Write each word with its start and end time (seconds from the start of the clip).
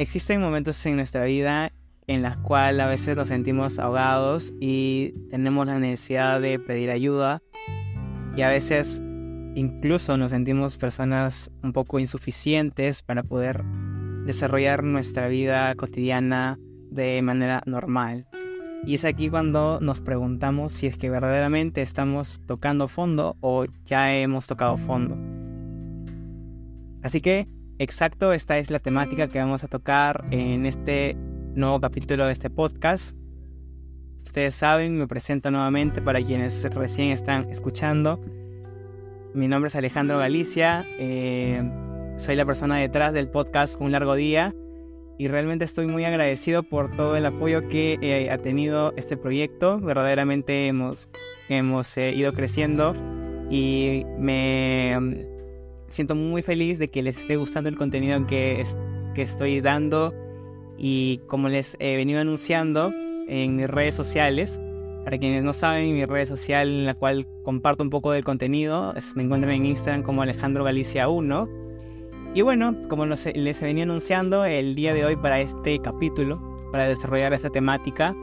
existen 0.00 0.40
momentos 0.40 0.84
en 0.86 0.96
nuestra 0.96 1.24
vida 1.24 1.72
en 2.06 2.22
los 2.22 2.34
cuales 2.38 2.80
a 2.80 2.88
veces 2.88 3.16
nos 3.16 3.28
sentimos 3.28 3.78
ahogados 3.78 4.50
y 4.58 5.12
tenemos 5.28 5.66
la 5.66 5.78
necesidad 5.78 6.40
de 6.40 6.58
pedir 6.58 6.90
ayuda 6.90 7.42
y 8.34 8.40
a 8.40 8.48
veces 8.48 9.02
incluso 9.54 10.16
nos 10.16 10.30
sentimos 10.30 10.78
personas 10.78 11.50
un 11.62 11.74
poco 11.74 11.98
insuficientes 11.98 13.02
para 13.02 13.22
poder 13.22 13.62
desarrollar 14.24 14.84
nuestra 14.84 15.28
vida 15.28 15.74
cotidiana 15.74 16.58
de 16.90 17.20
manera 17.20 17.60
normal. 17.66 18.26
Y 18.86 18.94
es 18.94 19.04
aquí 19.04 19.28
cuando 19.28 19.80
nos 19.82 20.00
preguntamos 20.00 20.72
si 20.72 20.86
es 20.86 20.96
que 20.96 21.10
verdaderamente 21.10 21.82
estamos 21.82 22.40
tocando 22.46 22.88
fondo 22.88 23.36
o 23.40 23.66
ya 23.84 24.16
hemos 24.16 24.46
tocado 24.46 24.78
fondo. 24.78 25.18
Así 27.02 27.20
que, 27.20 27.46
exacto, 27.80 28.34
esta 28.34 28.58
es 28.58 28.70
la 28.70 28.78
temática 28.78 29.28
que 29.28 29.38
vamos 29.38 29.64
a 29.64 29.68
tocar 29.68 30.26
en 30.30 30.66
este 30.66 31.16
nuevo 31.54 31.80
capítulo 31.80 32.26
de 32.26 32.34
este 32.34 32.50
podcast. 32.50 33.16
Ustedes 34.22 34.54
saben, 34.54 34.98
me 34.98 35.08
presento 35.08 35.50
nuevamente 35.50 36.02
para 36.02 36.20
quienes 36.20 36.62
recién 36.74 37.08
están 37.08 37.48
escuchando. 37.48 38.20
Mi 39.32 39.48
nombre 39.48 39.68
es 39.68 39.76
Alejandro 39.76 40.18
Galicia, 40.18 40.86
eh, 40.98 41.62
soy 42.18 42.36
la 42.36 42.44
persona 42.44 42.76
detrás 42.76 43.14
del 43.14 43.30
podcast 43.30 43.80
Un 43.80 43.92
Largo 43.92 44.14
Día 44.14 44.54
y 45.18 45.28
realmente 45.28 45.64
estoy 45.64 45.86
muy 45.86 46.04
agradecido 46.04 46.62
por 46.62 46.94
todo 46.94 47.16
el 47.16 47.24
apoyo 47.24 47.66
que 47.66 47.98
eh, 48.02 48.30
ha 48.30 48.36
tenido 48.36 48.92
este 48.98 49.16
proyecto. 49.16 49.80
Verdaderamente 49.80 50.66
hemos, 50.66 51.08
hemos 51.48 51.96
eh, 51.96 52.12
ido 52.14 52.34
creciendo 52.34 52.92
y 53.48 54.04
me 54.18 55.39
siento 55.90 56.14
muy 56.14 56.42
feliz 56.42 56.78
de 56.78 56.88
que 56.88 57.02
les 57.02 57.18
esté 57.18 57.36
gustando 57.36 57.68
el 57.68 57.76
contenido 57.76 58.26
que, 58.26 58.64
que 59.14 59.22
estoy 59.22 59.60
dando 59.60 60.14
y 60.78 61.20
como 61.26 61.48
les 61.48 61.76
he 61.78 61.96
venido 61.96 62.20
anunciando 62.20 62.92
en 63.28 63.56
mis 63.56 63.68
redes 63.68 63.94
sociales, 63.94 64.58
para 65.04 65.18
quienes 65.18 65.42
no 65.42 65.52
saben, 65.52 65.94
mi 65.94 66.04
red 66.04 66.26
social 66.26 66.68
en 66.68 66.86
la 66.86 66.94
cual 66.94 67.26
comparto 67.42 67.82
un 67.82 67.90
poco 67.90 68.12
del 68.12 68.24
contenido, 68.24 68.94
me 69.14 69.22
encuentran 69.22 69.54
en 69.54 69.66
Instagram 69.66 70.02
como 70.02 70.22
Alejandro 70.22 70.64
Galicia 70.64 71.08
1. 71.08 71.48
Y 72.34 72.42
bueno, 72.42 72.76
como 72.88 73.06
les 73.06 73.26
he 73.26 73.64
venido 73.64 73.84
anunciando, 73.84 74.44
el 74.44 74.74
día 74.74 74.94
de 74.94 75.04
hoy 75.04 75.16
para 75.16 75.40
este 75.40 75.80
capítulo, 75.80 76.40
para 76.70 76.86
desarrollar 76.86 77.32
esta 77.32 77.50
temática 77.50 78.14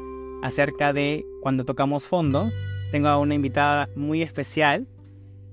acerca 0.41 0.93
de 0.93 1.25
cuando 1.41 1.65
tocamos 1.65 2.05
fondo, 2.05 2.49
tengo 2.91 3.07
a 3.07 3.17
una 3.17 3.35
invitada 3.35 3.89
muy 3.95 4.21
especial. 4.21 4.87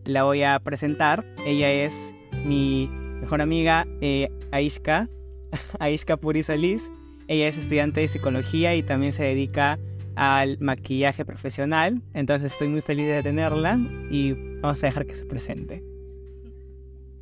La 0.06 0.24
voy 0.24 0.42
a 0.42 0.58
presentar. 0.60 1.24
Ella 1.47 1.70
es 1.72 2.14
mi 2.44 2.88
mejor 3.20 3.41
amiga, 3.41 3.86
eh, 4.00 4.28
Aishka, 4.50 5.08
Aishka 5.78 6.16
Purisalis. 6.16 6.91
Ella 7.27 7.48
es 7.48 7.56
estudiante 7.56 8.00
de 8.00 8.08
psicología 8.08 8.75
y 8.75 8.82
también 8.82 9.12
se 9.12 9.25
dedica 9.25 9.78
al 10.14 10.58
maquillaje 10.60 11.25
profesional. 11.25 12.02
Entonces 12.12 12.52
estoy 12.52 12.69
muy 12.69 12.82
feliz 12.82 13.06
de 13.06 13.22
tenerla 13.22 13.78
y 14.10 14.34
vamos 14.60 14.82
a 14.82 14.86
dejar 14.86 15.06
que 15.06 15.14
se 15.14 15.25
presente. 15.25 15.82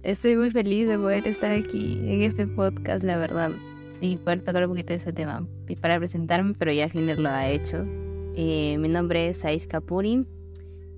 Estoy 0.03 0.37
muy 0.37 0.51
feliz 0.51 0.89
de 0.89 0.99
poder 0.99 1.29
estar 1.29 1.53
aquí 1.53 2.01
en 2.03 2.23
este 2.23 2.49
podcast, 2.49 3.05
la 3.05 3.17
verdad, 3.17 3.53
y 4.01 4.17
poder 4.17 4.43
tocar 4.43 4.65
un 4.65 4.71
poquito 4.71 4.89
de 4.89 4.97
ese 4.97 5.13
tema. 5.13 5.47
Y 5.69 5.77
para 5.77 5.97
presentarme, 5.99 6.55
pero 6.59 6.73
ya 6.73 6.89
Giner 6.89 7.21
lo 7.21 7.29
ha 7.29 7.49
hecho. 7.49 7.87
Eh, 8.35 8.77
mi 8.81 8.89
nombre 8.89 9.29
es 9.29 9.45
Ais 9.45 9.69
Kapuri, 9.69 10.27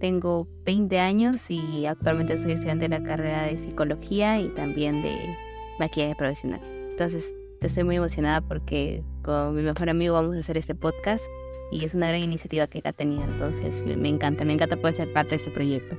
tengo 0.05 0.47
20 0.67 1.01
años 1.01 1.51
y 1.51 1.87
actualmente 1.87 2.37
soy 2.37 2.53
estudiante 2.53 2.91
de 2.91 3.01
la 3.01 3.03
carrera 3.03 3.45
de 3.45 3.57
psicología 3.57 4.39
y 4.39 4.51
también 4.51 5.01
de 5.01 5.35
maquillaje 5.79 6.15
profesional. 6.15 6.61
Entonces, 6.91 7.35
estoy 7.63 7.85
muy 7.85 7.97
emocionada 7.97 8.43
porque 8.43 9.03
con 9.23 9.55
mi 9.55 9.63
mejor 9.63 9.89
amigo 9.89 10.13
vamos 10.13 10.37
a 10.37 10.41
hacer 10.41 10.59
este 10.59 10.75
podcast 10.75 11.25
y 11.73 11.87
es 11.87 11.95
una 11.95 12.09
gran 12.09 12.21
iniciativa 12.21 12.67
que 12.67 12.81
él 12.81 12.85
ha 12.85 12.93
tenido. 12.93 13.25
Entonces 13.25 13.83
me, 13.83 14.11
encanta, 14.11 14.45
me 14.45 14.53
encanta 14.53 14.77
poder 14.77 14.93
ser 14.93 15.11
parte 15.11 15.31
de 15.31 15.37
este 15.37 15.51
proyecto. 15.51 15.97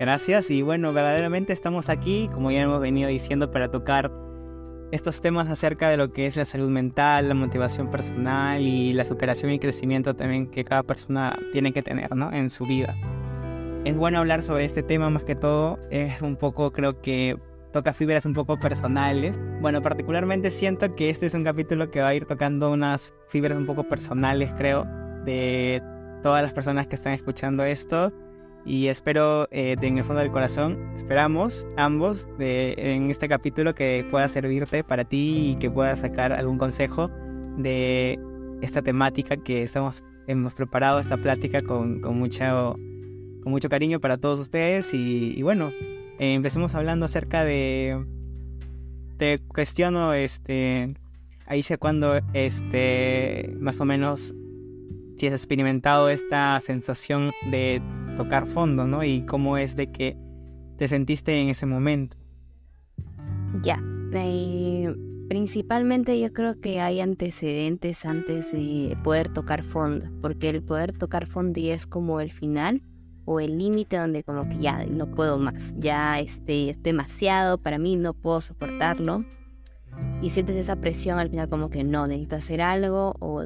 Gracias 0.00 0.50
y 0.50 0.62
bueno, 0.62 0.92
verdaderamente 0.92 1.52
estamos 1.52 1.88
aquí, 1.88 2.28
como 2.34 2.50
ya 2.50 2.62
hemos 2.62 2.80
venido 2.80 3.08
diciendo, 3.08 3.52
para 3.52 3.70
tocar 3.70 4.10
estos 4.94 5.20
temas 5.20 5.50
acerca 5.50 5.88
de 5.88 5.96
lo 5.96 6.12
que 6.12 6.26
es 6.26 6.36
la 6.36 6.44
salud 6.44 6.70
mental, 6.70 7.28
la 7.28 7.34
motivación 7.34 7.90
personal 7.90 8.62
y 8.62 8.92
la 8.92 9.04
superación 9.04 9.50
y 9.50 9.58
crecimiento 9.58 10.14
también 10.14 10.46
que 10.46 10.64
cada 10.64 10.84
persona 10.84 11.36
tiene 11.50 11.72
que 11.72 11.82
tener 11.82 12.14
¿no? 12.14 12.32
en 12.32 12.48
su 12.48 12.64
vida. 12.64 12.94
Es 13.84 13.96
bueno 13.96 14.20
hablar 14.20 14.40
sobre 14.40 14.64
este 14.64 14.84
tema 14.84 15.10
más 15.10 15.24
que 15.24 15.34
todo, 15.34 15.80
es 15.90 16.22
un 16.22 16.36
poco 16.36 16.70
creo 16.72 17.02
que 17.02 17.36
toca 17.72 17.92
fibras 17.92 18.24
un 18.24 18.34
poco 18.34 18.56
personales. 18.56 19.36
Bueno, 19.60 19.82
particularmente 19.82 20.52
siento 20.52 20.92
que 20.92 21.10
este 21.10 21.26
es 21.26 21.34
un 21.34 21.42
capítulo 21.42 21.90
que 21.90 22.00
va 22.00 22.08
a 22.08 22.14
ir 22.14 22.24
tocando 22.24 22.70
unas 22.70 23.12
fibras 23.28 23.58
un 23.58 23.66
poco 23.66 23.88
personales, 23.88 24.52
creo, 24.56 24.86
de 25.24 25.82
todas 26.22 26.40
las 26.44 26.52
personas 26.52 26.86
que 26.86 26.94
están 26.94 27.14
escuchando 27.14 27.64
esto. 27.64 28.12
Y 28.66 28.88
espero, 28.88 29.46
eh, 29.50 29.76
en 29.80 29.98
el 29.98 30.04
fondo 30.04 30.20
del 30.22 30.30
corazón, 30.30 30.78
esperamos 30.96 31.66
ambos 31.76 32.26
de, 32.38 32.74
en 32.78 33.10
este 33.10 33.28
capítulo 33.28 33.74
que 33.74 34.06
pueda 34.10 34.26
servirte 34.28 34.82
para 34.82 35.04
ti 35.04 35.50
y 35.50 35.56
que 35.56 35.70
puedas 35.70 36.00
sacar 36.00 36.32
algún 36.32 36.56
consejo 36.56 37.10
de 37.58 38.18
esta 38.62 38.80
temática 38.80 39.36
que 39.36 39.62
estamos, 39.62 40.02
hemos 40.26 40.54
preparado, 40.54 40.98
esta 40.98 41.18
plática 41.18 41.60
con, 41.60 42.00
con, 42.00 42.18
mucho, 42.18 42.76
con 43.42 43.52
mucho 43.52 43.68
cariño 43.68 44.00
para 44.00 44.16
todos 44.16 44.40
ustedes. 44.40 44.94
Y, 44.94 45.42
bueno, 45.42 45.70
eh, 46.18 46.32
empecemos 46.34 46.74
hablando 46.74 47.04
acerca 47.04 47.44
de. 47.44 48.02
Te 49.18 49.40
cuestiono, 49.40 50.14
este. 50.14 50.94
Ahí 51.46 51.62
sé 51.62 51.76
cuando, 51.76 52.18
este. 52.32 53.54
Más 53.58 53.80
o 53.80 53.84
menos. 53.84 54.34
Si 55.18 55.28
has 55.28 55.34
experimentado 55.34 56.08
esta 56.08 56.60
sensación 56.60 57.30
de 57.50 57.80
tocar 58.14 58.46
fondo, 58.46 58.86
¿no? 58.86 59.04
Y 59.04 59.24
cómo 59.26 59.58
es 59.58 59.76
de 59.76 59.90
que 59.90 60.16
te 60.76 60.88
sentiste 60.88 61.40
en 61.40 61.48
ese 61.48 61.66
momento. 61.66 62.16
Ya. 63.62 63.80
Eh, 64.12 64.94
principalmente 65.28 66.18
yo 66.20 66.32
creo 66.32 66.60
que 66.60 66.80
hay 66.80 67.00
antecedentes 67.00 68.04
antes 68.04 68.52
de 68.52 68.96
poder 69.02 69.28
tocar 69.28 69.62
fondo. 69.62 70.06
Porque 70.20 70.50
el 70.50 70.62
poder 70.62 70.96
tocar 70.96 71.26
fondo 71.26 71.60
ya 71.60 71.74
es 71.74 71.86
como 71.86 72.20
el 72.20 72.30
final 72.30 72.82
o 73.24 73.40
el 73.40 73.58
límite 73.58 73.96
donde 73.96 74.22
como 74.22 74.48
que 74.48 74.58
ya 74.58 74.84
no 74.84 75.06
puedo 75.06 75.38
más, 75.38 75.74
ya 75.78 76.20
este, 76.20 76.70
es 76.70 76.82
demasiado 76.82 77.56
para 77.56 77.78
mí, 77.78 77.96
no 77.96 78.12
puedo 78.12 78.40
soportarlo. 78.40 79.24
Y 80.20 80.30
sientes 80.30 80.56
esa 80.56 80.76
presión 80.76 81.18
al 81.18 81.30
final 81.30 81.48
como 81.48 81.70
que 81.70 81.84
no, 81.84 82.06
necesito 82.06 82.36
hacer 82.36 82.60
algo 82.60 83.14
o, 83.20 83.44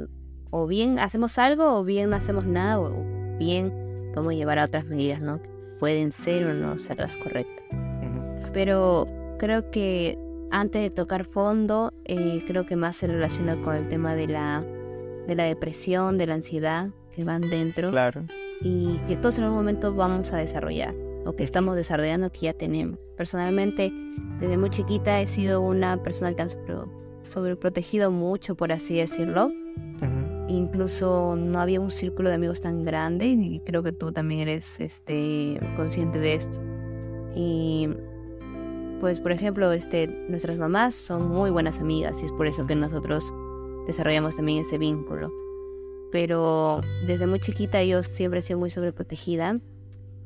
o 0.51 0.67
bien 0.67 0.99
hacemos 0.99 1.39
algo 1.39 1.75
o 1.75 1.85
bien 1.85 2.11
no 2.11 2.17
hacemos 2.17 2.47
nada 2.47 2.81
o 2.81 3.05
bien 3.39 3.88
podemos 4.09 4.35
llevar 4.35 4.59
a 4.59 4.65
otras 4.65 4.85
medidas, 4.87 5.21
¿no? 5.21 5.41
Que 5.43 5.49
pueden 5.79 6.13
ser 6.13 6.47
o 6.47 6.55
no 6.55 6.79
ser 6.79 6.99
las 6.99 7.17
correctas. 7.17 7.65
Pero 8.53 9.07
creo 9.39 9.71
que 9.71 10.19
antes 10.51 10.83
de 10.83 10.91
tocar 10.91 11.25
fondo, 11.25 11.93
eh, 12.05 12.43
creo 12.47 12.67
que 12.67 12.77
más 12.77 12.97
se 12.97 13.07
relaciona 13.07 13.61
con 13.61 13.77
el 13.77 13.89
tema 13.89 14.15
de 14.15 14.27
la, 14.29 14.65
de 15.27 15.35
la 15.35 15.45
depresión, 15.45 16.19
de 16.19 16.27
la 16.27 16.35
ansiedad 16.35 16.91
que 17.15 17.25
van 17.25 17.43
dentro. 17.51 17.91
Claro 17.91 18.25
y 18.61 18.99
que 19.07 19.17
todos 19.17 19.39
en 19.39 19.45
un 19.45 19.55
momento 19.55 19.95
vamos 19.95 20.33
a 20.33 20.37
desarrollar 20.37 20.95
o 21.25 21.35
que 21.35 21.45
estamos 21.45 21.77
desarrollando 21.77 22.31
que 22.31 22.41
ya 22.41 22.53
tenemos. 22.53 22.99
Personalmente, 23.17 23.93
desde 24.41 24.57
muy 24.57 24.71
chiquita 24.71 25.21
he 25.21 25.27
sido 25.27 25.61
una 25.61 26.03
persona 26.03 26.35
que 26.35 26.43
ha 26.43 26.49
sobreprotegido 27.29 28.11
mucho, 28.11 28.55
por 28.55 28.73
así 28.73 28.97
decirlo. 28.97 29.51
Incluso 30.49 31.37
no 31.37 31.61
había 31.61 31.81
un 31.81 31.91
círculo 31.91 32.31
de 32.31 32.37
amigos 32.37 32.61
tan 32.61 32.85
grande 32.85 33.27
y 33.27 33.61
creo 33.61 33.83
que 33.83 33.93
tú 33.93 34.13
también 34.13 34.41
eres 34.41 34.81
este, 34.81 35.61
consciente 35.77 36.19
de 36.19 36.35
esto. 36.35 36.59
Y 37.35 37.89
pues, 39.01 39.21
por 39.21 39.33
ejemplo, 39.33 39.71
este, 39.73 40.09
nuestras 40.29 40.57
mamás 40.57 40.95
son 40.95 41.29
muy 41.29 41.51
buenas 41.51 41.81
amigas 41.81 42.21
y 42.23 42.25
es 42.25 42.33
por 42.33 42.47
eso 42.47 42.67
que 42.67 42.75
nosotros 42.75 43.33
desarrollamos 43.87 44.37
también 44.37 44.63
ese 44.63 44.79
vínculo 44.79 45.31
pero 46.11 46.81
desde 47.07 47.27
muy 47.27 47.41
chiquita 47.41 47.83
yo 47.85 48.03
siempre 48.03 48.41
he 48.41 48.43
sido 48.43 48.59
muy 48.59 48.71
sobreprotegida. 48.71 49.61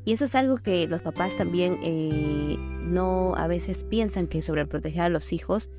Y 0.04 0.12
eso 0.12 0.24
es 0.24 0.34
algo 0.34 0.56
que 0.56 0.86
los 0.88 1.00
papás 1.00 1.36
también 1.36 1.78
eh, 1.82 2.56
no 2.58 3.34
a 3.36 3.46
veces 3.46 3.84
piensan 3.84 4.26
que 4.26 4.42
sobreproteger 4.42 5.02
a 5.02 5.08
los 5.08 5.32
hijos 5.32 5.70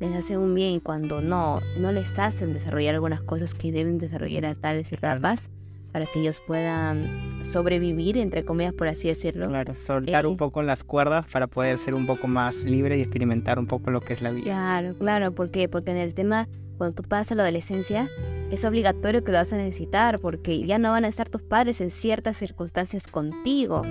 les 0.00 0.14
hace 0.14 0.38
un 0.38 0.54
bien 0.54 0.80
cuando 0.80 1.20
no, 1.20 1.60
no 1.78 1.92
les 1.92 2.18
hacen 2.18 2.52
desarrollar 2.52 2.94
algunas 2.94 3.22
cosas 3.22 3.54
que 3.54 3.72
deben 3.72 3.98
desarrollar 3.98 4.46
a 4.46 4.54
tales 4.54 4.92
etapas 4.92 5.48
para 5.92 6.06
que 6.06 6.20
ellos 6.20 6.40
puedan 6.46 7.44
sobrevivir, 7.44 8.18
entre 8.18 8.44
comillas, 8.44 8.74
por 8.74 8.88
así 8.88 9.08
decirlo. 9.08 9.48
Claro, 9.48 9.74
soltar 9.74 10.26
un 10.26 10.34
eh, 10.34 10.36
poco 10.36 10.62
las 10.62 10.84
cuerdas 10.84 11.26
para 11.26 11.46
poder 11.46 11.78
ser 11.78 11.94
un 11.94 12.06
poco 12.06 12.28
más 12.28 12.64
libre 12.64 12.98
y 12.98 13.00
experimentar 13.00 13.58
un 13.58 13.66
poco 13.66 13.90
lo 13.90 14.00
que 14.00 14.12
es 14.12 14.22
la 14.22 14.30
vida. 14.30 14.44
Claro, 14.44 14.94
claro, 14.98 15.32
¿por 15.32 15.50
qué? 15.50 15.68
Porque 15.68 15.90
en 15.90 15.96
el 15.96 16.14
tema, 16.14 16.46
cuando 16.76 16.94
tú 17.02 17.08
pasas 17.08 17.32
a 17.32 17.34
la 17.36 17.42
adolescencia, 17.44 18.08
es 18.50 18.64
obligatorio 18.64 19.24
que 19.24 19.32
lo 19.32 19.38
vas 19.38 19.52
a 19.52 19.56
necesitar 19.56 20.20
porque 20.20 20.64
ya 20.64 20.78
no 20.78 20.90
van 20.90 21.04
a 21.04 21.08
estar 21.08 21.28
tus 21.28 21.42
padres 21.42 21.80
en 21.80 21.90
ciertas 21.90 22.36
circunstancias 22.36 23.08
contigo, 23.08 23.82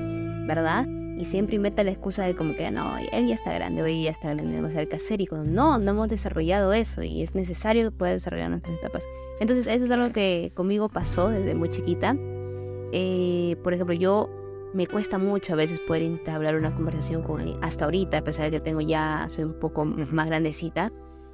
¿verdad? 0.48 0.86
Y 1.18 1.26
siempre 1.26 1.56
inventa 1.56 1.84
la 1.84 1.92
excusa 1.92 2.26
de 2.26 2.36
como 2.36 2.56
que 2.56 2.70
no, 2.70 2.98
él 2.98 3.28
ya 3.28 3.36
está 3.36 3.52
grande, 3.54 3.82
hoy 3.82 4.04
ya 4.04 4.12
está 4.12 4.34
grande, 4.34 4.62
no 4.62 4.70
saber 4.70 4.88
qué 4.88 4.98
hacer 4.98 5.20
y 5.20 5.28
cuando 5.28 5.50
no, 5.50 5.80
no 5.80 5.92
hemos 5.92 6.10
desarrollado 6.10 6.74
eso 6.74 7.02
y 7.02 7.24
es 7.24 7.34
necesario 7.34 7.92
poder 7.92 8.14
desarrollar 8.14 8.50
nuestras 8.52 8.78
etapas. 8.78 9.04
Entonces 9.40 9.68
eso 9.68 9.86
es 9.86 9.92
algo 9.92 10.12
que 10.12 10.52
conmigo 10.54 10.90
pasó 10.90 11.30
desde 11.30 11.56
muy 11.56 11.70
chiquita. 11.70 12.16
Eh, 12.92 13.56
por 13.64 13.74
ejemplo, 13.74 13.96
yo 13.96 14.30
me 14.74 14.86
cuesta 14.86 15.18
mucho 15.18 15.54
a 15.54 15.56
veces 15.56 15.80
poder 15.80 16.04
entablar 16.04 16.56
una 16.56 16.76
conversación 16.76 17.24
con 17.24 17.42
él. 17.42 17.58
Hasta 17.62 17.86
ahorita, 17.86 18.20
a 18.20 18.24
pesar 18.24 18.46
de 18.46 18.52
que 18.52 18.60
tengo 18.60 18.82
ya, 18.82 19.26
soy 19.30 19.46
un 19.46 19.54
poco 19.60 19.86
más 19.86 20.28
grandecita, 20.28 20.92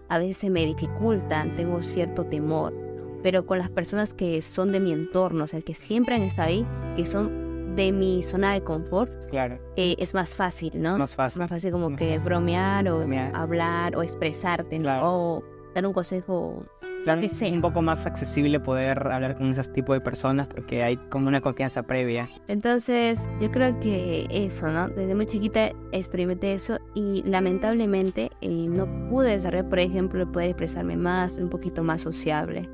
a 0.08 0.18
veces 0.18 0.38
se 0.38 0.50
me 0.50 0.66
dificulta, 0.66 1.46
tengo 1.56 1.84
cierto 1.84 2.26
temor. 2.26 2.74
Pero 3.22 3.46
con 3.46 3.58
las 3.58 3.70
personas 3.70 4.14
que 4.14 4.42
son 4.42 4.72
de 4.72 4.80
mi 4.80 4.92
entorno, 4.92 5.46
o 5.46 5.48
sea, 5.48 5.62
que 5.62 5.74
siempre 5.74 6.16
han 6.16 6.24
estado 6.24 6.50
ahí, 6.50 6.66
que 6.96 7.06
son 7.06 7.43
de 7.76 7.92
mi 7.92 8.24
zona 8.24 8.54
de 8.54 8.62
confort, 8.62 9.12
claro. 9.30 9.60
Eh, 9.76 9.96
es 9.98 10.14
más 10.14 10.36
fácil, 10.36 10.72
¿no? 10.82 10.98
Más 10.98 11.16
fácil. 11.16 11.40
Más 11.40 11.50
fácil 11.50 11.72
como 11.72 11.96
que 11.96 12.18
bromear 12.20 12.88
o 12.90 13.06
hablar 13.34 13.96
o 13.96 14.04
expresarte, 14.04 14.80
o 15.02 15.44
dar 15.74 15.86
un 15.88 15.94
consejo. 15.94 16.66
Claro, 17.04 17.20
es 17.20 17.42
un 17.42 17.60
poco 17.60 17.82
más 17.82 18.06
accesible 18.06 18.62
poder 18.62 18.98
hablar 19.12 19.38
con 19.38 19.50
ese 19.50 19.64
tipo 19.66 19.92
de 19.92 20.00
personas 20.00 20.48
porque 20.48 20.84
hay 20.84 20.96
como 20.96 21.28
una 21.28 21.42
confianza 21.42 21.84
previa. 21.84 22.30
Entonces, 22.48 23.20
yo 23.42 23.52
creo 23.52 23.78
que 23.82 24.26
eso, 24.30 24.68
¿no? 24.68 24.88
Desde 24.88 25.14
muy 25.14 25.26
chiquita 25.26 25.72
experimenté 25.92 26.54
eso 26.54 26.80
y 26.96 27.22
lamentablemente 27.26 28.32
eh, 28.40 28.68
no 28.70 29.10
pude 29.10 29.32
desarrollar, 29.32 29.68
por 29.68 29.80
ejemplo, 29.80 30.32
poder 30.32 30.52
expresarme 30.52 30.96
más, 30.96 31.38
un 31.38 31.50
poquito 31.50 31.84
más 31.84 32.02
sociable. 32.02 32.70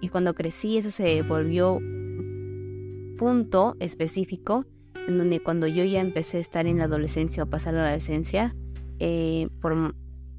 Y 0.00 0.08
cuando 0.08 0.34
crecí 0.34 0.78
eso 0.78 0.90
se 0.90 1.22
volvió 1.22 1.78
punto 3.18 3.76
específico 3.80 4.64
en 5.06 5.18
donde 5.18 5.40
cuando 5.40 5.66
yo 5.66 5.84
ya 5.84 6.00
empecé 6.00 6.38
a 6.38 6.40
estar 6.40 6.66
en 6.66 6.78
la 6.78 6.84
adolescencia 6.84 7.42
o 7.42 7.46
pasar 7.46 7.74
a 7.74 7.78
la 7.78 7.84
adolescencia, 7.88 8.54
eh, 8.98 9.48
por 9.60 9.94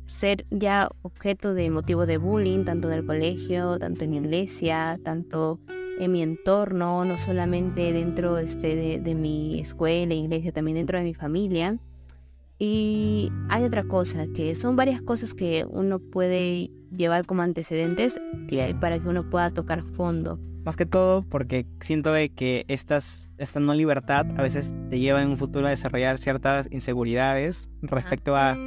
ser 0.07 0.45
ya 0.49 0.89
objeto 1.03 1.53
de 1.53 1.69
motivo 1.69 2.05
de 2.05 2.17
bullying, 2.17 2.65
tanto 2.65 2.87
en 2.91 2.99
el 2.99 3.05
colegio, 3.05 3.77
tanto 3.77 4.05
en 4.05 4.11
la 4.11 4.17
iglesia, 4.17 4.99
tanto 5.03 5.59
en 5.99 6.11
mi 6.11 6.23
entorno, 6.23 7.05
no 7.05 7.19
solamente 7.19 7.93
dentro 7.93 8.37
este, 8.37 8.75
de, 8.75 8.99
de 8.99 9.15
mi 9.15 9.59
escuela, 9.59 10.13
iglesia, 10.13 10.51
también 10.51 10.77
dentro 10.77 10.97
de 10.97 11.03
mi 11.03 11.13
familia. 11.13 11.77
Y 12.57 13.31
hay 13.49 13.63
otra 13.63 13.83
cosa, 13.83 14.27
que 14.35 14.55
son 14.55 14.75
varias 14.75 15.01
cosas 15.01 15.33
que 15.33 15.65
uno 15.69 15.99
puede 15.99 16.71
llevar 16.95 17.25
como 17.25 17.41
antecedentes 17.41 18.21
para 18.81 18.99
que 18.99 19.07
uno 19.07 19.29
pueda 19.29 19.49
tocar 19.49 19.83
fondo. 19.83 20.39
Más 20.63 20.75
que 20.75 20.85
todo 20.85 21.23
porque 21.23 21.65
siento 21.79 22.13
que 22.35 22.65
estas, 22.67 23.31
esta 23.37 23.59
no 23.59 23.73
libertad 23.73 24.25
a 24.37 24.41
veces 24.41 24.73
te 24.89 24.99
lleva 24.99 25.21
en 25.21 25.29
un 25.29 25.37
futuro 25.37 25.67
a 25.67 25.69
desarrollar 25.69 26.17
ciertas 26.17 26.67
inseguridades 26.71 27.69
respecto 27.81 28.35
a 28.35 28.57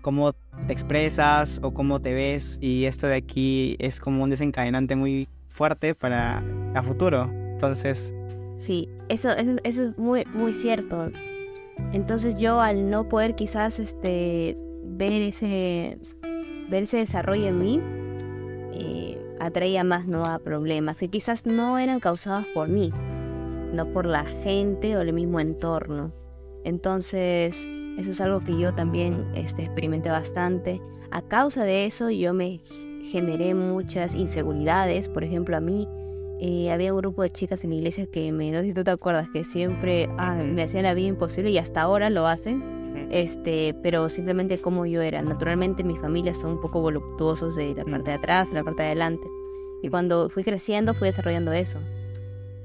cómo 0.00 0.34
te 0.66 0.72
expresas 0.72 1.60
o 1.62 1.72
cómo 1.72 2.00
te 2.00 2.12
ves 2.12 2.58
y 2.60 2.84
esto 2.84 3.06
de 3.06 3.16
aquí 3.16 3.76
es 3.78 4.00
como 4.00 4.22
un 4.22 4.30
desencadenante 4.30 4.96
muy 4.96 5.28
fuerte 5.48 5.94
para 5.94 6.42
a 6.74 6.82
futuro. 6.82 7.30
Entonces... 7.52 8.12
Sí, 8.56 8.88
eso, 9.08 9.30
eso, 9.30 9.56
es 9.64 9.98
muy, 9.98 10.24
muy 10.26 10.52
cierto. 10.52 11.10
Entonces 11.92 12.36
yo 12.36 12.60
al 12.60 12.90
no 12.90 13.08
poder 13.08 13.34
quizás 13.34 13.78
este, 13.78 14.56
ver, 14.82 15.22
ese, 15.22 15.98
ver 16.68 16.84
ese 16.84 16.98
desarrollo 16.98 17.46
en 17.46 17.58
mí, 17.58 17.80
eh, 18.74 19.23
atraía 19.44 19.84
más 19.84 20.06
¿no? 20.06 20.24
a 20.24 20.38
problemas 20.38 20.98
que 20.98 21.08
quizás 21.08 21.46
no 21.46 21.78
eran 21.78 22.00
causados 22.00 22.46
por 22.54 22.68
mí, 22.68 22.92
no 23.72 23.92
por 23.92 24.06
la 24.06 24.24
gente 24.24 24.96
o 24.96 25.00
el 25.00 25.12
mismo 25.12 25.40
entorno. 25.40 26.12
Entonces, 26.64 27.68
eso 27.98 28.10
es 28.10 28.20
algo 28.20 28.40
que 28.40 28.58
yo 28.58 28.74
también 28.74 29.26
este, 29.34 29.62
experimenté 29.62 30.08
bastante. 30.08 30.80
A 31.10 31.22
causa 31.22 31.64
de 31.64 31.86
eso, 31.86 32.10
yo 32.10 32.32
me 32.32 32.60
generé 33.02 33.54
muchas 33.54 34.14
inseguridades. 34.14 35.08
Por 35.08 35.24
ejemplo, 35.24 35.56
a 35.56 35.60
mí 35.60 35.86
eh, 36.40 36.72
había 36.72 36.92
un 36.92 37.00
grupo 37.00 37.22
de 37.22 37.30
chicas 37.30 37.62
en 37.64 37.70
la 37.70 37.76
iglesia 37.76 38.06
que 38.06 38.32
me, 38.32 38.50
no 38.50 38.60
sé 38.60 38.68
si 38.68 38.74
tú 38.74 38.82
te 38.82 38.90
acuerdas, 38.90 39.28
que 39.32 39.44
siempre 39.44 40.08
ah, 40.18 40.42
me 40.42 40.62
hacían 40.62 40.84
la 40.84 40.94
vida 40.94 41.08
imposible 41.08 41.50
y 41.50 41.58
hasta 41.58 41.82
ahora 41.82 42.10
lo 42.10 42.26
hacen. 42.26 42.83
Este, 43.10 43.74
pero 43.82 44.08
simplemente 44.08 44.58
como 44.58 44.86
yo 44.86 45.02
era. 45.02 45.22
Naturalmente 45.22 45.84
mi 45.84 45.96
familia 45.96 46.34
son 46.34 46.52
un 46.52 46.60
poco 46.60 46.80
voluptuosos 46.80 47.54
de 47.54 47.74
la 47.74 47.84
parte 47.84 48.10
de 48.10 48.16
atrás, 48.16 48.48
de 48.48 48.54
la 48.54 48.64
parte 48.64 48.82
de 48.82 48.88
adelante. 48.88 49.26
Y 49.82 49.88
cuando 49.88 50.28
fui 50.28 50.42
creciendo 50.42 50.94
fui 50.94 51.08
desarrollando 51.08 51.52
eso. 51.52 51.78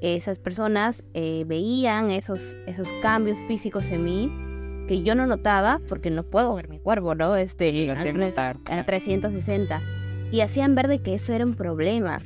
Esas 0.00 0.38
personas 0.38 1.04
eh, 1.12 1.44
veían 1.46 2.10
esos, 2.10 2.40
esos 2.66 2.90
cambios 3.02 3.38
físicos 3.46 3.90
en 3.90 4.04
mí 4.04 4.32
que 4.88 5.02
yo 5.02 5.14
no 5.14 5.26
notaba 5.26 5.80
porque 5.88 6.10
no 6.10 6.24
puedo 6.24 6.54
ver 6.54 6.68
mi 6.68 6.78
cuerpo, 6.78 7.14
¿no? 7.14 7.36
Este, 7.36 7.90
a 7.92 8.84
360. 8.84 9.82
Y 10.32 10.40
hacían 10.40 10.74
ver 10.74 10.88
de 10.88 11.00
que 11.00 11.14
eso 11.14 11.32
era 11.32 11.44
un 11.44 11.54
problema. 11.54 12.18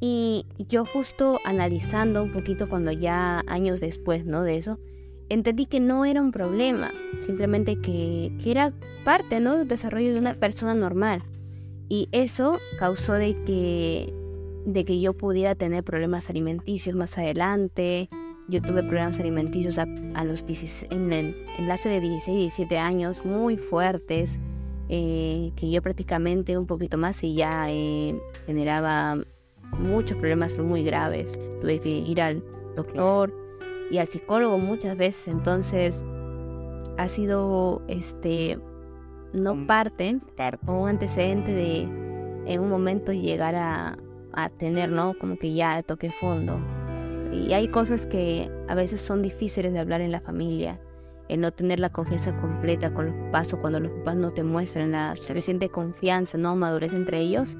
Y 0.00 0.46
yo 0.68 0.84
justo 0.84 1.38
analizando 1.44 2.22
un 2.22 2.32
poquito 2.32 2.68
cuando 2.68 2.92
ya 2.92 3.42
años 3.46 3.80
después, 3.80 4.24
¿no? 4.24 4.42
De 4.42 4.56
eso, 4.56 4.78
entendí 5.28 5.66
que 5.66 5.80
no 5.80 6.04
era 6.04 6.20
un 6.20 6.32
problema, 6.32 6.92
simplemente 7.20 7.76
que, 7.80 8.32
que 8.42 8.50
era 8.50 8.72
parte, 9.04 9.40
¿no? 9.40 9.56
Del 9.56 9.68
desarrollo 9.68 10.12
de 10.12 10.18
una 10.18 10.34
persona 10.34 10.74
normal. 10.74 11.22
Y 11.88 12.08
eso 12.12 12.58
causó 12.78 13.14
de 13.14 13.34
que, 13.44 14.12
de 14.66 14.84
que 14.84 15.00
yo 15.00 15.14
pudiera 15.14 15.54
tener 15.54 15.82
problemas 15.84 16.28
alimenticios 16.28 16.94
más 16.94 17.16
adelante. 17.16 18.08
Yo 18.48 18.62
tuve 18.62 18.82
problemas 18.82 19.18
alimenticios 19.20 19.78
a, 19.78 19.86
los 20.24 20.44
en 20.90 21.12
el 21.12 21.36
enlace 21.58 21.88
de 21.88 22.00
16 22.00 22.28
y 22.28 22.40
17 22.40 22.78
años 22.78 23.24
muy 23.24 23.56
fuertes, 23.56 24.38
eh, 24.88 25.52
que 25.56 25.70
yo 25.70 25.82
prácticamente 25.82 26.56
un 26.56 26.66
poquito 26.66 26.96
más 26.96 27.22
y 27.22 27.34
ya 27.34 27.70
eh, 27.70 28.18
generaba 28.46 29.18
muchos 29.78 30.16
problemas 30.16 30.56
muy 30.58 30.82
graves. 30.82 31.38
Tuve 31.60 31.78
que 31.80 31.90
ir 31.90 32.22
al 32.22 32.42
doctor 32.74 33.47
y 33.90 33.98
al 33.98 34.08
psicólogo 34.08 34.58
muchas 34.58 34.96
veces, 34.96 35.28
entonces 35.28 36.04
ha 36.96 37.08
sido 37.08 37.82
este 37.88 38.58
no 39.32 39.66
parte, 39.66 40.20
o 40.66 40.72
un 40.72 40.88
antecedente 40.88 41.52
de 41.52 41.82
en 42.46 42.60
un 42.60 42.70
momento 42.70 43.12
llegar 43.12 43.54
a, 43.54 43.98
a 44.32 44.48
tener, 44.48 44.90
¿no? 44.90 45.14
Como 45.18 45.38
que 45.38 45.52
ya 45.52 45.82
toque 45.82 46.10
fondo. 46.10 46.58
Y 47.32 47.52
hay 47.52 47.68
cosas 47.68 48.06
que 48.06 48.50
a 48.68 48.74
veces 48.74 49.02
son 49.02 49.20
difíciles 49.22 49.72
de 49.72 49.78
hablar 49.78 50.00
en 50.00 50.12
la 50.12 50.20
familia. 50.20 50.80
El 51.28 51.42
no 51.42 51.52
tener 51.52 51.78
la 51.78 51.90
confianza 51.90 52.34
completa 52.36 52.94
con 52.94 53.06
los 53.06 53.14
papás 53.26 53.52
o 53.52 53.58
cuando 53.58 53.80
los 53.80 53.92
papás 53.92 54.16
no 54.16 54.32
te 54.32 54.42
muestran 54.42 54.92
la 54.92 55.14
suficiente 55.16 55.68
confianza, 55.68 56.38
no 56.38 56.56
madurez 56.56 56.94
entre 56.94 57.20
ellos, 57.20 57.58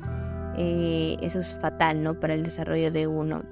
eh, 0.57 1.19
eso 1.21 1.38
es 1.41 1.55
fatal, 1.61 2.02
¿no? 2.02 2.19
Para 2.19 2.33
el 2.33 2.45
desarrollo 2.45 2.91
de 2.91 3.07
uno. 3.07 3.43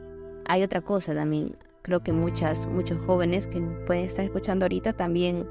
Hay 0.46 0.62
otra 0.62 0.80
cosa 0.80 1.14
también 1.14 1.54
creo 1.86 2.02
que 2.02 2.12
muchas, 2.12 2.66
muchos 2.66 2.98
jóvenes 3.06 3.46
que 3.46 3.60
pueden 3.86 4.04
estar 4.04 4.24
escuchando 4.24 4.64
ahorita 4.64 4.94
también 4.94 5.46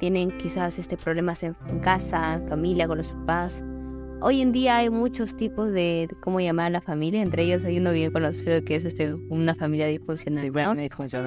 tienen 0.00 0.36
quizás 0.36 0.80
este 0.80 0.96
problemas 0.96 1.44
en, 1.44 1.54
casa, 1.80 2.34
en 2.34 2.48
familia, 2.48 2.88
con 2.88 2.98
los 2.98 3.12
papás. 3.12 3.62
Hoy 4.20 4.40
en 4.40 4.50
día 4.50 4.78
hay 4.78 4.90
muchos 4.90 5.36
tipos 5.36 5.70
de, 5.70 6.08
cómo 6.20 6.40
llamar 6.40 6.66
a 6.66 6.70
la 6.70 6.80
familia, 6.80 7.22
entre 7.22 7.44
ellos 7.44 7.62
hay 7.62 7.78
uno 7.78 7.92
bien 7.92 8.10
conocido 8.10 8.64
que 8.64 8.74
es 8.74 8.84
este, 8.84 9.14
una 9.14 9.54
familia 9.54 9.86
disfuncional. 9.86 10.44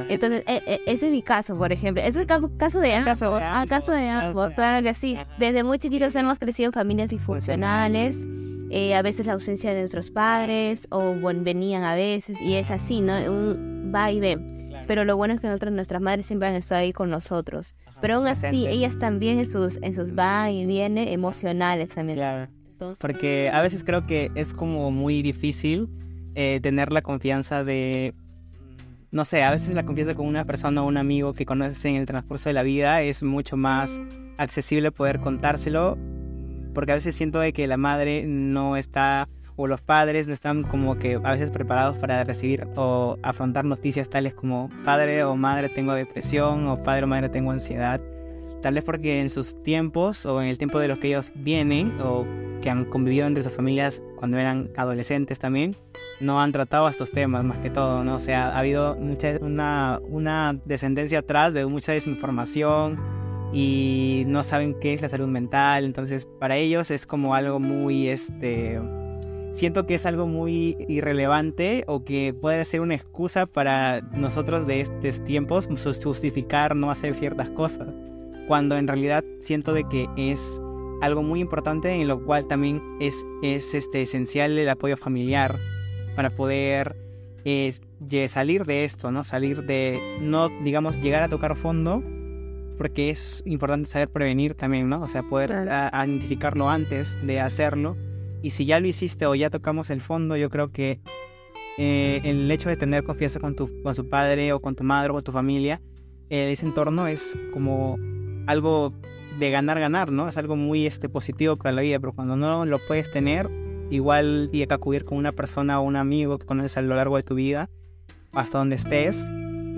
Entonces, 0.09 0.43
e, 0.45 0.61
e, 0.65 0.81
ese 0.87 1.05
es 1.05 1.11
mi 1.11 1.21
caso, 1.21 1.55
por 1.55 1.71
ejemplo. 1.71 2.03
Es 2.03 2.17
el 2.17 2.25
caso 2.25 2.81
de 2.81 2.93
ambos. 2.95 3.39
Ah, 3.41 3.65
caso 3.69 3.93
de 3.93 4.09
ambos, 4.09 4.51
claro 4.55 4.83
que 4.83 4.93
sí. 4.93 5.17
Desde 5.37 5.63
muy 5.63 5.77
chiquitos 5.77 6.13
hemos 6.17 6.37
crecido 6.37 6.67
en 6.67 6.73
familias 6.73 7.07
disfuncionales. 7.07 8.27
Eh, 8.71 8.93
a 8.93 9.01
veces 9.01 9.25
la 9.25 9.33
ausencia 9.33 9.71
de 9.71 9.79
nuestros 9.79 10.11
padres 10.11 10.85
o 10.91 11.13
bueno, 11.15 11.43
venían 11.43 11.83
a 11.83 11.95
veces 11.95 12.39
y 12.39 12.53
es 12.53 12.69
así, 12.69 13.01
¿no? 13.01 13.13
Un, 13.31 13.78
va 13.93 14.11
y 14.11 14.19
ve. 14.19 14.37
Pero 14.87 15.03
lo 15.03 15.17
bueno 15.17 15.33
es 15.35 15.39
que 15.39 15.47
nosotros, 15.47 15.73
nuestras 15.73 16.01
madres 16.01 16.25
siempre 16.25 16.49
han 16.49 16.55
estado 16.55 16.81
ahí 16.81 16.93
con 16.93 17.09
nosotros. 17.09 17.75
Pero 18.01 18.15
aún 18.15 18.27
así, 18.27 18.65
ellas 18.67 18.97
también 18.97 19.37
en 19.37 19.49
sus, 19.49 19.77
en 19.81 19.93
sus 19.93 20.17
va 20.17 20.49
y 20.49 20.65
viene 20.65 21.13
emocionales 21.13 21.89
también. 21.89 22.17
Claro. 22.17 22.47
Porque 22.97 23.51
a 23.53 23.61
veces 23.61 23.83
creo 23.83 24.07
que 24.07 24.31
es 24.35 24.53
como 24.53 24.89
muy 24.89 25.21
difícil 25.21 25.89
eh, 26.33 26.59
tener 26.61 26.91
la 26.91 27.01
confianza 27.01 27.63
de 27.63 28.13
no 29.11 29.25
sé, 29.25 29.43
a 29.43 29.51
veces 29.51 29.73
la 29.73 29.85
confianza 29.85 30.13
con 30.13 30.27
una 30.27 30.45
persona 30.45 30.83
o 30.83 30.87
un 30.87 30.97
amigo 30.97 31.33
que 31.33 31.45
conoces 31.45 31.83
en 31.85 31.95
el 31.95 32.05
transcurso 32.05 32.49
de 32.49 32.53
la 32.53 32.63
vida 32.63 33.01
es 33.01 33.23
mucho 33.23 33.57
más 33.57 33.99
accesible 34.37 34.91
poder 34.91 35.19
contárselo, 35.19 35.97
porque 36.73 36.91
a 36.91 36.95
veces 36.95 37.15
siento 37.15 37.39
de 37.39 37.51
que 37.51 37.65
la 37.65 37.77
madre 37.77 38.25
no 38.27 38.77
está 38.77 39.27
o 39.61 39.67
los 39.67 39.81
padres 39.81 40.25
no 40.25 40.33
están 40.33 40.63
como 40.63 40.97
que 40.97 41.19
a 41.21 41.31
veces 41.33 41.49
preparados 41.49 41.97
para 41.97 42.23
recibir 42.23 42.65
o 42.77 43.17
afrontar 43.21 43.65
noticias 43.65 44.07
tales 44.07 44.33
como 44.33 44.69
padre 44.85 45.25
o 45.25 45.35
madre 45.35 45.67
tengo 45.67 45.93
depresión 45.93 46.65
o 46.67 46.81
padre 46.81 47.03
o 47.03 47.07
madre 47.07 47.27
tengo 47.27 47.51
ansiedad. 47.51 47.99
Tal 48.61 48.75
vez 48.75 48.85
porque 48.85 49.19
en 49.19 49.29
sus 49.29 49.61
tiempos 49.61 50.25
o 50.25 50.41
en 50.41 50.47
el 50.47 50.57
tiempo 50.57 50.79
de 50.79 50.87
los 50.87 50.99
que 50.99 51.09
ellos 51.09 51.33
vienen 51.35 51.99
o 51.99 52.25
que 52.61 52.69
han 52.69 52.85
convivido 52.85 53.27
entre 53.27 53.43
sus 53.43 53.51
familias 53.51 54.01
cuando 54.15 54.37
eran 54.37 54.69
adolescentes 54.77 55.39
también, 55.39 55.75
no 56.21 56.41
han 56.41 56.53
tratado 56.53 56.87
estos 56.87 57.11
temas 57.11 57.43
más 57.43 57.57
que 57.57 57.69
todo, 57.69 58.05
¿no? 58.05 58.15
O 58.15 58.19
sea, 58.19 58.51
ha 58.51 58.59
habido 58.59 58.95
mucha, 58.95 59.39
una, 59.41 59.99
una 60.07 60.57
descendencia 60.63 61.19
atrás 61.19 61.53
de 61.53 61.65
mucha 61.65 61.91
desinformación 61.91 62.97
y 63.51 64.23
no 64.27 64.41
saben 64.43 64.73
qué 64.79 64.93
es 64.93 65.01
la 65.01 65.09
salud 65.09 65.27
mental, 65.27 65.83
entonces 65.83 66.25
para 66.39 66.55
ellos 66.55 66.91
es 66.91 67.05
como 67.05 67.35
algo 67.35 67.59
muy, 67.59 68.07
este, 68.07 68.79
siento 69.51 69.85
que 69.85 69.95
es 69.95 70.05
algo 70.05 70.27
muy 70.27 70.77
irrelevante 70.87 71.83
o 71.87 72.03
que 72.03 72.33
puede 72.33 72.65
ser 72.65 72.81
una 72.81 72.95
excusa 72.95 73.45
para 73.45 74.01
nosotros 74.13 74.67
de 74.67 74.81
estos 74.81 75.23
tiempos 75.23 75.67
justificar 76.03 76.75
no 76.75 76.91
hacer 76.91 77.15
ciertas 77.15 77.49
cosas, 77.49 77.87
cuando 78.47 78.77
en 78.77 78.87
realidad 78.87 79.23
siento 79.39 79.73
de 79.73 79.83
que 79.87 80.07
es 80.17 80.61
algo 81.01 81.23
muy 81.23 81.39
importante 81.39 81.89
en 81.93 82.07
lo 82.07 82.23
cual 82.25 82.47
también 82.47 82.81
es, 82.99 83.25
es 83.41 83.73
este, 83.73 84.01
esencial 84.01 84.57
el 84.57 84.69
apoyo 84.69 84.97
familiar 84.97 85.57
para 86.15 86.29
poder 86.29 86.95
salir 88.27 88.65
de 88.65 88.83
esto, 88.85 89.11
¿no? 89.11 89.23
Salir 89.23 89.63
de, 89.63 90.17
no, 90.21 90.49
digamos, 90.63 90.99
llegar 91.01 91.23
a 91.23 91.29
tocar 91.29 91.55
fondo, 91.55 92.03
porque 92.77 93.09
es 93.09 93.41
importante 93.45 93.89
saber 93.89 94.09
prevenir 94.09 94.53
también, 94.53 94.89
¿no? 94.89 95.01
O 95.01 95.07
sea, 95.07 95.23
poder 95.23 95.51
identificarlo 95.93 96.69
antes 96.69 97.17
de 97.25 97.39
hacerlo. 97.39 97.97
Y 98.41 98.51
si 98.51 98.65
ya 98.65 98.79
lo 98.79 98.87
hiciste 98.87 99.25
o 99.25 99.35
ya 99.35 99.49
tocamos 99.49 99.89
el 99.89 100.01
fondo, 100.01 100.37
yo 100.37 100.49
creo 100.49 100.71
que 100.71 100.99
eh, 101.77 102.21
el 102.23 102.49
hecho 102.51 102.69
de 102.69 102.77
tener 102.77 103.03
confianza 103.03 103.39
con 103.39 103.55
tu, 103.55 103.69
con 103.83 103.95
su 103.95 104.09
padre 104.09 104.53
o 104.53 104.61
con 104.61 104.75
tu 104.75 104.83
madre 104.83 105.11
o 105.11 105.13
con 105.13 105.23
tu 105.23 105.31
familia, 105.31 105.81
eh, 106.29 106.51
ese 106.51 106.65
entorno 106.65 107.07
es 107.07 107.37
como 107.53 107.97
algo 108.47 108.93
de 109.39 109.51
ganar, 109.51 109.79
ganar, 109.79 110.11
¿no? 110.11 110.27
Es 110.27 110.37
algo 110.37 110.55
muy 110.55 110.85
este, 110.85 111.09
positivo 111.09 111.55
para 111.55 111.71
la 111.71 111.81
vida, 111.81 111.99
pero 111.99 112.13
cuando 112.13 112.35
no 112.35 112.65
lo 112.65 112.79
puedes 112.87 113.09
tener, 113.11 113.49
igual 113.89 114.49
tienes 114.51 114.67
que 114.67 114.73
acudir 114.73 115.05
con 115.05 115.17
una 115.17 115.31
persona 115.31 115.79
o 115.79 115.83
un 115.83 115.95
amigo 115.95 116.37
que 116.37 116.45
conoces 116.45 116.77
a 116.77 116.81
lo 116.81 116.95
largo 116.95 117.17
de 117.17 117.23
tu 117.23 117.35
vida, 117.35 117.69
hasta 118.33 118.57
donde 118.57 118.75
estés, 118.75 119.17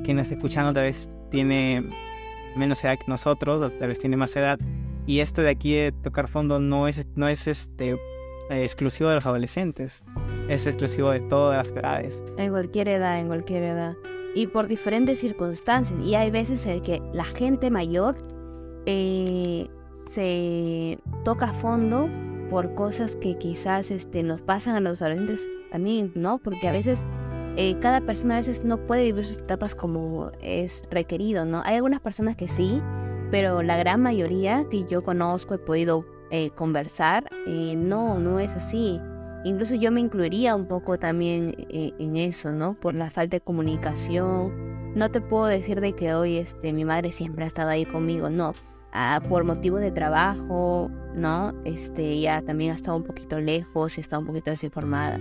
quien 0.04 0.20
esté 0.20 0.36
escuchando 0.36 0.74
tal 0.74 0.84
vez 0.84 1.10
tiene 1.30 1.84
menos 2.56 2.84
edad 2.84 2.98
que 2.98 3.06
nosotros, 3.08 3.72
tal 3.80 3.88
vez 3.88 4.00
tiene 4.00 4.18
más 4.18 4.36
edad, 4.36 4.60
y 5.06 5.20
esto 5.20 5.42
de 5.42 5.50
aquí 5.50 5.74
de 5.74 5.92
tocar 5.92 6.28
fondo 6.28 6.60
no 6.60 6.88
es, 6.88 7.06
no 7.16 7.28
es 7.28 7.48
este, 7.48 7.98
exclusivo 8.52 9.10
de 9.10 9.16
los 9.16 9.26
adolescentes, 9.26 10.04
es 10.50 10.66
exclusivo 10.68 11.12
de 11.12 11.22
todas 11.22 11.58
las 11.58 11.78
edades. 11.78 12.24
En 12.38 12.52
cualquier 12.52 12.88
edad, 12.88 13.20
en 13.20 13.28
cualquier 13.28 13.64
edad. 13.64 13.96
Y 14.36 14.48
por 14.48 14.68
diferentes 14.68 15.20
circunstancias. 15.20 16.00
Y 16.04 16.16
hay 16.16 16.32
veces 16.32 16.66
en 16.66 16.82
que 16.82 17.02
la 17.14 17.24
gente 17.24 17.70
mayor 17.70 18.18
eh, 18.86 19.68
se 20.08 21.00
toca 21.24 21.50
a 21.50 21.54
fondo 21.54 22.10
por 22.50 22.74
cosas 22.76 23.16
que 23.16 23.38
quizás 23.38 23.92
este, 23.92 24.24
nos 24.24 24.42
pasan 24.42 24.76
a 24.76 24.80
los 24.82 25.02
adolescentes 25.02 25.50
también, 25.72 26.12
¿no? 26.16 26.38
Porque 26.38 26.68
a 26.68 26.72
veces 26.72 27.06
eh, 27.56 27.78
cada 27.80 28.02
persona 28.02 28.36
a 28.36 28.38
veces 28.38 28.64
no 28.64 28.78
puede 28.86 29.04
vivir 29.04 29.26
sus 29.26 29.40
etapas 29.40 29.76
como 29.76 30.32
es 30.42 30.84
requerido, 30.92 31.46
¿no? 31.46 31.62
Hay 31.64 31.76
algunas 31.76 32.02
personas 32.02 32.36
que 32.36 32.48
sí, 32.48 32.82
pero 33.30 33.62
la 33.64 33.78
gran 33.78 34.02
mayoría 34.02 34.66
que 34.70 34.86
yo 34.86 35.04
conozco, 35.04 35.54
he 35.54 35.58
podido 35.58 36.06
eh, 36.32 36.50
conversar, 36.52 37.30
no, 37.46 38.20
no 38.20 38.40
es 38.40 38.54
así. 38.54 39.00
Incluso 39.44 39.76
yo 39.76 39.92
me 39.92 40.02
incluiría 40.02 40.56
un 40.56 40.68
poco 40.68 40.98
también 41.00 41.56
en 41.70 42.16
eso, 42.16 42.52
¿no? 42.52 42.76
Por 42.76 42.94
la 42.96 43.10
falta 43.10 43.38
de 43.38 43.42
comunicación. 43.42 44.96
No 44.96 45.10
te 45.10 45.22
puedo 45.22 45.46
decir 45.46 45.82
de 45.82 45.94
que 45.94 46.14
hoy 46.14 46.38
este, 46.38 46.74
mi 46.74 46.86
madre 46.86 47.12
siempre 47.12 47.44
ha 47.44 47.48
estado 47.48 47.70
ahí 47.70 47.86
conmigo, 47.86 48.30
no 48.30 48.54
Ah, 48.94 49.22
por 49.30 49.46
motivos 49.46 49.80
de 49.80 49.92
trabajo, 49.92 50.92
¿no? 51.16 51.54
Este, 51.64 52.20
ya 52.20 52.42
también 52.42 52.72
ha 52.72 52.76
estado 52.76 52.98
un 52.98 53.04
poquito 53.04 53.40
lejos 53.40 53.98
y 53.98 54.02
estado 54.02 54.22
un 54.22 54.28
poquito 54.28 54.50
desinformada. 54.50 55.18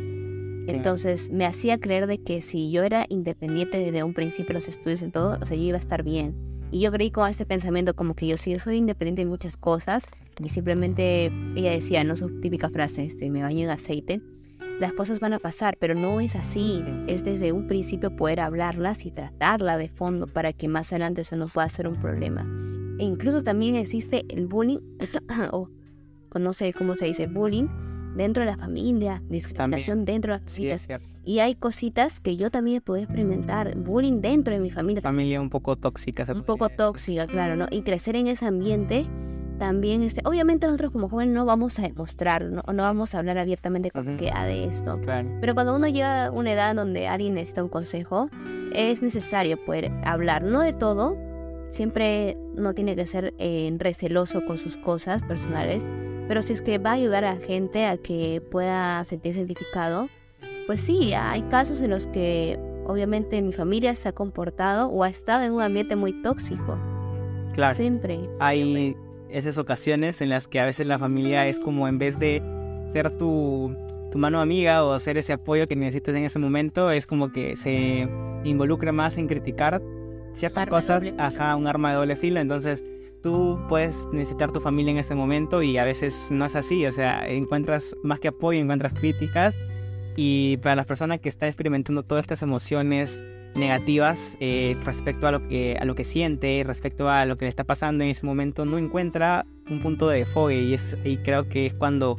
Entonces 0.67 1.31
me 1.31 1.47
hacía 1.47 1.79
creer 1.79 2.09
de 2.09 2.19
que 2.19 2.43
si 2.43 2.71
yo 2.73 2.83
era 2.83 3.07
independiente 3.09 3.79
desde 3.79 4.03
un 4.03 4.13
principio 4.13 4.55
los 4.55 4.67
estudios 4.67 5.03
y 5.03 5.09
todo, 5.09 5.39
o 5.41 5.47
sea, 5.47 5.57
yo 5.57 5.63
iba 5.63 5.77
a 5.77 5.81
estar 5.81 6.03
bien. 6.03 6.35
Y 6.73 6.81
yo 6.81 6.91
creí 6.91 7.13
con 7.13 7.29
ese 7.29 7.47
pensamiento 7.47 7.95
como 7.95 8.15
que 8.15 8.27
yo 8.27 8.37
sí 8.37 8.59
soy 8.59 8.77
independiente 8.77 9.23
en 9.23 9.29
muchas 9.29 9.57
cosas 9.57 10.05
y 10.43 10.49
simplemente 10.49 11.33
ella 11.55 11.71
decía, 11.71 12.05
no 12.05 12.17
su 12.17 12.41
típica 12.41 12.71
frase, 12.71 13.05
este, 13.05 13.31
me 13.31 13.43
baño 13.43 13.65
en 13.65 13.71
aceite, 13.71 14.23
las 14.81 14.95
cosas 14.95 15.21
van 15.21 15.35
a 15.35 15.39
pasar, 15.39 15.77
pero 15.79 15.95
no 15.95 16.23
es 16.23 16.35
así. 16.35 16.83
Es 17.07 17.23
desde 17.23 17.53
un 17.53 17.67
principio 17.67 18.17
poder 18.17 18.41
hablarlas 18.41 19.05
y 19.05 19.11
tratarla 19.11 19.77
de 19.77 19.91
fondo 19.91 20.27
para 20.27 20.55
que 20.55 20.69
más 20.69 20.91
adelante 20.93 21.21
eso 21.21 21.37
no 21.37 21.49
pueda 21.49 21.69
ser 21.69 21.87
un 21.87 21.97
problema. 21.97 22.47
E 22.99 23.05
incluso 23.05 23.43
también 23.43 23.77
existe 23.77 24.25
el 24.31 24.47
bullying, 24.47 24.79
o 25.53 25.69
no 26.39 26.53
sé 26.55 26.73
cómo 26.73 26.95
se 26.95 27.05
dice, 27.05 27.27
bullying 27.27 27.69
dentro 28.17 28.43
de 28.43 28.51
la 28.51 28.57
familia, 28.57 29.23
discriminación 29.29 30.05
dentro 30.07 30.33
de 30.33 30.41
la 30.41 30.47
familia. 30.47 31.01
y 31.25 31.41
hay 31.41 31.55
cositas 31.55 32.19
que 32.19 32.37
yo 32.37 32.51
también 32.51 32.81
puedo 32.81 33.03
experimentar, 33.03 33.77
bullying 33.77 34.21
dentro 34.21 34.55
de 34.55 34.61
mi 34.61 34.71
familia. 34.71 35.03
Familia 35.03 35.41
un 35.41 35.51
poco 35.51 35.77
tóxica. 35.77 36.27
un 36.33 36.43
poco 36.43 36.71
tóxica, 36.71 37.27
claro, 37.27 37.55
¿no? 37.57 37.67
Y 37.71 37.83
crecer 37.83 38.17
en 38.17 38.29
ese 38.29 38.47
ambiente 38.47 39.07
también, 39.61 40.03
este, 40.03 40.23
obviamente 40.25 40.67
nosotros 40.67 40.91
como 40.91 41.09
jóvenes 41.09 41.33
no 41.33 41.45
vamos 41.45 41.79
a 41.79 41.83
demostrar, 41.83 42.47
no, 42.47 42.63
no 42.73 42.83
vamos 42.83 43.15
a 43.15 43.19
hablar 43.19 43.39
abiertamente 43.39 43.93
con 43.93 44.17
que 44.17 44.33
ha 44.33 44.45
de 44.45 44.65
esto. 44.65 44.99
Pero 45.41 45.55
cuando 45.55 45.77
uno 45.77 45.87
llega 45.87 46.27
a 46.27 46.31
una 46.33 46.53
edad 46.53 46.75
donde 46.75 47.07
alguien 47.07 47.35
necesita 47.35 47.63
un 47.63 47.69
consejo, 47.69 48.29
es 48.75 49.03
necesario 49.03 49.65
poder 49.65 49.93
hablar, 50.03 50.43
no 50.43 50.61
de 50.61 50.73
todo, 50.73 51.17
Siempre 51.71 52.37
no 52.57 52.75
tiene 52.75 52.97
que 52.97 53.07
ser 53.07 53.33
eh, 53.39 53.73
receloso 53.79 54.45
con 54.45 54.59
sus 54.59 54.77
cosas 54.77 55.23
personales, 55.23 55.87
pero 56.27 56.43
si 56.43 56.53
es 56.53 56.63
que 56.63 56.79
va 56.79 56.91
a 56.91 56.95
ayudar 56.95 57.25
a 57.25 57.37
gente 57.37 57.87
a 57.87 57.97
que 57.97 58.43
pueda 58.51 59.03
sentirse 59.05 59.39
identificado, 59.39 60.09
pues 60.67 60.81
sí, 60.81 61.13
hay 61.15 61.43
casos 61.43 61.81
en 61.81 61.91
los 61.91 62.09
que 62.09 62.59
obviamente 62.87 63.41
mi 63.41 63.53
familia 63.53 63.95
se 63.95 64.09
ha 64.09 64.13
comportado 64.13 64.89
o 64.89 65.05
ha 65.05 65.09
estado 65.09 65.45
en 65.45 65.53
un 65.53 65.63
ambiente 65.63 65.95
muy 65.95 66.13
tóxico. 66.23 66.77
Claro. 67.55 67.77
Siempre. 67.77 68.29
Hay 68.41 68.97
esas 69.33 69.59
ocasiones 69.59 70.21
en 70.21 70.29
las 70.29 70.49
que 70.49 70.61
a 70.61 70.65
veces 70.65 70.87
la 70.87 70.99
familia 70.99 71.47
es 71.47 71.59
como 71.59 71.89
en 71.89 71.99
vez 71.99 72.19
de 72.19 72.43
ser 72.93 73.11
tu, 73.17 73.77
tu 74.11 74.19
mano 74.19 74.41
amiga 74.41 74.85
o 74.85 74.93
hacer 74.93 75.17
ese 75.19 75.33
apoyo 75.33 75.67
que 75.67 75.77
necesitas 75.77 76.15
en 76.15 76.25
ese 76.25 76.39
momento, 76.39 76.91
es 76.91 77.07
como 77.07 77.33
que 77.33 77.57
se 77.57 78.09
involucra 78.45 78.93
más 78.93 79.17
en 79.19 79.29
criticar 79.29 79.83
ciertas 80.33 80.67
cosas, 80.67 81.03
ajá, 81.19 81.57
un 81.57 81.67
arma 81.67 81.91
de 81.91 81.97
doble 81.97 82.17
filo, 82.17 82.41
entonces 82.41 82.85
tú 83.23 83.59
puedes 83.69 84.07
necesitar 84.13 84.53
tu 84.53 84.61
familia 84.61 84.93
en 84.93 84.99
ese 84.99 85.15
momento 85.15 85.63
y 85.63 85.79
a 85.79 85.85
veces 85.85 86.29
no 86.31 86.47
es 86.47 86.57
así, 86.57 86.87
o 86.87 86.93
sea, 86.93 87.29
encuentras 87.29 87.95
más 88.03 88.19
que 88.19 88.29
apoyo, 88.29 88.61
encuentras 88.61 88.93
críticas 88.93 89.57
y 90.17 90.57
para 90.59 90.77
las 90.77 90.87
personas 90.87 91.21
que 91.21 91.29
están 91.29 91.49
experimentando 91.49 92.03
todas 92.03 92.23
estas 92.23 92.43
emociones 92.43 93.23
negativas 93.55 94.37
eh, 94.41 94.77
respecto 94.85 95.27
a 95.27 95.33
lo 95.33 95.49
que 95.49 95.77
a 95.81 95.85
lo 95.85 95.95
que 95.95 96.05
siente, 96.05 96.63
respecto 96.65 97.09
a 97.09 97.25
lo 97.25 97.37
que 97.37 97.47
le 97.47 97.49
está 97.49 97.65
pasando 97.65 98.05
en 98.05 98.11
ese 98.11 98.25
momento, 98.25 98.65
no 98.65 98.79
encuentra 98.79 99.47
un 99.69 99.81
punto 99.81 100.09
de 100.09 100.25
fogue 100.25 100.61
y, 100.61 100.75
es, 100.75 100.97
y 101.05 101.19
creo 101.19 101.49
que 101.49 101.67
es 101.67 101.75
cuando 101.75 102.17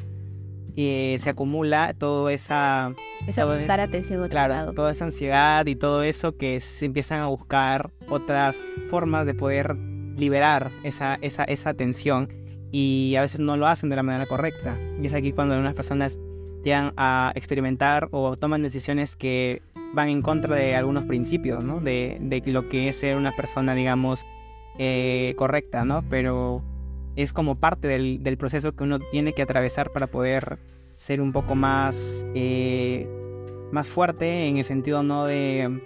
eh, 0.75 1.17
se 1.19 1.29
acumula 1.29 1.93
toda 1.97 2.31
esa... 2.31 2.93
Esa 3.27 3.45
buscar 3.45 3.79
atención 3.79 4.27
Claro, 4.29 4.73
toda 4.73 4.91
esa 4.91 5.05
ansiedad 5.05 5.65
y 5.67 5.75
todo 5.75 6.03
eso 6.03 6.37
que 6.37 6.59
se 6.59 6.85
empiezan 6.85 7.19
a 7.19 7.27
buscar 7.27 7.91
otras 8.09 8.59
formas 8.89 9.25
de 9.25 9.33
poder 9.33 9.75
liberar 10.17 10.71
esa, 10.83 11.19
esa, 11.21 11.43
esa 11.43 11.69
atención 11.69 12.29
y 12.71 13.15
a 13.17 13.21
veces 13.21 13.39
no 13.39 13.57
lo 13.57 13.67
hacen 13.67 13.89
de 13.89 13.95
la 13.95 14.03
manera 14.03 14.25
correcta. 14.25 14.77
Y 15.01 15.07
es 15.07 15.13
aquí 15.13 15.33
cuando 15.33 15.53
algunas 15.53 15.75
personas 15.75 16.19
llegan 16.63 16.93
a 16.97 17.31
experimentar 17.35 18.07
o 18.11 18.35
toman 18.35 18.63
decisiones 18.63 19.15
que 19.15 19.61
van 19.93 20.09
en 20.09 20.21
contra 20.21 20.55
de 20.55 20.75
algunos 20.75 21.05
principios, 21.05 21.63
¿no? 21.63 21.79
De, 21.79 22.17
de 22.21 22.41
lo 22.51 22.69
que 22.69 22.89
es 22.89 22.97
ser 22.97 23.15
una 23.17 23.35
persona, 23.35 23.75
digamos, 23.75 24.25
eh, 24.77 25.33
correcta, 25.37 25.85
¿no? 25.85 26.03
Pero 26.09 26.63
es 27.15 27.33
como 27.33 27.55
parte 27.55 27.87
del, 27.87 28.23
del, 28.23 28.37
proceso 28.37 28.73
que 28.75 28.83
uno 28.83 28.99
tiene 28.99 29.33
que 29.33 29.41
atravesar 29.41 29.91
para 29.91 30.07
poder 30.07 30.59
ser 30.93 31.21
un 31.21 31.31
poco 31.31 31.55
más, 31.55 32.25
eh, 32.35 33.07
más 33.71 33.87
fuerte 33.87 34.47
en 34.47 34.57
el 34.57 34.63
sentido 34.63 35.03
no 35.03 35.25
de, 35.25 35.81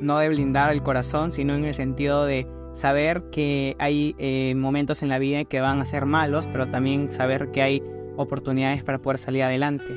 no 0.00 0.18
de 0.18 0.28
blindar 0.28 0.72
el 0.72 0.82
corazón, 0.82 1.32
sino 1.32 1.54
en 1.54 1.64
el 1.64 1.74
sentido 1.74 2.24
de 2.24 2.46
saber 2.72 3.24
que 3.30 3.76
hay 3.78 4.14
eh, 4.18 4.54
momentos 4.56 5.02
en 5.02 5.08
la 5.08 5.18
vida 5.18 5.44
que 5.44 5.60
van 5.60 5.80
a 5.80 5.84
ser 5.84 6.06
malos, 6.06 6.46
pero 6.46 6.68
también 6.68 7.10
saber 7.10 7.50
que 7.50 7.62
hay 7.62 7.82
oportunidades 8.16 8.82
para 8.82 8.98
poder 8.98 9.18
salir 9.18 9.42
adelante. 9.42 9.92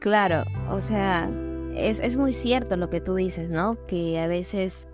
Claro, 0.00 0.44
o 0.68 0.80
sea, 0.80 1.30
es, 1.76 2.00
es 2.00 2.16
muy 2.16 2.32
cierto 2.32 2.76
lo 2.76 2.90
que 2.90 3.00
tú 3.00 3.14
dices, 3.14 3.50
¿no? 3.50 3.76
Que 3.86 4.20
a 4.20 4.26
veces 4.26 4.88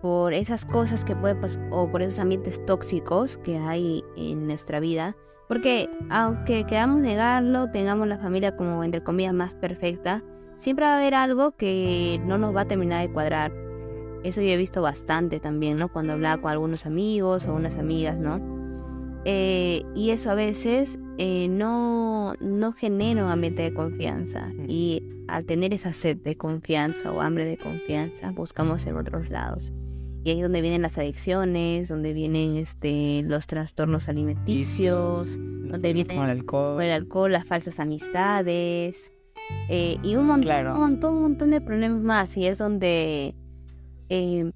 por 0.00 0.32
esas 0.32 0.64
cosas 0.64 1.04
que 1.04 1.14
pueden 1.14 1.40
pasar 1.40 1.62
o 1.70 1.90
por 1.90 2.02
esos 2.02 2.18
ambientes 2.18 2.64
tóxicos 2.64 3.36
que 3.38 3.58
hay 3.58 4.02
en 4.16 4.46
nuestra 4.46 4.80
vida. 4.80 5.16
Porque 5.48 5.90
aunque 6.10 6.64
queramos 6.64 7.00
negarlo, 7.00 7.70
tengamos 7.70 8.06
la 8.06 8.18
familia 8.18 8.56
como 8.56 8.84
entre 8.84 9.02
comillas 9.02 9.34
más 9.34 9.54
perfecta, 9.54 10.22
siempre 10.56 10.84
va 10.84 10.94
a 10.94 10.98
haber 10.98 11.14
algo 11.14 11.52
que 11.52 12.20
no 12.24 12.38
nos 12.38 12.54
va 12.54 12.62
a 12.62 12.68
terminar 12.68 13.06
de 13.06 13.12
cuadrar. 13.12 13.52
Eso 14.22 14.42
yo 14.42 14.50
he 14.50 14.56
visto 14.56 14.82
bastante 14.82 15.40
también, 15.40 15.78
¿no? 15.78 15.90
Cuando 15.90 16.12
hablaba 16.12 16.40
con 16.40 16.52
algunos 16.52 16.86
amigos 16.86 17.46
o 17.46 17.54
unas 17.54 17.78
amigas, 17.78 18.18
¿no? 18.18 18.40
Eh, 19.24 19.82
y 19.94 20.10
eso 20.10 20.30
a 20.30 20.34
veces 20.34 20.98
eh, 21.22 21.48
no, 21.48 22.32
no 22.40 22.72
genera 22.72 23.22
un 23.26 23.30
ambiente 23.30 23.62
de 23.62 23.74
confianza. 23.74 24.50
Y 24.66 25.02
al 25.28 25.44
tener 25.44 25.74
esa 25.74 25.92
sed 25.92 26.16
de 26.16 26.36
confianza 26.36 27.12
o 27.12 27.20
hambre 27.20 27.44
de 27.44 27.58
confianza, 27.58 28.30
buscamos 28.30 28.86
en 28.86 28.96
otros 28.96 29.28
lados. 29.28 29.70
Y 30.24 30.30
ahí 30.30 30.36
es 30.38 30.42
donde 30.42 30.62
vienen 30.62 30.80
las 30.80 30.96
adicciones, 30.96 31.88
donde 31.88 32.14
vienen 32.14 32.56
este, 32.56 33.22
los 33.26 33.46
trastornos 33.46 34.08
alimenticios, 34.08 35.28
donde 35.36 35.92
viene 35.92 36.14
Con 36.14 36.24
el 36.24 36.30
alcohol. 36.30 36.82
el 36.82 36.90
alcohol, 36.90 37.32
las 37.32 37.44
falsas 37.44 37.78
amistades 37.80 39.12
eh, 39.68 39.98
y 40.02 40.16
un 40.16 40.26
montón, 40.26 40.42
Claro. 40.44 40.74
un 40.74 40.80
montón, 40.80 41.14
un 41.16 41.22
montón 41.22 41.50
de 41.50 41.60
problemas 41.60 42.00
más. 42.02 42.36
Y 42.38 42.46
es 42.46 42.56
donde 42.58 43.34
eh, 44.08 44.50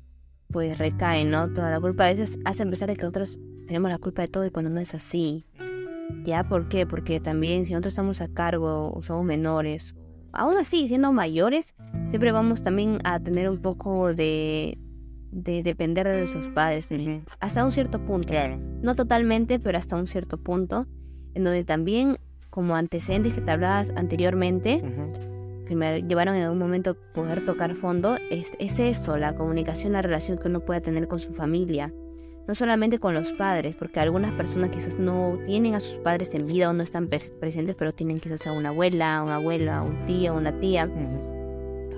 pues 0.49 0.79
recae, 0.79 1.25
¿no? 1.27 1.53
Toda 1.53 1.71
la 1.71 1.81
culpa. 1.81 2.07
A 2.07 2.09
veces 2.09 2.39
hace 2.47 2.65
pensar 2.65 2.89
de 2.89 2.97
que 2.97 3.03
nosotros 3.03 3.39
tenemos 3.67 3.91
la 3.91 3.99
culpa 3.99 4.23
de 4.23 4.29
todo 4.29 4.47
y 4.47 4.51
cuando 4.51 4.71
no 4.71 4.81
es 4.81 4.95
así. 4.95 5.45
¿Ya? 6.25 6.45
¿Por 6.45 6.69
qué? 6.69 6.87
Porque 6.87 7.21
también 7.21 7.67
si 7.67 7.73
nosotros 7.73 7.93
estamos 7.93 8.21
a 8.21 8.29
cargo 8.29 8.93
o 8.93 9.03
somos 9.03 9.25
menores, 9.25 9.95
aún 10.33 10.57
así, 10.57 10.89
siendo 10.89 11.13
mayores, 11.13 11.75
siempre 12.09 12.33
vamos 12.33 12.63
también 12.63 12.99
a 13.05 13.21
tener 13.21 13.49
un 13.49 13.61
poco 13.61 14.15
de, 14.15 14.79
de 15.31 15.63
depender 15.63 16.07
de 16.07 16.19
nuestros 16.19 16.49
padres 16.49 16.89
también. 16.89 17.25
Hasta 17.41 17.65
un 17.65 17.73
cierto 17.73 18.05
punto. 18.05 18.29
Claro. 18.29 18.59
No 18.83 18.95
totalmente, 18.95 19.59
pero 19.59 19.79
hasta 19.79 19.97
un 19.97 20.07
cierto 20.07 20.39
punto. 20.39 20.87
En 21.35 21.45
donde 21.45 21.65
también, 21.65 22.19
como 22.51 22.77
antecedentes 22.77 23.35
que 23.35 23.41
te 23.41 23.51
hablabas 23.51 23.93
anteriormente, 23.97 24.83
que 25.67 25.75
me 25.75 26.03
llevaron 26.03 26.37
en 26.37 26.45
algún 26.45 26.59
momento 26.59 26.91
a 26.91 27.15
poder 27.15 27.45
tocar 27.45 27.75
fondo, 27.75 28.17
es, 28.31 28.53
es 28.59 28.79
eso, 28.79 29.17
la 29.17 29.35
comunicación, 29.35 29.95
la 29.95 30.03
relación 30.03 30.39
que 30.39 30.49
uno 30.49 30.61
pueda 30.61 30.81
tener 30.81 31.09
con 31.09 31.19
su 31.19 31.33
familia. 31.33 31.93
No 32.47 32.55
solamente 32.55 32.99
con 32.99 33.15
los 33.15 33.33
padres, 33.33 33.75
porque 33.75 34.01
algunas 34.01 34.33
personas 34.33 34.71
quizás 34.71 34.99
no 34.99 35.39
tienen 35.47 35.75
a 35.75 35.81
sus 35.81 35.97
padres 35.99 36.35
en 36.35 36.47
vida 36.47 36.69
o 36.69 36.73
no 36.75 36.83
están 36.83 37.09
pres- 37.09 37.33
presentes, 37.39 37.75
pero 37.75 37.93
tienen 37.93 38.21
quizás 38.21 38.47
a 38.47 38.53
una 38.53 38.69
abuela, 38.69 39.17
a 39.17 39.23
una 39.23 39.37
abuela, 39.37 39.79
a 39.79 39.83
un 39.83 40.05
tío, 40.05 40.35
una 40.35 40.59
tía 40.61 40.89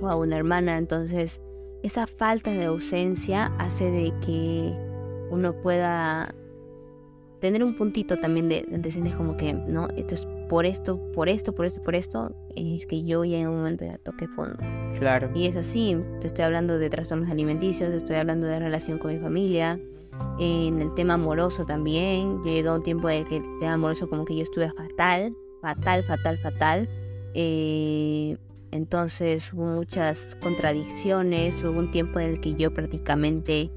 o 0.00 0.08
a 0.08 0.14
una 0.14 0.36
hermana. 0.36 0.78
Entonces, 0.78 1.40
esa 1.82 2.06
falta 2.06 2.52
de 2.52 2.66
ausencia 2.66 3.46
hace 3.58 3.90
de 3.90 4.12
que 4.24 4.72
uno 5.30 5.52
pueda 5.62 6.32
tener 7.40 7.64
un 7.64 7.76
puntito 7.76 8.18
también 8.18 8.48
de, 8.48 8.64
de 8.68 9.10
como 9.16 9.36
que, 9.36 9.52
no, 9.52 9.88
esto 9.96 10.14
es 10.14 10.26
por 10.48 10.64
esto, 10.64 11.00
por 11.12 11.28
esto, 11.28 11.54
por 11.54 11.66
esto, 11.66 11.82
por 11.82 11.94
esto, 11.96 12.34
y 12.54 12.76
es 12.76 12.86
que 12.86 13.02
yo 13.02 13.24
ya 13.24 13.38
en 13.38 13.48
un 13.48 13.56
momento 13.56 13.84
ya 13.84 13.98
toqué 13.98 14.28
fondo. 14.28 14.56
Claro. 14.98 15.30
Y 15.34 15.46
es 15.46 15.56
así, 15.56 15.96
te 16.20 16.28
estoy 16.28 16.44
hablando 16.44 16.78
de 16.78 16.88
trastornos 16.88 17.28
alimenticios, 17.28 17.90
te 17.90 17.96
estoy 17.96 18.16
hablando 18.16 18.46
de 18.46 18.58
relación 18.60 18.98
con 18.98 19.12
mi 19.12 19.18
familia, 19.18 19.78
en 20.38 20.80
el 20.80 20.94
tema 20.94 21.14
amoroso 21.14 21.64
también, 21.64 22.42
a 22.66 22.74
un 22.74 22.82
tiempo 22.82 23.08
en 23.08 23.18
el 23.18 23.24
que 23.28 23.36
el 23.36 23.58
tema 23.60 23.74
amoroso 23.74 24.08
como 24.08 24.24
que 24.24 24.36
yo 24.36 24.42
estuve 24.42 24.70
fatal, 24.70 25.34
fatal, 25.62 26.02
fatal, 26.04 26.38
fatal. 26.38 26.88
Eh, 27.34 28.36
entonces 28.70 29.52
hubo 29.52 29.64
muchas 29.64 30.36
contradicciones, 30.42 31.62
hubo 31.62 31.78
un 31.78 31.90
tiempo 31.90 32.20
en 32.20 32.30
el 32.30 32.40
que 32.40 32.54
yo 32.54 32.72
prácticamente 32.72 33.70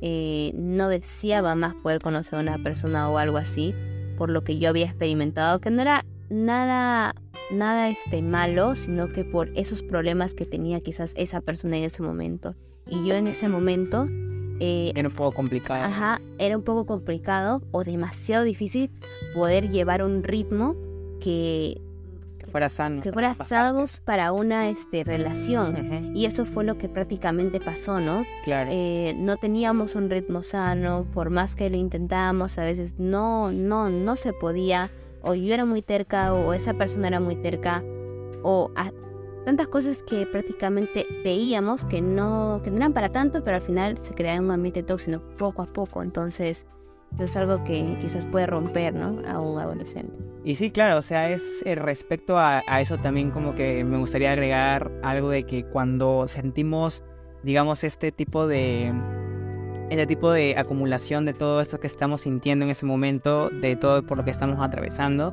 eh, 0.00 0.52
no 0.54 0.88
deseaba 0.88 1.54
más 1.54 1.74
poder 1.74 2.00
conocer 2.00 2.38
a 2.38 2.42
una 2.42 2.58
persona 2.62 3.10
o 3.10 3.18
algo 3.18 3.38
así, 3.38 3.74
por 4.16 4.30
lo 4.30 4.44
que 4.44 4.58
yo 4.58 4.68
había 4.68 4.86
experimentado, 4.86 5.60
que 5.60 5.70
no 5.70 5.82
era 5.82 6.04
nada, 6.28 7.14
nada 7.50 7.88
este, 7.88 8.22
malo, 8.22 8.76
sino 8.76 9.08
que 9.08 9.24
por 9.24 9.48
esos 9.56 9.82
problemas 9.82 10.34
que 10.34 10.46
tenía 10.46 10.80
quizás 10.80 11.12
esa 11.16 11.40
persona 11.40 11.76
en 11.76 11.84
ese 11.84 12.02
momento. 12.02 12.54
Y 12.86 13.06
yo 13.06 13.14
en 13.14 13.26
ese 13.26 13.48
momento, 13.48 14.06
eh, 14.60 14.92
Era 14.94 15.08
un 15.08 15.14
poco 15.14 15.32
complicado. 15.32 15.84
ajá, 15.84 16.20
era 16.38 16.56
un 16.56 16.62
poco 16.62 16.86
complicado 16.86 17.62
o 17.72 17.84
demasiado 17.84 18.44
difícil 18.44 18.90
poder 19.34 19.70
llevar 19.70 20.02
un 20.02 20.22
ritmo 20.22 20.74
que, 21.20 21.80
fuera 22.50 22.68
sano. 22.68 23.02
que 23.02 23.12
fuera 23.12 23.32
ambas 23.32 23.48
sano 23.48 23.78
partes. 23.80 24.00
para 24.00 24.32
una 24.32 24.68
este, 24.68 25.04
relación. 25.04 25.72
Ujú. 26.04 26.12
Y 26.16 26.24
eso 26.26 26.44
fue 26.44 26.64
lo 26.64 26.78
que 26.78 26.88
prácticamente 26.88 27.60
pasó, 27.60 28.00
¿no? 28.00 28.24
Claro. 28.44 28.70
Eh, 28.72 29.14
no 29.18 29.36
teníamos 29.36 29.94
un 29.94 30.08
ritmo 30.10 30.42
sano, 30.42 31.06
por 31.12 31.30
más 31.30 31.54
que 31.54 31.68
lo 31.70 31.76
intentábamos, 31.76 32.56
a 32.58 32.64
veces 32.64 32.94
no, 32.98 33.50
no, 33.52 33.90
no 33.90 34.16
se 34.16 34.32
podía, 34.32 34.90
o 35.22 35.34
yo 35.34 35.52
era 35.52 35.64
muy 35.64 35.82
terca, 35.82 36.32
o 36.32 36.52
esa 36.52 36.74
persona 36.74 37.08
era 37.08 37.20
muy 37.20 37.36
terca, 37.36 37.82
o 38.42 38.70
a- 38.76 38.92
tantas 39.46 39.68
cosas 39.68 40.02
que 40.02 40.26
prácticamente 40.26 41.06
veíamos 41.22 41.84
que 41.84 42.02
no, 42.02 42.60
que 42.64 42.70
no 42.72 42.78
eran 42.78 42.92
para 42.92 43.10
tanto, 43.10 43.44
pero 43.44 43.56
al 43.56 43.62
final 43.62 43.96
se 43.96 44.12
creaba 44.12 44.40
un 44.40 44.50
ambiente 44.50 44.82
tóxico 44.82 45.22
poco 45.38 45.62
a 45.62 45.66
poco, 45.72 46.02
entonces 46.02 46.66
es 47.20 47.36
algo 47.36 47.62
que 47.62 47.96
quizás 48.00 48.26
puede 48.26 48.46
romper, 48.46 48.92
¿no? 48.92 49.22
A 49.24 49.40
un 49.40 49.56
adolescente. 49.60 50.18
Y 50.44 50.56
sí, 50.56 50.72
claro, 50.72 50.98
o 50.98 51.02
sea, 51.02 51.30
es 51.30 51.62
eh, 51.64 51.76
respecto 51.76 52.36
a, 52.36 52.64
a 52.66 52.80
eso 52.80 52.98
también 52.98 53.30
como 53.30 53.54
que 53.54 53.84
me 53.84 53.98
gustaría 53.98 54.32
agregar 54.32 54.90
algo 55.04 55.30
de 55.30 55.44
que 55.44 55.64
cuando 55.64 56.26
sentimos, 56.26 57.04
digamos, 57.44 57.84
este 57.84 58.10
tipo 58.10 58.48
de, 58.48 58.92
este 59.90 60.08
tipo 60.08 60.32
de 60.32 60.56
acumulación 60.58 61.24
de 61.24 61.34
todo 61.34 61.60
esto 61.60 61.78
que 61.78 61.86
estamos 61.86 62.22
sintiendo 62.22 62.64
en 62.64 62.72
ese 62.72 62.84
momento, 62.84 63.48
de 63.50 63.76
todo 63.76 64.04
por 64.04 64.18
lo 64.18 64.24
que 64.24 64.32
estamos 64.32 64.58
atravesando, 64.60 65.32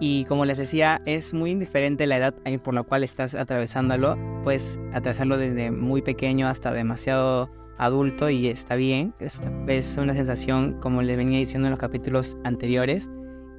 y 0.00 0.24
como 0.26 0.44
les 0.44 0.58
decía, 0.58 1.02
es 1.06 1.34
muy 1.34 1.50
indiferente 1.50 2.06
la 2.06 2.18
edad 2.18 2.34
por 2.62 2.74
la 2.74 2.82
cual 2.82 3.04
estás 3.04 3.34
atravesándolo, 3.34 4.16
puedes 4.44 4.78
atravesarlo 4.92 5.38
desde 5.38 5.70
muy 5.70 6.02
pequeño 6.02 6.46
hasta 6.46 6.72
demasiado 6.72 7.50
adulto 7.78 8.28
y 8.28 8.48
está 8.48 8.76
bien, 8.76 9.14
es, 9.20 9.98
una 9.98 10.14
sensación, 10.14 10.78
como 10.80 11.02
les 11.02 11.16
venía 11.16 11.38
diciendo 11.38 11.68
en 11.68 11.70
los 11.70 11.80
capítulos 11.80 12.36
anteriores, 12.44 13.08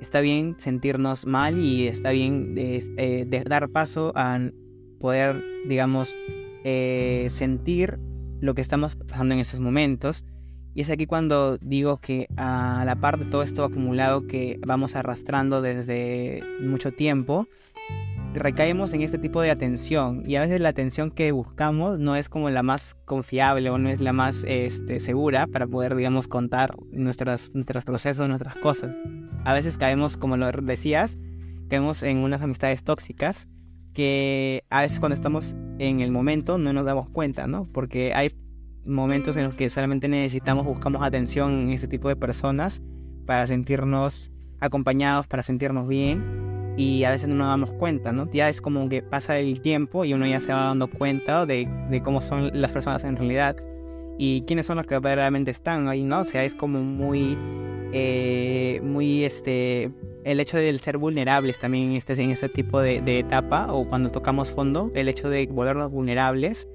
está 0.02 0.19
bien 0.21 0.56
sentirnos 0.58 1.25
mal 1.25 1.60
y 1.60 1.88
está 1.88 2.12
bien 2.12 2.54
eh, 2.58 3.43
dar 3.45 3.69
paso 3.69 4.12
a 4.15 4.39
poder, 4.99 5.43
digamos, 5.67 6.15
eh, 6.63 7.28
sentir 7.30 7.99
lo 8.41 8.54
que 8.54 8.62
estamos 8.62 8.95
pasando 8.95 9.34
en 9.34 9.39
estos 9.39 9.60
momentos. 9.60 10.25
Y 10.80 10.84
es 10.84 10.89
aquí 10.89 11.08
cuando 11.08 11.58
digo 11.58 11.98
que 11.98 12.30
a 12.38 12.84
la 12.86 12.96
par 12.96 13.20
de 13.20 13.26
todo 13.26 13.44
esto 13.44 13.65
acumulado 13.65 14.28
que 14.28 14.62
vamos 14.65 14.96
arrastrando 14.96 15.62
desde 15.62 16.42
mucho 16.62 16.94
tiempo, 16.94 17.50
recaemos 18.34 18.94
en 18.94 19.02
este 19.02 19.18
tipo 19.18 19.42
de 19.42 19.52
atención 19.52 20.24
y 20.26 20.38
a 20.38 20.39
veces 20.39 20.62
la 20.62 20.70
atención 20.70 21.12
que 21.12 21.34
buscamos 21.34 22.00
no 22.00 22.15
es 22.15 22.30
como 22.30 22.50
la 22.50 22.63
más 22.63 22.96
confiable 23.04 23.70
o 23.70 23.78
no 23.78 23.89
es 23.89 24.00
la 24.00 24.13
más 24.13 24.46
este, 24.48 25.02
segura 25.02 25.48
para 25.48 25.68
poder, 25.68 25.98
digamos, 25.98 26.30
contar 26.30 26.78
nuestras, 26.94 27.52
nuestros 27.54 27.84
procesos, 27.84 28.30
nuestras 28.30 28.56
cosas. 28.56 28.96
A 29.44 29.52
veces 29.52 29.78
caemos, 29.78 30.15
como 30.15 30.38
lo 30.38 30.50
decías, 30.50 31.18
caemos 31.70 32.04
en 32.04 32.20
unas 32.20 32.42
amistades 32.42 32.86
tóxicas 32.86 33.50
que 33.94 34.63
a 34.70 34.80
veces 34.84 35.02
cuando 35.02 35.15
estamos 35.15 35.58
en 35.78 36.00
el 36.00 36.12
momento 36.12 36.58
no 36.58 36.72
nos 36.72 36.86
damos 36.86 37.10
cuenta, 37.10 37.48
¿no? 37.48 37.65
Porque 37.65 38.13
hay 38.13 38.32
momentos 38.89 39.38
en 39.38 39.45
los 39.45 39.56
que 39.56 39.69
solamente 39.69 40.08
necesitamos, 40.08 40.65
buscamos 40.65 41.04
atención 41.04 41.62
en 41.62 41.69
este 41.71 41.88
tipo 41.88 42.10
de 42.10 42.15
personas 42.15 42.82
para 43.25 43.47
sentirnos 43.47 44.32
acompañados, 44.60 45.28
para 45.28 45.43
sentirnos 45.43 45.88
bien 45.88 46.73
y 46.78 47.04
a 47.04 47.12
veces 47.12 47.28
no 47.30 47.36
nos 47.36 47.47
damos 47.47 47.71
cuenta, 47.71 48.12
¿no? 48.12 48.30
Ya 48.32 48.49
es 48.49 48.62
como 48.62 48.88
que 48.89 49.02
pasa 49.02 49.38
el 49.38 49.62
tiempo 49.62 50.06
y 50.06 50.13
uno 50.13 50.25
ya 50.25 50.39
se 50.41 50.54
va 50.54 50.63
dando 50.63 50.89
cuenta 50.89 51.45
de, 51.45 51.67
de 51.89 52.02
cómo 52.02 52.21
son 52.21 52.49
las 52.54 52.71
personas 52.71 53.04
en 53.04 53.17
realidad 53.17 53.58
y 54.17 54.41
quiénes 54.41 54.65
son 54.65 54.78
los 54.78 54.86
que 54.86 54.95
verdaderamente 54.95 55.52
están 55.52 55.88
ahí, 55.88 56.04
¿no? 56.04 56.19
O 56.19 56.25
sea, 56.25 56.43
es 56.43 56.54
como 56.54 56.82
muy, 56.82 57.38
eh, 57.93 58.82
muy, 58.84 59.23
este, 59.23 59.91
el 60.23 60.39
hecho 60.39 60.58
de 60.58 60.78
ser 60.78 60.97
vulnerables 60.97 61.58
también 61.60 61.91
en 61.91 61.95
este, 61.95 62.13
en 62.21 62.32
este 62.32 62.49
tipo 62.49 62.82
de, 62.82 63.02
de 63.02 63.19
etapa 63.19 63.71
o 63.71 63.88
cuando 63.88 64.12
tocamos 64.12 64.52
fondo, 64.52 64.91
el 64.93 65.08
hecho 65.08 65.30
de 65.30 65.47
volvernos 65.47 65.91
vulnerables 65.91 66.67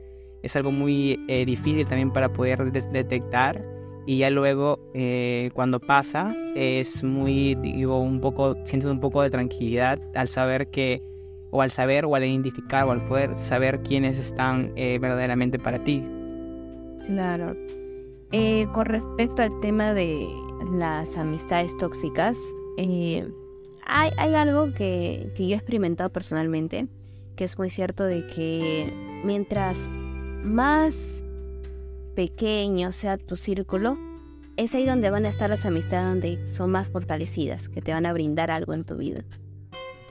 es 0.44 0.54
algo 0.56 0.70
muy 0.70 1.18
eh, 1.28 1.44
difícil 1.44 1.84
también 1.86 2.12
para 2.12 2.32
poder 2.32 2.70
de- 2.70 2.82
detectar 2.82 3.64
y 4.06 4.18
ya 4.18 4.30
luego 4.30 4.78
eh, 4.94 5.50
cuando 5.54 5.80
pasa 5.80 6.34
es 6.54 7.02
muy 7.02 7.54
digo 7.56 8.00
un 8.00 8.20
poco 8.20 8.54
sientes 8.64 8.90
un 8.90 9.00
poco 9.00 9.22
de 9.22 9.30
tranquilidad 9.30 9.98
al 10.14 10.28
saber 10.28 10.68
que 10.70 11.02
o 11.50 11.62
al 11.62 11.70
saber 11.70 12.04
o 12.04 12.14
al 12.14 12.24
identificar 12.24 12.84
o 12.86 12.90
al 12.90 13.04
poder 13.06 13.38
saber 13.38 13.82
quiénes 13.82 14.18
están 14.18 14.72
eh, 14.76 14.98
verdaderamente 15.00 15.58
para 15.58 15.82
ti 15.82 16.04
Claro. 17.06 17.54
Eh, 18.32 18.66
con 18.72 18.86
respecto 18.86 19.42
al 19.42 19.60
tema 19.60 19.92
de 19.94 20.26
las 20.72 21.16
amistades 21.16 21.76
tóxicas, 21.76 22.38
eh, 22.78 23.28
hay, 23.84 24.10
hay 24.16 24.34
algo 24.34 24.72
que, 24.72 25.30
que 25.36 25.46
yo 25.46 25.54
he 25.54 25.58
experimentado 25.58 26.10
personalmente, 26.10 26.86
que 27.36 27.44
es 27.44 27.58
muy 27.58 27.68
cierto 27.70 28.04
de 28.04 28.26
que 28.26 28.92
mientras 29.24 29.90
más 30.44 31.22
pequeño 32.14 32.92
sea 32.92 33.18
tu 33.18 33.36
círculo, 33.36 33.98
es 34.56 34.74
ahí 34.74 34.86
donde 34.86 35.10
van 35.10 35.26
a 35.26 35.28
estar 35.28 35.50
las 35.50 35.66
amistades 35.66 36.08
donde 36.08 36.54
son 36.54 36.70
más 36.70 36.88
fortalecidas, 36.88 37.68
que 37.68 37.82
te 37.82 37.92
van 37.92 38.06
a 38.06 38.12
brindar 38.12 38.50
algo 38.50 38.72
en 38.72 38.84
tu 38.84 38.96
vida. 38.96 39.24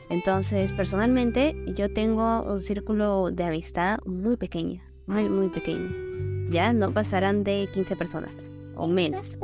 Entonces, 0.09 0.71
personalmente, 0.73 1.55
yo 1.75 1.91
tengo 1.93 2.43
un 2.43 2.61
círculo 2.61 3.31
de 3.31 3.45
amistad 3.45 3.99
muy 4.05 4.35
pequeño, 4.35 4.81
muy, 5.07 5.29
muy 5.29 5.49
pequeño. 5.49 5.89
Ya 6.49 6.73
no 6.73 6.91
pasarán 6.91 7.43
de 7.43 7.69
15 7.73 7.95
personas 7.95 8.31
o 8.75 8.87
menos. 8.87 9.37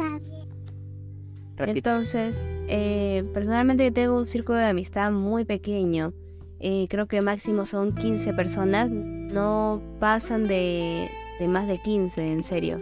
Entonces, 1.58 2.42
eh, 2.68 3.24
personalmente 3.34 3.90
tengo 3.92 4.18
un 4.18 4.26
círculo 4.26 4.60
de 4.60 4.66
amistad 4.66 5.12
muy 5.12 5.46
pequeño. 5.46 6.14
Eh, 6.60 6.88
creo 6.90 7.08
que 7.08 7.22
máximo 7.22 7.66
son 7.66 7.96
15 7.96 8.34
personas. 8.34 8.92
No 9.32 9.82
pasan 10.00 10.48
de, 10.48 11.10
de 11.40 11.48
más 11.48 11.68
de 11.68 11.80
15, 11.82 12.32
en 12.32 12.44
serio. 12.44 12.82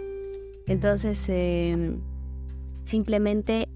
Entonces, 0.67 1.25
em, 1.29 1.99
simplemente 2.83 3.67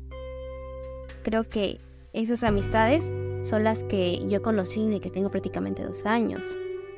creo 1.23 1.43
que 1.43 1.79
esas 2.13 2.43
amistades 2.43 3.11
son 3.43 3.63
las 3.63 3.83
que 3.83 4.25
yo 4.27 4.41
conocí 4.41 4.87
de 4.87 4.99
que 4.99 5.09
tengo 5.09 5.31
prácticamente 5.31 5.83
dos 5.83 6.05
años. 6.05 6.45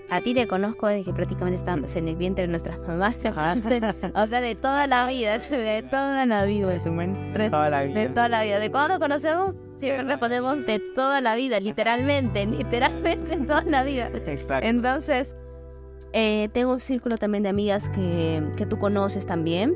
A 0.09 0.21
ti 0.21 0.33
te 0.33 0.47
conozco 0.47 0.87
desde 0.87 1.05
que 1.05 1.13
prácticamente 1.13 1.55
estábamos 1.55 1.95
en 1.95 2.07
el 2.07 2.15
vientre 2.15 2.43
de 2.43 2.49
nuestras 2.49 2.77
mamás. 2.79 3.15
o 4.15 4.27
sea, 4.27 4.41
de 4.41 4.55
toda 4.55 4.85
la 4.85 5.07
vida, 5.07 5.37
de 5.49 5.83
toda 5.89 6.25
la 6.25 6.45
vida. 6.45 6.67
Resumen, 6.67 7.33
de 7.33 7.49
toda 7.49 7.69
la 7.69 7.83
vida. 7.83 7.99
De 7.99 8.09
toda 8.09 8.29
la 8.29 8.43
vida. 8.43 8.59
¿De 8.59 8.69
cuándo 8.71 8.99
conocemos? 8.99 9.55
Siempre 9.75 10.03
respondemos 10.03 10.65
de 10.65 10.79
toda 10.95 11.19
la 11.19 11.35
vida, 11.35 11.59
literalmente, 11.59 12.45
literalmente 12.47 13.37
toda 13.37 13.63
la 13.63 13.83
vida. 13.83 14.09
Exacto. 14.25 14.67
Entonces, 14.67 15.35
eh, 16.13 16.49
tengo 16.53 16.73
un 16.73 16.79
círculo 16.79 17.17
también 17.17 17.43
de 17.43 17.49
amigas 17.49 17.89
que, 17.89 18.43
que 18.55 18.65
tú 18.65 18.77
conoces 18.77 19.25
también. 19.25 19.75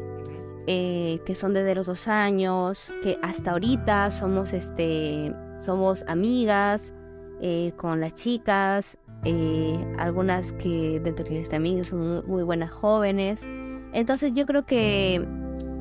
Eh, 0.69 1.21
que 1.25 1.33
son 1.33 1.53
desde 1.53 1.75
los 1.75 1.85
dos 1.85 2.09
años, 2.09 2.93
que 3.01 3.17
hasta 3.21 3.51
ahorita 3.51 4.11
somos, 4.11 4.51
este, 4.51 5.33
somos 5.59 6.03
amigas 6.09 6.93
eh, 7.39 7.71
con 7.77 8.01
las 8.01 8.15
chicas, 8.15 8.97
eh, 9.23 9.77
algunas 9.97 10.51
que 10.51 10.99
dentro 10.99 11.23
de 11.23 11.41
también 11.43 11.85
son 11.85 12.25
muy, 12.27 12.43
buenas 12.43 12.69
jóvenes. 12.69 13.47
Entonces 13.93 14.33
yo 14.33 14.45
creo 14.45 14.65
que 14.65 15.25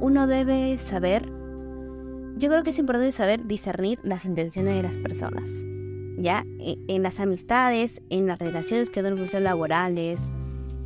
uno 0.00 0.28
debe 0.28 0.78
saber, 0.78 1.26
yo 2.36 2.48
creo 2.48 2.62
que 2.62 2.70
es 2.70 2.78
importante 2.78 3.10
saber 3.10 3.44
discernir 3.44 3.98
las 4.04 4.24
intenciones 4.24 4.76
de 4.76 4.82
las 4.84 4.98
personas. 4.98 5.50
¿Ya? 6.16 6.44
E, 6.60 6.78
en 6.86 7.02
las 7.02 7.18
amistades, 7.18 8.00
en 8.08 8.28
las 8.28 8.38
relaciones 8.38 8.88
que 8.88 9.02
no 9.02 9.26
ser 9.26 9.42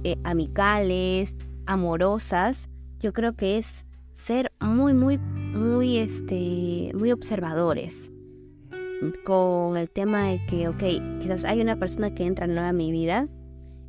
laborales, 0.02 0.18
amicales, 0.24 1.34
amorosas, 1.66 2.68
yo 3.00 3.12
creo 3.12 3.34
que 3.34 3.58
es 3.58 3.86
ser 4.12 4.52
muy, 4.60 4.92
muy, 4.92 5.18
muy, 5.18 5.98
este, 5.98 6.92
muy 6.94 7.12
observadores 7.12 8.10
con 9.24 9.76
el 9.76 9.88
tema 9.88 10.26
de 10.26 10.44
que, 10.46 10.68
ok, 10.68 11.20
quizás 11.20 11.44
hay 11.44 11.60
una 11.60 11.76
persona 11.76 12.14
que 12.14 12.24
entra 12.24 12.46
nueva 12.46 12.68
a 12.68 12.72
mi 12.72 12.92
vida, 12.92 13.28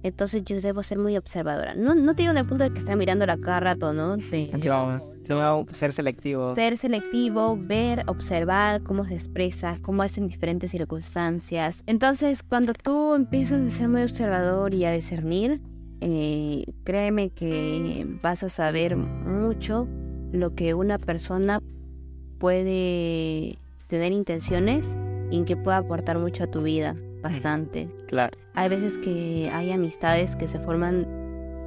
entonces 0.03 0.43
yo 0.45 0.59
debo 0.61 0.83
ser 0.83 0.97
muy 0.97 1.17
observadora. 1.17 1.75
No, 1.75 1.93
no 1.95 2.15
te 2.15 2.23
digo 2.23 2.31
en 2.31 2.37
el 2.37 2.47
punto 2.47 2.63
de 2.63 2.71
que 2.71 2.79
estar 2.79 2.95
mirando 2.95 3.25
la 3.25 3.37
cada 3.37 3.59
rato, 3.59 3.93
¿no? 3.93 4.17
ser 5.71 5.93
selectivo. 5.93 6.55
Ser 6.55 6.77
selectivo, 6.77 7.57
ver, 7.57 8.03
observar 8.07 8.81
cómo 8.83 9.03
se 9.03 9.13
expresa, 9.13 9.77
cómo 9.81 10.01
hacen 10.01 10.27
diferentes 10.27 10.71
circunstancias. 10.71 11.83
Entonces, 11.85 12.41
cuando 12.41 12.73
tú 12.73 13.13
empiezas 13.13 13.61
a 13.67 13.69
ser 13.69 13.89
muy 13.89 14.01
observador 14.01 14.73
y 14.73 14.85
a 14.85 14.91
discernir, 14.91 15.61
eh, 16.01 16.65
créeme 16.83 17.29
que 17.29 18.05
vas 18.21 18.43
a 18.43 18.49
saber 18.49 18.97
mucho 18.97 19.87
lo 20.31 20.55
que 20.55 20.73
una 20.73 20.97
persona 20.97 21.61
puede 22.39 23.59
tener 23.87 24.11
intenciones 24.11 24.95
y 25.29 25.43
que 25.43 25.55
puede 25.55 25.77
aportar 25.77 26.17
mucho 26.17 26.43
a 26.43 26.47
tu 26.47 26.63
vida, 26.63 26.95
bastante. 27.21 27.87
Claro. 28.07 28.35
Hay 28.55 28.69
veces 28.69 28.97
que 28.97 29.49
hay 29.53 29.71
amistades 29.71 30.35
que 30.35 30.47
se 30.47 30.59
forman 30.59 31.07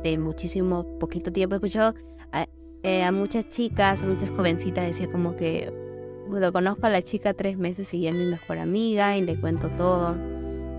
de 0.03 0.19
muchísimo 0.19 0.85
poquito 0.99 1.33
tiempo. 1.33 1.55
He 1.55 1.59
escuchado 1.59 1.95
a, 2.33 2.47
eh, 2.83 3.11
muchas 3.13 3.49
chicas, 3.49 4.03
a 4.03 4.07
muchas 4.07 4.31
jovencitas 4.31 4.87
decir 4.87 5.11
como 5.11 5.37
que 5.37 5.73
lo 6.29 6.53
conozco 6.53 6.87
a 6.87 6.91
la 6.91 7.03
chica 7.03 7.35
tres 7.35 7.57
meses 7.57 7.93
y 7.95 8.01
ya 8.01 8.11
es 8.11 8.17
mi 8.17 8.27
mejor 8.27 8.59
amiga 8.59 9.17
y 9.17 9.23
le 9.23 9.37
cuento 9.37 9.69
todo. 9.71 10.17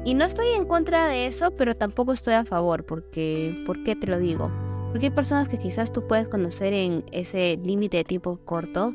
Y 0.05 0.13
no 0.13 0.23
estoy 0.23 0.45
en 0.55 0.65
contra 0.65 1.07
de 1.07 1.25
eso, 1.25 1.49
pero 1.49 1.75
tampoco 1.75 2.13
estoy 2.13 2.35
a 2.35 2.45
favor, 2.45 2.85
porque, 2.85 3.63
¿por 3.65 3.83
qué 3.83 3.95
te 3.95 4.05
lo 4.05 4.19
digo? 4.19 4.51
Porque 4.91 5.07
hay 5.07 5.11
personas 5.11 5.49
que 5.49 5.57
quizás 5.57 5.91
tú 5.91 6.05
puedes 6.07 6.27
conocer 6.27 6.73
en 6.73 7.03
ese 7.11 7.59
límite 7.63 7.97
de 7.97 8.03
tiempo 8.03 8.39
corto. 8.45 8.93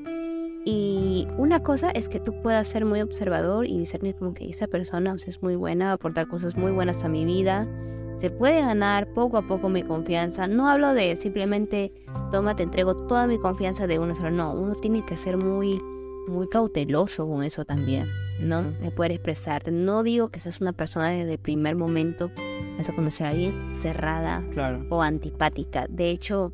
Y 0.64 1.27
una 1.37 1.64
cosa 1.64 1.90
es 1.90 2.09
que 2.09 2.20
tú 2.20 2.40
puedas 2.42 2.68
ser 2.68 2.85
muy 2.85 3.01
observador 3.01 3.66
y 3.66 3.77
discernir 3.77 4.14
como 4.14 4.35
que 4.35 4.49
esa 4.49 4.68
persona 4.68 5.12
es 5.14 5.42
muy 5.42 5.57
buena, 5.57 5.90
aportar 5.90 6.29
cosas 6.29 6.57
muy 6.57 6.70
buenas 6.70 7.03
a 7.03 7.09
mi 7.09 7.25
vida. 7.25 7.66
Se 8.14 8.31
puede 8.31 8.61
ganar 8.61 9.12
poco 9.12 9.37
a 9.37 9.42
poco 9.42 9.68
mi 9.68 9.83
confianza. 9.83 10.46
No 10.46 10.68
hablo 10.68 10.94
de 10.94 11.16
simplemente, 11.16 11.92
toma, 12.31 12.55
te 12.55 12.62
entrego 12.62 12.94
toda 12.94 13.27
mi 13.27 13.38
confianza 13.38 13.88
de 13.88 13.99
uno 13.99 14.14
solo. 14.14 14.31
No, 14.31 14.53
uno 14.53 14.77
tiene 14.77 15.05
que 15.05 15.16
ser 15.16 15.38
muy, 15.38 15.83
muy 16.29 16.46
cauteloso 16.49 17.27
con 17.27 17.42
eso 17.42 17.64
también, 17.64 18.07
¿no? 18.40 18.62
De 18.62 18.90
poder 18.90 19.12
expresarte. 19.12 19.70
No 19.70 20.03
digo 20.03 20.29
que 20.29 20.40
seas 20.40 20.61
una 20.61 20.72
persona 20.72 21.11
desde 21.11 21.33
el 21.33 21.38
primer 21.38 21.76
momento 21.76 22.31
vas 22.76 22.88
a 22.88 22.94
conocer 22.94 23.26
a 23.26 23.31
alguien 23.31 23.74
cerrada 23.74 24.42
o 24.88 25.03
antipática. 25.03 25.87
De 25.88 26.11
hecho, 26.11 26.53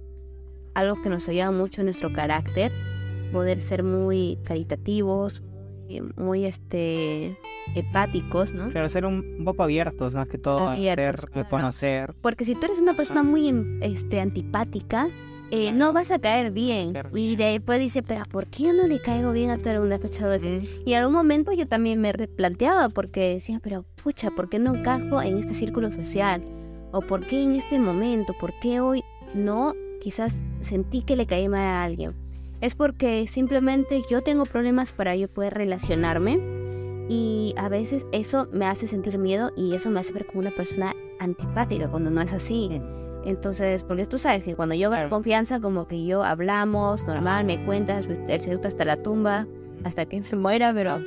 algo 0.74 1.00
que 1.02 1.08
nos 1.08 1.28
ayuda 1.28 1.50
mucho 1.52 1.80
en 1.80 1.86
nuestro 1.86 2.12
carácter, 2.12 2.72
poder 3.32 3.60
ser 3.60 3.82
muy 3.82 4.38
caritativos, 4.44 5.42
muy 6.16 6.44
este 6.44 7.38
hepáticos, 7.74 8.52
¿no? 8.52 8.70
Pero 8.72 8.88
ser 8.88 9.04
un 9.06 9.42
poco 9.44 9.62
abiertos 9.62 10.14
más 10.14 10.28
que 10.28 10.38
todo, 10.38 10.68
abiertos, 10.68 11.30
a 11.34 11.48
conocer. 11.48 12.14
Porque 12.22 12.44
si 12.44 12.54
tú 12.54 12.66
eres 12.66 12.78
una 12.78 12.96
persona 12.96 13.22
muy 13.22 13.52
este 13.80 14.20
antipática, 14.20 15.08
eh, 15.50 15.72
no 15.72 15.92
vas 15.92 16.10
a 16.10 16.18
caer 16.18 16.50
bien. 16.50 16.94
Y 17.14 17.36
después 17.36 17.78
dice, 17.78 18.02
pero 18.02 18.24
¿por 18.24 18.46
qué 18.46 18.72
no 18.72 18.86
le 18.86 19.00
caigo 19.00 19.32
bien 19.32 19.50
a 19.50 19.58
todo 19.58 19.70
el 19.70 19.80
mundo? 19.80 19.94
escuchado 19.94 20.32
eso. 20.32 20.48
Y 20.84 20.92
en 20.92 20.98
algún 20.98 21.14
momento 21.14 21.52
yo 21.52 21.66
también 21.66 22.00
me 22.00 22.12
replanteaba 22.12 22.88
porque 22.88 23.34
decía, 23.34 23.60
pero 23.62 23.84
pucha, 24.02 24.30
¿por 24.30 24.48
qué 24.48 24.58
no 24.58 24.74
encajo 24.74 25.22
en 25.22 25.38
este 25.38 25.54
círculo 25.54 25.90
social? 25.90 26.42
¿O 26.92 27.00
por 27.00 27.26
qué 27.26 27.42
en 27.42 27.52
este 27.52 27.78
momento? 27.78 28.34
¿Por 28.38 28.52
qué 28.60 28.80
hoy 28.80 29.04
no? 29.34 29.74
Quizás 30.00 30.36
sentí 30.60 31.02
que 31.02 31.16
le 31.16 31.26
caí 31.26 31.48
mal 31.48 31.60
a 31.60 31.84
alguien. 31.84 32.14
Es 32.60 32.74
porque 32.74 33.26
simplemente 33.26 34.02
yo 34.10 34.22
tengo 34.22 34.44
problemas 34.44 34.92
para 34.92 35.14
yo 35.14 35.28
poder 35.28 35.54
relacionarme 35.54 36.40
y 37.08 37.54
a 37.56 37.68
veces 37.68 38.06
eso 38.12 38.48
me 38.52 38.66
hace 38.66 38.88
sentir 38.88 39.18
miedo 39.18 39.52
y 39.56 39.74
eso 39.74 39.90
me 39.90 40.00
hace 40.00 40.12
ver 40.12 40.26
como 40.26 40.40
una 40.40 40.50
persona 40.50 40.94
antipática 41.20 41.88
cuando 41.88 42.10
no 42.10 42.20
es 42.22 42.32
así. 42.32 42.80
Entonces, 43.26 43.82
porque 43.82 44.06
tú 44.06 44.18
sabes 44.18 44.44
que 44.44 44.54
cuando 44.54 44.76
yo 44.76 44.88
claro. 44.88 45.10
confianza, 45.10 45.58
como 45.58 45.88
que 45.88 46.04
yo 46.06 46.22
hablamos 46.22 47.04
normal, 47.06 47.44
me 47.44 47.62
cuentas 47.64 48.06
pues, 48.06 48.20
el 48.28 48.40
secreto 48.40 48.68
hasta 48.68 48.84
la 48.84 49.02
tumba, 49.02 49.48
hasta 49.82 50.06
que 50.06 50.20
me 50.30 50.38
muera, 50.38 50.72
pero, 50.72 51.00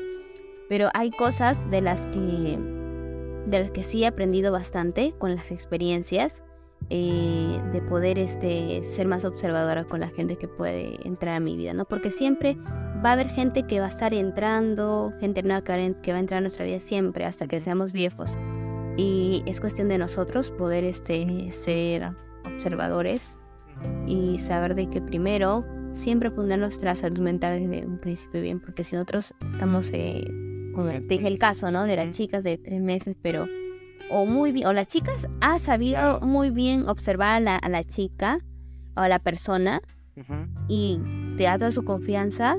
pero 0.67 0.89
hay 0.93 1.12
cosas 1.12 1.69
de 1.71 1.82
las 1.82 2.05
que, 2.08 2.60
de 3.47 3.60
las 3.60 3.71
que 3.71 3.84
sí 3.84 4.03
he 4.03 4.08
aprendido 4.08 4.51
bastante 4.51 5.13
con 5.17 5.34
las 5.34 5.49
experiencias, 5.49 6.43
eh, 6.89 7.62
de 7.71 7.82
poder 7.84 8.19
este, 8.19 8.84
ser 8.84 9.08
más 9.08 9.23
observadora 9.23 9.86
con 9.86 10.01
la 10.01 10.10
gente 10.10 10.36
que 10.36 10.47
puede 10.47 10.97
entrar 11.08 11.36
a 11.36 11.39
mi 11.39 11.55
vida, 11.55 11.73
¿no? 11.73 11.86
Porque 11.86 12.12
siempre 12.12 12.58
va 13.03 13.10
a 13.10 13.13
haber 13.13 13.29
gente 13.29 13.63
que 13.63 13.79
va 13.79 13.86
a 13.86 13.89
estar 13.89 14.13
entrando, 14.13 15.13
gente 15.21 15.41
nueva 15.43 15.62
que 15.62 16.12
va 16.12 16.17
a 16.17 16.19
entrar 16.19 16.39
a 16.39 16.41
nuestra 16.41 16.65
vida 16.65 16.79
siempre, 16.79 17.23
hasta 17.23 17.47
que 17.47 17.62
seamos 17.62 17.93
viejos. 17.93 18.38
Y 19.00 19.44
es 19.46 19.62
cuestión 19.62 19.88
de 19.88 19.98
nosotros 19.98 20.52
poder 20.52 20.84
este, 20.84 21.54
ser 21.54 22.12
observadores 22.44 23.40
y 24.06 24.40
saber 24.40 24.76
de 24.76 24.90
que 24.90 25.00
primero 25.02 25.66
siempre 25.94 26.32
poner 26.32 26.60
nuestra 26.60 26.98
salud 26.98 27.20
mental 27.20 27.62
desde 27.62 27.88
un 27.88 27.98
principio 27.98 28.42
bien, 28.42 28.60
porque 28.60 28.84
si 28.84 28.98
nosotros 28.98 29.34
estamos, 29.54 29.90
eh, 29.94 30.26
como 30.76 30.90
te 30.90 31.00
dije 31.00 31.30
el 31.30 31.40
caso, 31.40 31.72
¿no? 31.72 31.86
De 31.86 31.96
las 31.96 32.12
chicas 32.12 32.44
de 32.44 32.58
tres 32.58 32.82
meses, 32.82 33.16
pero 33.22 33.48
o 34.12 34.26
muy 34.26 34.52
bien, 34.52 34.68
o 34.68 34.74
las 34.74 34.88
chicas 34.88 35.30
ha 35.40 35.60
sabido 35.60 36.20
muy 36.20 36.50
bien 36.50 36.90
observar 36.90 37.38
a 37.38 37.40
la, 37.40 37.56
a 37.56 37.70
la 37.70 37.86
chica 37.86 38.40
o 38.98 39.00
a 39.00 39.08
la 39.08 39.20
persona 39.20 39.82
y 40.68 41.00
te 41.38 41.44
da 41.44 41.58
toda 41.58 41.72
su 41.72 41.86
confianza 41.86 42.58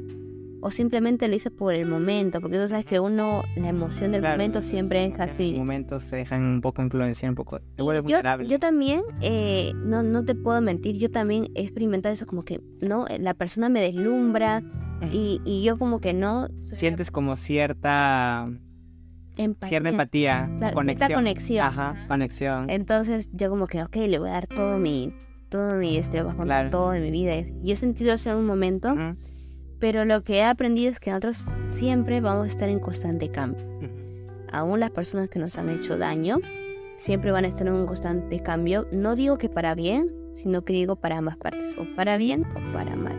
o 0.61 0.71
simplemente 0.71 1.29
lo 1.29 1.35
hice 1.35 1.51
por 1.51 1.75
el 1.75 1.87
momento, 1.87 2.41
porque 2.41 2.59
tú 2.59 2.69
sabes 2.69 2.85
que 2.85 3.01
uno, 3.01 3.43
la 3.57 3.69
emoción 3.69 4.13
del 4.13 4.23
momento 4.23 4.63
siempre 4.63 5.05
es 5.07 5.21
así. 5.21 5.51
En 5.51 5.59
momentos 5.59 6.03
se 6.05 6.17
dejan 6.17 6.43
un 6.43 6.61
poco 6.61 6.83
influenciar, 6.83 7.31
un 7.31 7.37
poco, 7.37 7.61
te 7.61 7.83
vuelve 7.83 8.09
yo, 8.11 8.21
Yo 8.43 8.59
también, 8.59 9.03
eh, 9.21 9.73
no, 9.75 10.03
no 10.03 10.25
te 10.25 10.35
puedo 10.35 10.61
mentir, 10.61 10.97
yo 10.99 11.11
también 11.11 11.49
he 11.55 11.63
experimentado 11.63 12.13
eso, 12.13 12.27
como 12.27 12.45
que, 12.45 12.61
¿no? 12.81 13.07
La 13.19 13.35
persona 13.35 13.69
me 13.69 13.81
deslumbra 13.81 14.63
y, 15.11 15.41
y 15.45 15.63
yo 15.63 15.79
como 15.79 16.01
que 16.01 16.13
no... 16.13 16.49
Sientes 16.73 17.11
como 17.11 17.37
cierta... 17.37 18.51
Empatía. 19.37 19.69
Cierta 19.69 19.89
empatía, 19.89 20.51
conexión. 20.75 21.13
conexión. 21.15 21.67
Ajá, 21.67 22.05
conexión. 22.09 22.69
Entonces 22.69 23.31
yo 23.33 23.49
como 23.49 23.67
que, 23.69 23.83
ok, 23.83 23.97
le 23.97 24.19
voy 24.19 24.29
a 24.29 24.33
dar 24.33 24.47
todo 24.47 24.77
mi, 24.77 25.15
todo 25.49 25.77
mi, 25.77 25.97
este, 25.97 26.23
todo 26.71 26.91
de 26.91 27.01
mi 27.01 27.11
vida. 27.11 27.33
Y 27.63 27.73
he 27.73 27.77
sentido 27.77 28.13
eso 28.13 28.31
en 28.31 28.37
un 28.37 28.45
momento. 28.45 28.95
Pero 29.81 30.05
lo 30.05 30.23
que 30.23 30.37
he 30.37 30.45
aprendido 30.45 30.91
es 30.91 31.01
que 31.01 31.11
nosotros 31.11 31.47
siempre 31.67 32.21
vamos 32.21 32.45
a 32.45 32.49
estar 32.49 32.69
en 32.69 32.79
constante 32.79 33.31
cambio. 33.31 33.65
Aún 34.53 34.79
las 34.79 34.91
personas 34.91 35.29
que 35.29 35.39
nos 35.39 35.57
han 35.57 35.71
hecho 35.71 35.97
daño 35.97 36.39
siempre 36.99 37.33
van 37.33 37.47
a 37.47 37.49
estar 37.49 37.67
en 37.67 37.73
un 37.73 37.87
constante 37.87 38.43
cambio. 38.43 38.87
No 38.93 39.17
digo 39.17 39.39
que 39.39 39.49
para 39.49 39.75
bien, 39.75 40.13
sino 40.35 40.63
que 40.63 40.75
digo 40.75 40.97
para 40.97 41.17
ambas 41.17 41.39
partes, 41.39 41.75
o 41.79 41.87
para 41.97 42.19
bien 42.19 42.45
o 42.45 42.73
para 42.75 42.95
mal. 42.95 43.17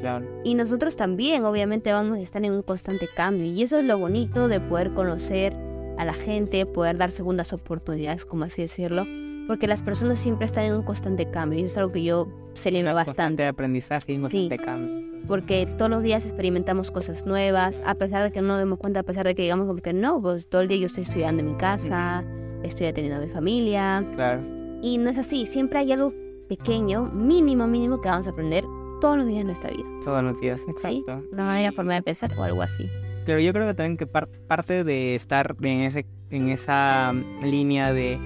Claro. 0.00 0.26
Y 0.44 0.54
nosotros 0.54 0.96
también, 0.96 1.44
obviamente, 1.44 1.92
vamos 1.92 2.16
a 2.16 2.20
estar 2.20 2.42
en 2.44 2.52
un 2.52 2.62
constante 2.62 3.08
cambio. 3.14 3.44
Y 3.44 3.62
eso 3.62 3.78
es 3.78 3.84
lo 3.84 3.98
bonito 3.98 4.48
de 4.48 4.60
poder 4.60 4.94
conocer 4.94 5.54
a 5.98 6.04
la 6.04 6.14
gente, 6.14 6.64
poder 6.64 6.96
dar 6.96 7.10
segundas 7.10 7.52
oportunidades, 7.52 8.24
como 8.24 8.44
así 8.44 8.62
decirlo. 8.62 9.06
Porque 9.48 9.66
las 9.66 9.82
personas 9.82 10.18
siempre 10.18 10.46
están 10.46 10.64
en 10.64 10.74
un 10.74 10.82
constante 10.82 11.30
cambio. 11.30 11.58
Y 11.58 11.62
eso 11.64 11.72
es 11.72 11.78
algo 11.78 11.92
que 11.92 12.02
yo 12.04 12.28
celebro 12.54 12.94
bastante. 12.94 13.16
Constante 13.18 13.46
aprendizaje 13.46 14.12
y 14.12 14.16
Sí. 14.16 14.20
constante 14.20 14.58
cambio. 14.58 15.12
Porque 15.26 15.66
todos 15.78 15.90
los 15.90 16.02
días 16.02 16.24
experimentamos 16.24 16.90
cosas 16.90 17.26
nuevas, 17.26 17.82
a 17.86 17.94
pesar 17.94 18.24
de 18.24 18.32
que 18.32 18.40
no 18.40 18.48
nos 18.48 18.58
demos 18.58 18.78
cuenta, 18.78 19.00
a 19.00 19.02
pesar 19.02 19.26
de 19.26 19.34
que 19.34 19.42
digamos 19.42 19.66
como 19.66 19.80
que 19.80 19.92
no, 19.92 20.20
pues 20.20 20.48
todo 20.48 20.62
el 20.62 20.68
día 20.68 20.78
yo 20.78 20.86
estoy 20.86 21.04
estudiando 21.04 21.42
en 21.42 21.48
mi 21.52 21.54
casa, 21.56 22.24
estoy 22.62 22.86
atendiendo 22.86 23.22
a 23.22 23.26
mi 23.26 23.32
familia. 23.32 24.04
Claro. 24.14 24.42
Y 24.82 24.98
no 24.98 25.10
es 25.10 25.18
así, 25.18 25.46
siempre 25.46 25.78
hay 25.78 25.92
algo 25.92 26.12
pequeño, 26.48 27.04
mínimo, 27.12 27.66
mínimo 27.68 28.00
que 28.00 28.08
vamos 28.08 28.26
a 28.26 28.30
aprender 28.30 28.64
todos 29.00 29.16
los 29.16 29.26
días 29.26 29.38
de 29.38 29.44
nuestra 29.44 29.70
vida. 29.70 29.84
Todos 30.04 30.22
los 30.24 30.40
días. 30.40 30.60
¿sí? 30.60 30.70
Exacto. 30.70 31.22
Una 31.32 31.44
manera 31.44 31.72
forma 31.72 31.94
de 31.94 32.02
pensar 32.02 32.32
o 32.36 32.42
algo 32.42 32.62
así. 32.62 32.88
Pero 33.24 33.38
yo 33.38 33.52
creo 33.52 33.66
que 33.68 33.74
también 33.74 33.96
que 33.96 34.06
par- 34.06 34.28
parte 34.48 34.82
de 34.82 35.14
estar 35.14 35.54
en, 35.62 35.80
ese, 35.82 36.04
en 36.30 36.48
esa 36.48 37.12
línea 37.42 37.92
de 37.92 38.18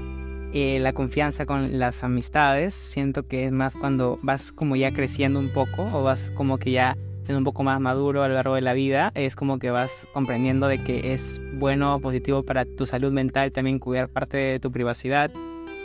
eh, 0.53 0.79
la 0.81 0.93
confianza 0.93 1.47
con 1.47 1.79
las 1.79 2.03
amistades, 2.05 2.75
siento 2.75 3.27
que 3.27 3.45
es 3.47 3.53
más 3.53 3.75
cuando 3.75 4.17
vas 4.23 4.53
como 4.53 4.77
ya 4.77 4.93
creciendo 4.93 5.39
un 5.39 5.51
poco 5.53 5.85
o 5.93 6.03
vas 6.03 6.31
como 6.35 6.59
que 6.59 6.71
ya 6.71 6.97
siendo 7.25 7.39
un 7.39 7.45
poco 7.45 7.65
más 7.65 7.81
maduro 7.81 8.23
a 8.23 8.29
lo 8.29 8.35
largo 8.35 8.55
de 8.55 8.61
la 8.61 8.73
vida, 8.73 9.11
es 9.15 9.35
como 9.35 9.59
que 9.59 9.71
vas 9.71 10.07
comprendiendo 10.13 10.69
de 10.69 10.83
que 10.85 11.13
es 11.13 11.41
bueno, 11.55 11.99
positivo 12.01 12.45
para 12.45 12.65
tu 12.65 12.87
salud 12.87 13.13
mental 13.13 13.51
también 13.53 13.79
cuidar 13.81 14.09
parte 14.09 14.37
de 14.37 14.61
tu 14.61 14.71
privacidad 14.71 15.31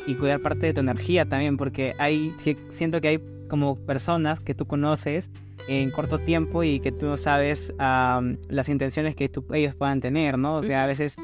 y 0.06 0.16
cuidar 0.16 0.40
parte 0.42 0.68
de 0.68 0.74
tu 0.74 0.82
energía 0.82 1.26
también, 1.26 1.58
porque 1.58 1.96
hay, 1.98 2.34
siento 2.70 3.02
que 3.02 3.08
hay 3.08 3.20
como 3.50 3.76
personas 3.76 4.40
que 4.40 4.54
tú 4.54 4.66
conoces 4.68 5.30
en 5.68 5.92
corto 5.92 6.20
tiempo 6.20 6.64
y 6.64 6.80
que 6.80 6.92
tú 6.92 7.06
no 7.08 7.18
sabes 7.18 7.74
am, 7.78 8.38
las 8.48 8.70
intenciones 8.70 9.16
que 9.16 9.30
tú- 9.30 9.46
ellos 9.54 9.76
puedan 9.76 10.00
tener, 10.00 10.38
¿no? 10.38 10.56
O 10.56 10.64
sea, 10.64 10.84
a 10.84 10.88
veces 10.88 11.16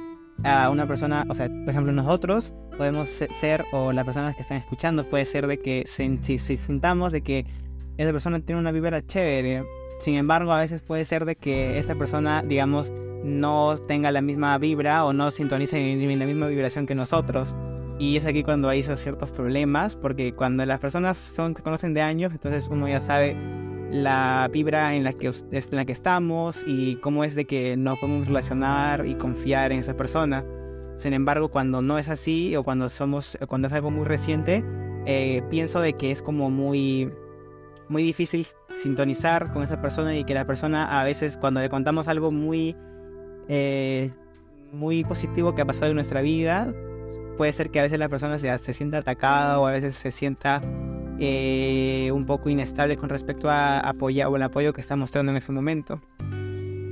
a 0.43 0.69
una 0.69 0.88
persona, 0.88 1.26
o 1.30 1.36
sea, 1.36 1.47
por 1.47 1.69
ejemplo, 1.69 1.91
nosotros 1.91 2.54
podemos 2.78 3.10
se- 3.10 3.34
ser, 3.34 3.65
o 3.71 3.91
las 3.91 4.06
personas 4.06 4.36
que 4.36 4.41
están 4.43 4.58
escuchando, 4.58 5.08
puede 5.10 5.26
ser 5.26 5.47
de 5.47 5.60
que 5.60 5.84
si, 5.88 6.38
si 6.39 6.58
sintamos 6.58 7.12
de 7.12 7.21
que 7.21 7.45
esa 7.97 8.12
persona 8.12 8.39
tiene 8.39 8.62
una 8.62 8.71
vibra 8.71 9.06
chévere, 9.06 9.63
sin 10.00 10.15
embargo, 10.15 10.52
a 10.52 10.60
veces 10.62 10.82
puede 10.82 11.06
ser 11.06 11.26
de 11.26 11.36
que 11.36 11.80
esta 11.80 11.95
persona, 11.95 12.43
digamos, 12.43 12.91
no 13.23 13.78
tenga 13.88 14.12
la 14.12 14.21
misma 14.21 14.58
vibra 14.60 15.06
o 15.06 15.13
no 15.13 15.32
sintonice 15.32 15.78
en 15.91 16.19
la 16.19 16.26
misma 16.26 16.47
vibración 16.47 16.86
que 16.86 16.93
nosotros. 16.93 17.56
Y 18.00 18.15
es 18.15 18.26
aquí 18.28 18.43
cuando 18.43 18.69
hay 18.69 18.84
ciertos 18.84 19.32
problemas, 19.32 19.95
porque 19.95 20.34
cuando 20.34 20.63
las 20.67 20.80
personas 20.80 21.17
son, 21.17 21.56
se 21.56 21.63
conocen 21.63 21.95
de 21.95 22.02
años, 22.02 22.32
entonces 22.32 22.67
uno 22.67 22.88
ya 22.88 23.02
sabe 23.02 23.36
la 23.91 24.50
vibra 24.52 24.95
en 24.95 25.04
la 25.04 25.13
que 25.13 25.28
en 25.28 25.65
la 25.71 25.86
que 25.86 25.91
estamos 25.91 26.63
y 26.65 26.97
cómo 26.97 27.23
es 27.23 27.36
de 27.36 27.45
que 27.45 27.78
nos 27.78 27.97
podemos 28.00 28.28
relacionar 28.28 29.06
y 29.06 29.15
confiar 29.15 29.71
en 29.71 29.80
esa 29.80 29.95
persona. 29.95 30.45
Sin 30.95 31.13
embargo, 31.13 31.50
cuando 31.50 31.82
no 31.82 31.97
es 31.97 32.10
así 32.10 32.56
o 32.56 32.63
cuando 32.63 32.89
somos 32.89 33.38
cuando 33.47 33.67
es 33.67 33.73
algo 33.73 33.91
muy 33.91 34.06
reciente, 34.06 34.63
eh, 35.06 35.41
pienso 35.50 35.80
de 35.80 35.93
que 35.93 36.12
es 36.12 36.21
como 36.21 36.50
muy 36.50 37.12
muy 37.88 38.04
difícil 38.04 38.45
sintonizar 38.73 39.54
con 39.54 39.63
esa 39.63 39.82
persona 39.82 40.15
y 40.17 40.26
que 40.26 40.34
la 40.34 40.45
persona 40.45 41.00
a 41.00 41.04
veces 41.04 41.38
cuando 41.38 41.62
le 41.62 41.69
contamos 41.69 42.08
algo 42.08 42.32
muy 42.32 42.76
eh, 43.47 44.12
muy 44.73 45.04
positivo 45.06 45.56
que 45.56 45.62
ha 45.62 45.65
pasado 45.65 45.88
en 45.91 45.95
nuestra 45.95 46.21
vida, 46.21 46.73
puede 47.38 47.54
ser 47.54 47.69
que 47.69 47.80
a 47.80 47.84
veces 47.84 48.00
la 48.00 48.10
persona 48.10 48.38
se, 48.38 48.58
se 48.60 48.73
sienta 48.73 48.97
atacada 48.97 49.60
o 49.60 49.67
a 49.67 49.71
veces 49.71 49.95
se 49.95 50.12
sienta 50.12 50.62
eh, 51.20 52.12
un 52.14 52.26
poco 52.26 52.50
inestable 52.50 52.98
con 52.98 53.10
respecto 53.10 53.50
a 53.50 53.80
apoyar 53.80 54.28
o 54.28 54.36
el 54.36 54.44
apoyo 54.44 54.74
que 54.74 54.82
está 54.82 54.96
mostrando 54.96 55.32
en 55.32 55.38
ese 55.38 55.52
momento. 55.52 56.02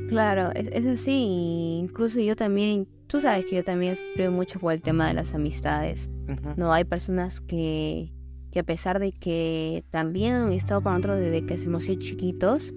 Claro, 0.09 0.51
es, 0.53 0.67
es 0.71 0.85
así. 0.85 1.77
Incluso 1.81 2.19
yo 2.19 2.35
también, 2.35 2.87
tú 3.07 3.19
sabes 3.21 3.45
que 3.45 3.55
yo 3.57 3.63
también 3.63 3.95
sufro 3.95 4.31
mucho 4.31 4.59
por 4.59 4.73
el 4.73 4.81
tema 4.81 5.07
de 5.07 5.13
las 5.15 5.33
amistades. 5.33 6.09
No, 6.57 6.73
hay 6.73 6.83
personas 6.85 7.41
que, 7.41 8.11
que 8.51 8.59
a 8.59 8.63
pesar 8.63 8.99
de 8.99 9.11
que 9.11 9.83
también 9.91 10.33
han 10.33 10.51
estado 10.51 10.81
con 10.81 10.93
nosotros 10.93 11.19
desde 11.19 11.45
que 11.45 11.53
hemos 11.55 11.83
sido 11.83 11.99
chiquitos, 11.99 12.73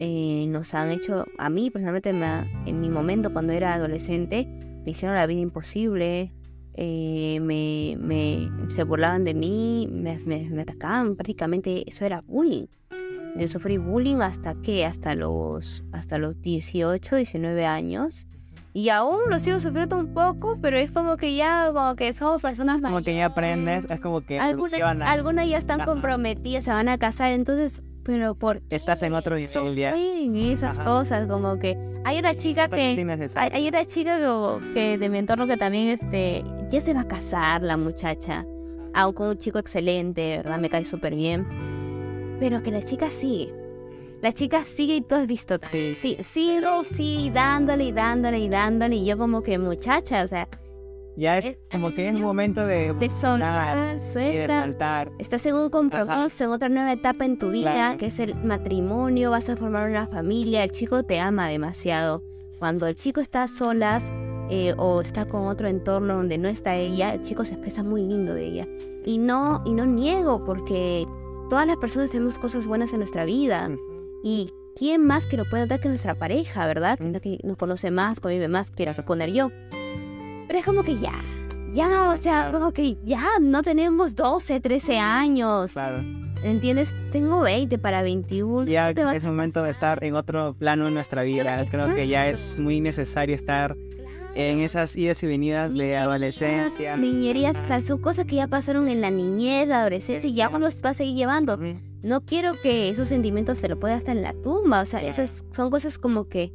eh, 0.00 0.46
nos 0.48 0.74
han 0.74 0.90
hecho, 0.90 1.24
a 1.38 1.50
mí 1.50 1.70
personalmente 1.70 2.12
me 2.12 2.26
ha- 2.26 2.46
en 2.66 2.80
mi 2.80 2.88
momento 2.90 3.32
cuando 3.32 3.52
era 3.52 3.74
adolescente, 3.74 4.48
me 4.84 4.90
hicieron 4.90 5.16
la 5.16 5.26
vida 5.26 5.40
imposible, 5.40 6.32
eh, 6.74 7.38
me, 7.40 7.96
me- 7.98 8.50
se 8.70 8.84
burlaban 8.84 9.24
de 9.24 9.34
mí, 9.34 9.88
me, 9.90 10.16
me- 10.26 10.50
me 10.50 10.62
atacaban, 10.62 11.16
prácticamente 11.16 11.88
eso 11.88 12.04
era 12.04 12.20
bullying. 12.22 12.66
Yo 13.36 13.48
sufrí 13.48 13.78
bullying 13.78 14.16
hasta 14.20 14.54
que, 14.54 14.84
hasta 14.84 15.14
los, 15.14 15.82
hasta 15.92 16.18
los 16.18 16.40
18, 16.40 17.16
19 17.16 17.66
años. 17.66 18.26
Y 18.72 18.88
aún 18.88 19.20
lo 19.28 19.38
sigo 19.40 19.60
sufriendo 19.60 19.96
un 19.98 20.14
poco, 20.14 20.58
pero 20.60 20.76
es 20.78 20.90
como 20.90 21.16
que 21.16 21.34
ya, 21.36 21.70
como 21.72 21.94
que 21.96 22.12
somos 22.12 22.42
personas 22.42 22.80
Como 22.80 23.02
que 23.02 23.14
ya 23.16 23.26
aprendes, 23.26 23.66
mayores. 23.84 23.90
es 23.90 24.00
como 24.00 24.20
que 24.20 24.38
Algunas, 24.38 24.80
algunas 25.02 25.48
ya 25.48 25.58
están 25.58 25.84
comprometidas, 25.84 26.64
se 26.64 26.70
van 26.70 26.88
a 26.88 26.98
casar, 26.98 27.32
entonces, 27.32 27.82
pero 28.04 28.34
por 28.34 28.62
Estás 28.70 29.02
en 29.02 29.14
otro 29.14 29.38
ya. 29.38 29.48
Sí, 29.48 30.52
esas 30.52 30.78
Ajá. 30.78 30.84
cosas, 30.84 31.26
como 31.26 31.58
que 31.58 31.76
hay 32.04 32.18
una 32.18 32.36
chica 32.36 32.68
Pero 32.68 32.82
es 32.82 32.96
que 32.96 33.38
hay, 33.40 33.50
hay 33.52 33.68
una 33.68 33.84
chica 33.84 34.18
que, 34.18 34.72
que 34.74 34.98
de 34.98 35.08
mi 35.08 35.18
entorno 35.18 35.46
que 35.46 35.56
también 35.56 35.88
este 35.88 36.44
ya 36.70 36.80
se 36.80 36.94
va 36.94 37.00
a 37.00 37.08
casar 37.08 37.62
la 37.62 37.76
muchacha, 37.76 38.46
aunque 38.92 39.22
un 39.22 39.38
chico 39.38 39.58
excelente, 39.58 40.36
¿verdad? 40.38 40.58
Me 40.58 40.68
cae 40.68 40.84
súper 40.84 41.14
bien. 41.14 41.46
Pero 42.38 42.62
que 42.62 42.70
la 42.70 42.82
chica 42.82 43.10
sigue. 43.10 43.52
La 44.20 44.32
chica 44.32 44.64
sigue 44.64 44.96
y 44.96 45.00
tú 45.02 45.14
has 45.14 45.26
visto. 45.26 45.58
Sí. 45.70 45.94
Sí, 46.00 46.16
sigo, 46.22 46.82
sí, 46.84 47.30
dándole 47.32 47.84
y 47.84 47.92
dándole 47.92 48.38
y 48.38 48.48
dándole. 48.48 48.96
Y 48.96 49.04
yo 49.04 49.18
como 49.18 49.42
que 49.42 49.58
muchacha, 49.58 50.22
o 50.22 50.26
sea, 50.26 50.48
Ya 51.16 51.38
es 51.38 51.44
es- 51.44 51.58
como 51.70 51.90
que 51.92 52.08
es 52.08 52.14
un 52.14 52.22
momento 52.22 52.66
de, 52.66 52.92
de 52.94 53.10
soltar, 53.10 53.96
y 54.16 54.36
de 54.36 54.46
saltar. 54.48 55.12
Estás 55.18 55.46
en 55.46 55.54
un 55.54 55.70
compromiso, 55.70 56.44
en 56.44 56.50
otra 56.50 56.68
nueva 56.68 56.92
etapa 56.92 57.24
en 57.24 57.38
tu 57.38 57.50
vida, 57.50 57.72
Claro. 57.72 57.98
que 57.98 58.06
es 58.06 58.18
el 58.18 58.34
matrimonio, 58.34 59.30
vas 59.30 59.48
a 59.48 59.56
formar 59.56 59.88
una 59.88 60.06
familia, 60.08 60.64
el 60.64 60.70
chico 60.70 61.02
te 61.04 61.20
ama 61.20 61.48
demasiado. 61.48 62.22
Cuando 62.58 62.86
el 62.86 62.96
chico 62.96 63.20
está 63.20 63.44
a 63.44 63.48
solas 63.48 64.12
eh, 64.50 64.74
o 64.76 65.00
está 65.00 65.26
con 65.26 65.46
otro 65.46 65.68
entorno 65.68 66.16
donde 66.16 66.36
no 66.38 66.48
está 66.48 66.76
ella, 66.76 67.14
el 67.14 67.22
chico 67.22 67.44
se 67.44 67.52
expresa 67.54 67.82
muy 67.82 68.02
lindo 68.02 68.34
de 68.34 68.46
ella. 68.46 68.68
Y 69.06 69.18
no, 69.18 69.62
y 69.64 69.72
no 69.72 69.86
niego, 69.86 70.44
porque 70.44 71.06
todas 71.48 71.66
las 71.66 71.76
personas 71.76 72.10
tenemos 72.10 72.38
cosas 72.38 72.66
buenas 72.66 72.92
en 72.92 72.98
nuestra 72.98 73.24
vida. 73.24 73.70
Y 74.22 74.50
quién 74.76 75.06
más 75.06 75.26
que 75.26 75.36
lo 75.36 75.44
puede 75.48 75.66
dar 75.66 75.78
que 75.80 75.88
nuestra 75.88 76.14
pareja, 76.14 76.66
¿verdad? 76.66 76.98
La 77.00 77.20
que 77.20 77.38
nos 77.44 77.56
conoce 77.56 77.90
más, 77.90 78.18
convive 78.20 78.48
más, 78.48 78.70
quiero 78.70 78.92
suponer 78.92 79.30
yo. 79.32 79.50
Pero 80.46 80.58
es 80.58 80.64
como 80.64 80.82
que 80.82 80.96
ya, 80.96 81.14
ya, 81.72 82.10
o 82.10 82.16
sea, 82.16 82.50
como 82.52 82.72
que 82.72 82.96
ya 83.04 83.38
no 83.40 83.62
tenemos 83.62 84.14
12, 84.14 84.60
13 84.60 84.98
años. 84.98 85.72
Claro. 85.72 86.02
¿Entiendes? 86.42 86.94
Tengo 87.10 87.40
20 87.40 87.78
para 87.78 88.02
21. 88.02 88.66
Ya 88.66 88.88
¿tú 88.88 88.96
te 88.96 89.04
vas 89.04 89.16
es 89.16 89.24
momento 89.24 89.62
de 89.62 89.70
estar 89.70 90.04
en 90.04 90.14
otro 90.14 90.54
plano 90.54 90.88
en 90.88 90.94
nuestra 90.94 91.22
vida. 91.22 91.64
Creo 91.70 91.94
que 91.94 92.06
ya 92.06 92.28
es 92.28 92.58
muy 92.58 92.80
necesario 92.80 93.34
estar 93.34 93.76
en 94.34 94.60
esas 94.60 94.94
idas 94.96 95.22
y 95.22 95.26
venidas 95.26 95.70
de 95.70 95.74
Niñerías, 95.74 96.02
adolescencia. 96.02 96.96
Niñerías, 96.96 97.56
o 97.56 97.66
sea, 97.66 97.80
son 97.80 97.98
cosas 98.00 98.26
que 98.26 98.36
ya 98.36 98.48
pasaron 98.48 98.88
en 98.88 99.00
la 99.00 99.10
niñez, 99.10 99.68
la 99.68 99.80
adolescencia, 99.80 100.28
y 100.28 100.34
ya 100.34 100.48
uno 100.48 100.58
los 100.58 100.84
va 100.84 100.90
a 100.90 100.94
seguir 100.94 101.14
llevando. 101.14 101.58
No 102.02 102.20
quiero 102.20 102.54
que 102.62 102.90
esos 102.90 103.08
sentimientos 103.08 103.58
se 103.58 103.68
lo 103.68 103.78
pueda 103.78 103.94
hasta 103.94 104.12
en 104.12 104.22
la 104.22 104.34
tumba. 104.34 104.82
O 104.82 104.86
sea, 104.86 105.00
esas 105.00 105.44
son 105.52 105.70
cosas 105.70 105.98
como 105.98 106.28
que 106.28 106.52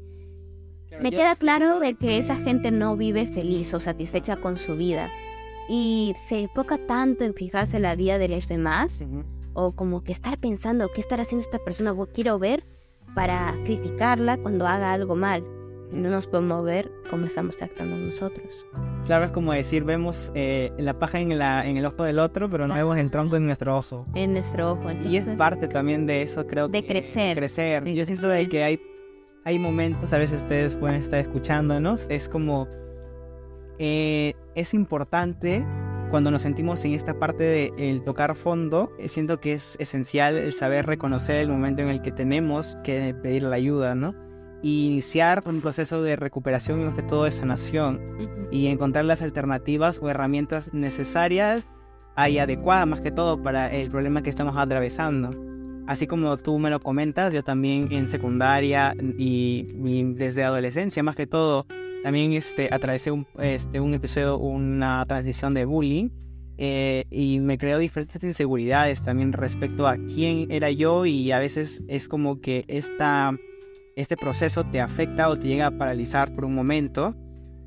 me 1.02 1.12
queda 1.12 1.36
claro 1.36 1.80
de 1.80 1.96
que 1.96 2.18
esa 2.18 2.36
gente 2.36 2.72
no 2.72 2.96
vive 2.98 3.28
feliz 3.28 3.74
o 3.74 3.80
satisfecha 3.80 4.38
con 4.38 4.58
su 4.58 4.76
vida. 4.76 5.10
Y 5.70 6.14
se 6.28 6.42
enfoca 6.42 6.78
tanto 6.78 7.24
en 7.24 7.34
fijarse 7.34 7.78
en 7.78 7.84
la 7.84 7.96
vida 7.96 8.18
de 8.18 8.28
los 8.28 8.48
demás 8.48 9.04
o 9.54 9.74
como 9.74 10.04
que 10.04 10.12
estar 10.12 10.38
pensando 10.40 10.90
qué 10.94 11.02
estará 11.02 11.24
haciendo 11.24 11.44
esta 11.44 11.60
persona, 11.60 11.92
o 11.92 12.06
quiero 12.08 12.40
ver 12.40 12.64
para 13.16 13.56
criticarla 13.66 14.38
cuando 14.38 14.66
haga 14.68 14.94
algo 14.94 15.16
mal. 15.16 15.44
Y 15.92 15.96
no 15.96 16.10
nos 16.10 16.28
podemos 16.28 16.64
ver 16.64 16.92
cómo 17.10 17.26
estamos 17.26 17.58
tratando 17.58 17.98
nosotros. 17.98 18.66
Claro, 19.08 19.26
es 19.26 19.32
como 19.32 19.54
decir, 19.54 19.84
vemos 19.84 20.32
eh, 20.36 20.72
la 20.78 21.00
paja 21.00 21.20
en, 21.20 21.38
la, 21.40 21.68
en 21.68 21.78
el 21.78 21.86
ojo 21.86 22.04
del 22.04 22.20
otro, 22.20 22.48
pero 22.50 22.68
no 22.68 22.76
vemos 22.76 22.96
el 22.98 23.10
tronco 23.10 23.38
en 23.38 23.46
nuestro 23.48 23.76
ojo. 23.76 24.06
En 24.14 24.34
nuestro 24.34 24.74
ojo. 24.74 24.92
Y 24.92 24.94
es 24.94 25.02
Entonces, 25.24 25.38
parte 25.38 25.68
también 25.68 26.06
de 26.06 26.22
eso, 26.22 26.46
creo 26.46 26.68
De 26.68 26.84
que- 26.84 26.88
crecer. 26.90 27.36
Crecer. 27.38 27.84
De 27.84 27.96
Yo 27.96 28.06
siento 28.06 28.28
de 28.28 28.36
crecer. 28.48 28.50
que 28.52 28.64
hay, 28.64 28.82
hay 29.46 29.60
momentos, 29.60 30.14
a 30.14 30.18
veces 30.18 30.44
ustedes 30.44 30.76
pueden 30.76 30.96
estar 30.98 31.20
escuchándonos, 31.20 32.06
es 32.10 32.30
como... 32.30 32.68
eh, 33.78 34.34
es 34.56 34.74
importante 34.74 35.66
cuando 36.10 36.32
nos 36.32 36.42
sentimos 36.42 36.84
en 36.86 36.94
esta 36.94 37.20
parte 37.20 37.44
de 37.44 37.74
el 37.78 38.04
tocar 38.04 38.36
fondo, 38.36 38.92
eh, 39.00 39.10
siento 39.10 39.40
que 39.40 39.54
es 39.54 39.76
esencial 39.80 40.38
el 40.38 40.54
saber 40.54 40.86
reconocer 40.88 41.38
el 41.38 41.50
momento 41.50 41.82
en 41.84 41.90
el 41.90 42.02
que 42.02 42.12
tenemos 42.12 42.78
que 42.84 43.14
pedir 43.14 43.44
la 43.44 43.56
ayuda, 43.56 43.96
¿no? 43.96 44.16
Y 44.62 44.88
iniciar 44.88 45.44
un 45.46 45.62
proceso 45.62 46.02
de 46.02 46.16
recuperación 46.16 46.82
y 46.82 46.86
más 46.86 46.96
que 46.96 47.04
todo 47.04 47.26
de 47.26 47.32
sanación 47.32 48.02
y 48.52 48.68
encontrar 48.68 49.06
las 49.06 49.22
alternativas 49.22 50.00
o 50.02 50.10
herramientas 50.10 50.74
necesarias 50.74 51.70
y 52.28 52.40
adecuadas 52.40 52.86
más 52.88 53.00
que 53.00 53.12
todo 53.12 53.42
para 53.42 53.74
el 53.74 53.90
problema 53.90 54.22
que 54.22 54.30
estamos 54.30 54.58
atravesando. 54.58 55.30
Así 55.90 56.06
como 56.06 56.38
tú 56.38 56.60
me 56.60 56.70
lo 56.70 56.80
comentas, 56.80 57.34
yo 57.34 57.44
también 57.44 57.92
en 57.92 58.06
secundaria 58.06 58.96
y, 59.18 59.66
desde 60.14 60.44
adolescencia 60.44 61.02
más 61.02 61.16
que 61.16 61.26
todo, 61.26 61.66
también 62.04 62.34
este, 62.34 62.70
atravesé 62.72 63.10
un, 63.10 63.26
este, 63.40 63.80
un 63.80 63.96
episodio, 63.96 64.38
una 64.38 65.04
transición 65.08 65.56
de 65.56 65.66
bullying. 65.66 66.10
Eh, 66.60 67.06
y 67.10 67.40
me 67.40 67.58
creó 67.58 67.80
diferentes 67.80 68.22
inseguridades 68.22 69.02
también 69.02 69.34
respecto 69.34 69.88
a 69.88 69.96
quién 69.96 70.52
era 70.52 70.70
yo 70.70 71.06
y 71.06 71.32
a 71.32 71.40
veces 71.40 71.82
es 71.88 72.08
como 72.10 72.42
que 72.42 72.66
esta, 72.68 73.32
este 73.96 74.18
proceso 74.18 74.66
te 74.66 74.82
afecta 74.82 75.30
o 75.30 75.40
te 75.40 75.48
llega 75.48 75.68
a 75.68 75.78
paralizar 75.78 76.36
por 76.36 76.46
un 76.46 76.54
momento 76.54 77.16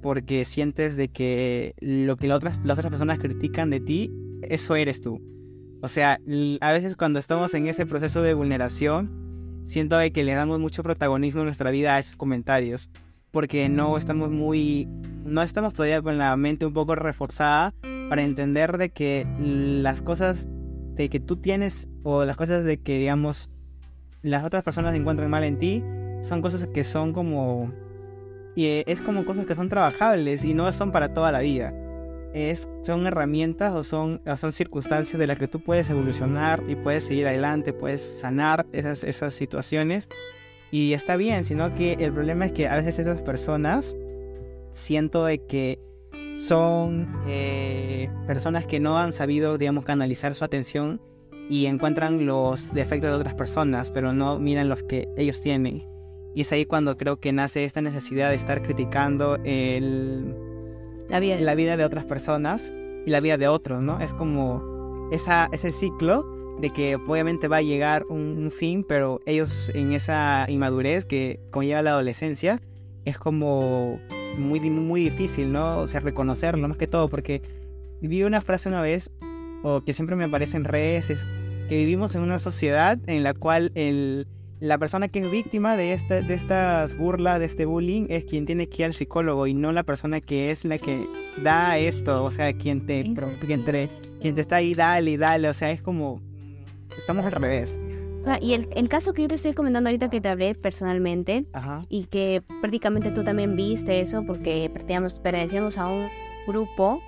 porque 0.03 0.45
sientes 0.45 0.95
de 0.95 1.09
que 1.09 1.75
lo 1.81 2.17
que 2.17 2.29
las 2.29 2.37
otras, 2.37 2.59
las 2.65 2.79
otras 2.79 2.91
personas 2.91 3.19
critican 3.19 3.71
de 3.71 3.81
ti, 3.81 4.11
eso 4.43 4.77
eres 4.77 5.01
tú. 5.01 5.21
O 5.83 5.89
sea, 5.89 6.21
a 6.61 6.73
veces 6.73 6.95
cuando 6.95 7.19
estamos 7.19 7.53
en 7.55 7.67
ese 7.67 7.87
proceso 7.87 8.23
de 8.23 8.35
vulneración, 8.35 9.61
siento 9.65 9.99
de 9.99 10.13
que 10.13 10.23
le 10.23 10.33
damos 10.33 10.61
mucho 10.61 10.85
protagonismo 10.85 11.41
en 11.41 11.47
nuestra 11.47 11.73
vida 11.73 11.97
a 11.97 11.99
esos 11.99 12.15
comentarios, 12.15 12.89
porque 13.33 13.69
no 13.69 13.99
estamos 13.99 14.31
muy, 14.31 14.87
no 15.25 15.43
estamos 15.43 15.73
todavía 15.73 16.01
con 16.01 16.19
la 16.19 16.37
mente 16.37 16.67
un 16.67 16.73
poco 16.73 16.95
reforzada 16.95 17.75
para 18.09 18.23
entender 18.23 18.79
de 18.79 18.91
que 18.91 19.27
las 19.39 20.03
cosas 20.03 20.47
de 20.95 21.09
que 21.09 21.19
tú 21.19 21.37
tienes 21.39 21.89
o 22.05 22.25
las 22.25 22.37
cosas 22.37 22.63
de 22.63 22.79
que 22.79 22.99
digamos 22.99 23.51
las 24.21 24.45
otras 24.45 24.63
personas 24.63 24.95
encuentran 24.95 25.31
mal 25.31 25.43
en 25.43 25.59
ti 25.59 25.83
son 26.23 26.43
cosas 26.43 26.69
que 26.69 26.85
son 26.85 27.13
como 27.13 27.73
y 28.55 28.67
eh, 28.67 28.85
es 28.87 29.03
como 29.03 29.25
cosas 29.25 29.47
que 29.47 29.55
son 29.57 29.69
trabajables 29.69 30.45
y 30.45 30.55
no 30.55 30.71
son 30.73 30.93
para 30.93 31.13
toda 31.15 31.33
la 31.33 31.41
vida. 31.41 31.73
Es, 32.35 32.69
son 32.83 33.07
herramientas 33.07 33.75
o 33.75 33.85
son, 33.85 34.23
son 34.37 34.53
circunstancias 34.53 35.19
de 35.19 35.27
las 35.27 35.39
que 35.39 35.49
tú 35.49 35.61
puedes 35.61 35.91
evolucionar 35.91 36.63
y 36.67 36.77
puedes 36.77 37.05
seguir 37.05 37.27
adelante, 37.27 37.73
puedes 37.73 38.01
sanar 38.01 38.67
esas, 38.73 39.05
esas 39.05 39.35
situaciones 39.35 40.09
y 40.73 40.95
está 40.95 41.17
bien, 41.17 41.45
sino 41.45 41.75
que 41.75 41.93
el 42.01 42.15
problema 42.15 42.47
es 42.47 42.53
que 42.53 42.67
a 42.67 42.77
veces 42.77 42.99
esas 42.99 43.21
personas 43.21 43.95
siento 44.71 45.27
de 45.27 45.45
que 45.45 45.79
son 46.35 47.15
eh, 47.29 48.09
personas 48.27 48.65
que 48.67 48.81
no 48.81 48.97
han 48.97 49.13
sabido, 49.13 49.59
digamos, 49.59 49.85
canalizar 49.85 50.35
su 50.35 50.45
atención 50.45 51.03
y 51.51 51.67
encuentran 51.67 52.25
los 52.25 52.73
defectos 52.73 53.11
de 53.11 53.17
otras 53.17 53.35
personas, 53.35 53.91
pero 53.91 54.15
no 54.15 54.39
miran 54.39 54.71
los 54.71 54.83
que 54.83 55.09
ellos 55.19 55.43
tienen. 55.43 55.87
Y 56.35 56.41
es 56.41 56.53
ahí 56.53 56.65
cuando 56.65 56.97
creo 56.97 57.21
que 57.21 57.35
nace 57.35 57.67
esta 57.67 57.83
necesidad 57.83 58.31
de 58.31 58.37
estar 58.37 58.63
criticando 58.63 59.37
el, 59.45 60.35
la, 61.09 61.21
vida. 61.21 61.39
la 61.41 61.55
vida 61.55 61.77
de 61.77 61.85
otras 61.85 62.05
personas 62.05 62.73
y 63.07 63.11
la 63.11 63.21
vida 63.21 63.37
de 63.37 63.49
otros, 63.49 63.83
¿no? 63.83 64.01
Es 64.01 64.13
como 64.15 65.09
esa, 65.13 65.49
ese 65.53 65.73
ciclo 65.73 66.25
de 66.61 66.71
que 66.71 66.97
obviamente 66.97 67.49
va 67.49 67.59
a 67.59 67.63
llegar 67.63 68.07
un, 68.09 68.51
fin, 68.51 68.85
pero 68.85 69.21
ellos 69.27 69.71
en 69.75 69.93
esa 69.93 70.47
inmadurez 70.49 71.05
que 71.05 71.41
conlleva 71.51 71.83
la 71.83 71.91
adolescencia, 71.91 72.61
es 73.05 73.19
como 73.19 73.99
muy, 74.39 74.61
muy 74.61 75.03
difícil, 75.03 75.53
¿no? 75.53 75.79
O 75.79 75.87
sea, 75.87 76.01
reconocerlo 76.01 76.69
más 76.69 76.79
que 76.79 76.87
todo, 76.87 77.09
porque 77.09 77.43
vi 78.01 78.23
una 78.23 78.41
frase 78.41 78.69
una 78.69 78.81
vez, 78.81 79.11
o 79.63 79.83
que 79.83 79.93
siempre 79.93 80.17
me 80.17 80.25
aparece 80.25 80.57
en 80.57 80.65
redes, 80.65 81.11
es 81.11 81.27
que 81.69 81.77
vivimos 81.77 82.15
en 82.15 82.23
una 82.23 82.39
sociedad 82.39 82.99
en 83.07 83.23
la 83.23 83.35
cual 83.35 83.73
el 83.75 84.27
la 84.63 84.79
persona 84.79 85.09
que 85.09 85.19
es 85.19 85.29
víctima 85.29 85.77
de, 85.77 85.93
esta, 85.93 86.21
de 86.21 86.35
estas 86.35 86.97
burlas, 86.97 87.41
de 87.41 87.47
este 87.47 87.67
bullying, 87.67 88.07
es 88.09 88.23
quien 88.23 88.47
tiene 88.47 88.69
que 88.69 88.83
ir 88.83 88.87
al 88.87 88.95
psicólogo 88.95 89.49
y 89.49 89.55
no 89.55 89.73
la 89.73 89.83
persona 89.83 90.21
que 90.21 90.53
es 90.53 90.65
la 90.65 90.79
que 90.79 91.09
da 91.43 91.79
esto, 91.79 92.23
o 92.23 92.31
sea, 92.31 92.53
quien 92.53 92.87
te, 92.87 93.03
quien 93.45 93.65
te, 93.65 93.91
quien 94.21 94.37
te 94.37 94.41
está 94.41 94.57
ahí, 94.57 94.75
dale 94.75 95.11
y 95.11 95.17
dale, 95.17 95.49
o 95.49 95.55
sea, 95.55 95.73
es 95.73 95.83
como, 95.83 96.21
estamos 96.97 97.27
al 97.27 97.33
revés. 97.33 97.77
Ah, 98.25 98.39
y 98.41 98.53
el, 98.53 98.69
el, 98.77 98.89
caso 98.89 99.13
que 99.15 99.23
yo 99.23 99.29
te 99.29 99.35
estoy 99.35 99.53
comentando 99.53 99.91
ahorita 99.91 100.11
que 100.11 100.21
te 100.21 100.29
hablé 100.29 100.55
personalmente 100.55 101.45
y 101.89 102.05
que 102.05 102.45
prácticamente 102.61 103.11
tú 103.11 103.25
también 103.25 103.57
viste 103.57 104.01
eso 104.01 104.23
porque 104.25 104.71
pertenecíamos 104.73 105.77
a 105.77 105.89
un 105.89 106.09
grupo, 106.47 107.03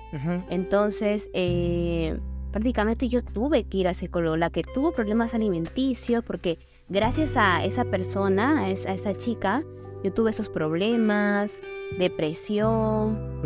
entonces 0.49 1.29
eh, 1.33 2.19
prácticamente 2.51 3.07
yo 3.07 3.23
tuve 3.23 3.63
que 3.63 3.77
ir 3.77 3.87
a 3.87 3.93
psicólogo, 3.93 4.35
la 4.35 4.49
que 4.49 4.63
tuvo 4.63 4.91
problemas 4.91 5.33
alimenticios 5.33 6.21
porque 6.21 6.59
gracias 6.89 7.37
a 7.37 7.63
esa 7.63 7.85
persona, 7.85 8.61
a 8.61 8.69
esa, 8.69 9.13
chica, 9.15 9.63
yo 10.03 10.13
tuve 10.13 10.29
esos 10.29 10.49
problemas, 10.49 11.61
depresión. 11.97 13.41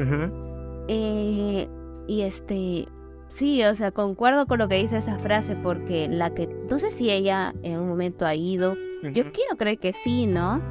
Eh, 0.88 1.68
y 2.08 2.22
este, 2.22 2.88
sí, 3.28 3.64
o 3.64 3.76
sea, 3.76 3.92
concuerdo 3.92 4.48
con 4.48 4.60
lo 4.60 4.68
que 4.68 4.76
dice 4.76 4.98
esa 4.98 5.20
frase 5.20 5.56
porque 5.56 6.08
la 6.10 6.34
que, 6.34 6.48
no 6.70 6.80
sé 6.80 6.92
si 6.92 7.10
ella 7.10 7.54
en 7.64 7.80
un 7.80 7.88
momento 7.88 8.26
ha 8.26 8.36
ido, 8.36 8.76
yo 9.04 9.32
quiero 9.32 9.56
creer 9.58 9.78
que 9.78 9.94
sí, 9.94 10.28
¿no? 10.28 10.62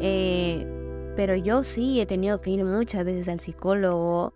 Eh, 0.00 0.66
pero 1.16 1.34
yo 1.34 1.64
sí 1.64 2.00
he 2.00 2.06
tenido 2.06 2.40
que 2.40 2.50
ir 2.50 2.64
muchas 2.64 3.04
veces 3.04 3.28
al 3.28 3.40
psicólogo, 3.40 4.32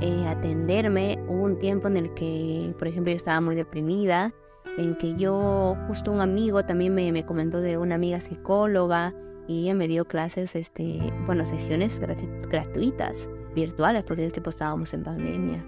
eh, 0.00 0.24
atenderme. 0.26 1.18
Hubo 1.28 1.44
un 1.44 1.58
tiempo 1.58 1.88
en 1.88 1.96
el 1.96 2.14
que, 2.14 2.74
por 2.78 2.88
ejemplo, 2.88 3.10
yo 3.10 3.16
estaba 3.16 3.40
muy 3.40 3.54
deprimida 3.54 4.32
en 4.78 4.96
que 4.96 5.14
yo, 5.16 5.76
justo 5.86 6.10
un 6.10 6.20
amigo 6.20 6.64
también 6.64 6.94
me, 6.94 7.12
me 7.12 7.24
comentó 7.24 7.60
de 7.60 7.76
una 7.78 7.96
amiga 7.96 8.20
psicóloga 8.20 9.14
y 9.48 9.62
ella 9.62 9.74
me 9.74 9.88
dio 9.88 10.06
clases, 10.06 10.54
este, 10.54 11.00
bueno, 11.26 11.44
sesiones 11.44 11.98
gratuitas, 11.98 13.28
virtuales, 13.54 14.02
porque 14.04 14.22
en 14.22 14.28
este 14.28 14.40
tiempo 14.40 14.50
estábamos 14.50 14.94
en 14.94 15.02
pandemia. 15.02 15.64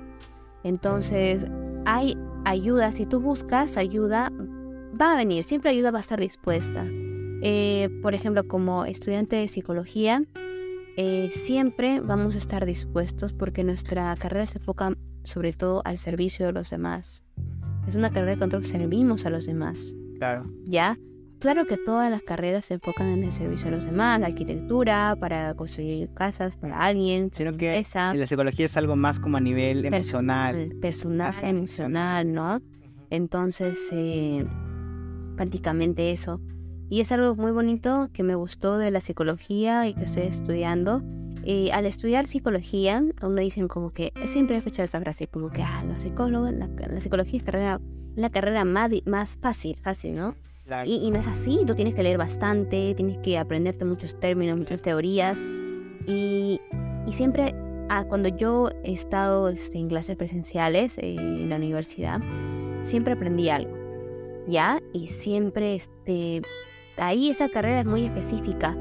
Entonces, 0.62 1.44
hay 1.84 2.16
ayuda, 2.44 2.92
si 2.92 3.06
tú 3.06 3.20
buscas 3.20 3.76
ayuda, 3.76 4.30
va 5.00 5.12
a 5.12 5.16
venir, 5.16 5.44
siempre 5.44 5.70
ayuda 5.70 5.90
va 5.90 5.98
a 5.98 6.02
estar 6.02 6.20
dispuesta. 6.20 6.86
Eh, 7.42 7.90
por 8.02 8.14
ejemplo, 8.14 8.46
como 8.48 8.84
estudiante 8.84 9.36
de 9.36 9.48
psicología, 9.48 10.22
eh, 10.96 11.30
siempre 11.32 12.00
vamos 12.00 12.36
a 12.36 12.38
estar 12.38 12.64
dispuestos 12.64 13.32
porque 13.32 13.64
nuestra 13.64 14.14
carrera 14.16 14.46
se 14.46 14.58
enfoca 14.58 14.96
sobre 15.24 15.52
todo 15.52 15.82
al 15.84 15.98
servicio 15.98 16.46
de 16.46 16.52
los 16.52 16.70
demás. 16.70 17.24
Es 17.86 17.94
una 17.94 18.10
carrera 18.10 18.32
de 18.32 18.38
control, 18.38 18.64
servimos 18.64 19.26
a 19.26 19.30
los 19.30 19.46
demás. 19.46 19.94
Claro. 20.18 20.50
¿Ya? 20.64 20.98
Claro 21.38 21.66
que 21.66 21.76
todas 21.76 22.10
las 22.10 22.22
carreras 22.22 22.66
se 22.66 22.74
enfocan 22.74 23.08
en 23.08 23.24
el 23.24 23.32
servicio 23.32 23.68
a 23.68 23.72
los 23.72 23.84
demás, 23.84 24.18
la 24.20 24.28
arquitectura, 24.28 25.14
para 25.20 25.52
construir 25.54 26.08
casas 26.14 26.56
para 26.56 26.82
alguien. 26.82 27.30
Sino 27.32 27.54
que 27.56 27.78
esa, 27.78 28.14
la 28.14 28.26
psicología 28.26 28.64
es 28.64 28.76
algo 28.78 28.96
más 28.96 29.20
como 29.20 29.36
a 29.36 29.40
nivel 29.40 29.84
emocional. 29.84 30.74
Personal, 30.80 31.34
emocional, 31.42 32.32
¿no? 32.32 32.62
Entonces, 33.10 33.76
eh, 33.92 34.46
prácticamente 35.36 36.12
eso. 36.12 36.40
Y 36.88 37.00
es 37.00 37.12
algo 37.12 37.34
muy 37.34 37.52
bonito 37.52 38.08
que 38.12 38.22
me 38.22 38.34
gustó 38.34 38.78
de 38.78 38.90
la 38.90 39.00
psicología 39.00 39.86
y 39.86 39.94
que 39.94 40.04
estoy 40.04 40.22
estudiando 40.22 41.02
eh, 41.46 41.70
al 41.72 41.86
estudiar 41.86 42.26
psicología, 42.26 43.04
uno 43.22 43.40
dicen 43.40 43.68
como 43.68 43.90
que, 43.90 44.12
siempre 44.28 44.56
he 44.56 44.58
escuchado 44.58 44.84
esta 44.84 45.00
frase, 45.00 45.26
como 45.26 45.50
que, 45.50 45.62
ah, 45.62 45.84
los 45.86 46.00
psicólogos, 46.00 46.52
la, 46.52 46.68
psicología 47.00 47.38
es 47.38 47.44
carrera, 47.44 47.80
la 48.16 48.30
carrera 48.30 48.64
más, 48.64 48.90
más 49.04 49.36
fácil, 49.36 49.76
fácil, 49.82 50.14
¿no? 50.14 50.36
Y, 50.86 51.10
no 51.10 51.18
es 51.18 51.26
así, 51.26 51.60
tú 51.66 51.74
tienes 51.74 51.94
que 51.94 52.02
leer 52.02 52.16
bastante, 52.16 52.94
tienes 52.94 53.18
que 53.18 53.36
aprenderte 53.36 53.84
muchos 53.84 54.18
términos, 54.18 54.56
muchas 54.56 54.80
teorías. 54.80 55.38
Y, 56.06 56.58
y 57.06 57.12
siempre, 57.12 57.54
ah, 57.90 58.04
cuando 58.08 58.30
yo 58.30 58.70
he 58.82 58.92
estado 58.92 59.50
este, 59.50 59.76
en 59.76 59.88
clases 59.88 60.16
presenciales 60.16 60.96
eh, 60.96 61.16
en 61.16 61.50
la 61.50 61.56
universidad, 61.56 62.22
siempre 62.80 63.12
aprendí 63.12 63.50
algo, 63.50 63.76
¿ya? 64.48 64.80
Y 64.94 65.08
siempre, 65.08 65.74
este, 65.74 66.40
ahí 66.96 67.28
esa 67.28 67.50
carrera 67.50 67.80
es 67.80 67.86
muy 67.86 68.06
específica 68.06 68.74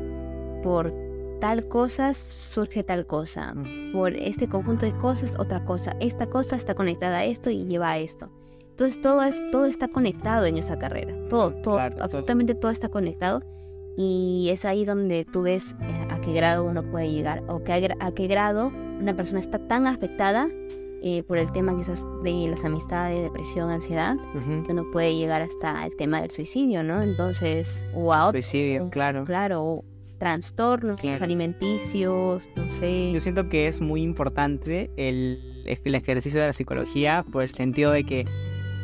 por 0.63 1.03
tal 1.44 1.68
cosa 1.68 2.14
surge 2.14 2.84
tal 2.84 3.06
cosa. 3.06 3.54
Por 3.92 4.14
este 4.14 4.48
conjunto 4.48 4.86
de 4.86 4.94
cosas, 4.94 5.34
otra 5.38 5.66
cosa. 5.66 5.94
Esta 6.00 6.28
cosa 6.28 6.56
está 6.56 6.74
conectada 6.74 7.18
a 7.18 7.26
esto 7.26 7.50
y 7.50 7.66
lleva 7.66 7.92
a 7.92 7.98
esto. 7.98 8.30
Entonces 8.62 9.02
todo, 9.02 9.22
es, 9.24 9.42
todo 9.52 9.66
está 9.66 9.90
conectado 9.90 10.46
en 10.46 10.56
esa 10.56 10.80
carrera. 10.80 11.14
Todo, 11.30 11.52
todo, 11.56 11.80
absolutamente 11.80 12.56
todo. 12.56 12.72
está 12.72 12.88
conectado. 12.88 13.42
Y 13.98 14.48
es 14.54 14.64
ahí 14.64 14.86
donde 14.86 15.26
tú 15.26 15.42
ves 15.42 15.76
eh, 15.82 16.08
a 16.10 16.22
qué 16.22 16.32
grado 16.32 16.64
uno 16.64 16.82
puede 16.82 17.12
llegar. 17.12 17.44
O 17.50 17.62
que 17.62 17.74
a, 17.74 18.12
qué 18.14 18.28
grado 18.28 18.72
una 19.02 19.14
persona 19.14 19.42
está 19.42 19.60
tan 19.68 19.86
afectada 19.86 20.48
eh, 21.02 21.24
por 21.24 21.38
el 21.38 21.52
tema 21.52 21.76
quizás 21.76 22.06
de 22.24 22.48
las 22.48 22.64
amistades, 22.64 23.22
depresión, 23.22 23.70
ansiedad, 23.70 24.16
que 24.66 24.72
uno 24.72 24.86
puede 24.94 25.14
llegar 25.18 25.41
hasta 25.41 25.86
el 25.86 25.94
tema 25.98 26.22
del 26.22 26.32
suicidio, 26.32 26.84
¿no? 26.84 27.02
Entonces, 27.02 27.86
o 27.94 28.14
a 28.14 28.28
otro. 28.28 28.41
Suicidio, 28.41 28.89
claro. 28.89 29.26
Claro, 29.26 29.84
trastornos 30.24 31.03
alimenticios, 31.19 32.47
no 32.55 32.69
sé. 32.69 33.11
Yo 33.11 33.19
siento 33.19 33.49
que 33.49 33.67
es 33.67 33.82
muy 33.82 34.01
importante 34.01 34.89
el, 34.95 35.65
el 35.65 35.95
ejercicio 35.95 36.39
de 36.39 36.47
la 36.47 36.53
psicología 36.53 37.26
por 37.30 37.41
el 37.41 37.49
sentido 37.49 37.91
de 37.91 38.05
que, 38.05 38.26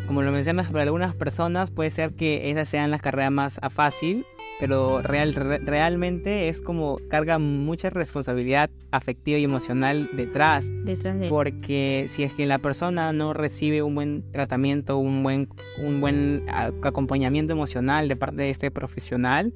como 0.05 0.21
lo 0.21 0.33
mencionas, 0.33 0.69
para 0.69 0.83
algunas 0.83 1.15
personas 1.15 1.71
puede 1.71 1.91
ser 1.91 2.13
que 2.13 2.51
esas 2.51 2.67
sean 2.67 2.91
las 2.91 3.01
carreras 3.01 3.31
más 3.31 3.59
fácil 3.69 4.25
pero 4.59 5.01
real, 5.01 5.33
realmente 5.33 6.49
es 6.49 6.61
como 6.61 6.99
carga 7.07 7.39
mucha 7.39 7.89
responsabilidad 7.89 8.69
afectiva 8.91 9.37
y 9.37 9.45
emocional 9.45 10.09
detrás. 10.17 10.69
Detrás 10.83 11.17
de 11.17 11.29
Porque 11.29 12.07
si 12.09 12.23
es 12.23 12.33
que 12.33 12.45
la 12.45 12.59
persona 12.59 13.13
no 13.13 13.33
recibe 13.33 13.81
un 13.81 13.95
buen 13.95 14.29
tratamiento, 14.33 14.97
un 14.97 15.23
buen, 15.23 15.47
un 15.81 16.01
buen 16.01 16.43
acompañamiento 16.49 17.53
emocional 17.53 18.09
de 18.09 18.17
parte 18.17 18.41
de 18.41 18.49
este 18.49 18.69
profesional, 18.69 19.53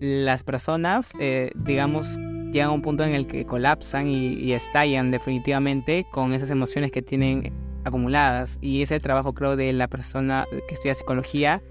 las 0.00 0.42
personas, 0.42 1.12
eh, 1.20 1.50
digamos, 1.54 2.18
llegan 2.52 2.70
a 2.70 2.72
un 2.72 2.82
punto 2.82 3.04
en 3.04 3.14
el 3.14 3.26
que 3.26 3.44
colapsan 3.44 4.08
y, 4.08 4.52
estallan 4.52 5.10
definitivamente 5.10 6.06
con 6.10 6.32
esas 6.32 6.50
emociones 6.50 6.90
que 6.90 7.02
tienen 7.02 7.52
acumuladas. 7.84 8.58
Y 8.60 8.82
ese 8.82 9.00
trabajo 9.00 9.34
creo 9.34 9.56
de 9.56 9.72
la 9.72 9.88
persona 9.88 10.46
que 10.68 10.74
estudia 10.74 10.94
psicología 10.94 11.62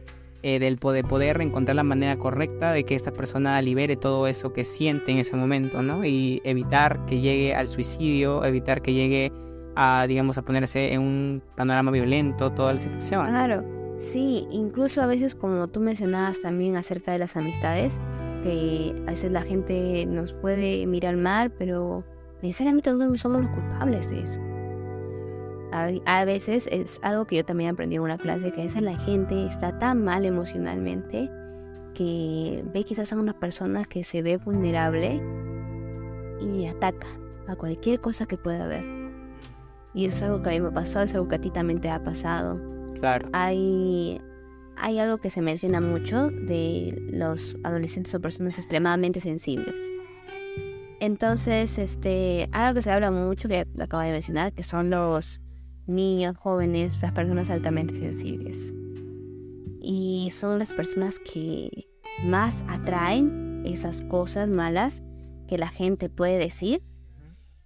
eh, 0.43 0.59
del 0.59 0.77
poder, 0.77 1.05
poder 1.05 1.41
encontrar 1.41 1.75
la 1.75 1.83
manera 1.83 2.17
correcta 2.17 2.71
de 2.71 2.83
que 2.83 2.95
esta 2.95 3.11
persona 3.11 3.59
libere 3.61 3.95
todo 3.95 4.27
eso 4.27 4.53
que 4.53 4.63
siente 4.63 5.11
en 5.11 5.17
ese 5.17 5.35
momento, 5.35 5.81
¿no? 5.81 6.05
Y 6.05 6.41
evitar 6.43 7.05
que 7.05 7.19
llegue 7.19 7.55
al 7.55 7.67
suicidio, 7.67 8.43
evitar 8.45 8.81
que 8.81 8.93
llegue 8.93 9.31
a, 9.75 10.05
digamos, 10.07 10.37
a 10.37 10.43
ponerse 10.43 10.93
en 10.93 11.01
un 11.01 11.43
panorama 11.55 11.91
violento, 11.91 12.51
toda 12.51 12.73
la 12.73 12.79
situación. 12.79 13.25
Claro, 13.25 13.63
sí, 13.97 14.47
incluso 14.51 15.01
a 15.01 15.07
veces 15.07 15.35
como 15.35 15.67
tú 15.67 15.79
mencionabas 15.79 16.39
también 16.39 16.75
acerca 16.75 17.11
de 17.11 17.19
las 17.19 17.35
amistades, 17.35 17.99
que 18.45 18.95
a 19.07 19.11
veces 19.11 19.31
la 19.31 19.41
gente 19.41 20.05
nos 20.05 20.33
puede 20.33 20.85
mirar 20.87 21.17
mal, 21.17 21.51
pero 21.51 22.03
necesariamente 22.41 22.91
nosotros 22.91 23.21
somos 23.21 23.41
los 23.41 23.51
culpables 23.51 24.09
de 24.09 24.21
eso 24.21 24.39
a, 26.05 26.25
veces 26.25 26.67
es 26.71 26.99
algo 27.01 27.25
que 27.25 27.37
yo 27.37 27.45
también 27.45 27.71
aprendí 27.71 27.95
en 27.95 28.01
una 28.01 28.17
clase, 28.17 28.51
que 28.51 28.61
a 28.61 28.63
veces 28.63 28.81
la 28.81 28.97
gente 28.97 29.45
está 29.45 29.77
tan 29.77 30.03
mal 30.03 30.25
emocionalmente 30.25 31.29
que 31.93 32.63
ve 32.73 32.83
quizás 32.83 33.11
a 33.13 33.17
una 33.17 33.33
persona 33.33 33.85
que 33.85 34.03
se 34.03 34.21
ve 34.21 34.37
vulnerable 34.37 35.21
y 36.41 36.65
ataca 36.65 37.07
a 37.47 37.55
cualquier 37.55 38.01
cosa 38.01 38.25
que 38.25 38.37
pueda 38.37 38.65
haber. 38.65 38.83
Y 39.93 40.05
eso 40.05 40.17
es 40.17 40.21
algo 40.23 40.41
que 40.41 40.49
a 40.49 40.53
mí 40.53 40.59
me 40.59 40.67
ha 40.67 40.73
pasado, 40.73 41.05
es 41.05 41.13
algo 41.13 41.27
que 41.27 41.35
a 41.35 41.41
ti 41.41 41.49
también 41.49 41.79
te 41.79 41.89
ha 41.89 42.03
pasado. 42.03 42.59
Claro. 42.99 43.29
Hay, 43.31 44.21
hay 44.77 44.99
algo 44.99 45.17
que 45.17 45.29
se 45.29 45.41
menciona 45.41 45.81
mucho 45.81 46.29
de 46.29 46.97
los 47.11 47.55
adolescentes 47.63 48.13
o 48.13 48.21
personas 48.21 48.57
extremadamente 48.57 49.19
sensibles. 49.21 49.77
Entonces, 50.99 51.77
este, 51.77 52.49
algo 52.51 52.75
que 52.75 52.81
se 52.81 52.91
habla 52.91 53.11
mucho, 53.11 53.47
que 53.47 53.67
acabo 53.79 54.03
de 54.03 54.11
mencionar, 54.11 54.53
que 54.53 54.63
son 54.63 54.89
los 54.89 55.41
niños, 55.87 56.37
jóvenes, 56.37 56.99
las 57.01 57.11
personas 57.11 57.49
altamente 57.49 57.97
sensibles. 57.99 58.73
Y 59.81 60.29
son 60.31 60.57
las 60.57 60.73
personas 60.73 61.19
que 61.19 61.87
más 62.23 62.63
atraen 62.67 63.63
esas 63.65 64.01
cosas 64.03 64.49
malas 64.49 65.03
que 65.47 65.57
la 65.57 65.67
gente 65.67 66.09
puede 66.09 66.37
decir. 66.37 66.81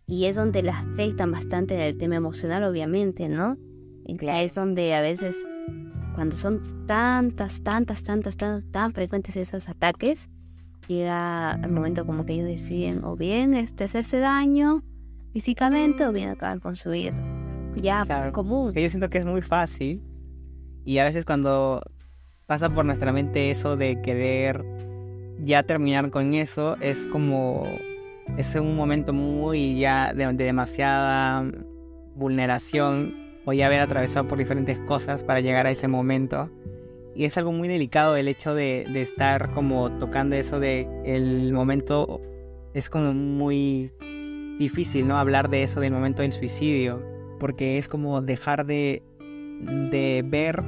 Y 0.08 0.26
es 0.26 0.36
donde 0.36 0.64
les 0.64 0.76
afectan 0.76 1.32
bastante 1.32 1.76
en 1.76 1.82
el 1.82 1.98
tema 1.98 2.16
emocional, 2.16 2.64
obviamente, 2.64 3.30
¿no? 3.30 3.58
Es 4.06 4.56
donde 4.56 4.96
a 4.96 5.02
veces, 5.02 5.38
cuando 6.20 6.36
son 6.36 6.86
tantas, 6.86 7.64
tantas, 7.64 8.04
tantas, 8.04 8.36
tan, 8.36 8.70
tan 8.74 8.92
frecuentes 8.92 9.38
esos 9.38 9.70
ataques, 9.70 10.28
llega 10.90 11.58
el 11.64 11.72
momento 11.72 12.06
como 12.06 12.26
que 12.26 12.34
ellos 12.34 12.46
deciden 12.46 13.06
o 13.06 13.16
bien 13.16 13.54
este, 13.54 13.86
hacerse 13.86 14.20
daño 14.20 14.84
físicamente 15.32 16.06
o 16.06 16.12
bien 16.12 16.28
acabar 16.28 16.60
con 16.60 16.76
su 16.76 16.90
vida 16.90 17.16
ya 17.78 18.34
común. 18.34 18.74
Que 18.74 18.84
yo 18.84 18.90
siento 18.90 19.10
que 19.10 19.20
es 19.20 19.26
muy 19.26 19.42
fácil 19.42 20.04
y 20.84 20.98
a 20.98 21.06
veces 21.06 21.24
cuando 21.24 21.82
pasa 22.48 22.70
por 22.70 22.84
nuestra 22.84 23.14
mente 23.14 23.50
eso 23.50 23.78
de 23.78 24.02
querer 24.02 24.66
ya 25.42 25.64
terminar 25.64 26.10
con 26.10 26.34
eso, 26.34 26.76
es 26.82 27.06
como, 27.06 27.64
es 28.36 28.54
un 28.56 28.76
momento 28.76 29.14
muy 29.14 29.80
ya 29.80 30.14
de, 30.14 30.34
demasiada 30.34 31.50
vulneración 32.14 33.29
ya 33.54 33.68
haber 33.68 33.82
atravesado 33.82 34.28
por 34.28 34.38
diferentes 34.38 34.80
cosas 34.80 35.24
para 35.24 35.40
llegar 35.40 35.68
a 35.68 35.72
ese 35.72 35.88
momento. 35.88 36.50
Y 37.16 37.26
es 37.26 37.38
algo 37.38 37.52
muy 37.52 37.68
delicado 37.68 38.16
el 38.16 38.28
hecho 38.28 38.54
de, 38.56 38.86
de 38.92 39.02
estar 39.02 39.52
como 39.52 39.92
tocando 39.98 40.36
eso 40.36 40.60
de 40.60 40.88
el 41.06 41.52
momento, 41.54 42.22
es 42.74 42.90
como 42.90 43.14
muy 43.14 43.92
difícil, 44.60 45.08
¿no? 45.08 45.18
Hablar 45.18 45.50
de 45.50 45.64
eso 45.64 45.80
del 45.80 45.92
momento 45.92 46.22
del 46.22 46.34
suicidio 46.34 47.02
porque 47.40 47.78
es 47.78 47.88
como 47.88 48.22
dejar 48.22 48.66
de, 48.66 49.02
de 49.90 50.24
ver 50.26 50.64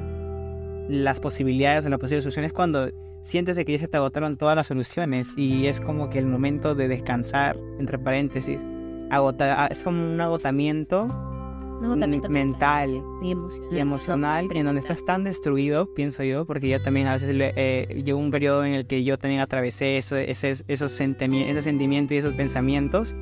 las 0.88 1.20
posibilidades 1.20 1.84
de 1.84 1.90
las 1.90 2.00
posibles 2.00 2.24
soluciones 2.24 2.52
cuando 2.52 2.88
sientes 3.22 3.54
de 3.54 3.64
que 3.64 3.72
ya 3.72 3.78
se 3.78 3.88
te 3.88 3.98
agotaron 3.98 4.36
todas 4.36 4.56
las 4.56 4.66
soluciones 4.66 5.28
y 5.36 5.66
es 5.66 5.80
como 5.80 6.10
que 6.10 6.18
el 6.18 6.26
momento 6.26 6.74
de 6.74 6.88
descansar, 6.88 7.56
entre 7.78 7.98
paréntesis, 7.98 8.58
agota, 9.10 9.68
es 9.68 9.84
como 9.84 10.12
un 10.14 10.20
agotamiento, 10.20 11.06
mental, 12.28 13.02
y 13.70 13.78
emocional, 13.78 14.48
en 14.52 14.66
donde 14.66 14.80
estás 14.80 15.04
tan 15.04 15.24
destruido, 15.24 15.92
pienso 15.94 16.22
yo, 16.22 16.44
porque 16.46 16.68
yo 16.68 16.82
también 16.82 17.06
a 17.06 17.12
veces 17.12 17.34
eh, 17.34 18.02
llegó 18.04 18.18
un 18.18 18.30
periodo 18.30 18.64
en 18.64 18.72
el 18.72 18.86
que 18.86 19.04
yo 19.04 19.18
también 19.18 19.40
atravesé 19.40 19.98
eso, 19.98 20.16
esos, 20.16 20.64
esos 20.68 20.92
sentimientos 20.92 22.12
y 22.12 22.16
esos 22.16 22.34
pensamientos. 22.34 23.16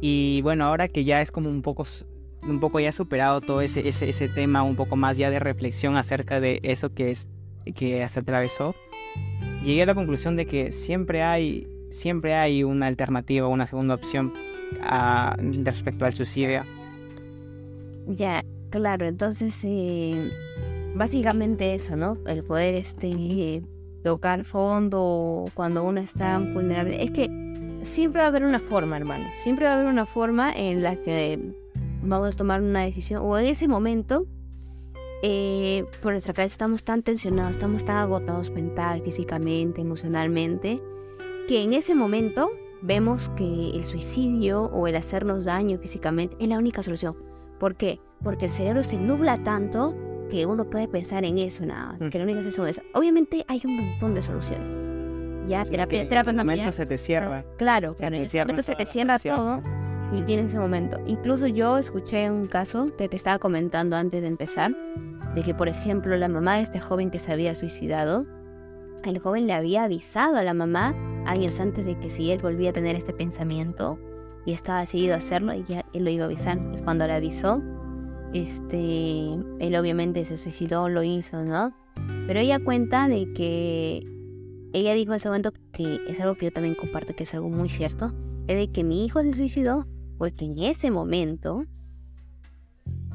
Y 0.00 0.40
bueno, 0.42 0.64
ahora 0.64 0.88
que 0.88 1.04
ya 1.04 1.22
es 1.22 1.30
como 1.30 1.48
un 1.48 1.62
poco 1.62 1.84
un 2.42 2.60
poco 2.60 2.80
ya 2.80 2.92
superado 2.92 3.40
todo 3.40 3.60
ese, 3.60 3.88
ese, 3.88 4.08
ese 4.08 4.28
tema, 4.28 4.62
un 4.62 4.76
poco 4.76 4.96
más 4.96 5.16
ya 5.16 5.30
de 5.30 5.38
reflexión 5.38 5.96
acerca 5.96 6.40
de 6.40 6.60
eso 6.62 6.92
que, 6.92 7.10
es, 7.10 7.28
que 7.74 8.06
se 8.08 8.18
atravesó, 8.18 8.74
llegué 9.64 9.82
a 9.82 9.86
la 9.86 9.94
conclusión 9.94 10.36
de 10.36 10.46
que 10.46 10.72
siempre 10.72 11.22
hay, 11.22 11.68
siempre 11.90 12.34
hay 12.34 12.64
una 12.64 12.86
alternativa, 12.86 13.46
una 13.46 13.66
segunda 13.66 13.94
opción 13.94 14.34
a, 14.82 15.36
respecto 15.38 16.04
al 16.04 16.14
suicidio. 16.14 16.64
Ya, 18.06 18.44
claro, 18.70 19.06
entonces 19.06 19.60
eh, 19.64 20.30
básicamente 20.94 21.74
eso, 21.74 21.96
¿no? 21.96 22.18
El 22.26 22.44
poder 22.44 22.74
este 22.74 23.62
tocar 24.02 24.44
fondo 24.44 25.44
cuando 25.54 25.84
uno 25.84 26.00
está 26.00 26.38
vulnerable. 26.38 27.02
Es 27.02 27.10
que 27.12 27.28
siempre 27.82 28.20
va 28.20 28.26
a 28.26 28.28
haber 28.28 28.44
una 28.44 28.58
forma, 28.58 28.96
hermano. 28.96 29.26
Siempre 29.34 29.66
va 29.66 29.72
a 29.72 29.74
haber 29.74 29.86
una 29.86 30.06
forma 30.06 30.52
en 30.52 30.82
la 30.82 30.96
que 30.96 31.38
vamos 32.02 32.34
a 32.34 32.36
tomar 32.36 32.60
una 32.60 32.82
decisión, 32.82 33.22
o 33.24 33.38
en 33.38 33.46
ese 33.46 33.68
momento, 33.68 34.26
eh, 35.22 35.84
por 36.00 36.12
nuestra 36.12 36.34
cabeza 36.34 36.54
estamos 36.54 36.82
tan 36.82 37.02
tensionados, 37.02 37.52
estamos 37.52 37.84
tan 37.84 37.96
agotados 37.96 38.50
mental, 38.50 39.02
físicamente, 39.02 39.80
emocionalmente, 39.80 40.82
que 41.46 41.62
en 41.62 41.72
ese 41.74 41.94
momento 41.94 42.50
vemos 42.82 43.28
que 43.36 43.70
el 43.70 43.84
suicidio 43.84 44.64
o 44.64 44.88
el 44.88 44.96
hacernos 44.96 45.44
daño 45.44 45.78
físicamente 45.78 46.36
es 46.40 46.48
la 46.48 46.58
única 46.58 46.82
solución. 46.82 47.31
¿Por 47.62 47.76
qué? 47.76 48.00
Porque 48.24 48.46
el 48.46 48.50
cerebro 48.50 48.82
se 48.82 48.96
nubla 48.96 49.44
tanto 49.44 49.94
que 50.28 50.46
uno 50.46 50.68
puede 50.68 50.88
pensar 50.88 51.24
en 51.24 51.38
eso 51.38 51.64
nada 51.64 51.96
más, 51.96 52.10
que 52.10 52.18
la 52.18 52.24
única 52.24 52.40
solución 52.40 52.66
es 52.66 52.82
Obviamente 52.92 53.44
hay 53.46 53.62
un 53.64 53.76
montón 53.76 54.16
de 54.16 54.22
soluciones. 54.22 54.66
Ya, 55.48 55.64
terapia, 55.64 56.08
terapia, 56.08 56.30
en 56.30 56.38
momento 56.38 56.72
se 56.72 56.86
te 56.86 56.98
cierra. 56.98 57.44
Claro, 57.58 57.94
claro. 57.94 58.16
En 58.16 58.22
ese 58.22 58.40
momento 58.40 58.64
se 58.64 58.74
te 58.74 58.84
cierra 58.84 59.16
todo 59.16 59.62
y 60.12 60.22
tiene 60.22 60.42
ese 60.42 60.58
momento. 60.58 60.98
Incluso 61.06 61.46
yo 61.46 61.78
escuché 61.78 62.28
un 62.32 62.48
caso 62.48 62.86
que 62.98 63.08
te 63.08 63.14
estaba 63.14 63.38
comentando 63.38 63.94
antes 63.94 64.22
de 64.22 64.26
empezar, 64.26 64.74
de 65.36 65.42
que 65.44 65.54
por 65.54 65.68
ejemplo 65.68 66.16
la 66.16 66.26
mamá 66.26 66.56
de 66.56 66.62
este 66.62 66.80
joven 66.80 67.12
que 67.12 67.20
se 67.20 67.30
había 67.30 67.54
suicidado, 67.54 68.26
el 69.04 69.20
joven 69.20 69.46
le 69.46 69.52
había 69.52 69.84
avisado 69.84 70.36
a 70.36 70.42
la 70.42 70.52
mamá 70.52 70.96
años 71.26 71.60
antes 71.60 71.86
de 71.86 71.96
que 71.96 72.10
si 72.10 72.32
él 72.32 72.40
volvía 72.42 72.70
a 72.70 72.72
tener 72.72 72.96
este 72.96 73.12
pensamiento 73.12 74.00
y 74.44 74.52
estaba 74.52 74.80
decidido 74.80 75.14
a 75.14 75.18
hacerlo, 75.18 75.52
ya 75.68 75.84
él 75.92 76.04
lo 76.04 76.10
iba 76.10 76.24
a 76.24 76.26
avisar. 76.26 76.58
Y 76.76 76.82
cuando 76.82 77.06
le 77.06 77.12
avisó, 77.12 77.62
este, 78.32 79.34
él 79.60 79.76
obviamente 79.76 80.24
se 80.24 80.36
suicidó, 80.36 80.88
lo 80.88 81.02
hizo, 81.02 81.42
¿no? 81.42 81.74
Pero 82.26 82.40
ella 82.40 82.58
cuenta 82.62 83.08
de 83.08 83.32
que 83.32 84.06
ella 84.72 84.94
dijo 84.94 85.12
en 85.12 85.16
ese 85.16 85.28
momento 85.28 85.52
que 85.72 86.00
es 86.08 86.20
algo 86.20 86.34
que 86.34 86.46
yo 86.46 86.52
también 86.52 86.74
comparto, 86.74 87.14
que 87.14 87.24
es 87.24 87.34
algo 87.34 87.50
muy 87.50 87.68
cierto, 87.68 88.12
es 88.48 88.56
de 88.56 88.70
que 88.72 88.84
mi 88.84 89.04
hijo 89.04 89.20
se 89.22 89.34
suicidó 89.34 89.86
porque 90.18 90.44
en 90.44 90.58
ese 90.58 90.90
momento 90.90 91.64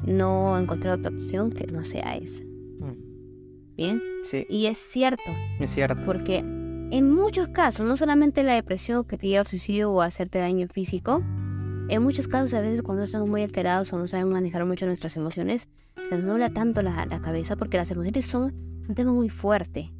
no 0.04 0.58
encontré 0.58 0.90
otra 0.90 1.10
opción 1.10 1.50
que 1.50 1.66
no 1.66 1.84
sea 1.84 2.16
esa. 2.16 2.44
Mm. 2.44 3.74
¿Bien? 3.76 4.02
Sí. 4.24 4.46
Y 4.48 4.66
es 4.66 4.78
cierto. 4.78 5.22
Es 5.58 5.70
cierto. 5.70 6.00
Porque 6.04 6.44
en 6.90 7.10
muchos 7.12 7.48
casos, 7.48 7.86
no 7.86 7.96
solamente 7.96 8.42
la 8.42 8.54
depresión 8.54 9.04
que 9.04 9.18
te 9.18 9.28
lleva 9.28 9.40
al 9.40 9.46
suicidio 9.46 9.92
o 9.92 10.00
a 10.00 10.06
hacerte 10.06 10.38
daño 10.38 10.66
físico, 10.68 11.22
en 11.88 12.02
muchos 12.02 12.28
casos 12.28 12.54
a 12.54 12.60
veces 12.60 12.82
cuando 12.82 13.02
estamos 13.02 13.28
muy 13.28 13.42
alterados 13.42 13.92
o 13.92 13.98
no 13.98 14.08
sabemos 14.08 14.32
manejar 14.32 14.64
mucho 14.64 14.86
nuestras 14.86 15.16
emociones, 15.16 15.68
se 16.08 16.16
nos 16.16 16.24
nubla 16.24 16.50
tanto 16.50 16.82
la, 16.82 17.06
cabeza 17.20 17.56
porque 17.56 17.76
las 17.76 17.90
emociones 17.90 18.26
son 18.26 18.54
un 18.88 18.94
tema 18.94 19.12
muy 19.12 19.28
fuerte 19.28 19.92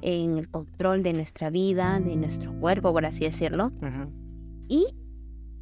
en 0.00 0.38
el 0.38 0.48
control 0.48 1.02
de 1.02 1.12
nuestra 1.12 1.50
vida, 1.50 2.00
de 2.00 2.16
nuestro 2.16 2.52
cuerpo, 2.58 2.92
por 2.92 3.04
así 3.04 3.24
decirlo. 3.24 3.72
Y 4.68 4.86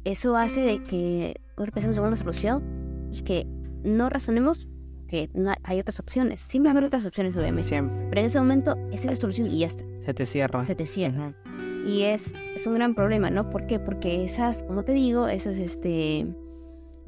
eso 0.05 0.37
hace 0.37 0.61
de 0.61 0.83
que 0.83 1.41
empecemos 1.57 1.97
a 1.97 2.01
una 2.01 2.15
solución 2.15 3.09
y 3.11 3.21
que 3.21 3.45
no 3.83 4.09
razonemos 4.09 4.67
que 5.09 5.29
no 5.33 5.53
hay, 5.63 5.79
otras 5.79 5.99
opciones. 5.99 6.39
Siempre 6.41 6.71
haber 6.71 6.83
otras 6.83 7.05
opciones, 7.05 7.35
obviamente. 7.35 7.67
Siempre. 7.67 8.07
Pero 8.09 8.21
en 8.21 8.27
ese 8.27 8.39
momento, 8.39 8.77
esa 8.91 9.03
es 9.03 9.05
la 9.05 9.15
solución 9.15 9.47
y 9.47 9.59
ya 9.59 9.67
está. 9.67 9.83
Se 10.01 10.13
te 10.13 10.25
cierra. 10.25 10.65
Se 10.65 10.75
te 10.75 10.85
cierra. 10.85 11.33
Ujú. 11.45 11.89
Y 11.89 12.03
es, 12.03 12.33
es 12.55 12.67
un 12.67 12.75
gran 12.75 12.93
problema, 12.93 13.29
¿no? 13.29 13.49
¿Por 13.49 13.65
qué? 13.65 13.79
Porque 13.79 14.23
esas, 14.23 14.63
como 14.63 14.83
te 14.83 14.91
digo, 14.91 15.27
esas 15.27 15.57
este, 15.57 16.27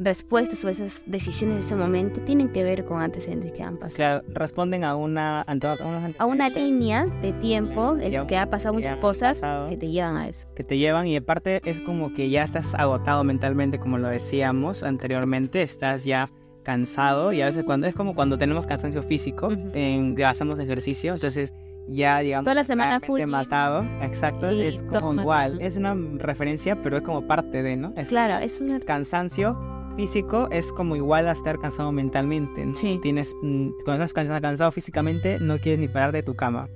respuestas 0.04 0.64
o 0.66 0.70
esas 0.70 1.04
decisiones 1.06 1.58
de 1.58 1.62
ese 1.62 1.76
momento 1.76 2.22
tienen 2.22 2.50
que 2.50 2.64
ver 2.64 2.86
con 2.86 3.02
antecedentes 3.02 3.52
que 3.52 3.64
han 3.64 3.78
pasado. 3.78 3.96
Claro, 3.96 4.24
responden 4.34 4.84
a 4.84 4.96
una 4.96 5.42
a 5.42 6.26
una 6.26 6.50
línea 6.50 7.06
de 7.22 7.34
tiempo 7.34 7.98
en 7.98 8.14
la 8.14 8.28
que 8.28 8.38
ha 8.38 8.50
pasado 8.50 8.74
muchas 8.74 8.98
cosas 8.98 9.40
pasado. 9.40 9.70
que 9.70 9.78
te 9.78 9.90
llevan 9.90 10.18
a 10.18 10.28
eso. 10.28 10.48
que 10.56 10.64
te 10.64 10.78
llevan 10.78 11.08
y 11.08 11.18
aparte 11.18 11.62
es 11.66 11.80
como 11.82 12.14
que 12.14 12.30
ya 12.30 12.44
estás 12.44 12.66
agotado 12.74 13.24
mentalmente 13.24 13.80
como 13.80 13.98
lo 13.98 14.08
decíamos 14.08 14.84
anteriormente, 14.84 15.62
estás 15.62 16.04
ya 16.04 16.30
cansado 16.64 17.34
y 17.34 17.42
a 17.42 17.46
veces 17.46 17.64
cuando 17.64 17.88
es 17.88 17.94
como 17.96 18.16
cuando 18.16 18.38
tenemos 18.38 18.66
cansancio 18.66 19.04
físico, 19.04 19.48
Ujú. 19.48 19.72
en, 19.74 20.16
que 20.16 20.26
hacemos 20.26 20.60
ejercicio, 20.60 21.14
entonces 21.14 21.54
ya 21.88 22.20
digamos 22.20 22.46
Toda 22.46 22.56
la 22.56 22.64
semana 22.64 23.00
full 23.00 23.22
matado, 23.26 23.84
exacto, 24.02 24.50
es 24.50 24.82
como 24.84 25.20
igual, 25.22 25.60
es 25.62 25.76
una 25.78 25.96
referencia 26.18 26.82
pero 26.82 26.98
es 26.98 27.04
como 27.04 27.28
parte 27.28 27.64
de, 27.64 27.76
¿no? 27.78 27.94
Es 27.98 28.10
Claro, 28.10 28.36
es 28.44 28.62
una... 28.62 28.80
cansancio 28.80 29.58
físico 29.98 30.48
es 30.52 30.72
como 30.72 30.96
igual 30.96 31.28
a 31.28 31.34
estar 31.34 31.60
cansado 31.60 31.92
mentalmente. 31.92 32.66
¿no? 32.66 32.76
Sí. 32.76 32.98
Tienes, 33.02 33.36
mm, 33.42 33.72
cuando 33.84 34.06
estás 34.06 34.14
cansa- 34.14 34.40
cansado 34.40 34.72
físicamente, 34.72 35.38
no 35.42 35.58
quieres 35.58 35.80
ni 35.80 35.90
parar 35.90 36.14
de 36.14 36.24
tu 36.24 36.34
cama. 36.34 36.70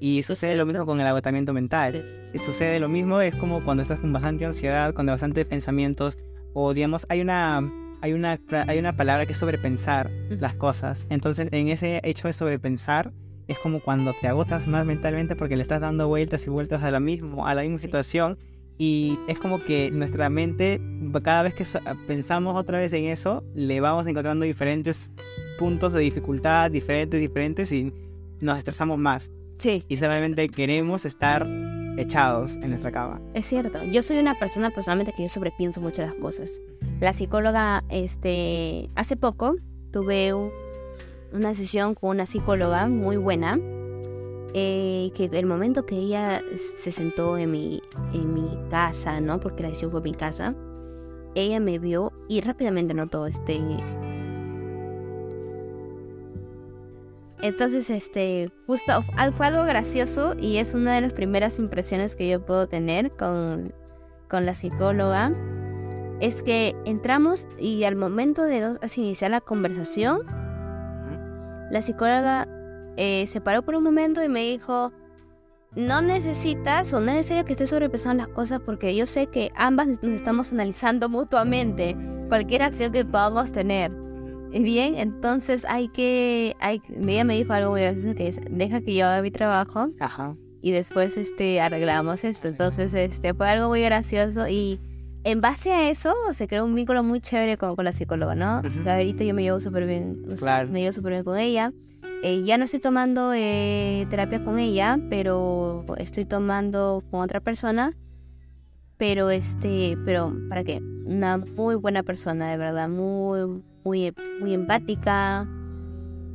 Y 0.00 0.22
sucede 0.22 0.54
lo 0.54 0.66
mismo 0.66 0.84
con 0.84 1.00
el 1.00 1.06
agotamiento 1.06 1.52
mental. 1.54 2.04
Y 2.34 2.38
Sucede 2.40 2.78
lo 2.78 2.88
mismo, 2.90 3.20
es 3.22 3.34
como 3.36 3.64
cuando 3.64 3.82
estás 3.82 4.00
con 4.00 4.12
bastante 4.12 4.44
ansiedad, 4.44 4.92
con 4.92 5.06
bastantes 5.06 5.46
pensamientos, 5.46 6.18
o 6.52 6.74
digamos, 6.74 7.06
hay 7.08 7.22
una, 7.22 7.62
hay 8.00 8.12
una, 8.12 8.38
hay 8.66 8.78
una 8.78 8.96
palabra 8.96 9.26
que 9.26 9.32
es 9.32 9.38
sobrepensar 9.38 10.10
las 10.30 10.54
cosas. 10.54 11.06
Entonces, 11.10 11.48
en 11.52 11.68
ese 11.68 12.00
hecho 12.04 12.28
de 12.28 12.32
sobrepensar, 12.34 13.12
es 13.48 13.58
como 13.58 13.80
cuando 13.80 14.14
te 14.20 14.28
agotas 14.28 14.66
más 14.66 14.84
mentalmente 14.84 15.34
porque 15.36 15.56
le 15.56 15.62
estás 15.62 15.80
dando 15.80 16.06
vueltas 16.08 16.46
y 16.46 16.50
vueltas 16.50 16.82
a 16.82 16.90
la, 16.90 17.00
mismo, 17.00 17.46
a 17.46 17.54
la 17.54 17.62
misma 17.62 17.78
situación 17.78 18.36
y 18.76 19.18
es 19.26 19.38
como 19.38 19.64
que 19.64 19.90
nuestra 19.90 20.28
mente, 20.30 20.80
cada 21.22 21.42
vez 21.42 21.54
que 21.54 21.64
so- 21.64 21.80
pensamos 22.06 22.56
otra 22.56 22.78
vez 22.78 22.92
en 22.92 23.06
eso, 23.06 23.42
le 23.54 23.80
vamos 23.80 24.06
encontrando 24.06 24.44
diferentes 24.44 25.10
puntos 25.58 25.92
de 25.94 26.00
dificultad, 26.00 26.70
diferentes, 26.70 27.18
diferentes, 27.18 27.72
y 27.72 27.92
nos 28.40 28.58
estresamos 28.58 28.98
más. 28.98 29.32
Sí, 29.58 29.82
Y 29.88 29.96
solamente 29.96 30.48
queremos 30.50 31.04
estar 31.04 31.44
echados 32.00 32.52
en 32.62 32.70
nuestra 32.70 32.90
cama. 32.92 33.20
es 33.34 33.46
cierto. 33.46 33.82
Yo 33.84 34.02
soy 34.02 34.18
una 34.18 34.34
persona 34.38 34.70
personalmente 34.70 35.12
que 35.16 35.22
yo 35.24 35.28
sobrepienso 35.28 35.80
mucho 35.80 36.02
las 36.02 36.14
cosas. 36.14 36.60
La 37.00 37.12
psicóloga, 37.12 37.84
este, 37.90 38.88
hace 38.94 39.16
poco 39.16 39.56
tuve 39.92 40.32
un- 40.34 40.50
una 41.32 41.54
sesión 41.54 41.94
con 41.94 42.10
una 42.10 42.26
psicóloga 42.26 42.88
muy 42.88 43.16
buena. 43.16 43.58
eh, 44.54 45.12
que 45.14 45.26
el 45.30 45.44
momento 45.44 45.84
que 45.84 45.94
ella 45.96 46.40
se 46.78 46.90
sentó 46.90 47.36
en 47.36 47.50
mi, 47.50 47.82
en 48.14 48.32
mi 48.32 48.48
casa, 48.70 49.20
¿no? 49.20 49.38
Porque 49.40 49.62
la 49.62 49.68
sesión 49.68 49.90
fue 49.90 50.00
en 50.00 50.04
mi 50.04 50.14
casa, 50.14 50.54
ella 51.34 51.60
me 51.60 51.78
vio 51.78 52.12
y 52.28 52.40
rápidamente 52.40 52.94
notó 52.94 53.26
este. 53.26 53.60
Entonces, 57.40 57.88
este, 57.90 58.50
justo 58.66 59.04
al- 59.16 59.32
fue 59.32 59.46
algo 59.46 59.64
gracioso 59.64 60.34
y 60.38 60.56
es 60.56 60.74
una 60.74 60.94
de 60.94 61.00
las 61.02 61.12
primeras 61.12 61.58
impresiones 61.58 62.16
que 62.16 62.28
yo 62.28 62.44
puedo 62.44 62.66
tener 62.68 63.12
con, 63.12 63.72
con 64.28 64.44
la 64.44 64.54
psicóloga. 64.54 65.32
Es 66.20 66.42
que 66.42 66.74
entramos 66.84 67.46
y 67.58 67.84
al 67.84 67.94
momento 67.94 68.42
de 68.42 68.76
iniciar 68.96 69.30
la 69.30 69.40
conversación, 69.40 70.22
la 71.70 71.80
psicóloga 71.80 72.48
eh, 72.96 73.24
se 73.28 73.40
paró 73.40 73.62
por 73.62 73.76
un 73.76 73.84
momento 73.84 74.20
y 74.24 74.28
me 74.28 74.40
dijo, 74.40 74.92
no 75.76 76.00
necesitas 76.02 76.92
o 76.92 77.00
no 77.00 77.10
es 77.10 77.16
necesario 77.18 77.44
que 77.44 77.52
estés 77.52 77.70
sobrepensando 77.70 78.24
las 78.24 78.32
cosas 78.34 78.58
porque 78.66 78.96
yo 78.96 79.06
sé 79.06 79.28
que 79.28 79.52
ambas 79.54 79.86
nos 80.02 80.12
estamos 80.12 80.50
analizando 80.50 81.08
mutuamente 81.08 81.96
cualquier 82.28 82.62
acción 82.64 82.90
que 82.90 83.04
podamos 83.04 83.52
tener. 83.52 83.92
Bien, 84.50 84.96
entonces 84.96 85.64
hay 85.68 85.88
que, 85.88 86.56
hay, 86.60 86.80
ella 86.88 87.24
me 87.24 87.36
dijo 87.36 87.52
algo 87.52 87.70
muy 87.72 87.80
gracioso 87.82 88.14
que 88.14 88.28
es, 88.28 88.40
deja 88.50 88.80
que 88.80 88.94
yo 88.94 89.06
haga 89.06 89.22
mi 89.22 89.30
trabajo 89.30 89.88
Ajá. 90.00 90.36
y 90.62 90.70
después 90.72 91.16
este 91.16 91.60
arreglamos 91.60 92.24
esto. 92.24 92.48
Entonces 92.48 92.92
este 92.94 93.34
fue 93.34 93.48
algo 93.48 93.68
muy 93.68 93.82
gracioso 93.82 94.48
y 94.48 94.80
en 95.24 95.40
base 95.40 95.72
a 95.72 95.90
eso 95.90 96.14
se 96.32 96.48
creó 96.48 96.64
un 96.64 96.74
vínculo 96.74 97.02
muy 97.02 97.20
chévere 97.20 97.56
con, 97.58 97.76
con 97.76 97.84
la 97.84 97.92
psicóloga, 97.92 98.34
¿no? 98.34 98.62
Que 98.84 98.90
ahorita 98.90 99.24
yo 99.24 99.34
me 99.34 99.42
llevo 99.42 99.60
súper 99.60 99.86
bien, 99.86 100.24
Claro. 100.38 100.68
me 100.70 100.80
llevo 100.80 100.92
súper 100.92 101.12
bien 101.12 101.24
con 101.24 101.36
ella. 101.38 101.72
Eh, 102.22 102.42
ya 102.44 102.58
no 102.58 102.64
estoy 102.64 102.80
tomando 102.80 103.32
eh, 103.34 104.06
terapia 104.10 104.42
con 104.42 104.58
ella, 104.58 104.98
pero 105.10 105.84
estoy 105.98 106.24
tomando 106.24 107.02
con 107.10 107.20
otra 107.20 107.40
persona. 107.40 107.94
Pero 108.96 109.30
este, 109.30 109.96
pero 110.04 110.34
¿para 110.48 110.64
qué? 110.64 110.80
Una 111.08 111.38
muy 111.38 111.74
buena 111.74 112.02
persona, 112.02 112.50
de 112.50 112.58
verdad, 112.58 112.88
muy, 112.88 113.62
muy, 113.82 114.14
muy 114.40 114.52
empática, 114.52 115.48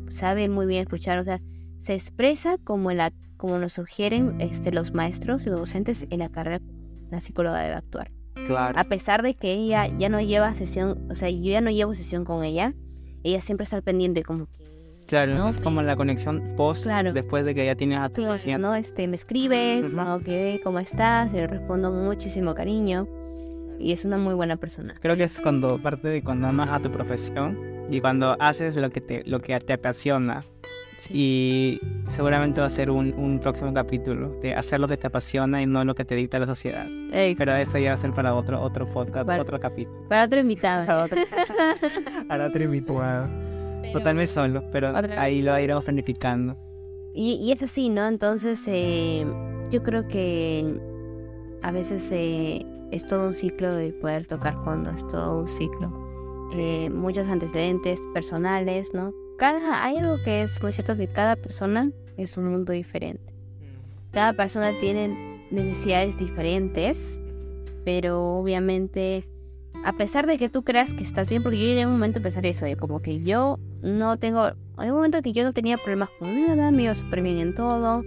sabe 0.09 0.49
muy 0.49 0.65
bien 0.65 0.81
escuchar, 0.81 1.19
o 1.19 1.23
sea, 1.23 1.39
se 1.77 1.93
expresa 1.93 2.57
como 2.63 2.91
la, 2.91 3.13
como 3.37 3.59
nos 3.59 3.73
sugieren 3.73 4.41
este, 4.41 4.71
los 4.71 4.93
maestros, 4.93 5.45
los 5.45 5.59
docentes 5.59 6.07
en 6.09 6.19
la 6.19 6.29
carrera, 6.29 6.59
la 7.11 7.19
psicóloga 7.19 7.61
debe 7.61 7.75
actuar. 7.75 8.11
Claro. 8.47 8.77
A 8.79 8.83
pesar 8.85 9.21
de 9.21 9.35
que 9.35 9.53
ella 9.53 9.85
ya 9.99 10.09
no 10.09 10.19
lleva 10.19 10.53
sesión, 10.55 11.07
o 11.11 11.15
sea, 11.15 11.29
yo 11.29 11.51
ya 11.51 11.61
no 11.61 11.69
llevo 11.69 11.93
sesión 11.93 12.25
con 12.25 12.43
ella, 12.43 12.73
ella 13.23 13.41
siempre 13.41 13.65
está 13.65 13.75
al 13.75 13.83
pendiente 13.83 14.23
como 14.23 14.47
que 14.47 14.63
Claro, 15.05 15.35
¿no? 15.37 15.49
es 15.49 15.61
como 15.61 15.81
la 15.83 15.95
conexión 15.95 16.53
post 16.57 16.83
Claro. 16.85 17.13
después 17.13 17.45
de 17.45 17.53
que 17.53 17.65
ya 17.65 17.75
tienes 17.75 17.99
a 17.99 18.09
tu. 18.09 18.23
¿no? 18.57 18.73
Este, 18.73 19.07
me 19.07 19.15
escribe, 19.17 19.83
Ujú. 19.85 19.95
como 19.95 20.19
que, 20.21 20.59
¿cómo 20.63 20.79
estás? 20.79 21.31
Le 21.31 21.45
respondo 21.45 21.91
con 21.91 22.05
muchísimo 22.05 22.55
cariño. 22.55 23.07
Y 23.79 23.91
es 23.91 24.05
una 24.05 24.17
muy 24.17 24.33
buena 24.33 24.57
persona. 24.57 24.93
Creo 25.01 25.15
que 25.17 25.23
es 25.23 25.39
cuando 25.41 25.81
parte 25.81 26.07
de 26.07 26.23
cuando 26.23 26.47
amas 26.47 26.69
a 26.71 26.79
tu 26.79 26.91
profesión 26.91 27.57
y 27.89 27.99
cuando 27.99 28.35
haces 28.39 28.75
lo 28.77 28.89
que 28.89 29.01
te, 29.01 29.23
lo 29.25 29.39
que 29.39 29.59
te 29.59 29.73
apasiona. 29.73 30.43
Y 31.09 31.81
seguramente 32.07 32.61
va 32.61 32.67
a 32.67 32.69
ser 32.69 32.89
un, 32.89 33.13
un 33.15 33.39
próximo 33.39 33.73
capítulo 33.73 34.39
de 34.41 34.53
hacer 34.53 34.79
lo 34.79 34.87
que 34.87 34.95
te 34.95 35.07
apasiona 35.07 35.61
y 35.61 35.65
no 35.65 35.83
lo 35.83 35.95
que 35.95 36.05
te 36.05 36.15
dicta 36.15 36.39
la 36.39 36.45
sociedad. 36.45 36.85
Ey, 37.11 37.35
Pero 37.35 37.53
eso 37.55 37.77
ya 37.77 37.89
va 37.89 37.95
a 37.95 37.97
ser 37.97 38.13
para 38.13 38.33
otro, 38.35 38.61
otro 38.61 38.85
podcast, 38.87 39.25
Para- 39.27 39.41
otro 39.41 39.59
capítulo. 39.59 40.07
para 40.07 40.23
otro 40.23 40.39
invitado. 40.39 40.85
Para 40.85 41.03
otro, 41.03 41.17
para 42.29 42.47
otro 42.47 42.63
invitado. 42.63 43.29
Pero- 43.81 43.91
Totalmente 43.93 44.31
solo, 44.31 44.63
pero 44.71 44.93
ahí 45.17 45.41
lo 45.41 45.59
iremos 45.59 45.83
planificando. 45.83 46.55
Y, 47.13 47.33
y 47.33 47.51
es 47.51 47.61
así, 47.61 47.89
¿no? 47.89 48.07
Entonces, 48.07 48.63
eh, 48.67 49.25
yo 49.71 49.83
creo 49.83 50.07
que 50.07 50.73
a 51.61 51.71
veces 51.73 52.07
eh, 52.13 52.65
es 52.93 53.05
todo 53.07 53.25
un 53.27 53.33
ciclo 53.33 53.73
de 53.73 53.91
poder 53.91 54.27
tocar 54.27 54.55
fondo, 54.63 54.91
es 54.91 55.07
todo 55.07 55.39
un 55.41 55.47
ciclo. 55.47 55.91
Eh, 56.55 56.89
muchos 56.91 57.27
antecedentes 57.27 57.99
personales, 58.13 58.93
¿no? 58.93 59.13
Cada, 59.39 59.83
hay 59.83 59.97
algo 59.97 60.17
que 60.23 60.43
es 60.43 60.61
muy 60.61 60.73
cierto 60.73 60.95
que 60.95 61.07
cada 61.07 61.35
persona 61.35 61.91
es 62.17 62.37
un 62.37 62.49
mundo 62.49 62.71
diferente. 62.71 63.33
Cada 64.11 64.33
persona 64.33 64.77
tiene 64.79 65.47
necesidades 65.49 66.17
diferentes, 66.17 67.19
pero 67.83 68.35
obviamente, 68.35 69.27
a 69.83 69.93
pesar 69.93 70.27
de 70.27 70.37
que 70.37 70.49
tú 70.49 70.63
creas 70.63 70.93
que 70.93 71.03
estás 71.03 71.29
bien, 71.29 71.41
porque 71.41 71.57
yo 71.57 71.65
llegué 71.65 71.81
a 71.81 71.87
un 71.87 71.93
momento 71.93 72.19
a 72.19 72.21
pensar 72.21 72.45
eso, 72.45 72.65
de 72.65 72.75
como 72.75 73.01
que 73.01 73.21
yo 73.23 73.57
no 73.81 74.17
tengo, 74.17 74.51
hay 74.77 74.89
un 74.89 74.95
momento 74.95 75.21
que 75.23 75.33
yo 75.33 75.43
no 75.43 75.53
tenía 75.53 75.77
problemas 75.77 76.09
con 76.19 76.39
nada, 76.45 76.69
me 76.69 76.83
iba 76.83 76.93
súper 76.93 77.23
bien 77.23 77.39
en 77.39 77.55
todo, 77.55 78.03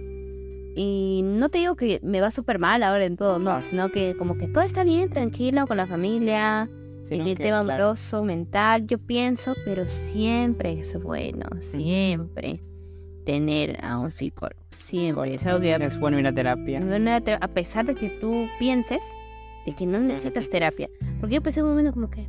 y 0.77 1.21
no 1.23 1.49
te 1.49 1.57
digo 1.57 1.75
que 1.75 1.99
me 2.03 2.21
va 2.21 2.29
súper 2.29 2.59
mal 2.59 2.83
ahora 2.83 3.03
en 3.05 3.17
todo, 3.17 3.39
no, 3.39 3.59
sino 3.61 3.89
que 3.89 4.15
como 4.15 4.37
que 4.37 4.47
todo 4.47 4.63
está 4.63 4.83
bien, 4.83 5.09
tranquilo, 5.09 5.65
con 5.65 5.77
la 5.77 5.87
familia, 5.87 6.69
en 7.09 7.21
el 7.21 7.35
que, 7.35 7.43
tema 7.43 7.63
claro, 7.63 7.85
amoroso, 7.85 8.23
mental, 8.23 8.85
yo 8.85 8.99
pienso, 8.99 9.55
pero 9.65 9.89
siempre 9.89 10.79
es 10.79 11.01
bueno, 11.01 11.47
siempre 11.59 12.61
tener 13.25 13.83
a 13.83 13.97
un 13.97 14.11
psicólogo, 14.11 14.61
siempre, 14.69 15.33
es 15.33 15.47
algo 15.47 15.61
que 15.61 15.73
Es 15.73 15.99
bueno 15.99 16.19
ir 16.19 16.27
a 16.27 16.33
terapia. 16.33 16.79
una 16.79 17.17
a 17.17 17.47
pesar 17.47 17.85
de 17.85 17.95
que 17.95 18.09
tú 18.09 18.47
pienses 18.59 19.01
de 19.65 19.73
que 19.73 19.85
no 19.85 19.99
necesitas 19.99 20.47
terapia. 20.47 20.89
Porque 21.19 21.35
yo 21.35 21.41
pensé 21.41 21.59
en 21.59 21.65
un 21.65 21.71
momento 21.71 21.91
como 21.91 22.09
que, 22.09 22.27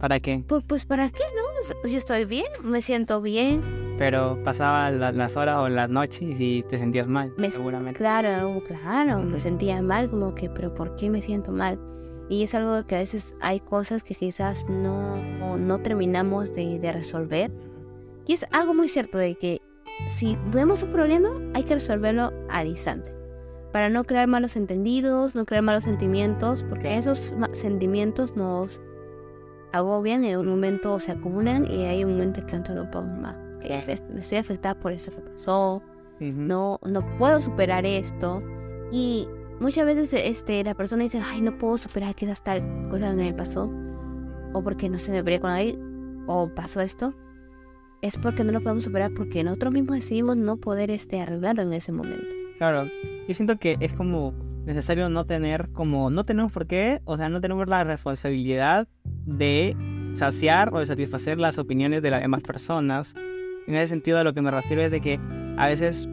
¿Para 0.00 0.18
qué? 0.20 0.42
pues, 0.48 0.64
pues 0.66 0.86
¿para 0.86 1.10
qué 1.10 1.22
no? 1.36 1.42
Pues 1.82 1.92
yo 1.92 1.98
estoy 1.98 2.24
bien, 2.24 2.46
me 2.64 2.80
siento 2.82 3.20
bien. 3.20 3.62
Pero 3.98 4.38
pasaban 4.42 4.98
la- 4.98 5.12
las 5.12 5.36
horas 5.36 5.56
o 5.58 5.68
las 5.68 5.90
noches 5.90 6.40
y 6.40 6.62
te 6.62 6.78
sentías 6.78 7.06
mal, 7.06 7.32
Me- 7.36 7.50
seguramente. 7.50 7.98
Claro, 7.98 8.62
claro, 8.66 9.18
me 9.18 9.30
Ujú. 9.32 9.38
sentía 9.38 9.82
mal, 9.82 10.08
como 10.08 10.34
que, 10.34 10.48
pero 10.48 10.74
¿por 10.74 10.96
qué 10.96 11.10
me 11.10 11.20
siento 11.20 11.52
mal? 11.52 11.78
Y 12.30 12.44
es 12.44 12.54
algo 12.54 12.86
que 12.86 12.94
a 12.96 12.98
veces 13.00 13.34
hay 13.42 13.60
cosas 13.60 14.02
que 14.02 14.14
quizás 14.14 14.64
no, 14.70 15.16
no, 15.16 15.58
no 15.58 15.78
terminamos 15.80 16.54
de, 16.54 16.78
de 16.78 16.92
resolver. 16.92 17.50
Y 18.26 18.32
es 18.32 18.46
algo 18.52 18.72
muy 18.72 18.88
cierto 18.88 19.18
de 19.18 19.34
que 19.34 19.60
si 20.06 20.38
tenemos 20.50 20.82
un 20.82 20.92
problema, 20.92 21.28
hay 21.52 21.64
que 21.64 21.74
resolverlo 21.74 22.32
al 22.48 22.68
instante. 22.68 23.12
Para 23.72 23.90
no 23.90 24.04
crear 24.04 24.26
malos 24.28 24.56
entendidos, 24.56 25.34
no 25.34 25.44
crear 25.44 25.62
malos 25.62 25.84
sentimientos, 25.84 26.64
porque 26.68 26.96
esos 26.96 27.34
sentimientos 27.52 28.34
nos, 28.34 28.80
agobian, 29.72 30.24
en 30.24 30.38
un 30.38 30.48
momento 30.48 30.98
se 31.00 31.12
acumulan 31.12 31.70
y 31.70 31.84
hay 31.84 32.04
un 32.04 32.12
momento 32.12 32.44
que 32.46 32.56
no 32.56 32.90
puedo 32.90 33.04
más. 33.04 33.36
Estoy 33.62 34.38
afectada 34.38 34.74
por 34.74 34.92
eso 34.92 35.10
que 35.10 35.20
pasó, 35.20 35.82
no, 36.18 36.78
no 36.84 37.16
puedo 37.18 37.40
superar 37.40 37.84
esto. 37.84 38.42
Y 38.92 39.28
muchas 39.60 39.86
veces 39.86 40.12
este, 40.12 40.64
la 40.64 40.74
persona 40.74 41.02
dice, 41.02 41.20
ay, 41.24 41.40
no 41.40 41.56
puedo 41.58 41.78
superar 41.78 42.14
que 42.14 42.26
esa 42.26 42.42
tal 42.42 42.88
cosa 42.90 43.10
que 43.10 43.16
me 43.16 43.32
pasó, 43.32 43.70
o 44.52 44.62
porque 44.62 44.88
no 44.88 44.98
se 44.98 45.12
me 45.12 45.22
peleé 45.22 45.40
con 45.40 45.50
alguien, 45.50 46.24
o 46.26 46.48
pasó 46.48 46.80
esto. 46.80 47.14
Es 48.02 48.16
porque 48.16 48.44
no 48.44 48.52
lo 48.52 48.62
podemos 48.62 48.84
superar 48.84 49.12
porque 49.14 49.44
nosotros 49.44 49.74
mismos 49.74 49.96
decidimos 49.96 50.36
no 50.36 50.56
poder 50.56 50.90
este, 50.90 51.20
arreglarlo 51.20 51.62
en 51.62 51.74
ese 51.74 51.92
momento. 51.92 52.34
Claro, 52.56 52.90
yo 53.28 53.34
siento 53.34 53.58
que 53.58 53.76
es 53.80 53.92
como 53.92 54.32
necesario 54.64 55.08
no 55.08 55.24
tener 55.24 55.70
como, 55.72 56.10
no 56.10 56.24
tenemos 56.24 56.52
por 56.52 56.66
qué, 56.66 57.00
o 57.04 57.16
sea, 57.16 57.28
no 57.28 57.40
tenemos 57.40 57.68
la 57.68 57.84
responsabilidad 57.84 58.88
de 59.24 59.76
saciar 60.14 60.74
o 60.74 60.80
de 60.80 60.86
satisfacer 60.86 61.38
las 61.38 61.58
opiniones 61.58 62.02
de 62.02 62.10
las 62.10 62.22
demás 62.22 62.42
personas. 62.42 63.14
En 63.66 63.74
ese 63.74 63.88
sentido, 63.88 64.18
a 64.18 64.24
lo 64.24 64.34
que 64.34 64.42
me 64.42 64.50
refiero 64.50 64.82
es 64.82 64.90
de 64.90 65.00
que 65.00 65.20
a 65.56 65.66
veces 65.66 66.08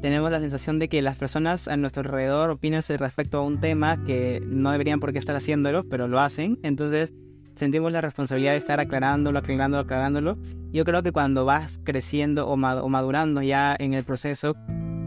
tenemos 0.00 0.30
la 0.30 0.40
sensación 0.40 0.78
de 0.78 0.88
que 0.88 1.00
las 1.00 1.16
personas 1.16 1.66
a 1.66 1.76
nuestro 1.76 2.00
alrededor 2.02 2.50
opinan 2.50 2.82
respecto 2.98 3.38
a 3.38 3.42
un 3.42 3.60
tema 3.60 4.04
que 4.04 4.42
no 4.44 4.70
deberían 4.70 5.00
por 5.00 5.12
qué 5.12 5.18
estar 5.18 5.34
haciéndolo, 5.34 5.88
pero 5.88 6.08
lo 6.08 6.20
hacen. 6.20 6.58
Entonces 6.62 7.14
sentimos 7.54 7.90
la 7.90 8.02
responsabilidad 8.02 8.52
de 8.52 8.58
estar 8.58 8.80
aclarándolo, 8.80 9.38
aclarándolo, 9.38 9.82
aclarándolo. 9.82 10.38
Yo 10.72 10.84
creo 10.84 11.02
que 11.02 11.12
cuando 11.12 11.44
vas 11.44 11.80
creciendo 11.84 12.48
o 12.48 12.56
madurando 12.56 13.40
ya 13.40 13.74
en 13.78 13.94
el 13.94 14.04
proceso, 14.04 14.54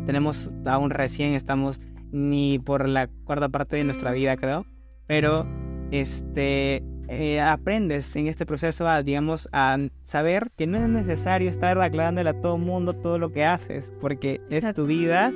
tenemos 0.05 0.49
aún 0.66 0.89
recién, 0.89 1.34
estamos 1.34 1.80
ni 2.12 2.60
por 2.60 2.88
la 2.88 3.08
cuarta 3.26 3.49
parte 3.49 3.76
de 3.76 3.84
nuestra 3.84 4.12
vida, 4.12 4.38
creo. 4.38 4.66
Pero 5.08 5.45
este 5.91 6.84
eh, 7.10 7.39
aprendes 7.39 8.14
en 8.18 8.28
este 8.28 8.45
proceso 8.45 8.88
a, 8.88 9.01
digamos, 9.01 9.47
a 9.53 9.78
saber 10.03 10.51
que 10.58 10.68
no 10.68 10.78
es 10.78 10.89
necesario 10.89 11.49
estar 11.49 11.80
aclarándole 11.80 12.30
a 12.30 12.41
todo 12.41 12.55
el 12.58 12.62
mundo 12.62 12.93
todo 12.93 13.18
lo 13.18 13.32
que 13.32 13.45
haces, 13.45 13.91
porque 14.01 14.41
es 14.49 14.74
tu 14.74 14.86
vida. 14.86 15.32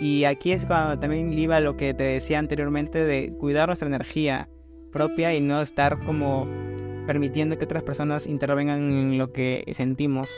Y 0.00 0.24
aquí 0.24 0.52
es 0.52 0.66
cuando 0.66 0.98
también 0.98 1.32
iba 1.32 1.60
lo 1.60 1.76
que 1.76 1.94
te 1.94 2.04
decía 2.04 2.38
anteriormente 2.38 3.04
de 3.04 3.32
cuidar 3.38 3.68
nuestra 3.68 3.88
energía 3.88 4.48
propia 4.90 5.34
y 5.34 5.40
no 5.40 5.62
estar 5.62 6.04
como 6.04 6.48
permitiendo 7.06 7.56
que 7.56 7.64
otras 7.64 7.82
personas 7.82 8.26
intervengan 8.26 8.78
en 8.78 9.18
lo 9.18 9.32
que 9.32 9.64
sentimos. 9.74 10.30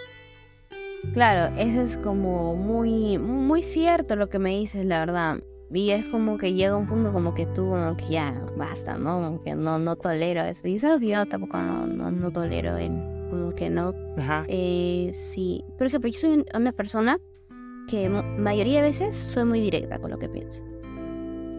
Claro, 1.12 1.54
eso 1.56 1.82
es 1.82 1.96
como 1.98 2.56
muy, 2.56 3.18
muy 3.18 3.62
cierto 3.62 4.16
lo 4.16 4.28
que 4.28 4.38
me 4.38 4.50
dices, 4.50 4.84
la 4.84 5.00
verdad. 5.00 5.38
Y 5.74 5.90
es 5.90 6.04
como 6.06 6.38
que 6.38 6.54
llega 6.54 6.76
un 6.76 6.86
punto 6.86 7.12
como 7.12 7.34
que 7.34 7.46
tú, 7.46 7.70
como 7.70 7.96
que 7.96 8.06
ya, 8.06 8.40
basta, 8.56 8.96
¿no? 8.96 9.20
Como 9.20 9.42
que 9.42 9.56
no, 9.56 9.78
no 9.78 9.96
tolero 9.96 10.42
eso. 10.42 10.68
Y 10.68 10.76
es 10.76 10.84
algo 10.84 11.00
que 11.00 11.08
yo 11.08 11.26
tampoco 11.26 11.58
no, 11.58 11.86
no, 11.86 12.30
tolero, 12.30 12.78
en, 12.78 13.28
como 13.28 13.54
que 13.54 13.70
no. 13.70 13.92
Ajá. 14.16 14.44
Eh, 14.46 15.10
sí, 15.12 15.64
por 15.76 15.88
ejemplo, 15.88 16.08
yo 16.08 16.18
soy 16.20 16.44
una 16.54 16.72
persona 16.72 17.18
que 17.88 18.08
mayoría 18.08 18.82
de 18.82 18.88
veces 18.88 19.16
soy 19.16 19.44
muy 19.44 19.60
directa 19.60 19.98
con 19.98 20.12
lo 20.12 20.18
que 20.18 20.28
pienso. 20.28 20.62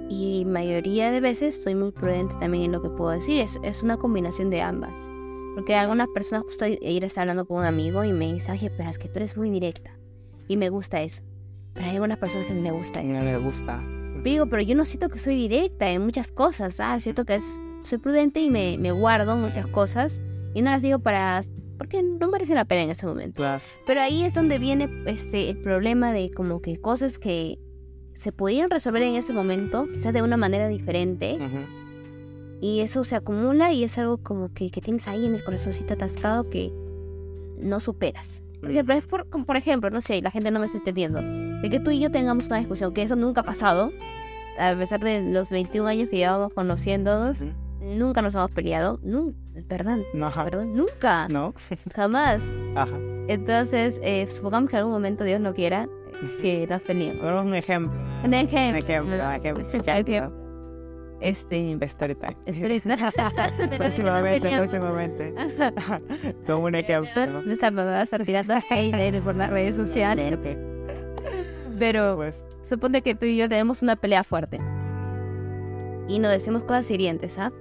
Y 0.08 0.46
mayoría 0.46 1.12
de 1.12 1.20
veces 1.20 1.62
soy 1.62 1.76
muy 1.76 1.92
prudente 1.92 2.36
también 2.40 2.66
en 2.66 2.72
lo 2.72 2.82
que 2.82 2.90
puedo 2.90 3.12
decir. 3.12 3.40
Es, 3.40 3.60
es 3.64 3.84
una 3.84 3.98
combinación 3.98 4.50
de 4.50 4.62
ambas. 4.62 5.10
Porque 5.56 5.76
algunas 5.76 6.08
personas, 6.08 6.46
justo 6.46 6.66
ayer 6.66 7.04
estaba 7.04 7.24
hablando 7.24 7.46
con 7.46 7.58
un 7.58 7.66
amigo 7.66 8.04
y 8.06 8.14
me 8.14 8.32
dice, 8.32 8.52
oye, 8.52 8.70
pero 8.70 8.90
es 8.90 8.98
que 8.98 9.10
tú 9.10 9.16
eres 9.18 9.36
muy 9.36 9.50
directa. 9.50 9.98
Y 10.48 10.56
me 10.56 10.70
gusta 10.70 11.02
eso. 11.02 11.22
Pero 11.74 11.88
hay 11.88 11.94
algunas 11.94 12.18
personas 12.18 12.48
que 12.48 12.54
no 12.54 12.62
me 12.62 12.72
gusta 12.72 13.02
eso. 13.02 13.12
No 13.12 13.24
me 13.24 13.38
gusta. 13.38 13.84
Digo, 14.26 14.48
pero 14.48 14.64
yo 14.64 14.76
no 14.76 14.86
siento 14.86 15.10
que 15.10 15.20
soy 15.20 15.36
directa 15.36 15.90
en 15.90 16.04
muchas 16.04 16.28
cosas, 16.28 16.76
¿sabes? 16.76 17.04
Siento 17.04 17.26
que 17.26 17.36
es, 17.36 17.44
soy 17.84 18.00
prudente 18.00 18.42
y 18.42 18.50
me, 18.50 18.78
me 18.80 18.92
guardo 18.92 19.38
muchas 19.38 19.68
cosas. 19.68 20.20
Y 20.56 20.64
no 20.64 20.72
las 20.72 20.82
digo 20.82 21.00
para... 21.00 21.42
Porque 21.78 22.02
no 22.02 22.30
merece 22.30 22.56
la 22.56 22.66
pena 22.66 22.84
en 22.84 22.90
ese 22.90 23.06
momento. 23.06 23.44
Pero 23.86 24.02
ahí 24.02 24.24
es 24.24 24.34
donde 24.34 24.58
viene 24.58 24.90
este, 25.06 25.50
el 25.50 25.58
problema 25.58 26.12
de 26.12 26.32
como 26.32 26.62
que 26.62 26.78
cosas 26.78 27.20
que 27.20 27.60
se 28.16 28.32
podían 28.32 28.70
resolver 28.70 29.04
en 29.04 29.16
ese 29.16 29.34
momento, 29.34 29.88
quizás 29.94 30.14
de 30.14 30.22
una 30.22 30.38
manera 30.38 30.70
diferente. 30.70 31.38
Y 32.62 32.80
eso 32.80 33.04
se 33.04 33.16
acumula 33.16 33.74
y 33.74 33.84
es 33.84 33.98
algo 33.98 34.18
como 34.18 34.54
que, 34.54 34.72
que, 34.72 34.82
tienes 34.82 35.08
ahí 35.08 35.26
en 35.26 35.36
el 35.36 35.44
corazoncito 35.44 35.94
atascado 35.94 36.50
que 36.50 36.72
no 37.60 37.80
superas. 37.80 38.42
Por 38.66 38.72
ejemplo, 38.72 38.96
es 38.96 39.06
por, 39.06 39.46
por 39.46 39.58
ejemplo, 39.58 39.90
no 39.92 40.02
sé, 40.02 40.22
la 40.22 40.32
gente 40.32 40.50
no 40.50 40.60
me 40.60 40.66
está 40.66 40.78
entendiendo. 40.78 41.22
De 41.62 41.70
que 41.70 41.80
tú 41.80 41.92
y 41.92 42.00
yo 42.00 42.10
tengamos 42.10 42.48
una 42.48 42.58
discusión, 42.58 42.94
que 42.94 43.04
eso 43.04 43.16
nunca 43.16 43.42
ha 43.42 43.44
pasado, 43.44 43.92
a 44.58 44.74
pesar 44.76 45.02
de 45.02 45.22
los 45.22 45.50
21 45.50 45.88
años 45.88 46.10
que 46.10 46.18
llevamos 46.18 46.54
conociéndonos, 46.54 47.44
nunca 47.80 48.22
nos 48.22 48.34
hemos 48.36 48.52
peleado. 48.52 49.00
Nunca, 49.04 49.38
perdón, 49.68 50.04
perdón, 50.44 50.76
nunca. 50.76 51.28
No. 51.30 51.54
Jamás. 51.94 52.52
Ajá. 52.76 52.98
Entonces, 53.28 54.00
eh, 54.04 54.28
supongamos 54.30 54.70
que 54.70 54.76
en 54.76 54.80
algún 54.80 54.94
momento 54.94 55.24
Dios 55.24 55.40
no 55.40 55.54
quiera 55.54 55.88
que 56.42 56.66
nos 56.68 56.82
peleemos. 56.82 57.24
un 57.24 57.54
ejemplo. 57.56 58.00
Un 58.24 58.34
ejemplo. 58.34 58.80
Un 58.80 58.84
ejemplo, 58.84 59.16
un 59.16 59.76
ejemplo. 59.76 60.45
Este. 61.26 61.76
Story 61.82 62.14
time. 62.14 62.38
Story 62.46 62.80
time. 62.82 63.78
próximamente, 63.78 64.48
próximamente. 64.48 65.34
Como 66.46 66.66
un 66.66 66.76
ejemplo. 66.76 67.42
Nuestra 67.42 67.72
mamá 67.72 67.90
va 67.90 68.00
a 68.02 68.04
estar 68.04 68.24
tirando 68.24 68.54
hate 68.70 69.22
por 69.24 69.36
las 69.36 69.50
redes 69.50 69.76
sociales. 69.76 70.38
Pero 71.80 72.16
pues. 72.18 72.46
supone 72.62 73.02
que 73.02 73.16
tú 73.16 73.26
y 73.26 73.38
yo 73.38 73.50
tenemos 73.50 73.82
una 73.82 73.96
pelea 73.96 74.24
fuerte. 74.24 74.62
Y 76.08 76.20
nos 76.20 76.30
decimos 76.30 76.64
cosas 76.64 76.92
hirientes, 76.92 77.40
¿ah? 77.40 77.52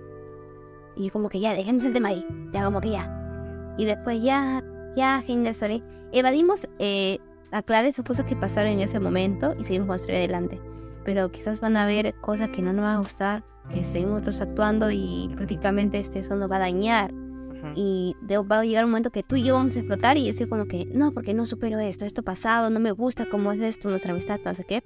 Y 0.94 1.08
como 1.08 1.30
que 1.30 1.40
ya, 1.40 1.54
dejemos 1.54 1.84
el 1.84 1.94
tema 1.94 2.10
ahí. 2.10 2.26
Ya, 2.52 2.64
como 2.66 2.82
que 2.82 2.90
ya. 2.90 3.74
Y 3.78 3.86
después 3.86 4.22
ya, 4.22 4.62
ya, 4.94 5.24
sorry. 5.54 5.82
Evadimos, 6.12 6.68
eh, 6.78 7.18
aclarar 7.50 7.86
esas 7.86 8.04
cosas 8.04 8.26
que 8.26 8.36
pasaron 8.36 8.72
en 8.72 8.80
ese 8.80 9.00
momento 9.00 9.54
y 9.58 9.64
seguimos 9.64 9.88
construir 9.88 10.18
adelante 10.18 10.60
pero 11.04 11.30
quizás 11.30 11.60
van 11.60 11.76
a 11.76 11.84
haber 11.84 12.14
cosas 12.14 12.48
que 12.48 12.62
no 12.62 12.72
nos 12.72 12.82
van 12.84 12.96
a 12.96 12.98
gustar, 12.98 13.44
que 13.72 13.84
seguimos 13.84 14.20
nosotros 14.20 14.40
actuando 14.40 14.90
y 14.90 15.30
prácticamente 15.34 15.98
este, 15.98 16.20
eso 16.20 16.36
nos 16.36 16.50
va 16.50 16.56
a 16.56 16.60
dañar. 16.60 17.12
Y 17.74 18.14
va 18.30 18.58
a 18.58 18.64
llegar 18.64 18.84
un 18.84 18.90
momento 18.90 19.10
que 19.10 19.22
tú 19.22 19.36
y 19.36 19.42
yo 19.42 19.54
vamos 19.54 19.74
a 19.74 19.78
explotar 19.78 20.18
y 20.18 20.26
decir 20.26 20.48
como 20.48 20.66
que, 20.66 20.84
no, 20.84 21.12
porque 21.12 21.32
no 21.32 21.46
supero 21.46 21.78
esto, 21.78 22.04
esto 22.04 22.22
pasado, 22.22 22.68
no 22.68 22.78
me 22.78 22.92
gusta 22.92 23.26
cómo 23.30 23.52
es 23.52 23.62
esto, 23.62 23.88
nuestra 23.88 24.12
amistad, 24.12 24.38
no 24.44 24.54
sé 24.54 24.64
qué. 24.64 24.82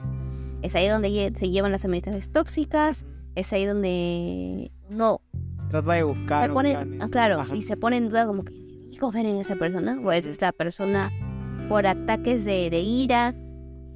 Es 0.63 0.77
ahí 0.77 0.87
donde 0.87 1.33
se 1.37 1.51
llevan 1.51 1.73
las 1.73 1.85
amistades 1.85 2.31
tóxicas, 2.31 3.05
es 3.35 3.53
ahí 3.53 3.65
donde 3.65 4.71
no... 4.89 5.21
Trata 5.71 5.93
de 5.93 6.03
buscar. 6.05 6.51
ah, 7.01 7.09
claro, 7.11 7.45
y 7.53 7.63
se 7.63 7.77
pone 7.77 7.97
en 7.97 8.09
duda 8.09 8.27
como 8.27 8.45
que, 8.45 8.53
¿cómo 8.99 9.13
ven 9.13 9.27
en 9.27 9.39
esa 9.39 9.57
persona? 9.57 9.99
O 10.03 10.13
es 10.13 10.27
esta 10.27 10.53
persona 10.53 11.11
por 11.69 11.87
ataques 11.87 12.45
de, 12.45 12.71
de 12.71 12.81
ira. 12.81 13.35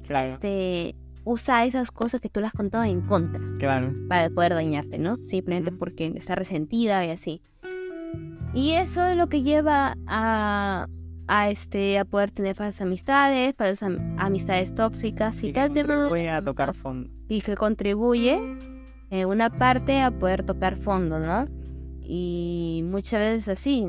Claro. 0.03 0.27
Este, 0.27 0.95
usa 1.25 1.65
esas 1.65 1.91
cosas 1.91 2.21
que 2.21 2.29
tú 2.29 2.39
le 2.39 2.47
has 2.47 2.53
contado 2.53 2.83
en 2.83 3.01
contra. 3.01 3.41
Claro. 3.59 3.93
Para 4.09 4.29
poder 4.29 4.53
dañarte, 4.53 4.97
¿no? 4.97 5.17
Simplemente 5.17 5.71
porque 5.71 6.13
está 6.15 6.35
resentida 6.35 7.05
y 7.05 7.09
así. 7.11 7.41
Y 8.53 8.71
eso 8.71 9.05
es 9.05 9.17
lo 9.17 9.27
que 9.27 9.41
lleva 9.41 9.95
a, 10.07 10.87
a, 11.27 11.49
este, 11.49 11.97
a 11.97 12.05
poder 12.05 12.31
tener 12.31 12.55
falsas 12.55 12.81
amistades, 12.81 13.55
falsas 13.57 13.93
amistades 14.17 14.75
tóxicas 14.75 15.43
y, 15.43 15.47
y 15.47 15.53
que 15.53 15.61
contribuye 15.61 16.29
a 16.29 16.43
tocar 16.43 16.73
fondo. 16.73 17.09
Y 17.27 17.41
que 17.41 17.55
contribuye 17.55 18.39
en 19.09 19.27
una 19.27 19.49
parte 19.49 20.01
a 20.01 20.11
poder 20.11 20.43
tocar 20.43 20.77
fondo, 20.77 21.19
¿no? 21.19 21.45
Y 22.01 22.83
muchas 22.85 23.19
veces 23.19 23.47
así. 23.47 23.87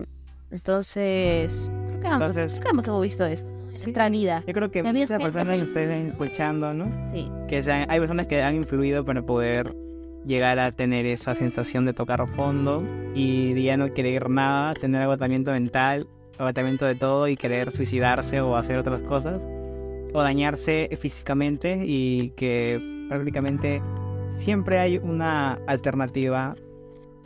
Entonces, 0.51 1.70
¿qué 2.01 2.07
Entonces, 2.07 2.61
hemos 2.64 3.03
visto 3.03 3.24
eso? 3.26 3.45
Nuestra 3.83 4.09
vida. 4.09 4.43
Yo 4.47 4.53
creo 4.53 4.70
que 4.70 4.83
muchas 4.83 5.20
personas 5.20 5.59
estén 5.59 6.09
escuchando, 6.09 6.75
¿no? 6.75 6.91
Sí. 7.12 7.31
Que 7.49 7.62
sean, 7.62 7.87
hay 7.91 7.99
personas 7.99 8.27
que 8.27 8.43
han 8.43 8.57
influido 8.57 9.05
para 9.05 9.22
poder 9.22 9.75
llegar 10.25 10.59
a 10.59 10.72
tener 10.72 11.07
esa 11.07 11.35
sensación 11.35 11.85
de 11.85 11.93
tocar 11.93 12.27
fondo 12.29 12.83
y 13.14 13.61
ya 13.62 13.77
no 13.77 13.93
querer 13.93 14.31
nada, 14.31 14.75
tener 14.75 15.03
agotamiento 15.03 15.51
mental, 15.53 16.07
agotamiento 16.39 16.87
de 16.87 16.95
todo 16.95 17.29
y 17.29 17.37
querer 17.37 17.70
suicidarse 17.70 18.41
o 18.41 18.57
hacer 18.57 18.79
otras 18.79 19.03
cosas 19.03 19.43
o 20.12 20.22
dañarse 20.22 20.89
físicamente 21.01 21.83
y 21.85 22.31
que 22.31 22.81
prácticamente 23.09 23.83
siempre 24.27 24.79
hay 24.79 24.99
una 24.99 25.59
alternativa 25.66 26.55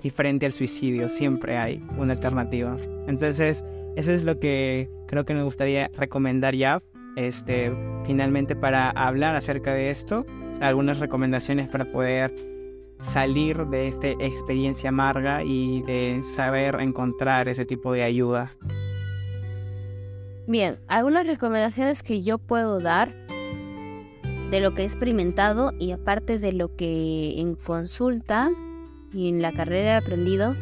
diferente 0.02 0.46
al 0.46 0.52
suicidio, 0.52 1.08
siempre 1.08 1.56
hay 1.56 1.84
una 1.96 2.14
alternativa. 2.14 2.76
Entonces, 3.06 3.64
eso 3.96 4.10
es 4.12 4.24
lo 4.24 4.38
que 4.38 4.88
creo 5.08 5.24
que 5.24 5.34
me 5.34 5.42
gustaría 5.42 5.90
recomendar 5.96 6.54
ya, 6.54 6.82
este, 7.16 7.72
finalmente 8.04 8.54
para 8.54 8.90
hablar 8.90 9.34
acerca 9.34 9.74
de 9.74 9.90
esto, 9.90 10.24
algunas 10.60 11.00
recomendaciones 11.00 11.66
para 11.66 11.90
poder 11.90 12.32
salir 13.00 13.66
de 13.66 13.88
esta 13.88 14.08
experiencia 14.08 14.90
amarga 14.90 15.42
y 15.42 15.82
de 15.82 16.20
saber 16.22 16.76
encontrar 16.80 17.48
ese 17.48 17.64
tipo 17.64 17.92
de 17.92 18.02
ayuda. 18.02 18.56
Bien, 20.46 20.78
algunas 20.88 21.26
recomendaciones 21.26 22.02
que 22.02 22.22
yo 22.22 22.38
puedo 22.38 22.78
dar 22.78 23.14
de 24.50 24.60
lo 24.60 24.74
que 24.74 24.82
he 24.82 24.84
experimentado 24.86 25.72
y 25.78 25.92
aparte 25.92 26.38
de 26.38 26.52
lo 26.52 26.74
que 26.74 27.40
en 27.40 27.54
consulta 27.54 28.50
y 29.12 29.28
en 29.28 29.42
la 29.42 29.52
carrera 29.52 29.92
he 29.92 29.96
aprendido 29.96 30.54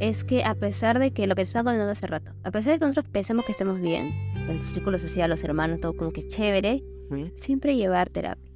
es 0.00 0.24
que 0.24 0.44
a 0.44 0.54
pesar 0.54 0.98
de 0.98 1.12
que 1.12 1.26
lo 1.26 1.34
que 1.34 1.42
estaba 1.42 1.70
hablando 1.70 1.90
hace 1.90 2.06
rato, 2.06 2.32
a 2.42 2.50
pesar 2.50 2.74
de 2.74 2.78
que 2.78 2.86
nosotros 2.86 3.10
pensemos 3.10 3.44
que 3.44 3.52
estemos 3.52 3.80
bien, 3.80 4.12
el 4.48 4.60
círculo 4.60 4.98
social, 4.98 5.30
los 5.30 5.42
hermanos, 5.44 5.80
todo 5.80 5.94
como 5.94 6.12
que 6.12 6.26
chévere, 6.26 6.82
siempre 7.36 7.76
llevar 7.76 8.10
terapia. 8.10 8.50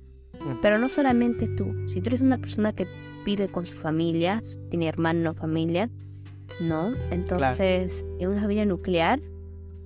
Pero 0.62 0.78
no 0.78 0.88
solamente 0.88 1.48
tú, 1.48 1.74
si 1.88 2.00
tú 2.00 2.08
eres 2.08 2.20
una 2.20 2.38
persona 2.38 2.72
que 2.72 2.86
vive 3.24 3.48
con 3.48 3.66
su 3.66 3.76
familia, 3.76 4.42
tiene 4.70 4.88
hermano, 4.88 5.34
familia, 5.34 5.90
¿no? 6.60 6.92
Entonces, 7.10 8.04
en 8.18 8.30
una 8.30 8.40
familia 8.40 8.64
nuclear. 8.64 9.20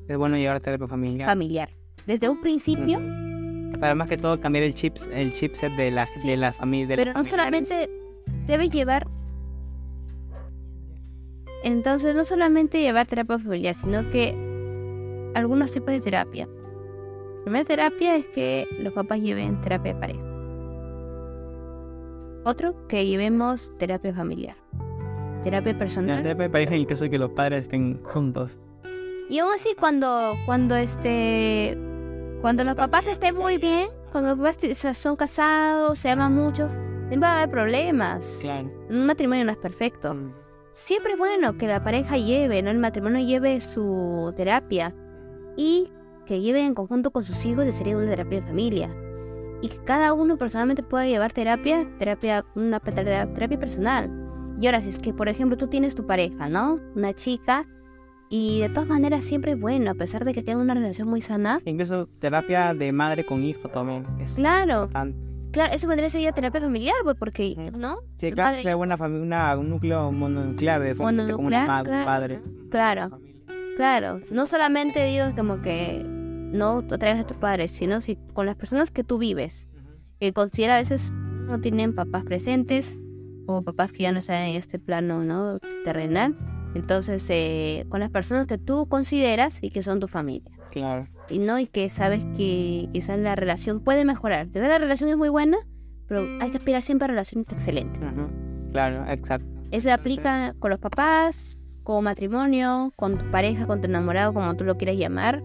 Es 0.08 0.16
bueno 0.16 0.36
llevar 0.36 0.60
terapia 0.60 0.86
familiar. 0.88 1.26
Familiar. 1.26 1.70
Desde 2.06 2.28
un 2.28 2.40
principio. 2.40 3.00
Para 3.80 3.94
más 3.94 4.08
que 4.08 4.16
todo 4.16 4.40
cambiar 4.40 4.64
el 4.64 4.74
chips, 4.74 5.08
el 5.12 5.32
chipset 5.32 5.72
de 5.74 5.90
la, 5.90 6.08
de 6.22 6.36
la 6.36 6.52
familia. 6.52 6.96
Pero 6.96 7.14
no 7.14 7.24
solamente 7.24 7.88
debe 8.46 8.68
llevar 8.68 9.06
entonces, 11.62 12.14
no 12.14 12.24
solamente 12.24 12.80
llevar 12.80 13.06
terapia 13.06 13.38
familiar, 13.38 13.74
sino 13.74 14.08
que 14.10 14.36
algunos 15.34 15.72
tipos 15.72 15.90
de 15.90 16.00
terapia. 16.00 16.46
La 16.46 17.44
primera 17.44 17.64
terapia 17.64 18.16
es 18.16 18.26
que 18.28 18.66
los 18.78 18.92
papás 18.92 19.20
lleven 19.20 19.60
terapia 19.60 19.94
de 19.94 20.00
pareja. 20.00 20.20
Otro, 22.44 22.86
que 22.88 23.06
llevemos 23.06 23.72
terapia 23.78 24.12
familiar. 24.12 24.56
Terapia 25.44 25.76
personal. 25.76 26.22
terapia 26.22 26.44
de 26.44 26.50
pareja 26.50 26.74
en 26.74 26.80
el 26.80 26.86
caso 26.86 27.04
de 27.04 27.10
que 27.10 27.18
los 27.18 27.30
padres 27.30 27.62
estén 27.62 28.02
juntos. 28.02 28.58
Y 29.28 29.38
aún 29.38 29.52
así, 29.54 29.74
cuando, 29.78 30.34
cuando, 30.46 30.76
este, 30.76 31.78
cuando 32.40 32.64
los 32.64 32.74
papás 32.74 33.06
estén 33.06 33.36
muy 33.36 33.58
bien, 33.58 33.88
cuando 34.10 34.34
los 34.34 34.54
papás 34.54 34.98
son 34.98 35.16
casados, 35.16 35.98
se 35.98 36.10
aman 36.10 36.34
mucho, 36.34 36.68
siempre 37.08 37.20
va 37.20 37.34
a 37.34 37.36
haber 37.42 37.50
problemas. 37.50 38.38
Claro. 38.40 38.70
Un 38.90 39.06
matrimonio 39.06 39.44
no 39.44 39.52
es 39.52 39.58
perfecto. 39.58 40.14
Mm 40.14 40.41
siempre 40.72 41.12
es 41.12 41.18
bueno 41.18 41.56
que 41.56 41.68
la 41.68 41.84
pareja 41.84 42.16
lleve, 42.16 42.62
¿no? 42.62 42.70
El 42.70 42.78
matrimonio 42.78 43.24
lleve 43.24 43.60
su 43.60 44.32
terapia 44.34 44.94
y 45.56 45.90
que 46.26 46.40
lleve 46.40 46.64
en 46.64 46.74
conjunto 46.74 47.10
con 47.10 47.22
sus 47.22 47.44
hijos 47.44 47.64
de 47.64 47.72
sería 47.72 47.96
una 47.96 48.06
terapia 48.06 48.40
de 48.40 48.46
familia. 48.46 48.96
Y 49.60 49.68
que 49.68 49.78
cada 49.84 50.12
uno 50.12 50.36
personalmente 50.38 50.82
pueda 50.82 51.06
llevar 51.06 51.32
terapia, 51.32 51.88
terapia, 51.98 52.44
una 52.56 52.80
terapia 52.80 53.58
personal. 53.60 54.10
Y 54.60 54.66
ahora, 54.66 54.80
si 54.80 54.88
es 54.88 54.98
que, 54.98 55.14
por 55.14 55.28
ejemplo, 55.28 55.56
tú 55.56 55.68
tienes 55.68 55.94
tu 55.94 56.04
pareja, 56.04 56.48
¿no? 56.48 56.80
Una 56.96 57.12
chica, 57.12 57.66
y 58.28 58.60
de 58.60 58.70
todas 58.70 58.88
maneras 58.88 59.26
siempre 59.26 59.52
es 59.52 59.60
bueno, 59.60 59.90
a 59.90 59.94
pesar 59.94 60.24
de 60.24 60.32
que 60.32 60.42
tengan 60.42 60.62
una 60.62 60.72
relación 60.72 61.06
muy 61.06 61.20
sana. 61.20 61.60
Incluso 61.66 62.06
terapia 62.18 62.72
de 62.72 62.90
madre 62.90 63.26
con 63.26 63.44
hijo 63.44 63.68
también. 63.68 64.06
Es 64.18 64.36
claro. 64.36 64.88
Claro, 65.52 65.74
eso 65.74 65.86
podría 65.86 66.08
ser 66.08 66.22
ya 66.22 66.32
terapia 66.32 66.60
familiar, 66.60 66.96
pues, 67.04 67.16
porque, 67.18 67.54
¿no? 67.76 67.98
Sí, 68.16 68.32
claro, 68.32 68.56
sería 68.56 68.74
buena 68.74 68.96
familia, 68.96 69.56
un 69.58 69.68
núcleo 69.68 70.10
mononuclear 70.10 70.80
de 70.80 70.94
familia, 70.94 71.34
como 71.34 71.48
una 71.48 71.66
madre, 71.66 71.90
claro, 71.90 72.06
padre. 72.06 72.42
Claro, 72.70 73.20
claro. 73.76 74.20
No 74.32 74.46
solamente 74.46 75.04
digo 75.04 75.26
como 75.36 75.60
que 75.60 76.02
no 76.06 76.86
traigas 76.86 77.20
a 77.20 77.26
tus 77.26 77.36
padres, 77.36 77.70
sino 77.70 78.00
si 78.00 78.16
con 78.32 78.46
las 78.46 78.56
personas 78.56 78.90
que 78.90 79.04
tú 79.04 79.18
vives, 79.18 79.68
que 80.18 80.32
considera 80.32 80.76
a 80.76 80.78
veces 80.78 81.10
no 81.12 81.60
tienen 81.60 81.94
papás 81.94 82.24
presentes 82.24 82.96
o 83.46 83.62
papás 83.62 83.92
que 83.92 84.04
ya 84.04 84.12
no 84.12 84.20
están 84.20 84.44
en 84.44 84.56
este 84.56 84.78
plano, 84.78 85.22
¿no? 85.22 85.58
Terrenal. 85.84 86.34
Entonces, 86.74 87.26
eh, 87.28 87.84
con 87.90 88.00
las 88.00 88.08
personas 88.08 88.46
que 88.46 88.56
tú 88.56 88.86
consideras 88.88 89.58
y 89.62 89.70
que 89.70 89.82
son 89.82 90.00
tu 90.00 90.08
familia. 90.08 90.50
Claro 90.70 91.06
y 91.32 91.38
no 91.38 91.58
y 91.58 91.66
que 91.66 91.88
sabes 91.90 92.24
que 92.36 92.88
quizás 92.92 93.18
la 93.18 93.34
relación 93.34 93.80
puede 93.80 94.04
mejorar. 94.04 94.48
Quizás 94.48 94.68
la 94.68 94.78
relación 94.78 95.10
es 95.10 95.16
muy 95.16 95.28
buena, 95.28 95.58
pero 96.08 96.26
hay 96.40 96.50
que 96.50 96.58
aspirar 96.58 96.82
siempre 96.82 97.06
a 97.06 97.08
relaciones 97.08 97.48
excelentes. 97.50 98.02
Claro, 98.70 99.04
exacto. 99.08 99.46
Eso 99.70 99.92
aplica 99.92 100.54
con 100.58 100.70
los 100.70 100.78
papás, 100.78 101.58
con 101.82 102.04
matrimonio, 102.04 102.92
con 102.96 103.18
tu 103.18 103.30
pareja, 103.30 103.66
con 103.66 103.80
tu 103.80 103.86
enamorado, 103.86 104.34
como 104.34 104.54
tú 104.54 104.64
lo 104.64 104.76
quieras 104.76 104.96
llamar. 104.96 105.42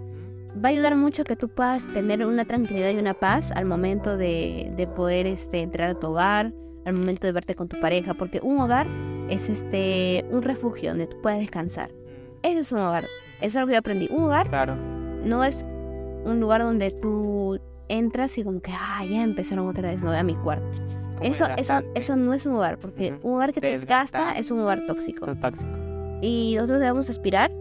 Va 0.64 0.70
a 0.70 0.72
ayudar 0.72 0.96
mucho 0.96 1.24
que 1.24 1.36
tú 1.36 1.50
puedas 1.50 1.86
tener 1.94 2.26
una 2.26 2.46
tranquilidad 2.46 2.90
y 2.90 2.98
una 2.98 3.14
paz 3.14 3.52
al 3.52 3.66
momento 3.66 4.18
de, 4.18 4.72
de 4.76 4.88
poder 4.88 5.28
este, 5.28 5.62
entrar 5.62 5.92
a 5.92 5.96
tu 5.96 6.08
hogar, 6.08 6.54
al 6.86 6.94
momento 6.94 7.28
de 7.28 7.34
verte 7.34 7.56
con 7.56 7.68
tu 7.68 7.80
pareja, 7.80 8.14
porque 8.14 8.40
un 8.42 8.60
hogar 8.60 8.88
es 9.30 9.50
este 9.50 10.26
un 10.32 10.42
refugio 10.42 10.90
donde 10.90 11.08
tú 11.08 11.18
puedes 11.22 11.40
descansar. 11.40 11.92
Ese 12.44 12.60
es 12.60 12.72
un 12.72 12.80
hogar. 12.80 13.06
Eso 13.40 13.46
es 13.46 13.56
algo 13.58 13.68
que 13.68 13.74
yo 13.74 13.80
aprendí. 13.80 14.08
Un 14.12 14.24
hogar 14.24 14.50
claro 14.50 14.76
no 15.28 15.44
es 15.44 15.66
un 16.28 16.40
lugar 16.40 16.62
donde 16.62 16.92
tú 16.92 17.60
entras 17.90 18.38
y 18.38 18.44
como 18.44 18.62
que, 18.62 18.72
ah, 18.72 19.04
ya 19.06 19.24
empezaron 19.24 19.68
otra 19.68 19.90
vez, 19.90 20.00
me 20.00 20.08
voy 20.08 20.18
a 20.18 20.24
mi 20.24 20.36
cuarto. 20.36 20.68
Eso, 21.22 21.46
eso, 21.58 21.82
eso 21.96 22.16
no 22.16 22.34
es 22.34 22.46
un 22.46 22.56
hogar, 22.56 22.78
porque 22.78 23.18
un 23.24 23.36
hogar 23.36 23.54
que 23.54 23.62
te 23.62 23.68
desgasta 23.68 24.34
es 24.34 24.52
un 24.52 24.60
hogar 24.60 24.86
tóxico. 24.86 25.26
tóxico. 25.36 25.70
Y 26.22 26.54
nosotros 26.56 26.80
debemos 26.80 27.10
aspirar. 27.10 27.52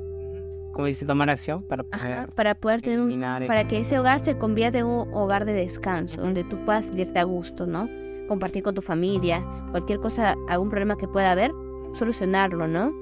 Como 0.72 0.86
dice, 0.86 1.06
tomar 1.06 1.30
acción 1.30 1.62
para 1.62 1.84
poder, 1.84 2.28
para 2.34 2.54
poder 2.54 2.82
tener 2.82 3.00
un, 3.00 3.18
para 3.46 3.66
que 3.66 3.78
ese 3.78 3.98
hogar 3.98 4.20
se 4.20 4.36
convierta 4.36 4.78
en 4.78 4.86
un 4.86 5.14
hogar 5.14 5.46
de 5.46 5.54
descanso, 5.54 6.20
donde 6.20 6.44
tú 6.44 6.62
puedas 6.66 6.84
sentirte 6.84 7.18
a 7.18 7.24
gusto, 7.24 7.66
¿no? 7.66 7.88
Compartir 8.28 8.62
con 8.62 8.74
tu 8.74 8.82
familia, 8.82 9.42
cualquier 9.70 10.00
cosa, 10.00 10.34
algún 10.48 10.68
problema 10.68 10.98
que 10.98 11.08
pueda 11.08 11.32
haber, 11.32 11.52
solucionarlo, 11.94 12.68
¿no? 12.68 12.92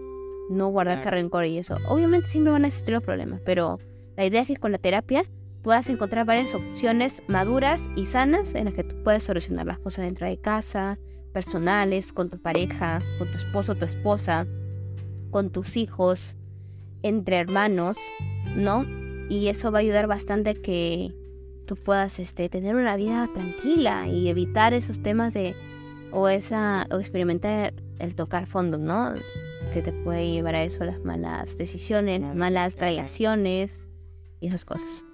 No 0.51 0.69
guardarse 0.69 1.11
rencor 1.11 1.47
y 1.47 1.59
eso. 1.59 1.79
Obviamente 1.89 2.29
siempre 2.29 2.53
van 2.53 2.65
a 2.65 2.69
existir 2.69 2.95
los 2.95 3.03
problemas, 3.03 3.41
pero 3.45 3.81
la 4.17 4.25
idea 4.25 4.43
es 4.43 4.47
que 4.47 4.57
con 4.57 4.71
la 4.71 4.79
terapia 4.79 5.25
puedas 5.65 5.89
encontrar 5.89 6.27
varias 6.27 6.55
opciones 6.55 7.23
maduras 7.27 7.89
y 7.97 8.05
sanas 8.05 8.55
en 8.55 8.67
las 8.67 8.75
que 8.75 8.85
tú 8.85 9.03
puedes 9.03 9.25
solucionar 9.25 9.67
las 9.67 9.79
cosas 9.79 10.05
dentro 10.05 10.27
de 10.29 10.37
casa, 10.37 10.99
personales, 11.33 12.12
con 12.12 12.29
tu 12.31 12.39
pareja, 12.39 13.03
con 13.19 13.31
tu 13.33 13.39
esposo 13.39 13.75
tu 13.75 13.87
esposa, 13.87 14.47
con 15.31 15.51
tus 15.51 15.77
hijos, 15.77 16.37
entre 17.03 17.39
hermanos, 17.39 17.97
¿no? 18.55 18.87
Y 19.31 19.49
eso 19.49 19.73
va 19.73 19.79
a 19.79 19.81
ayudar 19.81 20.07
bastante 20.07 20.51
a 20.51 20.55
que 20.55 21.12
tú 21.67 21.77
puedas 21.77 22.19
este, 22.19 22.51
tener 22.51 22.77
una 22.77 22.95
vida 22.97 23.27
tranquila 23.33 24.07
y 24.07 24.29
evitar 24.29 24.75
esos 24.75 25.03
temas 25.03 25.33
de 25.33 25.57
o 26.12 26.29
esa 26.29 26.87
o 26.93 26.99
experimentar 26.99 27.73
el 27.99 28.15
tocar 28.15 28.47
fondo, 28.47 28.77
¿no? 28.77 29.15
Que 29.73 29.81
te 29.81 29.93
puede 29.93 30.31
llevar 30.31 30.57
a 30.57 30.62
eso 30.62 30.85
las 30.85 31.01
malas 31.01 31.57
decisiones, 31.57 32.21
malas 32.37 32.77
relaciones, 32.77 33.89
esas 34.41 34.67
cosas. 34.67 35.05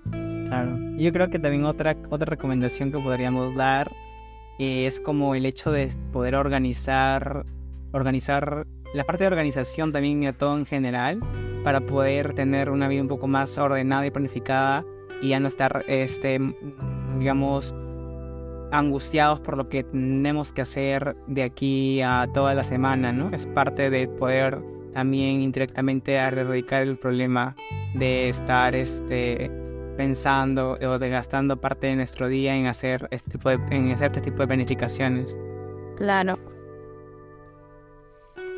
Claro. 0.51 0.76
Yo 0.96 1.12
creo 1.12 1.30
que 1.30 1.38
también 1.38 1.64
otra, 1.64 1.96
otra 2.11 2.26
recomendación 2.26 2.90
que 2.90 2.98
podríamos 2.98 3.55
dar 3.55 3.92
es 4.59 4.98
como 4.98 5.36
el 5.36 5.46
hecho 5.46 5.70
de 5.70 5.88
poder 6.12 6.34
organizar, 6.34 7.46
organizar 7.92 8.66
la 8.92 9.05
parte 9.05 9.22
de 9.22 9.28
organización 9.28 9.92
también 9.92 10.20
de 10.22 10.32
todo 10.32 10.59
en 10.59 10.66
general 10.66 11.20
para 11.62 11.80
poder 11.80 12.34
tener 12.34 12.68
una 12.70 12.88
vida 12.88 13.01
un 13.01 13.07
poco 13.07 13.28
más 13.28 13.57
ordenada 13.59 14.05
y 14.05 14.11
planificada 14.11 14.84
y 15.22 15.28
ya 15.28 15.38
no 15.38 15.46
estar, 15.46 15.84
este, 15.86 16.40
digamos, 17.20 17.72
angustiados 18.72 19.38
por 19.38 19.57
lo 19.57 19.68
que 19.68 19.84
tenemos 19.84 20.53
que 20.53 20.62
hacer 20.62 21.16
de 21.28 21.44
aquí 21.44 22.03
a 22.03 22.28
toda 22.34 22.55
la 22.55 22.64
semana, 22.64 23.12
¿no? 23.12 23.30
Es 23.30 23.46
parte 23.46 23.88
de 23.88 24.09
poder 24.09 24.61
también 24.92 25.42
indirectamente 25.42 26.14
erradicar 26.14 26.82
el 26.82 26.98
problema 26.98 27.55
de 27.94 28.28
estar 28.28 28.74
este, 28.74 29.59
pensando 30.01 30.78
o 30.80 30.98
desgastando 30.98 31.61
parte 31.61 31.88
de 31.88 31.96
nuestro 31.96 32.28
día 32.28 32.57
en 32.57 32.66
hacer 32.66 33.07
este 33.11 33.32
tipo 33.32 33.51
de, 33.51 33.57
en 33.70 33.92
hacer 33.92 34.07
este 34.07 34.22
tipo 34.22 34.38
de 34.38 34.46
planificaciones. 34.46 35.38
Claro. 35.98 36.38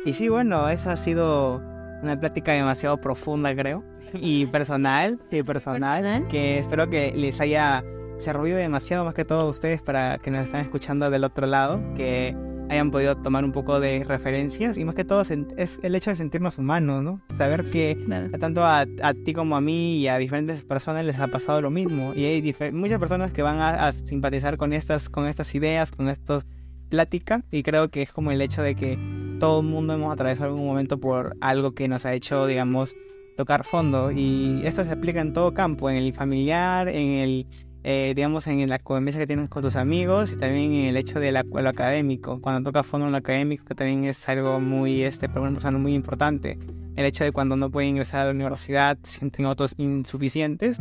Y 0.05 0.13
sí, 0.13 0.29
bueno, 0.29 0.69
esa 0.69 0.93
ha 0.93 0.97
sido 0.97 1.61
una 2.01 2.17
plática 2.17 2.53
demasiado 2.53 2.95
profunda, 3.01 3.53
creo, 3.53 3.83
y 4.13 4.45
personal, 4.45 5.19
y 5.31 5.43
personal, 5.43 6.25
que 6.29 6.59
espero 6.59 6.89
que 6.89 7.11
les 7.13 7.41
haya 7.41 7.83
servido 8.19 8.57
demasiado 8.57 9.03
más 9.03 9.13
que 9.13 9.25
todo 9.25 9.41
a 9.41 9.49
ustedes 9.49 9.81
para 9.81 10.19
que 10.19 10.31
nos 10.31 10.45
están 10.45 10.61
escuchando 10.61 11.09
del 11.09 11.25
otro 11.25 11.45
lado, 11.45 11.81
que 11.93 12.37
hayan 12.69 12.91
podido 12.91 13.15
tomar 13.17 13.43
un 13.43 13.51
poco 13.51 13.79
de 13.79 14.03
referencias 14.03 14.77
y 14.77 14.85
más 14.85 14.95
que 14.95 15.05
todo 15.05 15.21
es 15.21 15.79
el 15.81 15.95
hecho 15.95 16.09
de 16.09 16.15
sentirnos 16.15 16.57
humanos, 16.57 17.03
¿no? 17.03 17.21
Saber 17.37 17.69
que 17.69 17.97
tanto 18.39 18.63
a, 18.63 18.85
ti 19.25 19.33
como 19.33 19.55
a 19.55 19.61
mí 19.61 19.97
y 19.97 20.07
a 20.07 20.17
diferentes 20.17 20.63
personas 20.63 21.05
les 21.05 21.19
ha 21.19 21.27
pasado 21.27 21.61
lo 21.61 21.69
mismo 21.69 22.13
y 22.13 22.25
hay 22.25 22.71
muchas 22.71 22.99
personas 22.99 23.31
que 23.31 23.41
van 23.41 23.59
a, 23.59 23.91
simpatizar 23.91 24.57
con 24.57 24.73
estas, 24.73 25.09
con 25.09 25.27
estas 25.27 25.53
ideas, 25.55 25.91
con 25.91 26.09
estas 26.09 26.45
pláticas 26.89 27.43
y 27.51 27.63
creo 27.63 27.89
que 27.89 28.01
es 28.01 28.11
como 28.11 28.31
el 28.31 28.41
hecho 28.41 28.61
de 28.61 28.75
que 28.75 28.97
todo 29.39 29.61
el 29.61 29.67
mundo 29.67 29.93
hemos 29.93 30.13
atravesado 30.13 30.51
algún 30.51 30.65
momento 30.65 30.99
por 30.99 31.35
algo 31.41 31.73
que 31.73 31.87
nos 31.87 32.05
ha 32.05 32.13
hecho, 32.13 32.45
digamos, 32.45 32.95
tocar 33.35 33.63
fondo 33.63 34.11
y 34.11 34.61
esto 34.63 34.83
se 34.83 34.91
aplica 34.91 35.21
en 35.21 35.33
todo 35.33 35.53
campo, 35.53 35.89
en 35.89 35.97
el 35.97 36.13
familiar, 36.13 36.87
en 36.87 37.09
el 37.09 37.47
eh, 37.83 38.13
digamos, 38.15 38.47
en 38.47 38.67
la 38.69 38.79
convivencia 38.79 39.19
que 39.19 39.27
tienes 39.27 39.49
con 39.49 39.61
tus 39.61 39.75
amigos 39.75 40.31
y 40.31 40.37
también 40.37 40.71
en 40.71 40.85
el 40.85 40.97
hecho 40.97 41.19
de 41.19 41.31
la, 41.31 41.43
lo 41.43 41.69
académico. 41.69 42.39
Cuando 42.39 42.69
toca 42.69 42.83
fondo 42.83 43.07
en 43.07 43.11
lo 43.11 43.17
académico, 43.17 43.65
que 43.65 43.75
también 43.75 44.05
es 44.05 44.27
algo 44.29 44.59
muy, 44.59 45.03
este, 45.03 45.27
para 45.27 45.41
una 45.41 45.51
persona 45.51 45.77
muy 45.77 45.93
importante. 45.93 46.57
El 46.95 47.05
hecho 47.05 47.23
de 47.23 47.31
cuando 47.31 47.57
no 47.57 47.69
pueden 47.69 47.91
ingresar 47.91 48.21
a 48.21 48.25
la 48.25 48.31
universidad, 48.31 48.97
sienten 49.03 49.45
otros 49.47 49.73
insuficientes. 49.77 50.79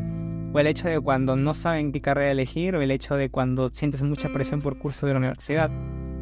O 0.55 0.61
el 0.61 0.67
hecho 0.67 0.87
de 0.87 1.01
cuando 1.01 1.35
no 1.35 1.55
saben 1.55 1.93
qué 1.93 2.01
carrera 2.01 2.31
elegir, 2.31 2.77
o 2.77 2.83
el 2.83 2.91
hecho 2.91 3.17
de 3.17 3.31
cuando 3.31 3.71
sientes 3.71 4.03
mucha 4.03 4.33
presión 4.33 4.61
por 4.61 4.79
curso 4.79 5.07
de 5.07 5.15
la 5.15 5.19
universidad. 5.19 5.71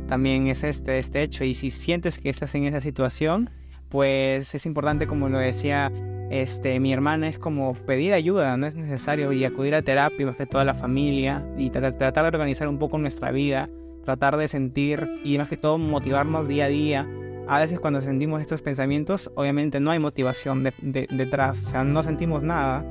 También 0.07 0.47
es 0.47 0.65
este, 0.65 0.99
este 0.99 1.23
hecho. 1.23 1.45
Y 1.45 1.55
si 1.55 1.71
sientes 1.71 2.19
que 2.19 2.31
estás 2.31 2.55
en 2.55 2.65
esa 2.65 2.81
situación, 2.81 3.51
pues 3.91 4.55
es 4.55 4.67
importante, 4.67 5.07
como 5.07 5.29
lo 5.29 5.39
decía 5.39 5.93
este, 6.31 6.79
mi 6.79 6.93
hermana, 6.93 7.29
es 7.29 7.39
como 7.39 7.75
pedir 7.75 8.13
ayuda, 8.13 8.57
no 8.57 8.67
es 8.67 8.75
necesario, 8.75 9.33
y 9.33 9.45
acudir 9.45 9.75
a 9.75 9.83
terapia, 9.83 10.27
más 10.27 10.37
que 10.37 10.47
toda 10.47 10.65
la 10.65 10.75
familia, 10.75 11.45
y 11.59 11.71
tratar 11.71 12.23
de 12.23 12.29
organizar 12.29 12.69
un 12.69 12.79
poco 12.79 12.99
nuestra 12.99 13.33
vida, 13.33 13.69
tratar 14.05 14.37
de 14.37 14.47
sentir 14.47 15.09
y 15.25 15.37
más 15.39 15.49
que 15.49 15.57
todo 15.57 15.77
motivarnos 15.77 16.47
día 16.47 16.67
a 16.67 16.69
día. 16.69 17.09
A 17.49 17.59
veces 17.59 17.81
cuando 17.81 18.01
sentimos 18.01 18.41
estos 18.41 18.63
pensamientos, 18.63 19.31
obviamente 19.35 19.81
no 19.81 19.91
hay 19.91 19.99
motivación 19.99 20.63
detrás, 20.83 21.67
o 21.67 21.71
sea, 21.71 21.83
no 21.83 22.05
sentimos 22.05 22.45
nada 22.45 22.85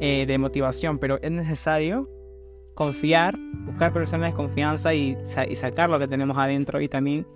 eh, 0.00 0.24
de 0.26 0.38
motivación, 0.38 0.98
pero 0.98 1.18
es 1.22 1.30
necesario 1.32 2.08
confiar, 2.74 3.36
buscar 3.64 3.92
personas 3.92 4.30
de 4.30 4.36
confianza 4.36 4.94
y, 4.94 5.16
y 5.48 5.56
sacar 5.56 5.90
lo 5.90 5.98
que 5.98 6.06
tenemos 6.06 6.38
adentro 6.38 6.80
y 6.80 6.88
también 6.88 7.26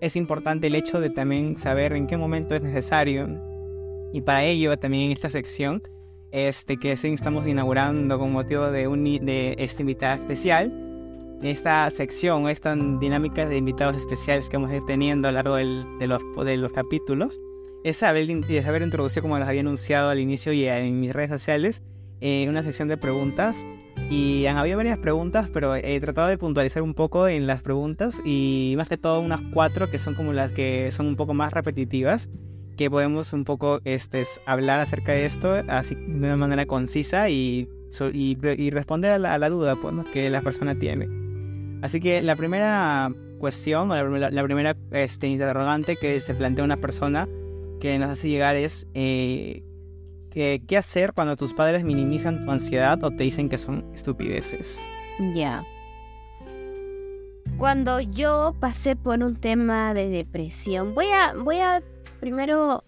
es 0.00 0.16
importante 0.16 0.68
el 0.68 0.74
hecho 0.74 1.00
de 1.00 1.10
también 1.10 1.58
saber 1.58 1.92
en 1.92 2.06
qué 2.06 2.16
momento 2.16 2.54
es 2.54 2.62
necesario. 2.62 3.28
Y 4.12 4.22
para 4.22 4.44
ello 4.44 4.76
también 4.78 5.04
en 5.04 5.12
esta 5.12 5.30
sección 5.30 5.82
este, 6.32 6.76
que 6.78 6.92
estamos 6.92 7.46
inaugurando 7.46 8.18
con 8.18 8.32
motivo 8.32 8.70
de, 8.70 8.88
un, 8.88 9.04
de 9.04 9.54
esta 9.58 9.82
invitada 9.82 10.14
especial, 10.14 10.72
esta 11.42 11.88
sección, 11.90 12.48
esta 12.48 12.74
dinámica 12.74 13.46
de 13.46 13.56
invitados 13.56 13.96
especiales 13.96 14.48
que 14.48 14.56
vamos 14.56 14.70
a 14.70 14.76
ir 14.76 14.82
teniendo 14.86 15.28
a 15.28 15.32
lo 15.32 15.36
largo 15.36 15.56
de, 15.56 16.56
los, 16.56 16.72
capítulos, 16.72 17.40
es 17.84 17.96
saber, 17.96 18.28
es 18.30 18.66
haber 18.66 18.82
introducido, 18.82 19.22
como 19.22 19.38
les 19.38 19.48
había 19.48 19.62
anunciado 19.62 20.10
al 20.10 20.18
inicio 20.18 20.52
y 20.52 20.66
en 20.66 21.00
mis 21.00 21.12
redes 21.12 21.30
sociales, 21.30 21.82
eh, 22.20 22.46
una 22.48 22.62
sección 22.62 22.88
de 22.88 22.98
preguntas 22.98 23.64
y 24.10 24.46
han 24.46 24.58
habido 24.58 24.76
varias 24.76 24.98
preguntas, 24.98 25.48
pero 25.52 25.76
he 25.76 26.00
tratado 26.00 26.26
de 26.26 26.36
puntualizar 26.36 26.82
un 26.82 26.94
poco 26.94 27.28
en 27.28 27.46
las 27.46 27.62
preguntas 27.62 28.20
y 28.24 28.74
más 28.76 28.88
que 28.88 28.98
todo 28.98 29.20
unas 29.20 29.40
cuatro 29.54 29.88
que 29.88 30.00
son 30.00 30.14
como 30.14 30.32
las 30.32 30.50
que 30.50 30.90
son 30.90 31.06
un 31.06 31.14
poco 31.14 31.32
más 31.32 31.52
repetitivas, 31.52 32.28
que 32.76 32.90
podemos 32.90 33.32
un 33.32 33.44
poco 33.44 33.80
este, 33.84 34.24
hablar 34.46 34.80
acerca 34.80 35.12
de 35.12 35.26
esto 35.26 35.62
así 35.68 35.94
de 35.94 36.26
una 36.26 36.36
manera 36.36 36.66
concisa 36.66 37.30
y, 37.30 37.68
y, 38.12 38.70
responder 38.70 39.12
a 39.12 39.38
la, 39.38 39.48
duda 39.48 39.76
pues, 39.76 39.94
que 40.12 40.28
la 40.28 40.42
persona 40.42 40.74
tiene. 40.74 41.08
Así 41.80 42.00
que 42.00 42.20
la 42.20 42.34
primera 42.34 43.12
cuestión 43.38 43.92
o 43.92 44.18
la, 44.18 44.42
primera 44.42 44.76
este, 44.90 45.28
interrogante 45.28 45.96
que 45.96 46.18
se 46.18 46.34
plantea 46.34 46.64
una 46.64 46.78
persona 46.78 47.28
que 47.80 47.96
nos 47.98 48.10
hace 48.10 48.28
llegar 48.28 48.56
es 48.56 48.88
eh, 48.94 49.62
¿Qué, 50.30 50.62
hacer 50.78 51.12
cuando 51.12 51.36
tus 51.36 51.52
padres 51.52 51.84
minimizan 51.84 52.44
tu 52.44 52.50
ansiedad 52.50 53.02
o 53.02 53.10
te 53.10 53.24
dicen 53.24 53.48
que 53.48 53.58
son 53.58 53.84
estupideces? 53.94 54.80
Ya. 55.34 55.64
Cuando 57.56 58.00
yo 58.00 58.54
pasé 58.60 58.96
por 58.96 59.22
un 59.22 59.36
tema 59.36 59.92
de 59.92 60.08
depresión, 60.08 60.94
voy 60.94 61.06
a, 61.06 61.34
voy 61.34 61.58
a 61.58 61.82
primero 62.20 62.84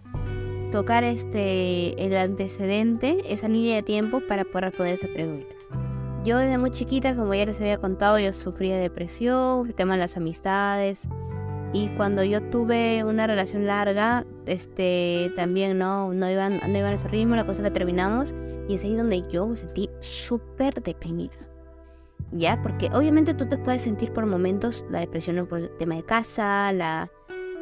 tocar 0.70 1.04
este 1.04 2.02
el 2.02 2.16
antecedente, 2.16 3.18
esa 3.28 3.48
línea 3.48 3.76
de 3.76 3.82
tiempo 3.82 4.22
para 4.26 4.44
poder 4.44 4.64
responder 4.64 4.94
esa 4.94 5.08
pregunta. 5.08 5.54
Yo 6.24 6.38
desde 6.38 6.56
muy 6.56 6.70
chiquita, 6.70 7.16
como 7.16 7.34
ya 7.34 7.44
les 7.44 7.60
había 7.60 7.78
contado, 7.78 8.18
yo 8.18 8.32
sufría 8.32 8.78
depresión, 8.78 9.66
el 9.66 9.74
tema 9.74 9.94
de 9.94 10.00
las 10.00 10.16
amistades, 10.16 11.08
y 11.72 11.88
cuando 11.96 12.22
yo 12.22 12.42
tuve 12.50 13.02
una 13.02 13.26
relación 13.26 13.66
larga, 13.66 14.26
este, 14.44 15.32
también 15.36 15.78
no, 15.78 16.12
no, 16.12 16.30
iban, 16.30 16.60
no 16.68 16.78
iban 16.78 16.92
a 16.92 16.94
ese 16.94 17.08
ritmo, 17.08 17.34
la 17.34 17.46
cosa 17.46 17.62
que 17.62 17.70
terminamos. 17.70 18.34
Y 18.68 18.74
es 18.74 18.84
ahí 18.84 18.94
donde 18.94 19.24
yo 19.30 19.46
me 19.46 19.56
sentí 19.56 19.88
súper 20.00 20.82
deprimida. 20.82 21.34
¿Ya? 22.30 22.60
Porque 22.60 22.90
obviamente 22.92 23.32
tú 23.32 23.46
te 23.48 23.56
puedes 23.56 23.82
sentir 23.82 24.12
por 24.12 24.26
momentos 24.26 24.84
la 24.90 25.00
depresión 25.00 25.46
por 25.46 25.60
el 25.60 25.76
tema 25.78 25.94
de 25.94 26.04
casa, 26.04 26.72
la, 26.72 27.10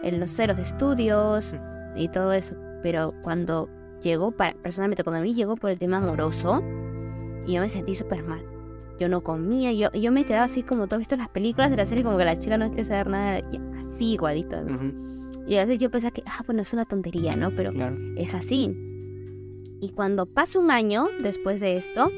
en 0.03 0.19
los 0.19 0.31
ceros 0.31 0.57
de 0.57 0.63
estudios 0.63 1.55
y 1.95 2.09
todo 2.09 2.33
eso. 2.33 2.57
Pero 2.83 3.15
cuando 3.23 3.69
llegó, 4.03 4.33
para, 4.33 4.55
personalmente 4.55 5.05
cuando 5.05 5.21
a 5.21 5.23
mí 5.23 5.35
llegó 5.35 5.55
por 5.57 5.71
el 5.71 5.79
tema 5.79 5.99
amoroso, 5.99 6.63
yo 7.47 7.61
me 7.61 7.69
sentí 7.69 7.95
súper 7.95 8.25
mal 8.25 8.45
yo 9.01 9.09
no 9.09 9.23
comía, 9.23 9.73
yo, 9.73 9.91
yo 9.93 10.13
me 10.13 10.25
quedaba 10.25 10.45
así 10.45 10.63
como 10.63 10.87
tú 10.87 10.95
has 10.95 10.99
visto 10.99 11.17
las 11.17 11.31
películas 11.31 11.71
de 11.71 11.79
la 11.79 11.87
serie, 11.87 12.05
como 12.05 12.19
que 12.19 12.25
la 12.27 12.37
chica 12.37 12.59
no 12.59 12.69
quiere 12.69 12.85
saber 12.85 13.09
nada, 13.09 13.41
así 14.01 14.13
igualito. 14.13 14.57
Y 15.47 15.57
a 15.57 15.65
veces 15.65 15.79
yo 15.79 15.91
pensaba 15.91 16.11
que, 16.13 16.23
ah, 16.27 16.43
bueno, 16.47 16.63
es 16.63 16.73
una 16.73 16.87
tontería, 16.87 17.37
¿no? 17.37 17.51
Pero 17.55 17.73
es 18.17 18.35
así. 18.35 18.75
Y 19.81 19.91
cuando 19.91 20.27
pasa 20.27 20.59
un 20.59 20.71
año 20.71 21.09
después 21.23 21.61
de 21.61 21.77
esto, 21.77 22.11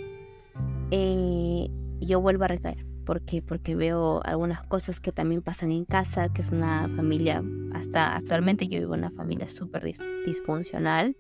eh, 0.91 1.69
yo 2.01 2.21
vuelvo 2.21 2.45
a 2.45 2.49
recaer. 2.49 2.87
¿Por 3.05 3.23
qué? 3.23 3.43
Porque 3.43 3.75
veo 3.75 4.21
algunas 4.25 4.63
cosas 4.63 5.01
que 5.01 5.11
también 5.11 5.43
pasan 5.43 5.73
en 5.73 5.85
casa, 5.85 6.29
que 6.29 6.43
es 6.43 6.51
una 6.51 6.89
familia, 6.95 7.43
hasta 7.73 8.17
actualmente 8.17 8.69
yo 8.69 8.79
vivo 8.79 8.95
en 8.95 9.01
una 9.01 9.11
familia 9.11 9.49
súper 9.49 9.83
disfuncional 10.25 11.17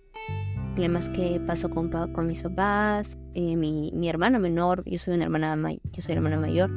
problemas 0.74 1.10
que 1.10 1.38
pasó 1.46 1.68
con, 1.68 1.90
con 1.90 2.26
mis 2.26 2.42
papás, 2.42 3.18
eh, 3.34 3.56
mi, 3.56 3.90
mi, 3.94 4.08
hermano 4.08 4.40
menor, 4.40 4.82
yo 4.86 4.96
soy 4.98 5.14
una 5.14 5.24
hermana, 5.24 5.54
yo 5.92 6.00
soy 6.00 6.14
hermana 6.14 6.38
mayor, 6.38 6.70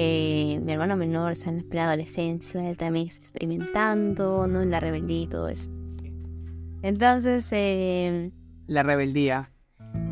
eh, 0.00 0.60
mi 0.62 0.72
hermano 0.72 0.94
menor 0.94 1.32
está 1.32 1.50
en 1.50 1.66
la 1.72 1.88
adolescencia, 1.88 2.70
él 2.70 2.76
también 2.76 3.08
está 3.08 3.18
experimentando, 3.18 4.46
¿no? 4.46 4.62
En 4.62 4.70
la 4.70 4.78
rebeldía 4.78 5.22
y 5.22 5.26
todo 5.26 5.48
eso. 5.48 5.72
Entonces... 6.82 7.48
Eh, 7.50 8.30
la 8.68 8.84
rebeldía. 8.84 9.50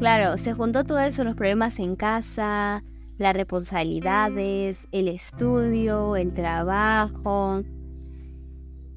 Claro, 0.01 0.39
se 0.39 0.55
juntó 0.55 0.82
todo 0.82 0.99
eso, 0.99 1.22
los 1.22 1.37
problemas 1.37 1.78
en 1.78 1.95
casa, 1.95 2.82
las 3.16 3.34
responsabilidades, 3.34 4.89
el 4.91 5.07
estudio, 5.07 6.16
el 6.16 6.34
trabajo. 6.34 7.62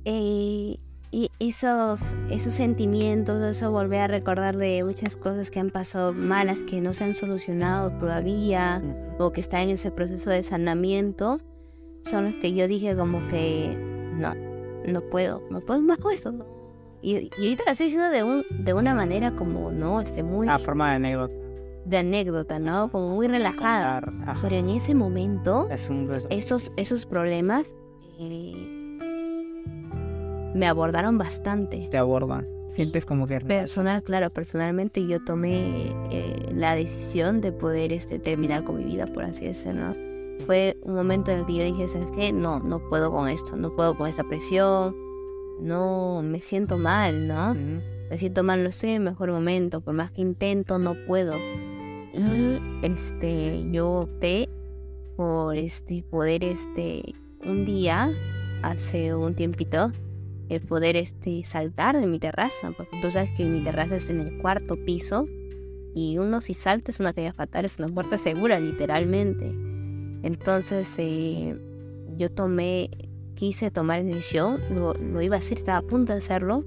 Eh, 0.05 0.79
y 1.11 1.31
esos, 1.39 2.15
esos 2.29 2.53
sentimientos, 2.53 3.41
eso 3.41 3.71
volver 3.71 4.01
a 4.01 4.07
recordar 4.07 4.57
de 4.57 4.83
muchas 4.83 5.15
cosas 5.15 5.49
que 5.49 5.59
han 5.59 5.71
pasado 5.71 6.13
malas, 6.13 6.59
que 6.59 6.81
no 6.81 6.93
se 6.93 7.03
han 7.03 7.15
solucionado 7.15 7.91
todavía 7.93 8.81
o 9.17 9.31
que 9.31 9.41
están 9.41 9.61
en 9.63 9.69
ese 9.71 9.89
proceso 9.89 10.29
de 10.29 10.43
sanamiento, 10.43 11.39
son 12.03 12.25
los 12.25 12.35
que 12.35 12.53
yo 12.53 12.67
dije 12.67 12.95
como 12.95 13.27
que 13.27 13.75
no, 14.13 14.35
no 14.85 15.01
puedo, 15.01 15.41
no 15.49 15.61
puedo 15.61 15.81
más 15.81 15.97
con 15.97 16.13
esto. 16.13 16.33
Y, 17.01 17.15
ahorita 17.15 17.63
lo 17.65 17.71
estoy 17.71 17.85
diciendo 17.87 18.09
de, 18.09 18.23
un, 18.23 18.45
de 18.63 18.73
una 18.73 18.93
manera 18.93 19.35
como, 19.35 19.71
¿no? 19.71 20.01
Este, 20.01 20.21
muy... 20.21 20.47
A 20.47 20.59
forma 20.59 20.89
de 20.89 20.95
anécdota. 20.97 21.33
De 21.85 21.97
anécdota, 21.97 22.59
¿no? 22.59 22.91
Como 22.91 23.15
muy 23.15 23.27
relajada. 23.27 24.01
Pero 24.41 24.55
en 24.55 24.69
ese 24.69 24.93
momento, 24.93 25.67
esos, 26.29 26.71
esos 26.75 27.05
problemas... 27.05 27.73
Eh, 28.19 28.78
me 30.53 30.67
abordaron 30.67 31.17
bastante. 31.17 31.87
Te 31.89 31.97
abordan. 31.97 32.47
Sientes 32.69 33.05
como 33.05 33.27
que... 33.27 33.39
Personal, 33.41 34.03
claro, 34.03 34.29
personalmente 34.29 35.05
yo 35.05 35.23
tomé 35.23 35.91
eh, 36.11 36.49
la 36.53 36.75
decisión 36.75 37.41
de 37.41 37.51
poder 37.51 37.91
este, 37.91 38.19
terminar 38.19 38.63
con 38.63 38.77
mi 38.77 38.83
vida, 38.83 39.07
por 39.07 39.23
así 39.23 39.45
decirlo. 39.45 39.93
Fue 40.45 40.77
un 40.83 40.95
momento 40.95 41.31
en 41.31 41.39
el 41.39 41.45
que 41.45 41.55
yo 41.55 41.63
dije, 41.63 41.87
¿sabes 41.87 42.07
qué? 42.15 42.31
No, 42.31 42.59
no 42.59 42.79
puedo 42.89 43.11
con 43.11 43.27
esto, 43.27 43.55
no 43.57 43.75
puedo 43.75 43.97
con 43.97 44.07
esa 44.07 44.23
presión, 44.23 44.95
no, 45.59 46.21
me 46.23 46.39
siento 46.39 46.77
mal, 46.77 47.27
¿no? 47.27 47.53
Me 47.53 48.17
siento 48.17 48.43
mal, 48.43 48.63
no 48.63 48.69
estoy 48.69 48.91
en 48.91 48.95
el 48.97 49.01
mejor 49.01 49.31
momento, 49.31 49.81
por 49.81 49.93
más 49.93 50.11
que 50.11 50.21
intento, 50.21 50.79
no 50.79 50.95
puedo. 51.07 51.33
Y 52.13 52.61
este, 52.81 53.65
yo 53.71 53.91
opté 54.01 54.49
por 55.17 55.57
este, 55.57 56.03
poder 56.09 56.43
este, 56.43 57.13
un 57.45 57.65
día, 57.65 58.11
hace 58.63 59.13
un 59.13 59.35
tiempito, 59.35 59.91
el 60.49 60.61
poder 60.61 60.95
este, 60.95 61.43
saltar 61.45 61.97
de 61.97 62.07
mi 62.07 62.19
terraza, 62.19 62.71
porque 62.75 62.99
tú 63.01 63.11
sabes 63.11 63.29
que 63.37 63.45
mi 63.45 63.63
terraza 63.63 63.97
es 63.97 64.09
en 64.09 64.19
el 64.19 64.37
cuarto 64.39 64.75
piso 64.83 65.27
y 65.93 66.17
uno 66.17 66.41
si 66.41 66.53
salta 66.53 66.91
es 66.91 66.99
una 66.99 67.13
caída 67.13 67.33
fatal, 67.33 67.65
es 67.65 67.77
una 67.77 67.87
muerte 67.87 68.17
segura 68.17 68.59
literalmente. 68.59 69.45
Entonces 70.23 70.93
eh, 70.97 71.55
yo 72.17 72.29
tomé, 72.29 72.89
quise 73.35 73.71
tomar 73.71 74.03
decisión, 74.03 74.59
lo, 74.75 74.93
lo, 74.95 75.21
iba 75.21 75.35
a 75.35 75.39
hacer, 75.39 75.59
estaba 75.59 75.77
a 75.77 75.83
punto 75.83 76.13
de 76.13 76.17
hacerlo 76.17 76.65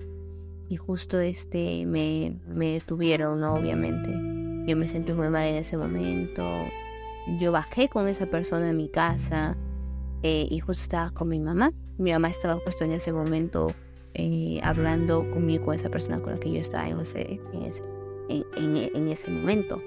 y 0.69 0.77
justo 0.77 1.19
este 1.19 1.85
me, 1.85 2.39
me 2.47 2.75
detuvieron, 2.75 3.41
¿no? 3.41 3.55
obviamente. 3.55 4.11
Yo 4.67 4.77
me 4.77 4.87
sentí 4.87 5.13
muy 5.13 5.29
mal 5.29 5.45
en 5.45 5.57
ese 5.57 5.77
momento. 5.77 6.43
Yo 7.41 7.51
bajé 7.51 7.89
con 7.89 8.07
esa 8.07 8.27
persona 8.27 8.69
en 8.69 8.77
mi 8.77 8.89
casa 8.89 9.57
eh, 10.23 10.47
y 10.51 10.61
justo 10.61 10.83
estaba 10.83 11.11
con 11.11 11.29
mi 11.29 11.39
mamá 11.41 11.73
mi 11.99 12.13
mamá 12.13 12.29
estaba 12.29 12.59
justo 12.65 12.85
en 12.85 12.93
ese 12.93 13.13
momento 13.13 13.73
eh, 14.15 14.61
hablando 14.63 15.31
conmigo, 15.31 15.67
con 15.67 15.75
esa 15.75 15.89
persona 15.89 16.21
con 16.21 16.33
la 16.33 16.41
que 16.41 16.53
yo 16.53 16.61
estaba 16.61 16.89
en 16.89 17.01
ese, 17.01 17.41
en 18.29 19.09
ese, 19.09 19.31
momento. 19.31 19.81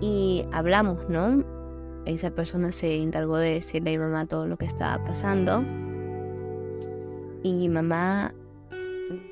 Y 0.00 0.44
hablamos, 0.52 1.08
¿no? 1.08 1.44
Esa 2.04 2.30
persona 2.30 2.72
se 2.72 2.96
encargó 2.96 3.36
de 3.38 3.54
decirle 3.54 3.94
a 3.94 3.98
mi 3.98 4.04
mamá 4.04 4.26
todo 4.26 4.46
lo 4.46 4.56
que 4.56 4.66
estaba 4.66 5.04
pasando. 5.04 5.62
Y 7.42 7.52
mi 7.52 7.68
mamá 7.68 8.34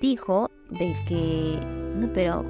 dijo 0.00 0.50
de 0.70 0.96
que, 1.06 1.60
no, 1.96 2.12
pero 2.12 2.44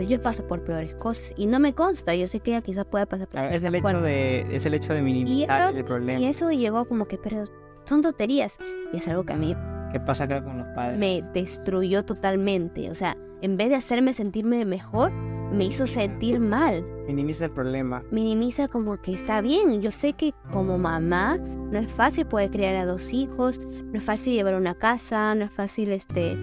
yo 0.00 0.22
paso 0.22 0.46
por 0.46 0.64
peores 0.64 0.94
cosas 0.94 1.34
y 1.36 1.46
no 1.46 1.60
me 1.60 1.74
consta, 1.74 2.14
yo 2.14 2.26
sé 2.26 2.40
que 2.40 2.52
ella 2.52 2.62
quizás 2.62 2.84
pueda 2.84 3.06
pasar 3.06 3.28
por 3.28 3.40
claro, 3.40 3.54
es 3.54 3.62
el 3.62 3.74
hecho 3.74 4.00
de 4.00 4.56
es 4.56 4.64
el 4.64 4.74
hecho 4.74 4.94
de 4.94 5.02
minimizar 5.02 5.76
el 5.76 5.84
problema. 5.84 6.20
Y 6.20 6.26
eso 6.26 6.50
llegó 6.50 6.86
como 6.86 7.06
que, 7.06 7.18
pero 7.18 7.44
son 7.84 8.00
tonterías. 8.00 8.58
Y 8.92 8.96
es 8.96 9.08
algo 9.08 9.24
que 9.24 9.32
a 9.34 9.36
mí, 9.36 9.54
que 9.92 10.00
pasa 10.00 10.26
con 10.26 10.58
los 10.58 10.66
padres. 10.74 10.98
me 10.98 11.22
destruyó 11.34 12.04
totalmente. 12.04 12.90
O 12.90 12.94
sea, 12.94 13.16
en 13.42 13.56
vez 13.56 13.68
de 13.68 13.74
hacerme 13.74 14.12
sentirme 14.12 14.64
mejor, 14.64 15.12
me 15.52 15.64
hizo 15.66 15.86
sentir 15.86 16.40
mal. 16.40 16.84
Minimiza 17.06 17.44
el 17.46 17.50
problema. 17.50 18.02
Minimiza 18.10 18.68
como 18.68 19.00
que 19.00 19.12
está 19.12 19.40
bien. 19.40 19.82
Yo 19.82 19.90
sé 19.90 20.14
que 20.14 20.32
como 20.52 20.78
mamá 20.78 21.36
no 21.38 21.78
es 21.78 21.88
fácil 21.88 22.26
poder 22.26 22.50
criar 22.50 22.76
a 22.76 22.86
dos 22.86 23.12
hijos, 23.12 23.60
no 23.60 23.98
es 23.98 24.04
fácil 24.04 24.32
llevar 24.34 24.54
una 24.54 24.74
casa, 24.74 25.34
no 25.34 25.44
es 25.44 25.50
fácil 25.50 25.92
este 25.92 26.38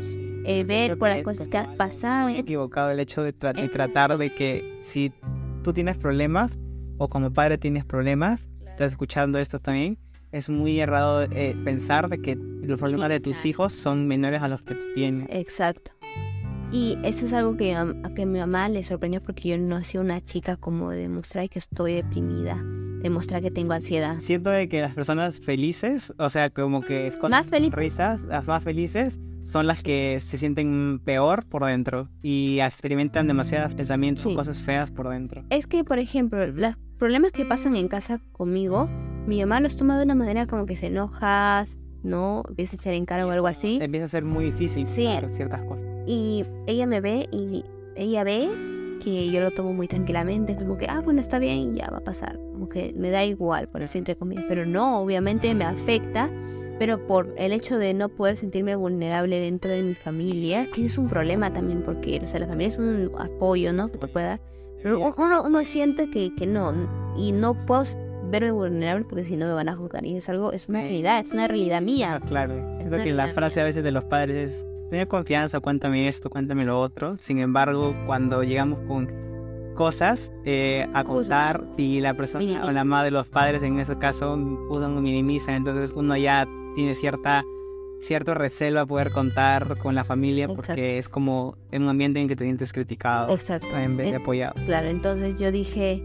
eh, 0.46 0.64
ver 0.64 0.98
por 0.98 1.10
las 1.10 1.24
cosas 1.24 1.48
que 1.48 1.58
has 1.58 1.68
pasado. 1.76 2.30
equivocado 2.30 2.92
el 2.92 3.00
hecho 3.00 3.24
de, 3.24 3.34
tra- 3.34 3.54
de 3.54 3.64
Exacto. 3.66 3.74
tratar 3.74 4.18
de 4.18 4.34
que 4.34 4.78
si 4.82 5.12
tú 5.64 5.74
tienes 5.74 5.98
problemas 5.98 6.58
o 6.98 7.08
como 7.10 7.32
padre 7.32 7.58
tienes 7.58 7.86
problemas, 7.86 8.48
estás 8.62 8.92
escuchando 8.92 9.40
esto 9.40 9.60
también, 9.60 9.98
es 10.32 10.48
muy 10.50 10.80
errado 10.80 11.24
eh, 11.24 11.56
pensar 11.64 12.08
de 12.10 12.22
que 12.22 12.36
los 12.36 12.78
problemas 12.80 13.10
de 13.10 13.20
tus 13.20 13.46
hijos 13.46 13.74
son 13.74 14.08
menores 14.08 14.42
a 14.44 14.48
los 14.48 14.62
que 14.62 14.76
tú 14.76 14.86
tienes. 14.94 15.28
Exacto. 15.32 15.92
Y 16.72 16.98
eso 17.04 17.26
es 17.26 17.34
algo 17.34 17.58
que, 17.58 17.74
a 17.76 17.88
que 18.16 18.26
mi 18.28 18.38
mamá 18.40 18.70
le 18.70 18.84
sorprendió 18.84 19.22
porque 19.24 19.50
yo 19.50 19.58
no 19.58 19.84
soy 19.84 20.02
una 20.02 20.22
chica 20.22 20.56
como 20.56 20.92
de 20.92 21.10
mostrar 21.10 21.50
que 21.50 21.58
estoy 21.58 21.94
deprimida, 21.94 22.62
demostrar 23.02 23.42
que 23.42 23.50
tengo 23.50 23.74
ansiedad. 23.74 24.18
Siento 24.20 24.52
de 24.52 24.70
que 24.70 24.82
las 24.82 24.94
personas 24.94 25.40
felices, 25.40 26.14
o 26.20 26.30
sea, 26.30 26.52
como 26.52 26.82
que 26.82 27.08
es 27.08 27.18
con 27.18 27.32
Más 27.32 27.48
felices. 27.50 27.74
risas, 27.76 28.22
las 28.26 28.48
más 28.48 28.64
felices 28.64 29.18
son 29.44 29.66
las 29.66 29.82
que 29.82 30.20
se 30.20 30.38
sienten 30.38 31.00
peor 31.04 31.44
por 31.48 31.66
dentro 31.66 32.08
y 32.22 32.60
experimentan 32.60 33.28
demasiados 33.28 33.74
pensamientos 33.74 34.26
o 34.28 34.30
Sí. 34.30 34.36
cosas 34.36 34.62
feas 34.62 34.92
por 34.92 35.10
dentro. 35.10 35.44
Es 35.50 35.66
que, 35.66 35.84
por 35.84 35.98
ejemplo, 35.98 36.46
los 36.46 36.76
problemas 37.00 37.32
que 37.32 37.46
pasan 37.46 37.76
en 37.78 37.88
casa 37.88 38.22
conmigo, 38.32 38.88
mi 39.26 39.40
mamá 39.40 39.60
los 39.60 39.76
toma 39.76 39.98
de 39.98 40.04
una 40.04 40.14
manera 40.14 40.46
como 40.46 40.68
que 40.68 40.76
se 40.76 40.88
enoja, 40.88 41.66
¿no? 42.04 42.44
Empieza 42.48 42.76
a 42.76 42.76
echar 42.76 42.94
en 42.94 43.06
cara 43.06 43.26
o 43.26 43.32
algo 43.32 43.48
así. 43.48 43.80
Empieza 43.82 44.06
a 44.06 44.10
ser 44.10 44.24
muy 44.24 44.46
difícil 44.46 44.86
Sí. 44.86 45.08
ciertas 45.36 45.64
cosas. 45.64 45.88
Y 46.10 46.44
ella 46.66 46.88
me 46.88 47.02
ve 47.02 47.30
y 47.32 47.64
ella 47.96 48.24
ve 48.24 48.50
que 49.00 49.30
yo 49.30 49.42
lo 49.42 49.52
tomo 49.52 49.74
muy 49.74 49.88
tranquilamente, 49.88 50.56
como 50.56 50.76
que, 50.76 50.88
ah, 50.90 51.02
bueno, 51.02 51.22
está 51.22 51.38
bien, 51.38 51.76
ya 51.76 51.88
va 51.92 52.00
a 52.00 52.04
pasar. 52.04 52.38
Como 52.52 52.68
que 52.68 52.96
me 52.98 53.12
da 53.12 53.24
igual, 53.24 53.70
por 53.70 53.84
así 53.84 54.00
entre 54.00 54.16
comillas. 54.16 54.46
Pero 54.48 54.66
no, 54.66 55.02
obviamente 55.02 55.54
me 55.54 55.66
afecta, 55.66 56.28
pero 56.80 57.06
por 57.06 57.32
el 57.38 57.52
hecho 57.52 57.78
de 57.78 57.94
no 57.94 58.10
poder 58.10 58.38
sentirme 58.38 58.76
vulnerable 58.76 59.40
dentro 59.40 59.70
de 59.70 59.84
mi 59.84 59.94
familia, 59.94 60.68
que 60.74 60.86
es 60.86 60.98
un 60.98 61.08
problema 61.08 61.54
también, 61.54 61.84
porque, 61.84 62.20
o 62.24 62.26
sea, 62.26 62.40
la 62.40 62.48
familia 62.48 62.70
es 62.70 62.80
un 62.80 63.12
apoyo, 63.20 63.72
¿no? 63.72 63.92
Que 63.92 64.00
te 64.00 64.08
puede 64.08 64.26
dar. 64.26 64.42
Pero 64.82 65.14
uno, 65.16 65.44
uno 65.44 65.64
siente 65.64 66.10
que, 66.10 66.34
que 66.36 66.48
no, 66.48 66.74
y 67.16 67.34
no 67.34 67.54
puedo 67.68 67.84
verme 68.32 68.50
vulnerable 68.50 69.06
porque 69.08 69.26
si 69.26 69.38
no 69.38 69.46
me 69.46 69.54
van 69.54 69.70
a 69.70 69.76
juzgar. 69.76 70.04
Y 70.06 70.18
es 70.18 70.28
algo, 70.28 70.54
es 70.54 70.68
una 70.70 70.82
realidad, 70.82 71.20
es 71.20 71.32
una 71.32 71.48
realidad 71.48 71.84
mía. 71.84 72.20
claro. 72.28 72.56
Siento 72.78 72.96
una 72.96 73.04
que 73.04 73.14
la 73.14 73.28
frase 73.28 73.62
a 73.62 73.64
veces 73.64 73.84
de 73.84 73.92
los 73.92 74.06
padres 74.06 74.52
es, 74.52 74.66
ten 74.90 75.06
confianza, 75.08 75.60
cuéntame 75.60 76.08
esto, 76.08 76.30
cuéntame 76.30 76.66
lo 76.66 76.80
otro. 76.80 77.18
Sin 77.20 77.40
embargo, 77.40 77.96
cuando 78.06 78.44
llegamos 78.44 78.80
con 78.88 79.08
cosas 79.76 80.34
eh, 80.44 80.88
a 80.94 81.04
contar 81.04 81.64
y 81.78 82.02
la 82.02 82.14
persona 82.14 82.44
o 82.44 82.48
Minimiza. 82.48 82.72
la 82.74 82.84
madre 82.84 83.06
de 83.06 83.12
los 83.12 83.28
padres 83.28 83.64
en 83.64 83.80
ese 83.80 83.98
caso 83.98 84.34
usan 84.70 84.98
o 84.98 85.02
minimizan, 85.02 85.56
entonces 85.56 85.94
uno 85.96 86.18
ya 86.18 86.46
tiene 86.76 86.96
cierta 86.96 87.44
cierto 88.02 88.34
recelo 88.34 88.80
a 88.80 88.86
poder 88.86 89.12
contar 89.12 89.78
con 89.78 89.96
la 89.96 90.04
familia 90.04 90.48
porque 90.48 90.72
Exacto. 90.72 90.82
es 90.84 91.10
como 91.10 91.58
en 91.72 91.84
un 91.84 91.90
ambiente 91.90 92.20
en 92.20 92.28
que 92.28 92.36
te 92.36 92.44
sientes 92.46 92.74
criticado 92.74 93.34
Exacto. 93.34 93.76
en 93.78 93.96
vez 93.98 94.12
de 94.12 94.18
apoyado. 94.18 94.54
Claro, 94.66 94.88
entonces 94.88 95.36
yo 95.38 95.52
dije, 95.52 96.02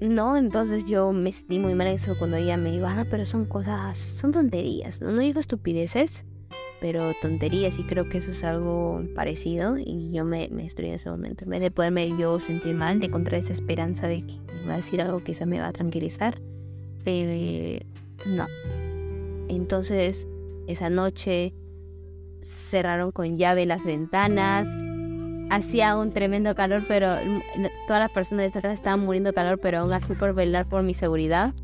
no, 0.00 0.36
entonces 0.36 0.84
yo 0.86 1.12
me 1.12 1.32
sentí 1.32 1.58
muy 1.58 1.74
mal 1.74 1.86
eso 1.86 2.16
cuando 2.18 2.36
ella 2.36 2.56
me 2.56 2.70
dijo, 2.70 2.86
ah, 2.86 3.06
pero 3.10 3.24
son 3.24 3.46
cosas, 3.46 3.98
son 3.98 4.32
tonterías, 4.32 5.00
no, 5.00 5.10
no 5.10 5.20
digo 5.20 5.40
estupideces, 5.40 6.24
pero 6.80 7.12
tonterías 7.20 7.78
y 7.78 7.84
creo 7.84 8.08
que 8.08 8.18
eso 8.18 8.30
es 8.30 8.44
algo 8.44 9.02
parecido 9.14 9.78
y 9.78 10.12
yo 10.12 10.24
me, 10.24 10.48
me 10.50 10.64
destruí 10.64 10.88
en 10.88 10.94
ese 10.94 11.10
momento, 11.10 11.44
en 11.44 11.50
vez 11.50 11.60
de 11.60 11.70
poderme 11.70 12.16
yo 12.16 12.38
sentir 12.40 12.74
mal, 12.74 13.00
de 13.00 13.06
encontrar 13.06 13.40
esa 13.40 13.52
esperanza 13.52 14.08
de 14.08 14.26
que 14.26 14.34
me 14.62 14.68
va 14.68 14.74
a 14.74 14.76
decir 14.78 15.00
algo 15.00 15.18
que 15.18 15.32
quizá 15.32 15.46
me 15.46 15.60
va 15.60 15.68
a 15.68 15.72
tranquilizar, 15.72 16.40
eh, 17.06 17.86
no. 18.26 18.46
Entonces, 19.48 20.26
esa 20.66 20.90
noche 20.90 21.54
cerraron 22.42 23.12
con 23.12 23.36
llave 23.36 23.66
las 23.66 23.84
ventanas, 23.84 24.68
hacía 25.50 25.96
un 25.96 26.12
tremendo 26.12 26.54
calor, 26.54 26.82
pero 26.86 27.14
mm, 27.16 27.66
todas 27.86 28.00
las 28.00 28.10
personas 28.10 28.42
de 28.42 28.46
esa 28.48 28.62
casa 28.62 28.74
estaban 28.74 29.00
muriendo 29.00 29.30
de 29.30 29.34
calor, 29.34 29.58
pero 29.60 29.78
aún 29.78 29.92
así 29.92 30.14
por 30.14 30.34
velar 30.34 30.68
por 30.68 30.82
mi 30.82 30.94
seguridad. 30.94 31.54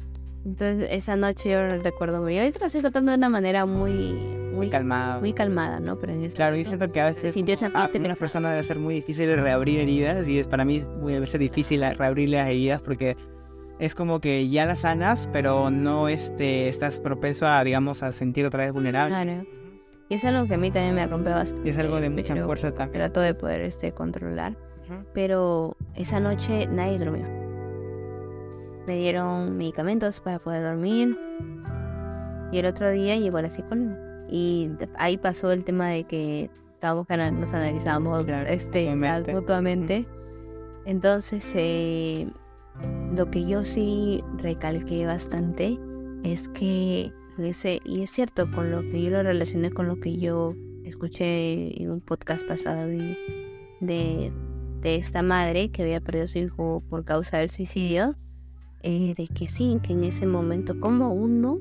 Entonces 0.44 0.88
esa 0.90 1.16
noche 1.16 1.50
yo 1.50 1.68
recuerdo 1.82 2.20
muy 2.20 2.32
bien. 2.32 2.50
Yo 2.52 2.58
lo 2.60 2.66
estoy 2.66 2.82
contando 2.82 3.12
de 3.12 3.18
una 3.18 3.28
manera 3.28 3.64
muy, 3.66 4.12
muy, 4.52 4.68
Calmado. 4.70 5.20
muy 5.20 5.32
calmada, 5.32 5.80
¿no? 5.80 5.98
Pero 5.98 6.12
en 6.12 6.28
Claro, 6.30 6.56
y 6.56 6.64
momento 6.64 6.68
siento 6.70 6.92
que 6.92 7.00
a 7.00 7.06
veces 7.06 7.34
sintió 7.34 7.54
ese 7.54 7.64
a 7.66 7.68
ambiente 7.68 7.98
una 7.98 8.08
pesado. 8.08 8.18
persona 8.18 8.50
debe 8.50 8.62
ser 8.62 8.78
muy 8.78 8.94
difícil 8.96 9.26
de 9.26 9.36
reabrir 9.36 9.80
heridas 9.80 10.26
y 10.26 10.38
es 10.40 10.46
para 10.46 10.64
mí 10.64 10.84
muy 11.00 11.14
a 11.14 11.20
veces 11.20 11.38
difícil 11.40 11.82
reabrir 11.96 12.28
las 12.30 12.48
heridas 12.48 12.82
porque 12.82 13.16
es 13.78 13.94
como 13.94 14.20
que 14.20 14.48
ya 14.48 14.66
las 14.66 14.80
sanas, 14.80 15.28
pero 15.32 15.70
no 15.70 16.08
este, 16.08 16.68
estás 16.68 17.00
propenso 17.00 17.46
a, 17.46 17.62
digamos, 17.64 18.02
a 18.02 18.12
sentir 18.12 18.44
otra 18.46 18.64
vez 18.64 18.72
vulnerable. 18.72 19.14
Claro. 19.14 19.46
Y 20.08 20.14
es 20.16 20.24
algo 20.24 20.46
que 20.46 20.54
a 20.54 20.58
mí 20.58 20.70
también 20.70 20.94
me 20.94 21.06
rompe 21.06 21.30
bastante. 21.30 21.66
Y 21.68 21.72
es 21.72 21.78
algo 21.78 22.00
de 22.00 22.10
mucha 22.10 22.36
fuerza 22.44 22.72
también. 22.72 22.92
Trato 23.00 23.20
de 23.20 23.34
poder 23.34 23.62
este, 23.62 23.92
controlar. 23.92 24.52
Ujú. 24.84 25.04
Pero 25.14 25.76
esa 25.96 26.20
noche 26.20 26.66
nadie 26.66 26.98
durmió. 26.98 27.24
Me 28.86 28.96
dieron 28.96 29.56
medicamentos 29.56 30.20
para 30.20 30.38
poder 30.38 30.62
dormir. 30.62 31.18
Y 32.50 32.58
el 32.58 32.66
otro 32.66 32.90
día 32.90 33.16
llegó 33.16 33.40
la 33.40 33.50
psicóloga. 33.50 33.98
Y 34.28 34.70
ahí 34.96 35.18
pasó 35.18 35.52
el 35.52 35.64
tema 35.64 35.88
de 35.88 36.04
que 36.04 36.50
estábamos 36.74 37.06
nos 37.08 37.52
analizamos 37.52 38.24
Claro, 38.24 38.48
este, 38.48 38.86
mutuamente. 38.86 39.34
mutuamente. 39.34 40.06
Entonces, 40.84 41.52
eh, 41.54 42.26
lo 43.14 43.30
que 43.30 43.46
yo 43.46 43.64
sí 43.64 44.24
recalqué 44.38 45.06
bastante 45.06 45.78
es 46.24 46.48
que, 46.48 47.12
ese, 47.38 47.80
y 47.84 48.02
es 48.02 48.10
cierto, 48.10 48.50
con 48.50 48.70
lo 48.70 48.80
que 48.82 49.02
yo 49.02 49.10
lo 49.10 49.22
relacioné 49.22 49.70
con 49.70 49.86
lo 49.86 50.00
que 50.00 50.16
yo 50.16 50.54
escuché 50.84 51.80
en 51.80 51.90
un 51.90 52.00
podcast 52.00 52.46
pasado 52.46 52.88
de, 52.88 53.16
de, 53.80 54.32
de 54.80 54.96
esta 54.96 55.22
madre 55.22 55.70
que 55.70 55.82
había 55.82 56.00
perdido 56.00 56.24
a 56.24 56.28
su 56.28 56.38
hijo 56.38 56.82
por 56.88 57.04
causa 57.04 57.38
del 57.38 57.50
suicidio, 57.50 58.16
eh, 58.82 59.14
de 59.16 59.28
que 59.28 59.48
sí, 59.48 59.78
que 59.82 59.92
en 59.92 60.04
ese 60.04 60.26
momento 60.26 60.78
como 60.80 61.12
uno 61.12 61.58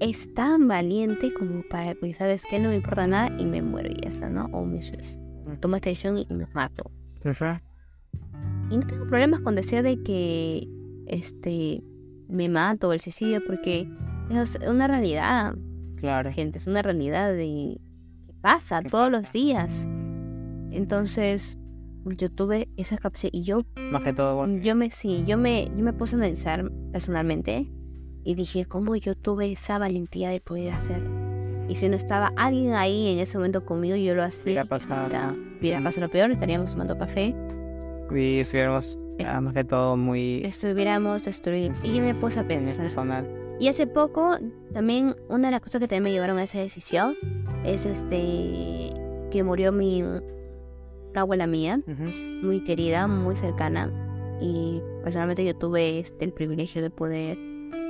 es 0.00 0.32
tan 0.34 0.66
valiente 0.68 1.32
como 1.34 1.62
para 1.68 1.94
pues 1.94 2.16
sabes 2.16 2.42
que 2.48 2.58
no 2.58 2.70
me 2.70 2.76
importa 2.76 3.06
nada 3.06 3.34
y 3.38 3.44
me 3.44 3.60
muero 3.62 3.90
y 3.90 4.00
ya 4.02 4.08
está, 4.08 4.28
¿no? 4.30 4.46
O 4.52 4.64
me 4.64 4.80
suicido. 4.80 5.20
Tomo 5.60 5.76
esta 5.76 5.90
decisión 5.90 6.16
y 6.18 6.26
me 6.32 6.46
mato. 6.54 6.90
Y 8.70 8.76
no 8.78 8.86
tengo 8.86 9.06
problemas 9.06 9.40
con 9.40 9.54
decir 9.56 9.82
de 9.82 10.02
que 10.02 10.66
este 11.06 11.82
me 12.28 12.48
mato 12.48 12.88
o 12.88 12.92
el 12.92 13.00
suicidio 13.00 13.42
porque 13.46 13.88
es 14.30 14.58
una 14.68 14.86
realidad, 14.86 15.54
Claro. 15.96 16.32
gente, 16.32 16.58
es 16.58 16.66
una 16.66 16.80
realidad 16.82 17.32
de 17.32 17.78
que 18.26 18.32
pasa 18.40 18.80
todos 18.80 19.10
pasa. 19.10 19.10
los 19.10 19.32
días. 19.32 19.86
Entonces, 20.70 21.58
yo 22.04 22.30
tuve 22.30 22.68
esa 22.76 22.96
capacidad 22.98 23.32
y 23.32 23.42
yo 23.42 23.62
Más 23.76 24.02
que 24.02 24.12
todo, 24.12 24.36
bueno, 24.36 24.58
yo 24.62 24.74
me 24.74 24.90
sí, 24.90 25.24
yo 25.26 25.36
me 25.38 25.66
yo 25.76 25.84
me 25.84 25.92
puse 25.92 26.16
a 26.16 26.18
analizar 26.18 26.70
personalmente 26.92 27.70
y 28.24 28.34
dije 28.34 28.64
cómo 28.64 28.96
yo 28.96 29.14
tuve 29.14 29.52
esa 29.52 29.78
valentía 29.78 30.30
de 30.30 30.40
poder 30.40 30.72
hacer. 30.72 31.02
Y 31.68 31.76
si 31.76 31.88
no 31.88 31.96
estaba 31.96 32.32
alguien 32.36 32.74
ahí 32.74 33.08
en 33.08 33.20
ese 33.20 33.38
momento 33.38 33.64
conmigo, 33.64 33.94
yo 33.94 34.14
lo 34.14 34.24
hacía. 34.24 34.52
Hubiera 34.52 34.64
pasado. 34.64 35.36
Hubiera 35.60 35.80
pasado 35.80 36.06
lo 36.06 36.12
peor, 36.12 36.30
estaríamos 36.32 36.72
tomando 36.72 36.98
café, 36.98 37.34
y 38.14 38.40
estuviéramos 38.40 38.98
ah, 39.24 39.40
más 39.40 39.54
que 39.54 39.64
todo 39.64 39.96
muy 39.96 40.42
estuviéramos 40.44 41.24
destruidos. 41.24 41.84
Y 41.84 41.94
yo 41.94 42.02
me 42.02 42.14
puse 42.14 42.40
a 42.40 42.46
pensar. 42.46 42.82
personal. 42.82 43.28
Y 43.60 43.68
hace 43.68 43.86
poco, 43.86 44.38
también, 44.72 45.16
una 45.28 45.48
de 45.48 45.52
las 45.52 45.60
cosas 45.60 45.80
que 45.80 45.86
también 45.86 46.04
me 46.04 46.12
llevaron 46.12 46.38
a 46.38 46.44
esa 46.44 46.58
decisión 46.58 47.14
es 47.64 47.84
este 47.84 48.90
que 49.30 49.42
murió 49.44 49.70
mi 49.70 50.02
una 51.12 51.22
abuela 51.22 51.46
mía, 51.46 51.80
muy 52.42 52.62
querida, 52.64 53.06
muy 53.08 53.36
cercana. 53.36 53.90
Y 54.40 54.80
personalmente 55.02 55.44
yo 55.44 55.54
tuve 55.56 55.98
este, 55.98 56.24
el 56.24 56.32
privilegio 56.32 56.80
de 56.82 56.90
poder 56.90 57.36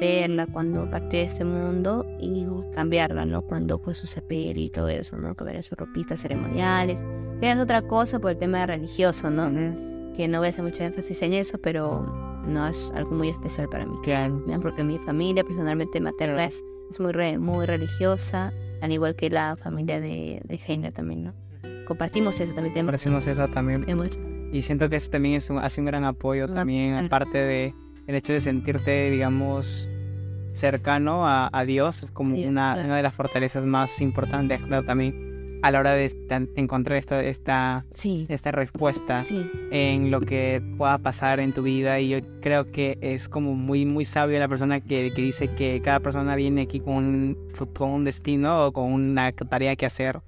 verla 0.00 0.46
cuando 0.46 0.88
partió 0.90 1.18
de 1.20 1.26
este 1.26 1.44
mundo 1.44 2.06
y 2.18 2.46
cambiarla, 2.74 3.26
¿no? 3.26 3.42
Cuando 3.42 3.78
fue 3.78 3.92
su 3.94 4.06
sepelio 4.06 4.64
y 4.64 4.70
todo 4.70 4.88
eso, 4.88 5.16
¿no? 5.16 5.34
Que 5.34 5.44
ver 5.44 5.62
sus 5.62 5.76
ropitas 5.78 6.20
ceremoniales. 6.20 7.04
Que 7.40 7.50
es 7.52 7.58
otra 7.58 7.82
cosa 7.82 8.18
por 8.18 8.30
el 8.32 8.38
tema 8.38 8.64
religioso, 8.66 9.30
¿no? 9.30 9.44
Que 10.16 10.26
no 10.26 10.38
voy 10.38 10.46
a 10.48 10.50
hacer 10.50 10.64
mucho 10.64 10.82
énfasis 10.82 11.22
en 11.22 11.34
eso, 11.34 11.58
pero 11.58 12.02
no 12.46 12.66
es 12.66 12.90
algo 12.96 13.10
muy 13.12 13.28
especial 13.28 13.68
para 13.68 13.86
mí. 13.86 13.94
Claro. 14.02 14.42
¿ya? 14.48 14.58
porque 14.58 14.82
mi 14.82 14.98
familia 14.98 15.44
personalmente 15.44 16.00
materna 16.00 16.46
es, 16.46 16.64
es 16.90 16.98
muy, 16.98 17.12
re- 17.12 17.38
muy 17.38 17.66
religiosa, 17.66 18.52
al 18.80 18.92
igual 18.92 19.14
que 19.14 19.28
la 19.30 19.56
familia 19.56 20.00
de, 20.00 20.40
de 20.44 20.60
Heiner 20.66 20.92
también, 20.94 21.24
¿no? 21.24 21.34
Compartimos 21.86 22.38
eso 22.40 22.54
también. 22.54 22.86
Parecemos 22.86 23.26
eso 23.26 23.48
también. 23.48 23.82
tenemos- 23.84 24.18
Y 24.52 24.62
siento 24.62 24.88
que 24.88 24.96
eso 24.96 25.10
también 25.10 25.34
es 25.36 25.48
un, 25.50 25.58
hace 25.58 25.80
un 25.80 25.86
gran 25.86 26.04
apoyo 26.04 26.48
también, 26.48 26.92
claro. 26.92 27.06
aparte 27.06 27.38
de 27.38 27.74
el 28.06 28.14
hecho 28.16 28.32
de 28.32 28.40
sentirte, 28.40 29.10
digamos, 29.10 29.88
cercano 30.52 31.26
a, 31.26 31.48
a 31.52 31.64
Dios, 31.64 32.02
es 32.02 32.10
como 32.10 32.34
Dios, 32.34 32.48
una, 32.48 32.72
claro. 32.74 32.86
una 32.88 32.96
de 32.96 33.02
las 33.02 33.14
fortalezas 33.14 33.64
más 33.64 34.00
importantes, 34.00 34.60
creo, 34.62 34.82
también 34.82 35.60
a 35.62 35.70
la 35.70 35.78
hora 35.80 35.92
de 35.92 36.10
encontrar 36.56 36.96
esta, 36.98 37.22
esta, 37.22 37.84
Sí, 37.92 38.24
esta 38.30 38.50
respuesta 38.50 39.22
sí, 39.24 39.48
en 39.70 40.10
lo 40.10 40.20
que 40.22 40.62
pueda 40.78 40.96
pasar 40.98 41.38
en 41.38 41.52
tu 41.52 41.62
vida 41.62 42.00
y 42.00 42.08
yo 42.08 42.18
creo 42.40 42.72
que 42.72 42.96
es 43.02 43.28
como 43.28 43.54
muy 43.54 43.84
muy 43.84 44.06
sabio 44.06 44.38
la 44.38 44.48
persona 44.48 44.80
que, 44.80 45.12
que 45.14 45.20
dice 45.22 45.48
que 45.48 45.82
cada 45.84 46.00
persona 46.00 46.34
viene 46.34 46.62
aquí 46.62 46.80
con 46.80 46.94
un, 46.94 47.38
con 47.76 47.90
un 47.90 48.04
destino 48.04 48.64
o 48.64 48.72
con 48.72 48.90
una 48.90 49.30
tarea 49.32 49.76
que 49.76 49.84
hacer 49.84 50.20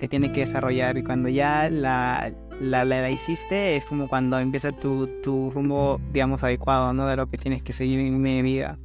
que 0.00 0.08
tiene 0.08 0.32
que 0.32 0.40
desarrollar 0.40 0.96
y 0.98 1.04
cuando 1.04 1.28
ya 1.28 1.70
la, 1.70 2.32
la, 2.60 2.84
la, 2.84 3.02
la 3.02 3.10
hiciste 3.10 3.76
es 3.76 3.84
como 3.84 4.08
cuando 4.08 4.38
empieza 4.38 4.72
tu, 4.72 5.06
tu 5.22 5.50
rumbo 5.50 6.00
digamos 6.12 6.42
adecuado 6.42 6.92
¿no? 6.92 7.06
de 7.06 7.16
lo 7.16 7.28
que 7.28 7.36
tienes 7.38 7.62
que 7.62 7.72
seguir 7.72 8.00
en 8.00 8.20
mi 8.20 8.42
vida 8.42 8.78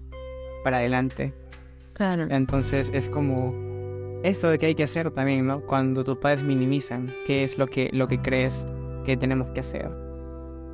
para 0.64 0.78
adelante 0.78 1.34
claro. 1.94 2.28
entonces 2.30 2.92
es 2.94 3.08
como 3.10 3.66
esto 4.26 4.50
de 4.50 4.58
que 4.58 4.66
hay 4.66 4.76
que 4.76 4.84
hacer 4.84 5.12
también, 5.12 5.46
¿no? 5.46 5.62
Cuando 5.62 6.04
tus 6.04 6.18
padres 6.18 6.44
minimizan 6.44 7.14
qué 7.28 7.44
es 7.44 7.60
lo 7.60 7.68
que, 7.68 7.90
lo 7.94 8.08
que 8.08 8.20
crees 8.22 8.68
que 9.06 9.16
tenemos 9.18 9.48
que 9.50 9.60
hacer. 9.60 9.92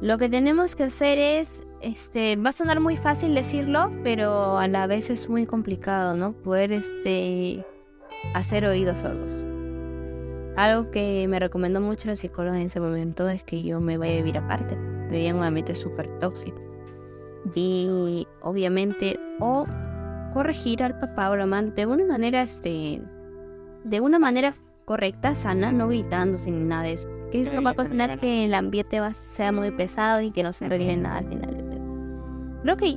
Lo 0.01 0.17
que 0.17 0.29
tenemos 0.29 0.75
que 0.75 0.83
hacer 0.83 1.17
es, 1.19 1.61
este, 1.81 2.37
va 2.37 2.49
a 2.49 2.53
sonar 2.53 2.79
muy 2.79 2.95
fácil 2.95 3.35
decirlo, 3.35 3.91
pero 4.03 4.57
a 4.57 4.67
la 4.69 4.87
vez 4.87 5.09
es 5.09 5.29
muy 5.29 5.45
complicado, 5.45 6.15
¿no? 6.15 6.31
Poder, 6.31 6.71
este, 6.71 7.65
hacer 8.33 8.65
oídos 8.65 8.97
sordos. 8.99 9.45
Algo 10.55 10.91
que 10.91 11.27
me 11.27 11.39
recomendó 11.39 11.79
mucho 11.81 12.09
la 12.09 12.15
psicóloga 12.15 12.57
en 12.57 12.65
ese 12.65 12.79
momento 12.79 13.29
es 13.29 13.43
que 13.43 13.63
yo 13.63 13.79
me 13.79 13.97
vaya 13.97 14.13
a 14.13 14.17
vivir 14.17 14.37
aparte. 14.37 14.75
Vivía 15.09 15.29
en 15.29 15.37
un 15.37 15.43
ambiente 15.43 15.75
súper 15.75 16.07
tóxico. 16.19 16.59
Y 17.55 18.27
obviamente, 18.41 19.19
o 19.39 19.65
corregir 20.33 20.83
al 20.83 20.99
papá 20.99 21.29
o 21.29 21.35
la 21.35 21.45
mamá 21.45 21.71
de 21.71 21.85
una 21.85 22.05
manera, 22.05 22.41
este, 22.41 23.01
de 23.83 24.01
una 24.01 24.19
manera 24.19 24.53
correcta, 24.85 25.35
sana, 25.35 25.71
no 25.71 25.87
gritándose 25.87 26.51
ni 26.51 26.63
nada 26.63 26.83
de 26.83 26.93
eso. 26.93 27.09
Que 27.31 27.41
eso 27.41 27.61
va 27.61 27.71
a 27.71 27.73
cocinar 27.73 28.19
que 28.19 28.45
el 28.45 28.53
ambiente 28.53 28.99
va, 28.99 29.13
sea 29.13 29.51
muy 29.51 29.71
pesado 29.71 30.21
y 30.21 30.31
que 30.31 30.43
no 30.43 30.51
se 30.51 30.65
arregle 30.65 30.97
nada 30.97 31.19
al 31.19 31.27
final. 31.27 31.57
Creo 32.63 32.77
que 32.77 32.89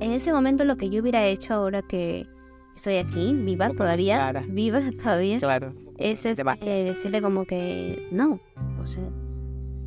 en 0.00 0.12
ese 0.12 0.32
momento 0.32 0.64
lo 0.64 0.76
que 0.76 0.88
yo 0.90 1.02
hubiera 1.02 1.24
hecho 1.26 1.54
ahora 1.54 1.82
que 1.82 2.26
estoy 2.74 2.96
aquí, 2.96 3.34
viva 3.34 3.70
todavía, 3.70 4.32
viva 4.48 4.80
todavía, 5.02 5.38
Claro. 5.38 5.74
Es 6.02 6.26
este, 6.26 6.44
decirle 6.84 7.22
como 7.22 7.44
que 7.44 8.08
no, 8.10 8.40
o 8.80 8.86
sea, 8.86 9.08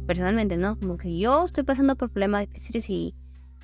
personalmente 0.07 0.57
no, 0.57 0.79
como 0.79 0.97
que 0.97 1.17
yo 1.17 1.45
estoy 1.45 1.63
pasando 1.63 1.95
por 1.95 2.09
problemas 2.09 2.41
difíciles 2.41 2.89
y 2.89 3.15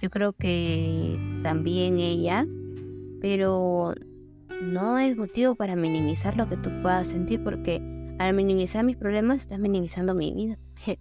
yo 0.01 0.09
creo 0.09 0.33
que 0.33 1.19
también 1.43 1.99
ella, 1.99 2.45
pero 3.21 3.93
no 4.61 4.97
es 4.99 5.15
motivo 5.17 5.55
para 5.55 5.75
minimizar 5.75 6.35
lo 6.37 6.49
que 6.49 6.57
tú 6.57 6.69
puedas 6.81 7.07
sentir 7.07 7.43
porque 7.43 7.81
al 8.19 8.33
minimizar 8.33 8.83
mis 8.83 8.97
problemas 8.97 9.37
estás 9.37 9.59
minimizando 9.59 10.13
mi 10.13 10.33
vida, 10.33 10.57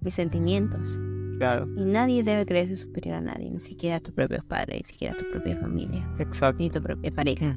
mis 0.00 0.14
sentimientos 0.14 0.98
Claro, 1.38 1.68
y 1.76 1.84
nadie 1.84 2.24
debe 2.24 2.44
creerse 2.44 2.76
superior 2.76 3.16
a 3.16 3.20
nadie, 3.20 3.48
ni 3.48 3.60
siquiera 3.60 3.96
a 3.96 4.00
tus 4.00 4.12
propios 4.12 4.44
padres, 4.44 4.80
ni 4.80 4.84
siquiera 4.84 5.14
a 5.14 5.16
tu 5.16 5.30
propia 5.30 5.56
familia, 5.56 6.08
exacto. 6.18 6.60
ni 6.60 6.68
tu 6.68 6.82
propia 6.82 7.12
pareja. 7.12 7.56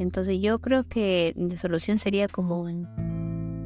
Entonces 0.00 0.40
yo 0.40 0.58
creo 0.60 0.84
que 0.88 1.34
la 1.36 1.56
solución 1.58 1.98
sería 1.98 2.26
como 2.26 2.66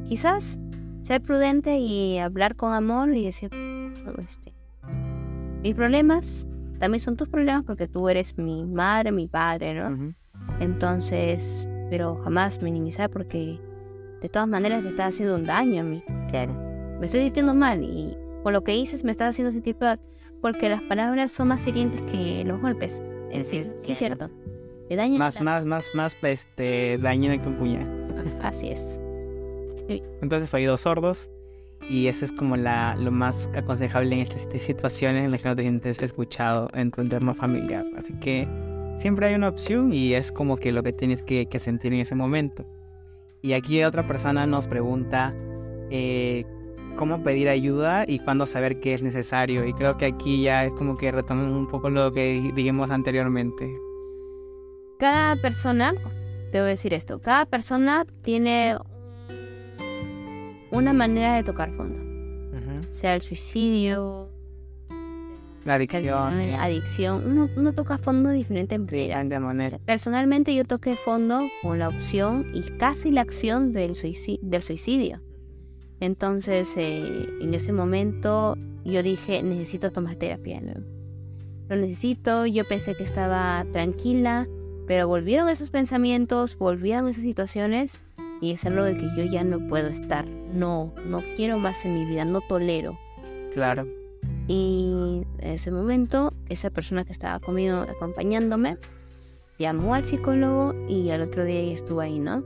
quizás 0.07 0.59
ser 1.01 1.21
prudente 1.21 1.77
y 1.77 2.17
hablar 2.17 2.57
con 2.57 2.73
amor 2.73 3.15
y 3.15 3.23
decir, 3.23 3.51
"No, 3.53 4.13
este, 4.21 4.53
mis 5.63 5.73
problemas 5.75 6.45
también 6.77 6.99
son 6.99 7.15
tus 7.15 7.29
problemas 7.29 7.63
porque 7.63 7.87
tú 7.87 8.09
eres 8.09 8.37
mi 8.37 8.65
madre, 8.65 9.13
mi 9.13 9.27
padre, 9.27 9.75
¿no? 9.75 9.89
Ujú. 9.89 10.13
Entonces, 10.59 11.69
pero 11.89 12.17
jamás 12.21 12.61
minimizar 12.61 13.09
porque 13.09 13.57
de 14.21 14.27
todas 14.27 14.49
maneras 14.49 14.83
me 14.83 14.89
estás 14.89 15.15
haciendo 15.15 15.35
un 15.35 15.45
daño 15.45 15.81
a 15.81 15.85
mí. 15.85 16.03
Claro. 16.27 16.53
Me 16.99 17.05
estoy 17.05 17.21
sintiendo 17.21 17.55
mal 17.55 17.81
y 17.81 18.17
con 18.43 18.51
lo 18.51 18.61
que 18.65 18.73
dices 18.73 19.05
me 19.05 19.11
estás 19.11 19.29
haciendo 19.29 19.53
sentir 19.53 19.75
peor 19.77 19.99
porque 20.41 20.67
las 20.67 20.81
palabras 20.81 21.31
son 21.31 21.47
más 21.47 21.65
hirientes 21.65 22.01
que 22.11 22.43
los 22.43 22.59
golpes. 22.59 23.01
Es 23.31 23.49
decir, 23.49 23.73
es 23.87 23.97
cierto. 23.97 24.29
Te 24.89 24.95
Más, 25.17 25.35
la- 25.35 25.41
más, 25.41 25.65
más, 25.65 25.85
más, 25.93 26.15
este, 26.21 26.97
dañina 26.99 27.41
que 27.41 27.47
un 27.47 27.55
puñal. 27.55 27.87
Así 28.41 28.69
es. 28.69 28.99
Entonces, 30.21 30.53
oídos 30.53 30.81
sordos. 30.81 31.29
Y 31.87 32.07
eso 32.07 32.25
es 32.25 32.31
como 32.31 32.57
la, 32.57 32.95
lo 32.95 33.11
más 33.11 33.47
aconsejable 33.55 34.15
en 34.15 34.21
estas 34.21 34.41
situaciones 34.61 35.23
en 35.25 35.31
las 35.31 35.43
que 35.43 35.49
no 35.49 35.55
te 35.55 35.61
sientes 35.61 36.01
escuchado 36.01 36.67
en 36.73 36.89
tu 36.89 37.01
entorno 37.01 37.35
familiar. 37.35 37.85
Así 37.95 38.13
que 38.19 38.47
siempre 38.97 39.27
hay 39.27 39.35
una 39.35 39.49
opción 39.49 39.93
y 39.93 40.13
es 40.13 40.31
como 40.31 40.57
que 40.57 40.71
lo 40.71 40.81
que 40.81 40.93
tienes 40.93 41.21
que, 41.21 41.45
que 41.45 41.59
sentir 41.59 41.93
en 41.93 41.99
ese 41.99 42.15
momento. 42.15 42.65
Y 43.43 43.53
aquí 43.53 43.83
otra 43.83 44.07
persona 44.07 44.47
nos 44.47 44.65
pregunta 44.65 45.35
eh, 45.91 46.43
cómo 46.95 47.21
pedir 47.21 47.49
ayuda 47.49 48.05
y 48.07 48.17
cuándo 48.17 48.47
saber 48.47 48.79
que 48.79 48.95
es 48.95 49.03
necesario. 49.03 49.63
Y 49.65 49.73
creo 49.73 49.95
que 49.97 50.05
aquí 50.05 50.41
ya 50.41 50.65
es 50.65 50.71
como 50.71 50.97
que 50.97 51.11
retomamos 51.11 51.51
un 51.53 51.67
poco 51.67 51.91
lo 51.91 52.11
que 52.13 52.31
di- 52.41 52.51
dijimos 52.53 52.89
anteriormente. 52.89 53.71
Cada 54.99 55.35
persona, 55.35 55.93
te 56.51 56.59
voy 56.59 56.67
a 56.67 56.69
decir 56.69 56.93
esto, 56.93 57.19
cada 57.19 57.45
persona 57.45 58.05
tiene 58.21 58.77
una 60.71 60.93
manera 60.93 61.35
de 61.35 61.43
tocar 61.43 61.71
fondo. 61.71 62.01
Sea 62.89 63.15
el 63.15 63.21
suicidio, 63.21 64.29
La 65.65 65.73
adicción. 65.73 66.51
la 66.51 66.63
adicción, 66.63 67.23
uno, 67.25 67.49
uno 67.57 67.73
toca 67.73 67.97
fondo 67.97 68.29
de 68.29 68.37
diferentes 68.37 68.79
maneras. 68.79 69.81
Personalmente 69.85 70.55
yo 70.55 70.63
toqué 70.63 70.95
fondo 70.95 71.41
con 71.61 71.79
la 71.79 71.89
opción 71.89 72.45
y 72.53 72.61
casi 72.77 73.11
la 73.11 73.21
acción 73.21 73.73
del 73.73 73.95
suicidio. 73.95 74.39
Del 74.43 74.63
suicidio. 74.63 75.21
Entonces, 75.99 76.73
eh, 76.77 77.27
en 77.41 77.53
ese 77.53 77.73
momento 77.73 78.57
yo 78.85 79.01
dije, 79.03 79.41
necesito 79.43 79.91
tomar 79.91 80.15
terapia. 80.15 80.61
¿no? 80.61 80.73
Lo 81.67 81.75
necesito, 81.75 82.45
yo 82.45 82.65
pensé 82.65 82.95
que 82.95 83.03
estaba 83.03 83.65
tranquila, 83.73 84.47
pero 84.87 85.07
volvieron 85.07 85.49
esos 85.49 85.69
pensamientos, 85.69 86.57
volvieron 86.57 87.07
esas 87.07 87.23
situaciones 87.23 87.99
y 88.41 88.51
es 88.51 88.65
algo 88.65 88.83
de 88.83 88.97
que 88.97 89.07
yo 89.15 89.23
ya 89.23 89.43
no 89.43 89.67
puedo 89.67 89.87
estar. 89.87 90.27
No, 90.27 90.93
no 91.05 91.23
quiero 91.35 91.57
más 91.57 91.83
en 91.85 91.93
mi 91.95 92.05
vida, 92.05 92.25
no 92.25 92.41
tolero. 92.41 92.97
Claro. 93.53 93.87
Y 94.47 95.23
en 95.39 95.51
ese 95.51 95.71
momento, 95.71 96.33
esa 96.49 96.69
persona 96.69 97.03
que 97.03 97.11
estaba 97.11 97.39
conmigo 97.39 97.77
acompañándome 97.77 98.77
llamó 99.57 99.95
al 99.95 100.05
psicólogo 100.05 100.73
y 100.87 101.09
al 101.11 101.21
otro 101.21 101.45
día 101.45 101.59
ella 101.59 101.75
estuvo 101.75 102.01
ahí, 102.01 102.19
¿no? 102.19 102.43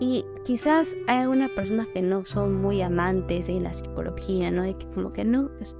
Y 0.00 0.24
quizás 0.44 0.96
hay 1.06 1.18
algunas 1.18 1.50
personas 1.50 1.86
que 1.88 2.02
no 2.02 2.24
son 2.24 2.60
muy 2.60 2.82
amantes 2.82 3.46
de 3.46 3.60
la 3.60 3.72
psicología, 3.72 4.50
¿no? 4.50 4.66
Y 4.66 4.74
que 4.74 4.86
como 4.90 5.12
que 5.12 5.24
no, 5.24 5.50
pues 5.58 5.76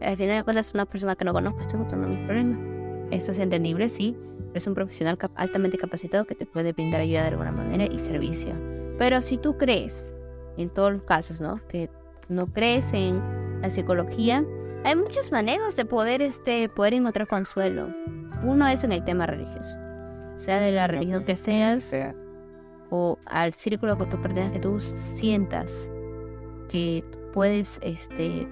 al 0.00 0.16
final 0.16 0.38
de 0.38 0.44
cuentas 0.44 0.68
es 0.68 0.74
una 0.74 0.86
persona 0.86 1.16
que 1.16 1.24
no 1.24 1.32
conozco, 1.32 1.60
estoy 1.60 1.78
contando 1.78 2.08
mis 2.08 2.24
problemas. 2.24 2.77
Esto 3.10 3.30
es 3.32 3.38
entendible, 3.38 3.88
sí, 3.88 4.16
pero 4.38 4.56
es 4.58 4.66
un 4.66 4.74
profesional 4.74 5.16
cap- 5.18 5.32
altamente 5.36 5.78
capacitado 5.78 6.24
que 6.26 6.34
te 6.34 6.46
puede 6.46 6.72
brindar 6.72 7.00
ayuda 7.00 7.22
de 7.22 7.28
alguna 7.28 7.52
manera 7.52 7.84
y 7.84 7.98
servicio. 7.98 8.52
Pero 8.98 9.22
si 9.22 9.38
tú 9.38 9.56
crees, 9.56 10.14
en 10.56 10.68
todos 10.70 10.92
los 10.92 11.02
casos, 11.02 11.40
¿no? 11.40 11.60
Que 11.68 11.88
no 12.28 12.46
crees 12.48 12.92
en 12.92 13.20
la 13.62 13.70
psicología, 13.70 14.44
hay 14.84 14.96
muchas 14.96 15.32
maneras 15.32 15.76
de 15.76 15.84
poder, 15.84 16.20
este, 16.22 16.68
poder 16.68 16.94
encontrar 16.94 17.26
consuelo. 17.26 17.88
Uno 18.44 18.66
es 18.68 18.84
en 18.84 18.92
el 18.92 19.04
tema 19.04 19.26
religioso. 19.26 19.76
Sea 20.36 20.60
de 20.60 20.70
la 20.72 20.86
religión 20.86 21.24
que 21.24 21.36
seas 21.36 21.82
sea. 21.82 22.14
o 22.90 23.18
al 23.26 23.52
círculo 23.52 23.98
que 23.98 24.06
tú 24.06 24.20
pertenezcas, 24.20 24.52
que 24.52 24.60
tú 24.60 24.80
sientas 24.80 25.90
que 26.68 27.04
puedes 27.32 27.78
este, 27.82 28.46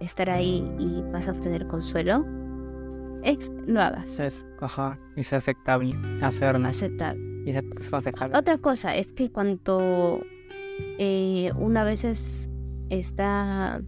estar 0.00 0.28
ahí 0.30 0.68
y 0.78 1.02
vas 1.12 1.28
a 1.28 1.32
obtener 1.32 1.66
consuelo, 1.68 2.24
ex- 3.24 3.50
lo 3.66 3.80
hagas. 3.80 4.08
Ser, 4.10 4.32
ajá, 4.60 4.98
aceptable, 5.16 5.94
hacerlo, 6.22 6.66
Aceptar. 6.66 7.16
y 7.46 7.52
ser 7.52 7.64
aconsejable. 7.86 8.36
Otra 8.36 8.58
cosa 8.58 8.94
es 8.96 9.12
que 9.12 9.30
cuando 9.30 10.20
eh, 10.98 11.52
una 11.56 11.84
vez 11.84 12.04
es- 12.04 12.48
está, 12.90 13.80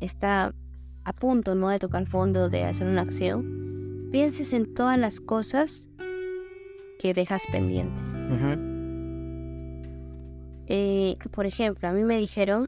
está 0.00 0.54
a 1.04 1.12
punto 1.12 1.54
¿no? 1.54 1.68
de 1.68 1.78
tocar 1.78 2.06
fondo, 2.06 2.48
de 2.48 2.64
hacer 2.64 2.86
una 2.86 3.02
acción, 3.02 4.08
pienses 4.12 4.52
en 4.52 4.74
todas 4.74 4.98
las 4.98 5.20
cosas 5.20 5.88
que 6.98 7.14
dejas 7.14 7.42
pendientes. 7.50 8.02
Eh, 10.66 11.16
por 11.32 11.46
ejemplo, 11.46 11.88
a 11.88 11.92
mí 11.92 12.04
me 12.04 12.16
dijeron 12.18 12.66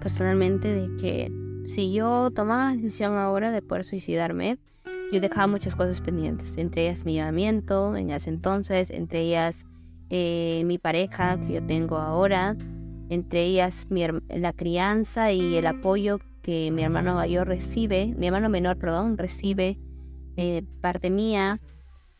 personalmente 0.00 0.68
de 0.68 0.96
que 1.00 1.32
si 1.66 1.92
yo 1.92 2.30
tomaba 2.30 2.70
la 2.70 2.76
decisión 2.76 3.16
ahora 3.16 3.50
de 3.50 3.62
poder 3.62 3.84
suicidarme, 3.84 4.58
yo 5.12 5.20
dejaba 5.20 5.46
muchas 5.46 5.76
cosas 5.76 6.00
pendientes, 6.00 6.56
entre 6.56 6.84
ellas 6.84 7.04
mi 7.04 7.14
llamamiento 7.14 7.96
en 7.96 8.10
ese 8.10 8.30
entonces, 8.30 8.90
entre 8.90 9.20
ellas 9.20 9.66
eh, 10.08 10.62
mi 10.64 10.78
pareja 10.78 11.38
que 11.38 11.54
yo 11.54 11.62
tengo 11.62 11.98
ahora, 11.98 12.56
entre 13.10 13.44
ellas 13.44 13.86
mi 13.90 14.04
la 14.28 14.52
crianza 14.52 15.32
y 15.32 15.56
el 15.56 15.66
apoyo 15.66 16.18
que 16.42 16.70
mi 16.70 16.82
hermano 16.82 17.14
mayor 17.14 17.46
recibe, 17.46 18.14
mi 18.16 18.26
hermano 18.26 18.48
menor, 18.48 18.78
perdón, 18.78 19.18
recibe 19.18 19.78
eh, 20.36 20.62
parte 20.80 21.10
mía, 21.10 21.60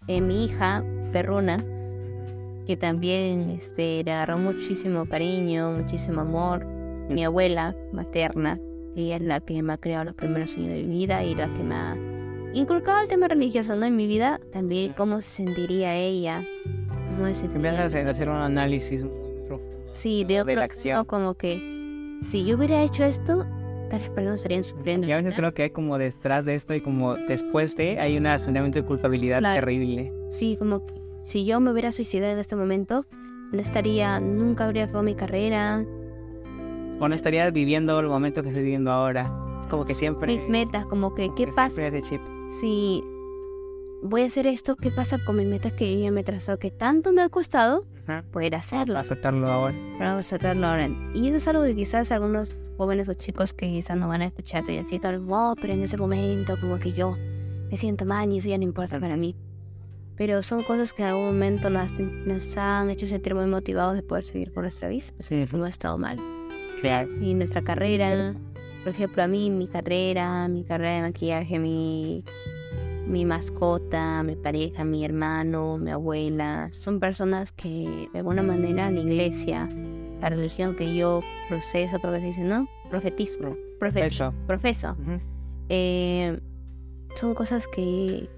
eh, 0.07 0.21
mi 0.21 0.45
hija, 0.45 0.85
Perruna, 1.13 1.59
que 2.67 2.77
también 2.77 3.51
este, 3.51 4.05
le 4.05 4.13
agarró 4.13 4.39
muchísimo 4.39 5.07
cariño, 5.07 5.73
muchísimo 5.73 6.21
amor. 6.21 6.65
Mi 7.09 7.25
abuela 7.25 7.75
materna, 7.93 8.61
ella 8.97 9.17
es 9.17 9.23
la 9.23 9.41
que 9.41 9.63
me 9.63 9.73
ha 9.73 9.79
creado 9.79 10.05
los 10.05 10.15
primeros 10.15 10.57
años 10.57 10.69
de 10.69 10.85
mi 10.85 10.99
vida 10.99 11.25
y 11.25 11.35
la 11.35 11.53
que 11.53 11.63
me 11.63 11.75
ha 11.75 12.12
inculcado 12.55 13.01
el 13.03 13.09
tema 13.09 13.29
religioso 13.29 13.77
¿no? 13.77 13.87
en 13.87 13.97
mi 13.97 14.07
vida. 14.07 14.41
También 14.53 14.93
cómo 14.95 15.21
se 15.21 15.29
sentiría 15.29 15.95
ella. 15.97 16.45
¿Cómo 17.11 17.27
se 17.35 17.47
Empiezas 17.47 17.93
sentiría? 17.93 18.09
a 18.09 18.11
hacer 18.11 18.29
un 18.29 18.37
análisis 18.37 19.03
muy 19.03 19.13
profundo. 19.47 19.77
Sí, 19.91 20.25
de, 20.25 20.45
de 20.45 20.55
la 20.57 20.65
acción. 20.65 20.95
lado, 20.95 21.07
como 21.07 21.35
que 21.35 22.19
si 22.23 22.45
yo 22.45 22.57
hubiera 22.57 22.83
hecho 22.83 23.05
esto, 23.05 23.45
tales 23.91 24.09
personas 24.11 24.37
estarían 24.37 24.65
sufriendo. 24.65 25.07
Y 25.07 25.13
a 25.13 25.17
veces 25.17 25.35
creo 25.35 25.53
que 25.53 25.65
hay 25.65 25.71
como 25.71 25.99
detrás 25.99 26.45
de 26.45 26.55
esto 26.55 26.75
y 26.75 26.81
como 26.81 27.15
después 27.15 27.77
de, 27.77 27.99
hay 28.01 28.17
un 28.17 28.25
sentimiento 28.39 28.81
de 28.81 28.87
culpabilidad 28.87 29.41
Claro. 29.41 29.61
terrible. 29.61 30.13
Sí, 30.31 30.57
como 30.59 30.87
que 30.87 30.95
si 31.23 31.45
yo 31.45 31.61
me 31.61 31.71
hubiera 31.71 31.93
suicidado 31.93 32.33
en 32.33 32.39
este 32.39 32.57
momento, 32.57 33.05
no 33.53 33.61
estaría, 33.61 34.19
nunca 34.19 34.65
habría 34.65 34.85
acabado 34.85 35.05
mi 35.05 35.15
carrera, 35.15 35.85
O 37.01 37.09
no 37.09 37.15
estarías 37.15 37.53
viviendo 37.53 37.99
el 38.01 38.07
momento 38.07 38.43
que 38.43 38.49
estoy 38.49 38.63
viviendo 38.63 38.91
ahora. 38.93 39.31
Como 39.69 39.85
que 39.85 39.95
siempre... 39.95 40.33
mis 40.33 40.49
metas, 40.49 40.87
como 40.87 41.15
que, 41.15 41.31
¿qué 41.37 41.49
pasa 41.49 41.91
de 41.91 42.01
chip. 42.03 42.21
Si 42.61 43.03
voy 44.03 44.23
a 44.23 44.27
hacer 44.27 44.47
esto? 44.47 44.77
¿Qué 44.77 44.91
pasa 44.91 45.19
con 45.25 45.37
mis 45.37 45.47
metas 45.47 45.73
que 45.73 45.93
yo 45.95 46.01
ya 46.05 46.11
me 46.11 46.21
he 46.21 46.25
trazado? 46.25 46.59
Que 46.59 46.71
tanto 46.71 47.13
me 47.13 47.23
ha 47.23 47.29
costado 47.29 47.85
Ajá. 48.07 48.25
poder 48.33 48.55
hacerlo, 48.55 48.99
Aceptarlo 48.99 49.47
ahora. 49.51 49.75
para 49.99 50.19
aceptarlo 50.19 50.67
ahora. 50.67 50.89
Y 51.15 51.29
eso 51.29 51.37
es 51.37 51.49
algo 51.49 51.63
que 51.65 51.75
quizás 51.77 52.11
algunos 52.13 52.55
jóvenes 52.77 53.09
o 53.09 53.15
chicos 53.15 53.53
que 53.53 53.67
quizás 53.67 53.97
no 53.97 54.09
van 54.09 54.23
a 54.23 54.27
escuchar 54.27 54.65
y 54.69 54.77
decir, 54.77 55.01
oh, 55.05 55.55
pero 55.61 55.73
en 55.73 55.83
ese 55.83 55.97
momento 55.97 56.57
como 56.61 56.79
que 56.79 56.93
yo 56.93 57.17
me 57.71 57.77
siento 57.77 58.05
mal 58.05 58.31
y 58.33 58.39
eso 58.39 58.49
ya 58.49 58.59
no 58.59 58.65
importa 58.65 58.99
para 58.99 59.17
mí. 59.17 59.37
Pero 60.17 60.43
son 60.43 60.63
cosas 60.65 60.93
que 60.93 61.03
en 61.03 61.09
algún 61.11 61.25
momento 61.27 61.71
nos, 61.71 61.99
nos 61.99 62.57
han 62.57 62.91
hecho 62.91 63.07
sentir 63.07 63.35
muy 63.35 63.47
motivados 63.47 63.95
de 63.95 64.03
poder 64.03 64.25
seguir 64.25 64.53
por 64.53 64.63
nuestra 64.63 64.89
vida. 64.89 65.05
Sí, 65.21 65.45
No 65.53 65.65
ha 65.65 65.69
estado 65.69 65.97
mal. 65.97 66.19
claro. 66.81 67.09
Y 67.21 67.35
nuestra 67.35 67.63
carrera, 67.63 68.35
por 68.83 68.93
ejemplo, 68.93 69.23
a 69.23 69.29
mí, 69.29 69.51
mi 69.51 69.67
carrera, 69.67 70.49
mi 70.49 70.65
carrera 70.65 70.97
de 70.97 71.03
maquillaje, 71.03 71.59
mi, 71.59 72.25
mi 73.07 73.25
mascota, 73.25 74.23
mi 74.23 74.37
pareja, 74.37 74.85
mi 74.85 75.05
hermano, 75.05 75.79
mi 75.79 75.91
abuela, 75.91 76.69
son 76.73 76.99
personas 77.01 77.53
que 77.53 78.09
de 78.13 78.19
alguna 78.19 78.43
manera 78.43 78.91
la 78.91 79.01
iglesia, 79.01 79.69
la 80.21 80.29
religión 80.29 80.75
que 80.77 80.95
yo 80.95 81.21
proceso, 81.49 81.97
otra 81.97 82.11
vez 82.11 82.23
dice, 82.23 82.43
¿no? 82.45 82.69
Profetizo, 82.91 83.57
Eso. 83.95 84.35
profeso. 84.47 84.97
Ujú. 85.01 85.21
Eh, 85.69 86.41
son 87.15 87.35
cosas 87.35 87.67
que 87.69 88.29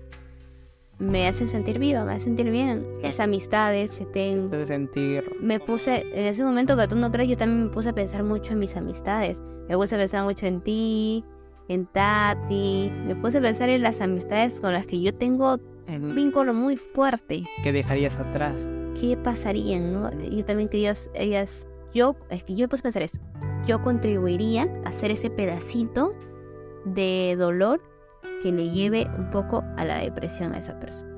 me 0.98 1.28
hacen 1.28 1.48
sentir 1.48 1.78
viva, 1.78 2.04
me 2.04 2.12
hacen 2.12 2.36
sentir 2.36 2.50
bien. 2.50 2.86
Las 3.02 3.20
amistades 3.20 3.98
que 3.98 4.06
tengo. 4.06 4.44
Entonces 4.44 4.68
sentir... 4.68 5.24
Me 5.40 5.60
puse, 5.60 6.00
en 6.12 6.26
ese 6.26 6.44
momento 6.44 6.76
que 6.76 6.88
tú 6.88 6.96
no 6.96 7.10
crees, 7.10 7.30
yo 7.30 7.36
también 7.36 7.64
me 7.64 7.70
puse 7.70 7.88
a 7.88 7.92
pensar 7.92 8.22
mucho 8.22 8.52
en 8.52 8.58
mis 8.60 8.76
amistades. 8.76 9.42
Me 9.68 9.76
puse 9.76 9.94
a 9.94 9.98
pensar 9.98 10.24
mucho 10.24 10.46
en 10.46 10.60
ti, 10.60 11.24
en 11.68 11.86
Tati. 11.86 12.92
Me 13.06 13.16
puse 13.16 13.38
a 13.38 13.40
pensar 13.40 13.68
en 13.68 13.82
las 13.82 14.00
amistades 14.00 14.60
con 14.60 14.72
las 14.72 14.86
que 14.86 15.00
yo 15.00 15.14
tengo 15.14 15.58
un 15.88 16.14
vínculo 16.14 16.54
muy 16.54 16.76
fuerte. 16.76 17.44
¿Qué 17.62 17.72
dejarías 17.72 18.16
atrás? 18.16 18.68
¿Qué 18.98 19.16
pasarían, 19.16 19.92
no? 19.92 20.10
Yo 20.22 20.44
también 20.44 20.68
que 20.68 20.78
ellas, 20.78 21.66
yo, 21.92 22.16
es 22.30 22.44
que 22.44 22.54
yo 22.54 22.64
me 22.64 22.68
puse 22.68 22.80
a 22.80 22.84
pensar 22.84 23.02
esto. 23.02 23.20
Yo 23.66 23.82
contribuiría 23.82 24.68
a 24.84 24.90
hacer 24.90 25.10
ese 25.10 25.30
pedacito 25.30 26.14
de 26.84 27.34
dolor 27.38 27.80
que 28.44 28.52
le 28.52 28.68
lleve 28.68 29.08
un 29.16 29.30
poco 29.30 29.64
a 29.78 29.86
la 29.86 29.96
depresión 30.00 30.52
a 30.52 30.58
esa 30.58 30.78
persona. 30.78 31.10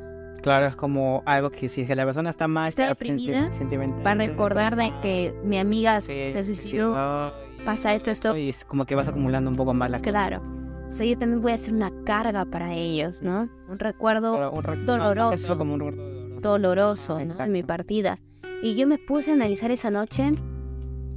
Claro, 0.42 0.66
es 0.66 0.76
como 0.76 1.24
algo 1.26 1.50
que 1.50 1.68
si 1.68 1.84
la 1.84 2.04
persona 2.04 2.30
está 2.30 2.46
más... 2.46 2.68
Está 2.68 2.94
senti- 2.94 3.26
deprimida, 3.26 3.52
sentimental, 3.52 4.02
Para 4.04 4.14
recordar 4.26 4.76
de 4.76 4.92
que 5.02 5.34
mi 5.42 5.58
amiga 5.58 6.00
sí, 6.00 6.06
se 6.32 6.44
suicidó, 6.44 6.94
sí, 6.94 7.64
pasa 7.64 7.94
esto, 7.94 8.12
esto, 8.12 8.36
Y 8.36 8.50
es 8.50 8.64
como 8.64 8.86
que 8.86 8.94
vas 8.94 9.08
acumulando 9.08 9.50
un 9.50 9.56
poco 9.56 9.74
más 9.74 9.90
la 9.90 9.98
Claro. 9.98 10.40
O 10.88 10.92
sea, 10.92 11.04
yo 11.04 11.18
también 11.18 11.42
voy 11.42 11.50
a 11.50 11.56
hacer 11.56 11.74
una 11.74 11.90
carga 12.04 12.44
para 12.44 12.72
ellos, 12.74 13.22
¿no? 13.22 13.48
Un 13.68 13.78
recuerdo 13.80 14.52
un 14.52 14.62
re- 14.62 14.76
doloroso. 14.84 15.32
es 15.32 15.42
solo 15.42 15.58
como 15.58 15.74
un 15.74 15.80
recuerdo 15.80 16.02
doloroso. 16.04 16.40
doloroso, 16.42 17.14
¿no? 17.16 17.20
Exacto. 17.22 17.42
En 17.42 17.50
mi 17.52 17.62
partida. 17.64 18.20
Y 18.62 18.76
yo 18.76 18.86
me 18.86 18.98
puse 18.98 19.32
a 19.32 19.34
analizar 19.34 19.72
esa 19.72 19.90
noche, 19.90 20.32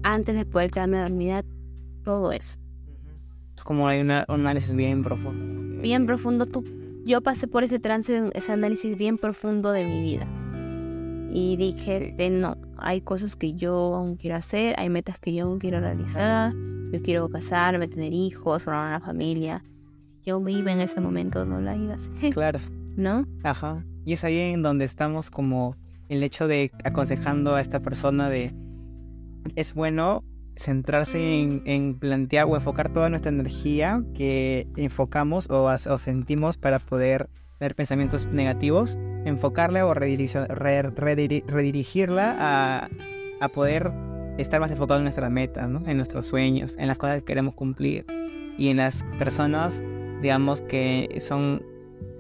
antes 0.01 0.33
de 0.35 0.45
poder 0.45 0.71
quedarme 0.71 0.99
dormida, 1.01 1.43
todo 2.03 2.31
eso. 2.31 2.57
Como 3.63 3.87
hay 3.87 4.01
una, 4.01 4.25
un 4.27 4.41
análisis 4.41 4.73
bien 4.75 5.03
profundo. 5.03 5.81
Bien 5.81 6.05
profundo. 6.05 6.45
Tú, 6.45 6.63
yo 7.05 7.21
pasé 7.21 7.47
por 7.47 7.63
ese 7.63 7.79
trance, 7.79 8.29
ese 8.33 8.51
análisis 8.51 8.97
bien 8.97 9.17
profundo 9.17 9.71
de 9.71 9.85
mi 9.85 10.01
vida. 10.01 10.27
Y 11.31 11.57
dije, 11.57 12.09
este, 12.09 12.29
no, 12.29 12.57
hay 12.77 13.01
cosas 13.01 13.35
que 13.35 13.53
yo 13.53 13.95
aún 13.95 14.15
quiero 14.15 14.35
hacer, 14.35 14.75
hay 14.79 14.89
metas 14.89 15.19
que 15.19 15.33
yo 15.33 15.45
aún 15.45 15.59
quiero 15.59 15.79
realizar. 15.79 16.53
Yo 16.91 17.01
quiero 17.03 17.29
casarme, 17.29 17.87
tener 17.87 18.13
hijos, 18.13 18.63
formar 18.63 18.87
una 18.87 18.99
familia. 18.99 19.63
Yo 20.25 20.47
iba 20.47 20.71
en 20.71 20.79
ese 20.79 20.99
momento, 21.01 21.45
no 21.45 21.61
la 21.61 21.75
iba 21.75 21.93
a 21.93 21.95
hacer, 21.97 22.29
Claro, 22.33 22.59
¿no? 22.95 23.25
ajá. 23.43 23.85
Y 24.05 24.13
es 24.13 24.23
ahí 24.23 24.37
en 24.37 24.63
donde 24.63 24.85
estamos 24.85 25.29
como 25.29 25.75
el 26.07 26.23
hecho 26.23 26.47
de 26.47 26.71
aconsejando 26.83 27.53
a 27.53 27.61
esta 27.61 27.79
persona 27.81 28.29
de 28.29 28.53
es 29.55 29.73
bueno 29.73 30.23
centrarse 30.59 31.17
en, 31.41 31.63
en 31.65 31.97
plantear 31.97 32.45
o 32.45 32.55
enfocar 32.55 32.91
toda 32.91 33.09
nuestra 33.09 33.31
energía 33.31 34.03
que 34.13 34.67
enfocamos 34.75 35.49
o, 35.49 35.65
o 35.65 35.97
sentimos 35.97 36.57
para 36.57 36.79
poder 36.79 37.29
ver 37.59 37.75
pensamientos 37.75 38.25
negativos, 38.27 38.97
enfocarla 39.25 39.85
o 39.85 39.93
redirigio- 39.93 40.47
re- 40.47 40.83
rediri- 40.83 41.43
redirigirla 41.47 42.35
a, 42.37 42.89
a 43.39 43.49
poder 43.49 43.91
estar 44.37 44.59
más 44.59 44.71
enfocado 44.71 44.99
en 44.99 45.03
nuestras 45.05 45.31
metas, 45.31 45.69
¿no? 45.69 45.81
en 45.87 45.97
nuestros 45.97 46.25
sueños, 46.25 46.75
en 46.77 46.87
las 46.87 46.97
cosas 46.97 47.19
que 47.19 47.25
queremos 47.25 47.53
cumplir 47.55 48.05
y 48.57 48.69
en 48.69 48.77
las 48.77 49.03
personas, 49.17 49.81
digamos, 50.21 50.61
que 50.61 51.17
son 51.19 51.63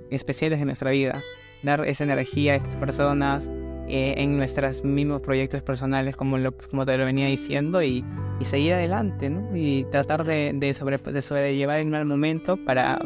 especiales 0.09 0.59
en 0.59 0.65
nuestra 0.67 0.91
vida. 0.91 1.21
Dar 1.63 1.85
esa 1.85 2.05
energía 2.05 2.53
a 2.53 2.55
estas 2.55 2.77
personas 2.77 3.49
eh, 3.89 4.15
en 4.17 4.37
nuestros 4.37 4.83
mismos 4.83 5.21
proyectos 5.21 5.61
personales, 5.61 6.15
como, 6.15 6.37
lo, 6.37 6.51
como 6.51 6.85
te 6.85 6.97
lo 6.97 7.05
venía 7.05 7.27
diciendo, 7.27 7.81
y, 7.83 8.05
seguir 8.41 8.73
adelante, 8.73 9.29
¿no? 9.29 9.55
Y 9.55 9.85
tratar 9.91 10.23
de, 10.23 10.51
de, 10.55 10.73
sobre, 10.73 10.97
de 10.97 11.21
sobrellevar 11.21 11.79
el 11.79 11.87
mal 11.87 12.05
momento 12.05 12.55
para 12.57 12.99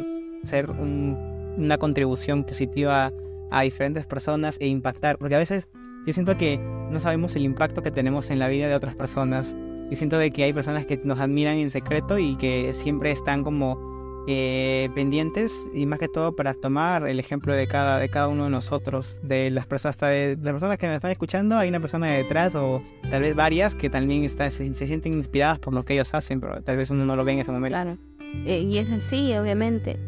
ser 0.44 0.70
un- 0.70 1.16
una 1.56 1.78
contribución 1.78 2.44
positiva 2.44 3.12
a 3.50 3.62
diferentes 3.62 4.06
personas 4.06 4.56
e 4.60 4.66
impactar, 4.68 5.18
porque 5.18 5.34
a 5.34 5.38
veces 5.38 5.68
yo 6.06 6.12
siento 6.12 6.36
que 6.36 6.58
no 6.90 7.00
sabemos 7.00 7.34
el 7.36 7.42
impacto 7.44 7.82
que 7.82 7.90
tenemos 7.90 8.30
en 8.30 8.38
la 8.38 8.48
vida 8.48 8.68
de 8.68 8.74
otras 8.74 8.94
personas. 8.94 9.56
Yo 9.90 9.96
siento 9.96 10.18
de 10.18 10.30
que 10.30 10.44
hay 10.44 10.52
personas 10.52 10.84
que 10.86 11.00
nos 11.04 11.18
admiran 11.20 11.58
en 11.58 11.70
secreto 11.70 12.18
y 12.18 12.36
que 12.36 12.72
siempre 12.72 13.10
están 13.10 13.42
como 13.42 13.93
eh, 14.26 14.88
pendientes 14.94 15.70
y 15.74 15.86
más 15.86 15.98
que 15.98 16.08
todo 16.08 16.34
para 16.34 16.54
tomar 16.54 17.06
el 17.08 17.20
ejemplo 17.20 17.54
de 17.54 17.66
cada, 17.66 17.98
de 17.98 18.08
cada 18.08 18.28
uno 18.28 18.44
de 18.44 18.50
nosotros, 18.50 19.18
de 19.22 19.50
las 19.50 19.66
personas, 19.66 19.96
hasta 19.96 20.08
de 20.08 20.36
las 20.40 20.52
personas 20.52 20.78
que 20.78 20.88
me 20.88 20.94
están 20.94 21.10
escuchando, 21.10 21.56
hay 21.56 21.68
una 21.68 21.80
persona 21.80 22.10
detrás 22.10 22.54
o 22.54 22.82
tal 23.10 23.22
vez 23.22 23.34
varias 23.34 23.74
que 23.74 23.90
también 23.90 24.24
está, 24.24 24.48
se, 24.50 24.72
se 24.72 24.86
sienten 24.86 25.14
inspiradas 25.14 25.58
por 25.58 25.74
lo 25.74 25.84
que 25.84 25.94
ellos 25.94 26.14
hacen, 26.14 26.40
pero 26.40 26.62
tal 26.62 26.76
vez 26.76 26.90
uno 26.90 27.04
no 27.04 27.16
lo 27.16 27.24
ve 27.24 27.32
en 27.32 27.38
ese 27.40 27.52
momento. 27.52 27.74
Claro. 27.74 27.98
Eh, 28.46 28.60
y 28.60 28.78
es 28.78 28.90
así, 28.90 29.34
obviamente. 29.36 29.98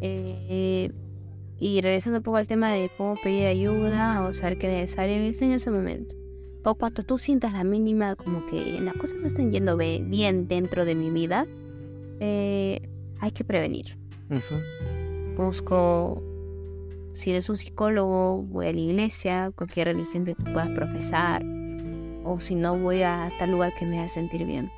Eh, 0.00 0.90
y 1.58 1.80
regresando 1.82 2.18
un 2.18 2.22
poco 2.22 2.38
al 2.38 2.46
tema 2.46 2.72
de 2.72 2.90
cómo 2.96 3.16
pedir 3.22 3.46
ayuda 3.46 4.26
o 4.26 4.32
saber 4.32 4.58
qué 4.58 4.66
es 4.66 4.82
necesario, 4.82 5.16
es 5.16 5.40
en 5.42 5.52
ese 5.52 5.70
momento. 5.70 6.14
O 6.64 6.74
cuando 6.74 7.02
tú 7.02 7.18
sientas 7.18 7.52
la 7.52 7.64
mínima, 7.64 8.16
como 8.16 8.46
que 8.46 8.80
las 8.80 8.94
cosas 8.94 9.18
no 9.20 9.26
están 9.26 9.50
yendo 9.50 9.76
bien 9.76 10.48
dentro 10.48 10.84
de 10.84 10.94
mi 10.94 11.10
vida, 11.10 11.46
eh, 12.20 12.88
hay 13.20 13.30
que 13.30 13.44
prevenir. 13.44 13.98
Ujú. 14.30 15.36
Busco, 15.36 16.22
si 17.12 17.30
eres 17.30 17.48
un 17.48 17.56
psicólogo, 17.56 18.42
voy 18.42 18.66
a 18.66 18.72
la 18.72 18.80
iglesia, 18.80 19.52
cualquier 19.54 19.88
religión 19.88 20.24
que 20.24 20.34
tú 20.34 20.44
puedas 20.44 20.70
profesar, 20.70 21.44
o 22.24 22.38
si 22.38 22.54
no, 22.54 22.78
voy 22.78 23.02
a 23.02 23.32
tal 23.38 23.50
lugar 23.50 23.72
que 23.78 23.86
me 23.86 23.98
haga 23.98 24.08
sentir 24.08 24.44
bien. 24.44 24.70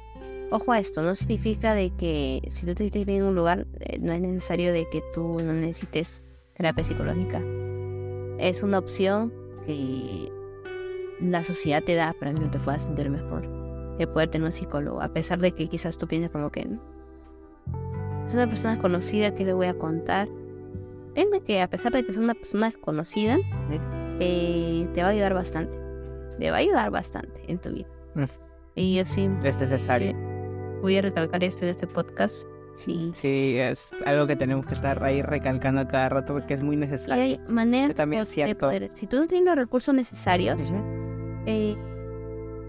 Ojo 0.50 0.72
a 0.72 0.78
esto, 0.78 1.02
no 1.02 1.14
significa 1.14 1.74
de 1.74 1.90
que 1.90 2.42
si 2.48 2.66
tú 2.66 2.74
te 2.74 2.84
sientes 2.84 3.06
bien 3.06 3.22
en 3.22 3.24
un 3.24 3.34
lugar, 3.34 3.66
eh, 3.80 3.98
no 4.00 4.12
es 4.12 4.20
necesario 4.20 4.72
de 4.72 4.86
que 4.90 5.02
tú 5.14 5.38
no 5.42 5.52
necesites 5.54 6.22
terapia 6.54 6.84
psicológica. 6.84 7.40
Es 8.38 8.62
una 8.62 8.78
opción 8.78 9.32
que 9.66 10.30
la 11.20 11.42
sociedad 11.42 11.82
te 11.82 11.94
da 11.94 12.12
para 12.12 12.34
que 12.34 12.40
tú 12.40 12.48
te 12.50 12.58
puedas 12.58 12.82
sentir 12.82 13.08
mejor. 13.08 13.48
De 13.96 14.06
poder 14.06 14.30
tener 14.30 14.44
un 14.44 14.52
psicólogo, 14.52 15.00
a 15.00 15.08
pesar 15.08 15.38
de 15.38 15.52
que 15.52 15.68
quizás 15.68 15.96
tú 15.96 16.06
pienses 16.06 16.30
como 16.30 16.50
que 16.50 16.68
es 18.26 18.34
una 18.34 18.46
persona 18.46 18.72
desconocida 18.74 19.34
que 19.34 19.44
le 19.44 19.52
voy 19.52 19.66
a 19.66 19.74
contar. 19.74 20.28
Créeme 21.14 21.40
que 21.40 21.60
a 21.60 21.68
pesar 21.68 21.92
de 21.92 22.04
que 22.04 22.10
es 22.10 22.16
una 22.16 22.34
persona 22.34 22.66
desconocida, 22.66 23.36
eh, 24.20 24.88
te 24.94 25.02
va 25.02 25.08
a 25.08 25.10
ayudar 25.10 25.34
bastante. 25.34 25.72
Te 26.38 26.50
va 26.50 26.56
a 26.56 26.60
ayudar 26.60 26.90
bastante 26.90 27.40
en 27.48 27.58
tu 27.58 27.70
vida. 27.70 27.88
Mm. 28.14 28.24
Y 28.74 28.94
yo 28.96 29.04
sí 29.04 29.28
Es 29.44 29.58
necesario. 29.58 30.14
voy 30.80 30.96
a 30.96 31.02
recalcar 31.02 31.44
esto 31.44 31.64
en 31.64 31.70
este 31.70 31.86
podcast. 31.86 32.46
Sí. 32.74 33.10
Sí, 33.12 33.56
es 33.58 33.90
algo 34.06 34.26
que 34.26 34.34
tenemos 34.34 34.64
que 34.64 34.72
estar 34.72 35.04
ahí 35.04 35.20
recalcando 35.20 35.86
cada 35.86 36.08
rato 36.08 36.32
porque 36.32 36.54
es 36.54 36.62
muy 36.62 36.76
Y 36.76 36.78
necesario. 36.78 37.22
hay 37.22 37.38
maneras 37.46 37.90
Que 37.90 37.94
también 37.94 38.22
es 38.22 38.34
de 38.34 38.54
poder. 38.54 38.88
Si 38.94 39.06
tú 39.06 39.18
no 39.18 39.26
tienes 39.26 39.44
los 39.46 39.56
recursos 39.56 39.94
necesarios, 39.94 40.58
eh, 41.44 41.76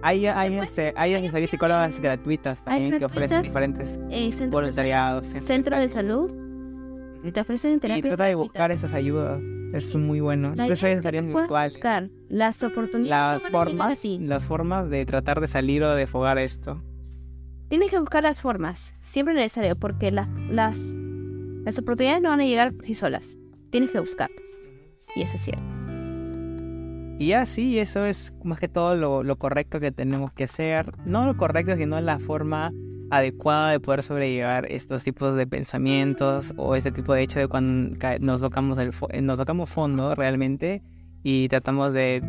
Hay, 0.06 0.28
hay, 0.28 0.58
este, 0.60 0.94
hay 0.98 1.14
asesorías 1.14 1.50
psicólogas 1.50 2.00
gratuitas 2.00 2.62
también 2.64 3.00
que 3.00 3.06
ofrecen 3.06 3.42
diferentes 3.42 3.98
eh, 4.12 4.32
voluntariados. 4.50 5.28
centro 5.28 5.78
de 5.80 5.88
salud 5.88 6.30
y 7.24 7.32
te 7.32 7.40
ofrecen 7.40 7.76
Y 7.76 7.80
terapia. 7.80 8.02
trata 8.04 8.26
de 8.26 8.36
buscar 8.36 8.72
esas 8.72 8.94
ayudas. 8.94 9.42
Es 9.74 9.96
muy 9.96 10.20
bueno. 10.20 10.54
Idea 10.54 10.66
hay 10.66 11.22
virtuales. 11.22 11.74
buscar 11.74 12.10
las 12.28 12.62
oportunidades. 12.64 13.44
Las 13.44 13.52
formas, 13.52 14.06
las 14.06 14.44
formas 14.46 14.90
de 14.90 15.06
tratar 15.06 15.40
de 15.40 15.48
salir 15.48 15.82
o 15.84 15.96
de 15.96 16.06
fogar 16.06 16.38
esto. 16.38 16.84
Tienes 17.70 17.90
que 17.90 18.00
buscar 18.00 18.24
las 18.24 18.42
formas, 18.42 18.96
siempre 19.02 19.34
necesario, 19.34 19.76
porque 19.78 20.12
las, 20.12 20.28
las, 20.50 20.78
las 21.64 21.80
oportunidades 21.80 22.22
no 22.22 22.30
van 22.30 22.42
a 22.42 22.46
llegar 22.46 22.74
por 22.74 22.86
sí 22.86 22.94
solas. 22.94 23.40
Tienes 23.72 23.92
que 23.92 24.00
buscar. 24.00 24.30
Y 25.16 25.22
eso 25.22 25.38
es 25.38 25.42
cierto. 25.44 25.73
Y 27.24 27.28
ya 27.28 27.46
sí, 27.46 27.80
eso 27.80 28.04
es 28.06 28.34
más 28.44 28.60
que 28.60 28.68
todo 28.68 28.96
lo, 29.24 29.36
correcto 29.38 29.80
que 29.80 29.94
tenemos 29.94 30.34
que 30.34 30.44
hacer. 30.44 30.92
No 31.06 31.26
lo 31.26 31.38
correcto, 31.38 31.74
sino 31.78 32.02
la 32.02 32.20
forma 32.20 32.74
adecuada 33.12 33.72
de 33.72 33.80
poder 33.80 34.04
sobrellevar 34.04 34.70
estos 34.70 35.06
tipos 35.06 35.34
de 35.38 35.48
pensamientos 35.48 36.54
o 36.58 36.76
este 36.76 36.92
tipo 36.92 37.14
de 37.14 37.22
hecho 37.22 37.40
de 37.40 37.48
cuando 37.48 37.98
nos 38.20 38.42
tocamos, 38.42 38.78
el 38.78 39.26
nos 39.26 39.40
tocamos 39.40 39.70
fondo 39.70 40.16
realmente 40.16 40.84
y 41.24 41.48
tratamos 41.48 41.94
de 41.94 42.22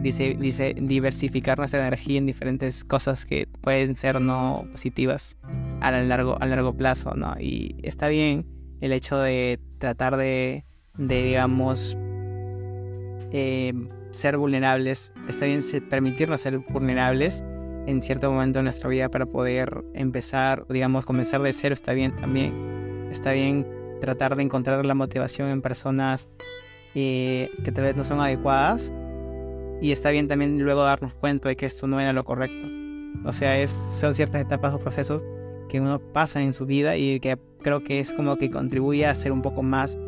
diversificar 0.81 1.59
nuestra 1.59 1.81
energía 1.81 2.19
en 2.19 2.27
diferentes 2.27 2.85
cosas 2.85 3.27
que 3.27 3.49
pueden 3.63 3.97
ser 3.97 4.21
no 4.21 4.65
positivas 4.71 5.37
a 5.81 5.91
la 5.91 6.05
largo, 6.05 6.41
a 6.41 6.47
largo 6.47 6.73
plazo, 6.73 7.17
¿no? 7.17 7.35
Y 7.41 7.75
está 7.83 8.07
bien 8.07 8.47
el 8.81 8.93
hecho 8.93 9.19
de 9.19 9.59
tratar 9.79 10.17
de, 10.17 10.65
digamos, 10.97 11.97
eh, 13.33 13.73
ser 14.15 14.37
vulnerables, 14.37 15.13
está 15.29 15.47
bien 15.47 15.63
permitirnos 15.89 16.41
ser 16.41 16.59
vulnerables 16.59 17.43
en 17.87 18.03
cierto 18.03 18.31
momento 18.31 18.61
de 18.61 18.65
nuestra 18.65 18.89
vida 18.89 19.11
para 19.11 19.27
poder 19.27 19.85
empezar, 19.95 20.67
digamos, 20.69 21.05
comenzar 21.05 21.43
de 21.43 21.53
cero, 21.53 21.75
está 21.75 21.93
bien 21.93 22.17
también. 22.17 23.09
Está 23.11 23.33
bien 23.33 23.67
tratar 24.01 24.37
de 24.37 24.43
encontrar 24.43 24.85
la 24.87 24.95
motivación 24.95 25.49
en 25.51 25.63
personas 25.63 26.29
eh, 26.95 27.51
que 27.63 27.73
tal 27.73 27.85
vez 27.85 27.97
no 27.97 28.05
son 28.05 28.21
adecuadas. 28.21 28.93
Y 29.81 29.93
está 29.93 30.11
bien 30.11 30.29
también 30.29 30.59
luego 30.63 30.83
darnos 30.83 31.15
cuenta 31.15 31.49
de 31.49 31.57
que 31.57 31.67
esto 31.67 31.87
no 31.87 32.01
era 32.01 32.13
lo 32.13 32.25
correcto. 32.25 32.67
O 33.25 33.33
sea, 33.33 33.59
es, 33.59 33.71
son 33.71 34.15
ciertas 34.15 34.41
etapas 34.41 34.75
o 34.75 34.79
procesos 34.79 35.25
que 35.69 35.81
uno 35.81 35.99
pasa 35.99 36.43
en 36.43 36.53
su 36.53 36.67
vida 36.67 36.97
y 36.97 37.21
que 37.21 37.39
creo 37.63 37.83
que 37.83 38.01
es 38.01 38.13
como 38.13 38.37
que 38.37 38.51
contribuye 38.51 39.07
a 39.07 39.15
ser 39.15 39.33
un 39.33 39.43
poco 39.43 39.63
más 39.63 39.99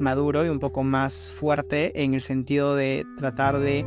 maduro 0.00 0.44
y 0.44 0.48
un 0.48 0.58
poco 0.58 0.82
más 0.82 1.32
fuerte 1.32 2.02
en 2.02 2.14
el 2.14 2.20
sentido 2.20 2.74
de 2.74 3.06
tratar 3.18 3.58
de 3.58 3.84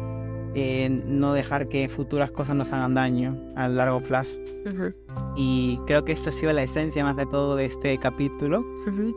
eh, 0.56 0.88
no 1.08 1.34
dejar 1.34 1.68
que 1.68 1.90
futuras 1.90 2.32
cosas 2.32 2.56
nos 2.56 2.72
hagan 2.72 2.94
daño 2.94 3.38
a 3.56 3.68
largo 3.68 4.02
plazo. 4.02 4.40
Y 5.36 5.80
creo 5.88 6.06
que 6.06 6.12
esta 6.12 6.30
ha 6.30 6.34
sido 6.34 6.54
la 6.54 6.62
esencia 6.62 7.04
más 7.04 7.16
que 7.16 7.26
todo 7.26 7.56
de 7.56 7.66
este 7.66 7.98
capítulo. 7.98 8.64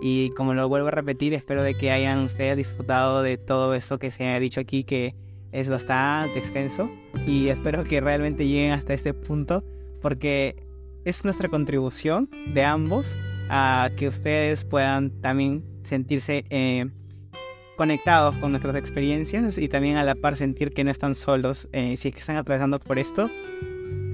Y 0.01 0.31
como 0.31 0.55
lo 0.55 0.69
vuelvo 0.69 0.89
a 0.89 0.93
repetir, 0.93 1.35
espero 1.35 1.63
de 1.63 1.75
que 1.75 1.91
hayan 1.91 2.21
ustedes 2.21 2.57
disfrutado 2.57 3.23
de 3.23 3.37
todo 3.37 3.75
esto 3.75 3.99
que 3.99 4.11
se 4.11 4.27
ha 4.29 4.41
dicho 4.41 4.61
aquí, 4.61 4.85
que 4.85 5.15
es 5.53 5.69
bastante 5.69 6.39
extenso. 6.39 6.91
Y 7.27 7.49
espero 7.49 7.85
que 7.85 8.01
realmente 8.01 8.47
lleguen 8.47 8.73
hasta 8.73 8.95
este 8.95 9.13
punto, 9.13 9.63
porque 10.01 10.57
es 11.05 11.25
nuestra 11.25 11.49
contribución 11.49 12.31
de 12.55 12.65
ambos 12.65 13.15
a 13.51 13.91
que 13.97 14.09
ustedes 14.09 14.65
puedan 14.65 15.11
también 15.21 15.65
sentirse 15.87 16.45
eh, 16.51 16.87
conectados 17.77 18.37
con 18.37 18.53
nuestras 18.53 18.75
experiencias 18.77 19.59
y 19.59 19.69
también 19.69 19.97
a 19.97 20.05
la 20.05 20.15
par 20.15 20.37
sentir 20.37 20.73
que 20.73 20.85
no 20.85 20.91
están 20.91 21.15
solos. 21.15 21.69
Eh, 21.73 21.97
si 21.97 22.09
es 22.09 22.15
que 22.15 22.21
están 22.21 22.37
atravesando 22.37 22.79
por 22.81 22.99
esto, 22.99 23.31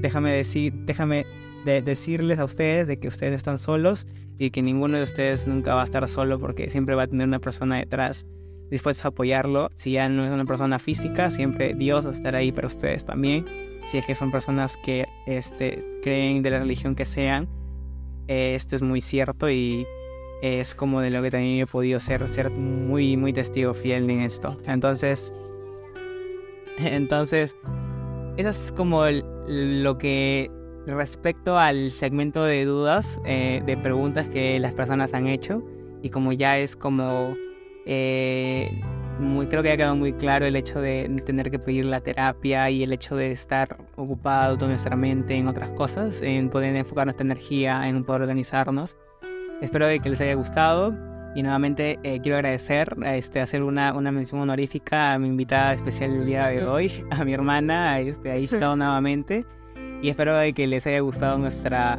déjame 0.01 0.32
decir, 0.32 0.73
déjame 0.85 1.24
de 1.65 1.81
decirles 1.81 2.39
a 2.39 2.44
ustedes 2.44 2.86
de 2.86 2.99
que 2.99 3.09
ustedes 3.09 3.35
están 3.35 3.59
solos 3.59 4.07
y 4.39 4.51
que 4.51 4.62
ninguno 4.62 4.97
de 4.97 5.05
ustedes 5.05 5.47
nunca 5.47 5.74
va 5.74 5.82
a 5.82 5.85
estar 5.85 6.07
solo 6.09 6.39
porque 6.39 6.70
siempre 6.70 6.94
va 6.94 7.05
a 7.05 7.07
tener 7.07 7.27
una 7.27 7.39
persona 7.39 7.77
detrás 7.78 8.27
dispuesta 8.70 9.07
a 9.07 9.11
apoyarlo. 9.11 9.69
Si 9.74 9.93
ya 9.93 10.09
no 10.09 10.24
es 10.24 10.32
una 10.32 10.44
persona 10.44 10.78
física, 10.78 11.31
siempre 11.31 11.74
Dios 11.74 12.07
va 12.07 12.11
a 12.11 12.15
estar 12.15 12.35
ahí 12.35 12.51
para 12.53 12.66
ustedes 12.66 13.05
también. 13.05 13.47
Si 13.85 13.99
es 13.99 14.07
que 14.07 14.15
son 14.15 14.31
personas 14.31 14.77
que 14.85 15.07
este, 15.27 15.85
creen 16.03 16.43
de 16.43 16.51
la 16.51 16.61
religión 16.61 16.94
que 16.94 17.05
sean, 17.05 17.49
eh, 18.28 18.55
esto 18.55 18.74
es 18.74 18.82
muy 18.82 19.01
cierto 19.01 19.51
y 19.51 19.86
es 20.43 20.74
como 20.74 21.01
de 21.01 21.10
lo 21.10 21.23
que 21.23 21.31
también 21.31 21.60
he 21.62 21.66
podido 21.66 21.98
ser, 22.01 22.27
ser 22.28 22.51
muy, 22.51 23.16
muy 23.16 23.32
testigo 23.32 23.73
fiel 23.74 24.10
en 24.10 24.20
esto. 24.20 24.56
Entonces, 24.66 25.32
entonces, 26.78 27.56
eso 28.36 28.48
es 28.51 28.73
como 28.77 29.06
el- 29.06 29.24
lo 29.82 29.98
que 29.98 30.51
respecto 30.86 31.59
al 31.59 31.90
segmento 31.90 32.44
de 32.44 32.64
dudas, 32.64 33.20
eh, 33.24 33.62
de 33.64 33.77
preguntas 33.77 34.28
que 34.28 34.59
las 34.59 34.74
personas 34.74 35.14
han 35.14 35.28
hecho 35.28 35.62
y 36.02 36.10
como 36.10 36.32
ya 36.32 36.59
es 36.59 36.74
como 36.74 37.36
eh, 37.86 38.69
muy 39.20 39.47
creo 39.47 39.62
que 39.62 39.70
ha 39.70 39.77
quedado 39.77 39.94
muy 39.94 40.12
claro 40.12 40.47
el 40.47 40.56
hecho 40.56 40.81
de 40.81 41.09
tener 41.24 41.51
que 41.52 41.59
pedir 41.60 41.85
la 41.85 42.01
terapia 42.01 42.69
y 42.70 42.82
el 42.82 42.93
hecho 42.93 43.14
de 43.14 43.31
estar 43.31 43.77
ocupado 43.94 44.56
toda 44.56 44.70
nuestra 44.70 44.97
mente 44.97 45.36
en 45.36 45.47
otras 45.47 45.70
cosas, 45.70 46.20
en 46.23 46.48
poder 46.48 46.74
enfocar 46.74 47.06
nuestra 47.06 47.24
energía, 47.24 47.89
en 47.89 48.02
poder 48.02 48.23
organizarnos. 48.23 48.98
Espero 49.63 49.87
que 50.03 50.11
les 50.11 50.21
haya 50.21 50.35
gustado. 50.35 50.95
Y 51.35 51.43
nuevamente 51.43 51.99
eh, 52.03 52.21
quiero 52.21 52.37
agradecer, 52.37 52.95
este, 53.07 53.41
hacer 53.41 53.63
una, 53.63 53.95
una 53.95 54.13
mención 54.13 54.43
honorífica 54.43 55.15
a 55.15 55.19
mi 55.19 55.29
invitada 55.29 55.73
especial 55.73 56.11
el 56.13 56.27
día 56.27 56.49
de 56.49 56.67
hoy, 56.67 56.93
a 57.11 57.25
mi 57.25 57.33
hermana, 57.33 57.93
a 57.93 58.01
este, 58.01 58.31
a 58.31 58.37
Ishka 58.37 58.77
nuevamente. 58.77 59.47
Y 60.03 60.11
espero 60.11 60.37
de 60.37 60.53
que 60.53 60.67
les 60.67 60.87
haya 60.87 61.01
gustado 61.01 61.39
nuestra, 61.39 61.97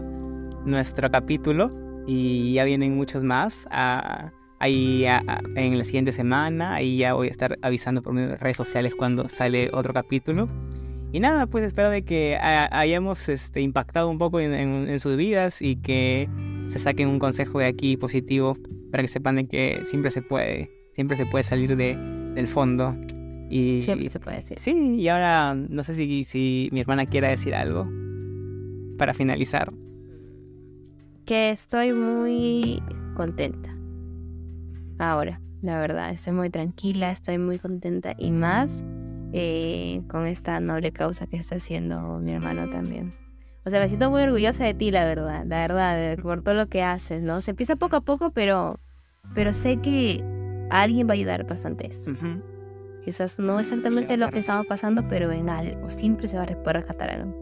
nuestro 0.65 1.10
capítulo. 1.10 1.72
Y 2.06 2.53
ya 2.53 2.64
vienen 2.65 2.95
muchos 2.95 3.23
más. 3.23 3.68
A- 3.72 4.31
ahí 4.60 5.06
a- 5.07 5.23
a- 5.27 5.41
en 5.56 5.77
la 5.77 5.84
siguiente 5.84 6.11
semana, 6.11 6.76
ahí 6.76 6.98
ya 6.98 7.14
voy 7.15 7.27
a 7.27 7.31
estar 7.31 7.57
avisando 7.64 8.02
por 8.03 8.14
mis 8.14 8.40
redes 8.40 8.56
sociales 8.57 8.94
cuando 8.95 9.30
sale 9.30 9.69
otro 9.73 9.94
capítulo. 9.94 10.48
Y 11.11 11.19
nada, 11.19 11.48
pues 11.48 11.64
espero 11.64 11.90
de 11.90 12.03
que 12.03 12.38
ha- 12.40 12.69
hayamos 12.77 13.30
este, 13.30 13.61
impactado 13.61 14.10
un 14.10 14.18
poco 14.19 14.40
en, 14.40 14.53
en- 14.53 14.90
en 14.90 14.99
sus 14.99 15.15
vidas 15.15 15.61
y 15.61 15.77
que 15.77 16.30
se 16.69 16.80
saquen 16.80 17.07
un 17.07 17.19
consejo 17.19 17.60
de 17.60 17.65
aquí 17.65 17.98
positivo 17.98 18.57
para 18.91 19.03
que 19.03 19.07
sepan 19.07 19.35
de 19.35 19.48
que 19.48 19.81
siempre 19.85 20.11
se 20.11 20.22
puede, 20.22 20.69
siempre 20.94 21.18
se 21.18 21.26
puede 21.26 21.44
salir 21.44 21.76
de, 21.76 21.95
del 22.35 22.48
fondo. 22.48 22.95
Y, 23.49 23.84
Siempre 23.84 24.10
se 24.10 24.19
puede 24.19 24.38
decir. 24.38 24.60
Sí, 24.60 24.95
y 24.98 25.07
ahora 25.07 25.53
no 25.53 25.84
sé 25.84 25.95
si, 25.95 26.23
si 26.23 26.69
mi 26.72 26.81
hermana 26.81 27.06
quiera 27.06 27.30
decir 27.30 27.53
algo 27.53 27.88
para 28.98 29.14
finalizar. 29.14 29.73
Que 31.26 31.52
estoy 31.52 31.94
muy 31.94 32.81
contenta. 33.15 33.76
Ahora, 34.98 35.40
la 35.61 35.80
verdad, 35.80 36.11
estoy 36.11 36.34
muy 36.34 36.49
tranquila, 36.49 37.11
estoy 37.11 37.38
muy 37.38 37.57
contenta 37.57 38.14
y 38.18 38.31
más 38.31 38.84
eh, 39.31 40.02
con 40.10 40.27
esta 40.27 40.60
noble 40.60 40.91
causa 40.91 41.26
que 41.27 41.38
está 41.38 41.56
haciendo 41.56 42.19
mi 42.19 42.34
hermano 42.34 42.69
también. 42.69 43.14
O 43.65 43.69
sea, 43.69 43.80
me 43.80 43.88
siento 43.88 44.11
muy 44.11 44.22
orgullosa 44.22 44.65
de 44.65 44.73
ti, 44.73 44.91
la 44.91 45.06
verdad, 45.06 45.45
la 45.45 45.60
verdad, 45.60 45.95
de- 45.95 46.18
por 46.22 46.41
todo 46.44 46.53
lo 46.53 46.68
que 46.68 46.84
haces, 46.84 47.22
¿no? 47.22 47.41
Se 47.41 47.52
empieza 47.52 47.76
poco 47.77 47.95
a 47.95 48.02
poco, 48.02 48.31
pero, 48.31 48.80
pero 49.34 49.53
sé 49.53 49.77
que 49.77 50.23
alguien 50.69 51.07
va 51.07 51.11
a 51.11 51.14
ayudar 51.14 51.45
bastante 51.48 51.88
eso. 51.88 52.11
Quizás 53.06 53.38
no 53.40 53.60
exactamente 53.60 54.18
lo 54.18 54.30
que 54.30 54.40
estamos 54.40 54.65
pasando, 54.65 55.07
pero 55.07 55.31
en 55.31 55.49
algo. 55.49 55.90
Siempre 55.90 56.27
se 56.27 56.38
va 56.38 56.44
a 56.44 56.48
poder 56.48 56.77
rescatar 56.77 57.10
algo. 57.10 57.41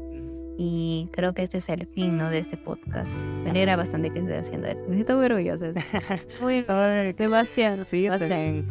Y 0.58 1.10
creo 1.12 1.34
que 1.34 1.42
este 1.44 1.58
es 1.60 1.70
el 1.70 1.88
fin, 1.88 2.18
¿no? 2.18 2.30
De 2.30 2.38
este 2.40 2.58
podcast. 2.58 3.24
Me 3.24 3.50
alegra 3.52 3.76
bastante 3.76 4.12
que 4.12 4.20
esté 4.20 4.38
haciendo 4.38 4.68
esto. 4.68 4.84
Me 4.88 4.96
siento 4.96 5.16
muy 5.18 5.26
orgullosa. 5.26 5.72
Muy 6.42 6.66
demasiado. 7.18 7.86
Sí, 7.86 8.04
yo 8.04 8.12
demasiado. 8.12 8.20
también 8.20 8.66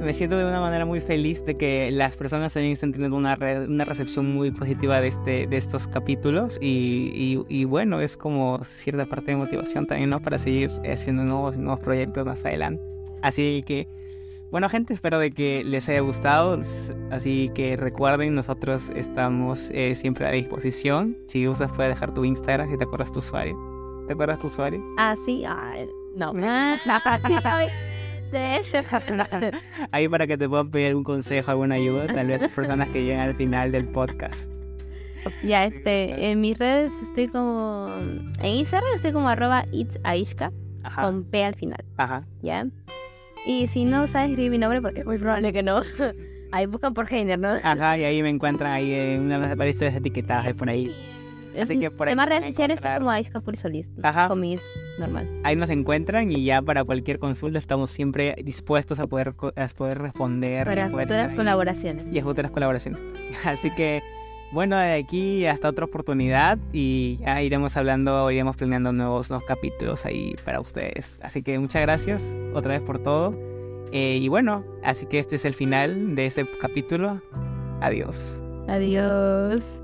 me 0.00 0.12
siento 0.14 0.36
de 0.38 0.44
una 0.44 0.60
manera 0.60 0.86
muy 0.86 1.00
feliz 1.00 1.44
de 1.44 1.54
que 1.56 1.90
las 1.92 2.16
personas 2.16 2.52
también 2.54 2.72
están 2.72 2.92
teniendo 2.92 3.16
una, 3.16 3.36
re- 3.36 3.66
una 3.66 3.84
recepción 3.84 4.32
muy 4.32 4.50
positiva 4.50 5.00
de, 5.00 5.08
este, 5.08 5.46
de 5.46 5.56
estos 5.56 5.86
capítulos 5.88 6.56
y, 6.60 7.12
y- 7.14 7.44
y 7.60 7.64
bueno, 7.64 8.00
es 8.00 8.16
como 8.16 8.62
cierta 8.64 9.06
parte 9.06 9.32
de 9.32 9.36
motivación 9.36 9.86
también, 9.86 10.10
¿no? 10.10 10.20
Para 10.20 10.38
seguir 10.38 10.70
haciendo 10.90 11.22
nuevos, 11.24 11.56
nuevos 11.56 11.80
proyectos 11.80 12.24
más 12.26 12.44
adelante. 12.44 12.82
Así 13.22 13.62
que, 13.66 13.86
bueno 14.50 14.68
gente, 14.68 14.94
espero 14.94 15.18
de 15.18 15.30
que 15.30 15.62
les 15.64 15.88
haya 15.88 16.00
gustado, 16.00 16.58
así 17.10 17.50
que 17.54 17.76
recuerden, 17.76 18.34
nosotros 18.34 18.90
estamos 18.96 19.70
eh, 19.72 19.94
siempre 19.94 20.26
a 20.26 20.30
disposición. 20.30 21.16
Si 21.28 21.44
gustas 21.46 21.70
puedes 21.72 21.92
dejar 21.94 22.14
tu 22.14 22.24
Instagram 22.24 22.70
si 22.70 22.78
te 22.78 22.84
acuerdas 22.84 23.12
tu 23.12 23.18
usuario. 23.18 23.56
¿Te 24.06 24.14
acuerdas 24.14 24.38
tu 24.38 24.46
usuario? 24.48 24.82
Ah, 24.98 25.14
sí. 25.24 25.44
Ay, 25.46 25.88
no. 26.16 26.32
De 28.30 28.56
ese. 28.56 28.82
Ahí 29.92 30.08
para 30.08 30.26
que 30.26 30.38
te 30.38 30.48
puedan 30.48 30.70
pedir 30.70 30.88
algún 30.88 31.04
consejo, 31.04 31.50
alguna 31.50 31.74
ayuda, 31.76 32.06
tal 32.06 32.28
vez 32.28 32.50
personas 32.50 32.88
que 32.90 33.02
llegan 33.02 33.28
al 33.28 33.34
final 33.34 33.72
del 33.72 33.88
podcast. 33.88 34.48
Ya, 35.42 35.64
este, 35.64 36.30
en 36.30 36.40
mis 36.40 36.58
redes 36.58 36.92
estoy 37.02 37.28
como. 37.28 37.88
En 38.40 38.46
Instagram 38.46 38.90
estoy 38.94 39.12
como 39.12 39.28
arroba 39.28 39.64
itsaishka 39.72 40.52
con 40.94 41.24
P 41.24 41.44
al 41.44 41.54
final, 41.54 41.84
Ajá. 41.96 42.24
¿ya? 42.40 42.66
Y 43.46 43.66
si 43.66 43.84
no 43.84 44.06
sabes 44.06 44.30
escribir 44.30 44.50
mi 44.50 44.58
nombre, 44.58 44.80
porque 44.80 45.00
es 45.00 45.06
muy 45.06 45.18
probable 45.18 45.52
que 45.52 45.62
no, 45.62 45.80
ahí 46.52 46.66
buscan 46.66 46.94
por 46.94 47.12
Heiner, 47.12 47.38
¿no? 47.38 47.56
Ajá, 47.62 47.98
y 47.98 48.04
ahí 48.04 48.22
me 48.22 48.30
encuentran 48.30 48.72
ahí 48.72 48.94
en 48.94 49.22
una 49.22 49.38
de 49.46 49.54
varias 49.54 49.76
historias 49.76 49.96
etiquetadas 49.96 50.46
ahí 50.46 50.52
por 50.54 50.68
ahí. 50.68 50.94
Así 51.58 51.78
que 51.80 51.90
por 51.90 52.06
ahí 52.08 52.12
Además, 52.12 52.26
pueden 52.26 52.42
redes 52.42 52.54
sociales 52.54 52.78
encontrar- 52.78 52.98
como 52.98 53.10
Aishka 53.10 53.40
Purisolis. 53.40 53.90
Ajá. 54.02 54.28
Con 54.28 54.40
mis 54.40 54.62
normal. 54.98 55.28
Ahí 55.44 55.56
nos 55.56 55.70
encuentran 55.70 56.30
y 56.30 56.44
ya 56.44 56.60
para 56.62 56.84
cualquier 56.84 57.18
consulta 57.18 57.58
estamos 57.58 57.90
siempre 57.90 58.36
dispuestos 58.44 58.98
a 58.98 59.06
poder, 59.06 59.34
a 59.56 59.68
poder 59.68 59.98
responder. 59.98 60.66
Para 60.66 60.90
poder 60.90 61.08
futuras 61.08 61.34
colaboraciones. 61.34 62.04
y 62.12 62.18
a 62.18 62.22
futuras 62.22 62.50
colaboraciones. 62.50 63.00
Así 63.44 63.70
que, 63.74 64.02
bueno, 64.52 64.76
de 64.78 64.94
aquí 64.94 65.46
hasta 65.46 65.68
otra 65.68 65.84
oportunidad 65.84 66.58
y 66.72 67.16
ya 67.20 67.40
iremos 67.42 67.76
hablando, 67.76 68.30
iremos 68.30 68.56
planeando 68.56 68.92
nuevos, 68.92 69.30
nuevos 69.30 69.46
capítulos 69.46 70.04
ahí 70.06 70.34
para 70.44 70.60
ustedes. 70.60 71.20
Así 71.22 71.42
que 71.42 71.58
muchas 71.58 71.82
gracias 71.82 72.36
otra 72.54 72.72
vez 72.72 72.80
por 72.82 72.98
todo. 73.00 73.32
Eh, 73.92 74.18
y 74.22 74.28
bueno, 74.28 74.64
así 74.84 75.06
que 75.06 75.18
este 75.18 75.36
es 75.36 75.44
el 75.44 75.54
final 75.54 76.14
de 76.14 76.26
este 76.26 76.46
capítulo. 76.60 77.20
Adiós. 77.80 78.40
Adiós. 78.68 79.80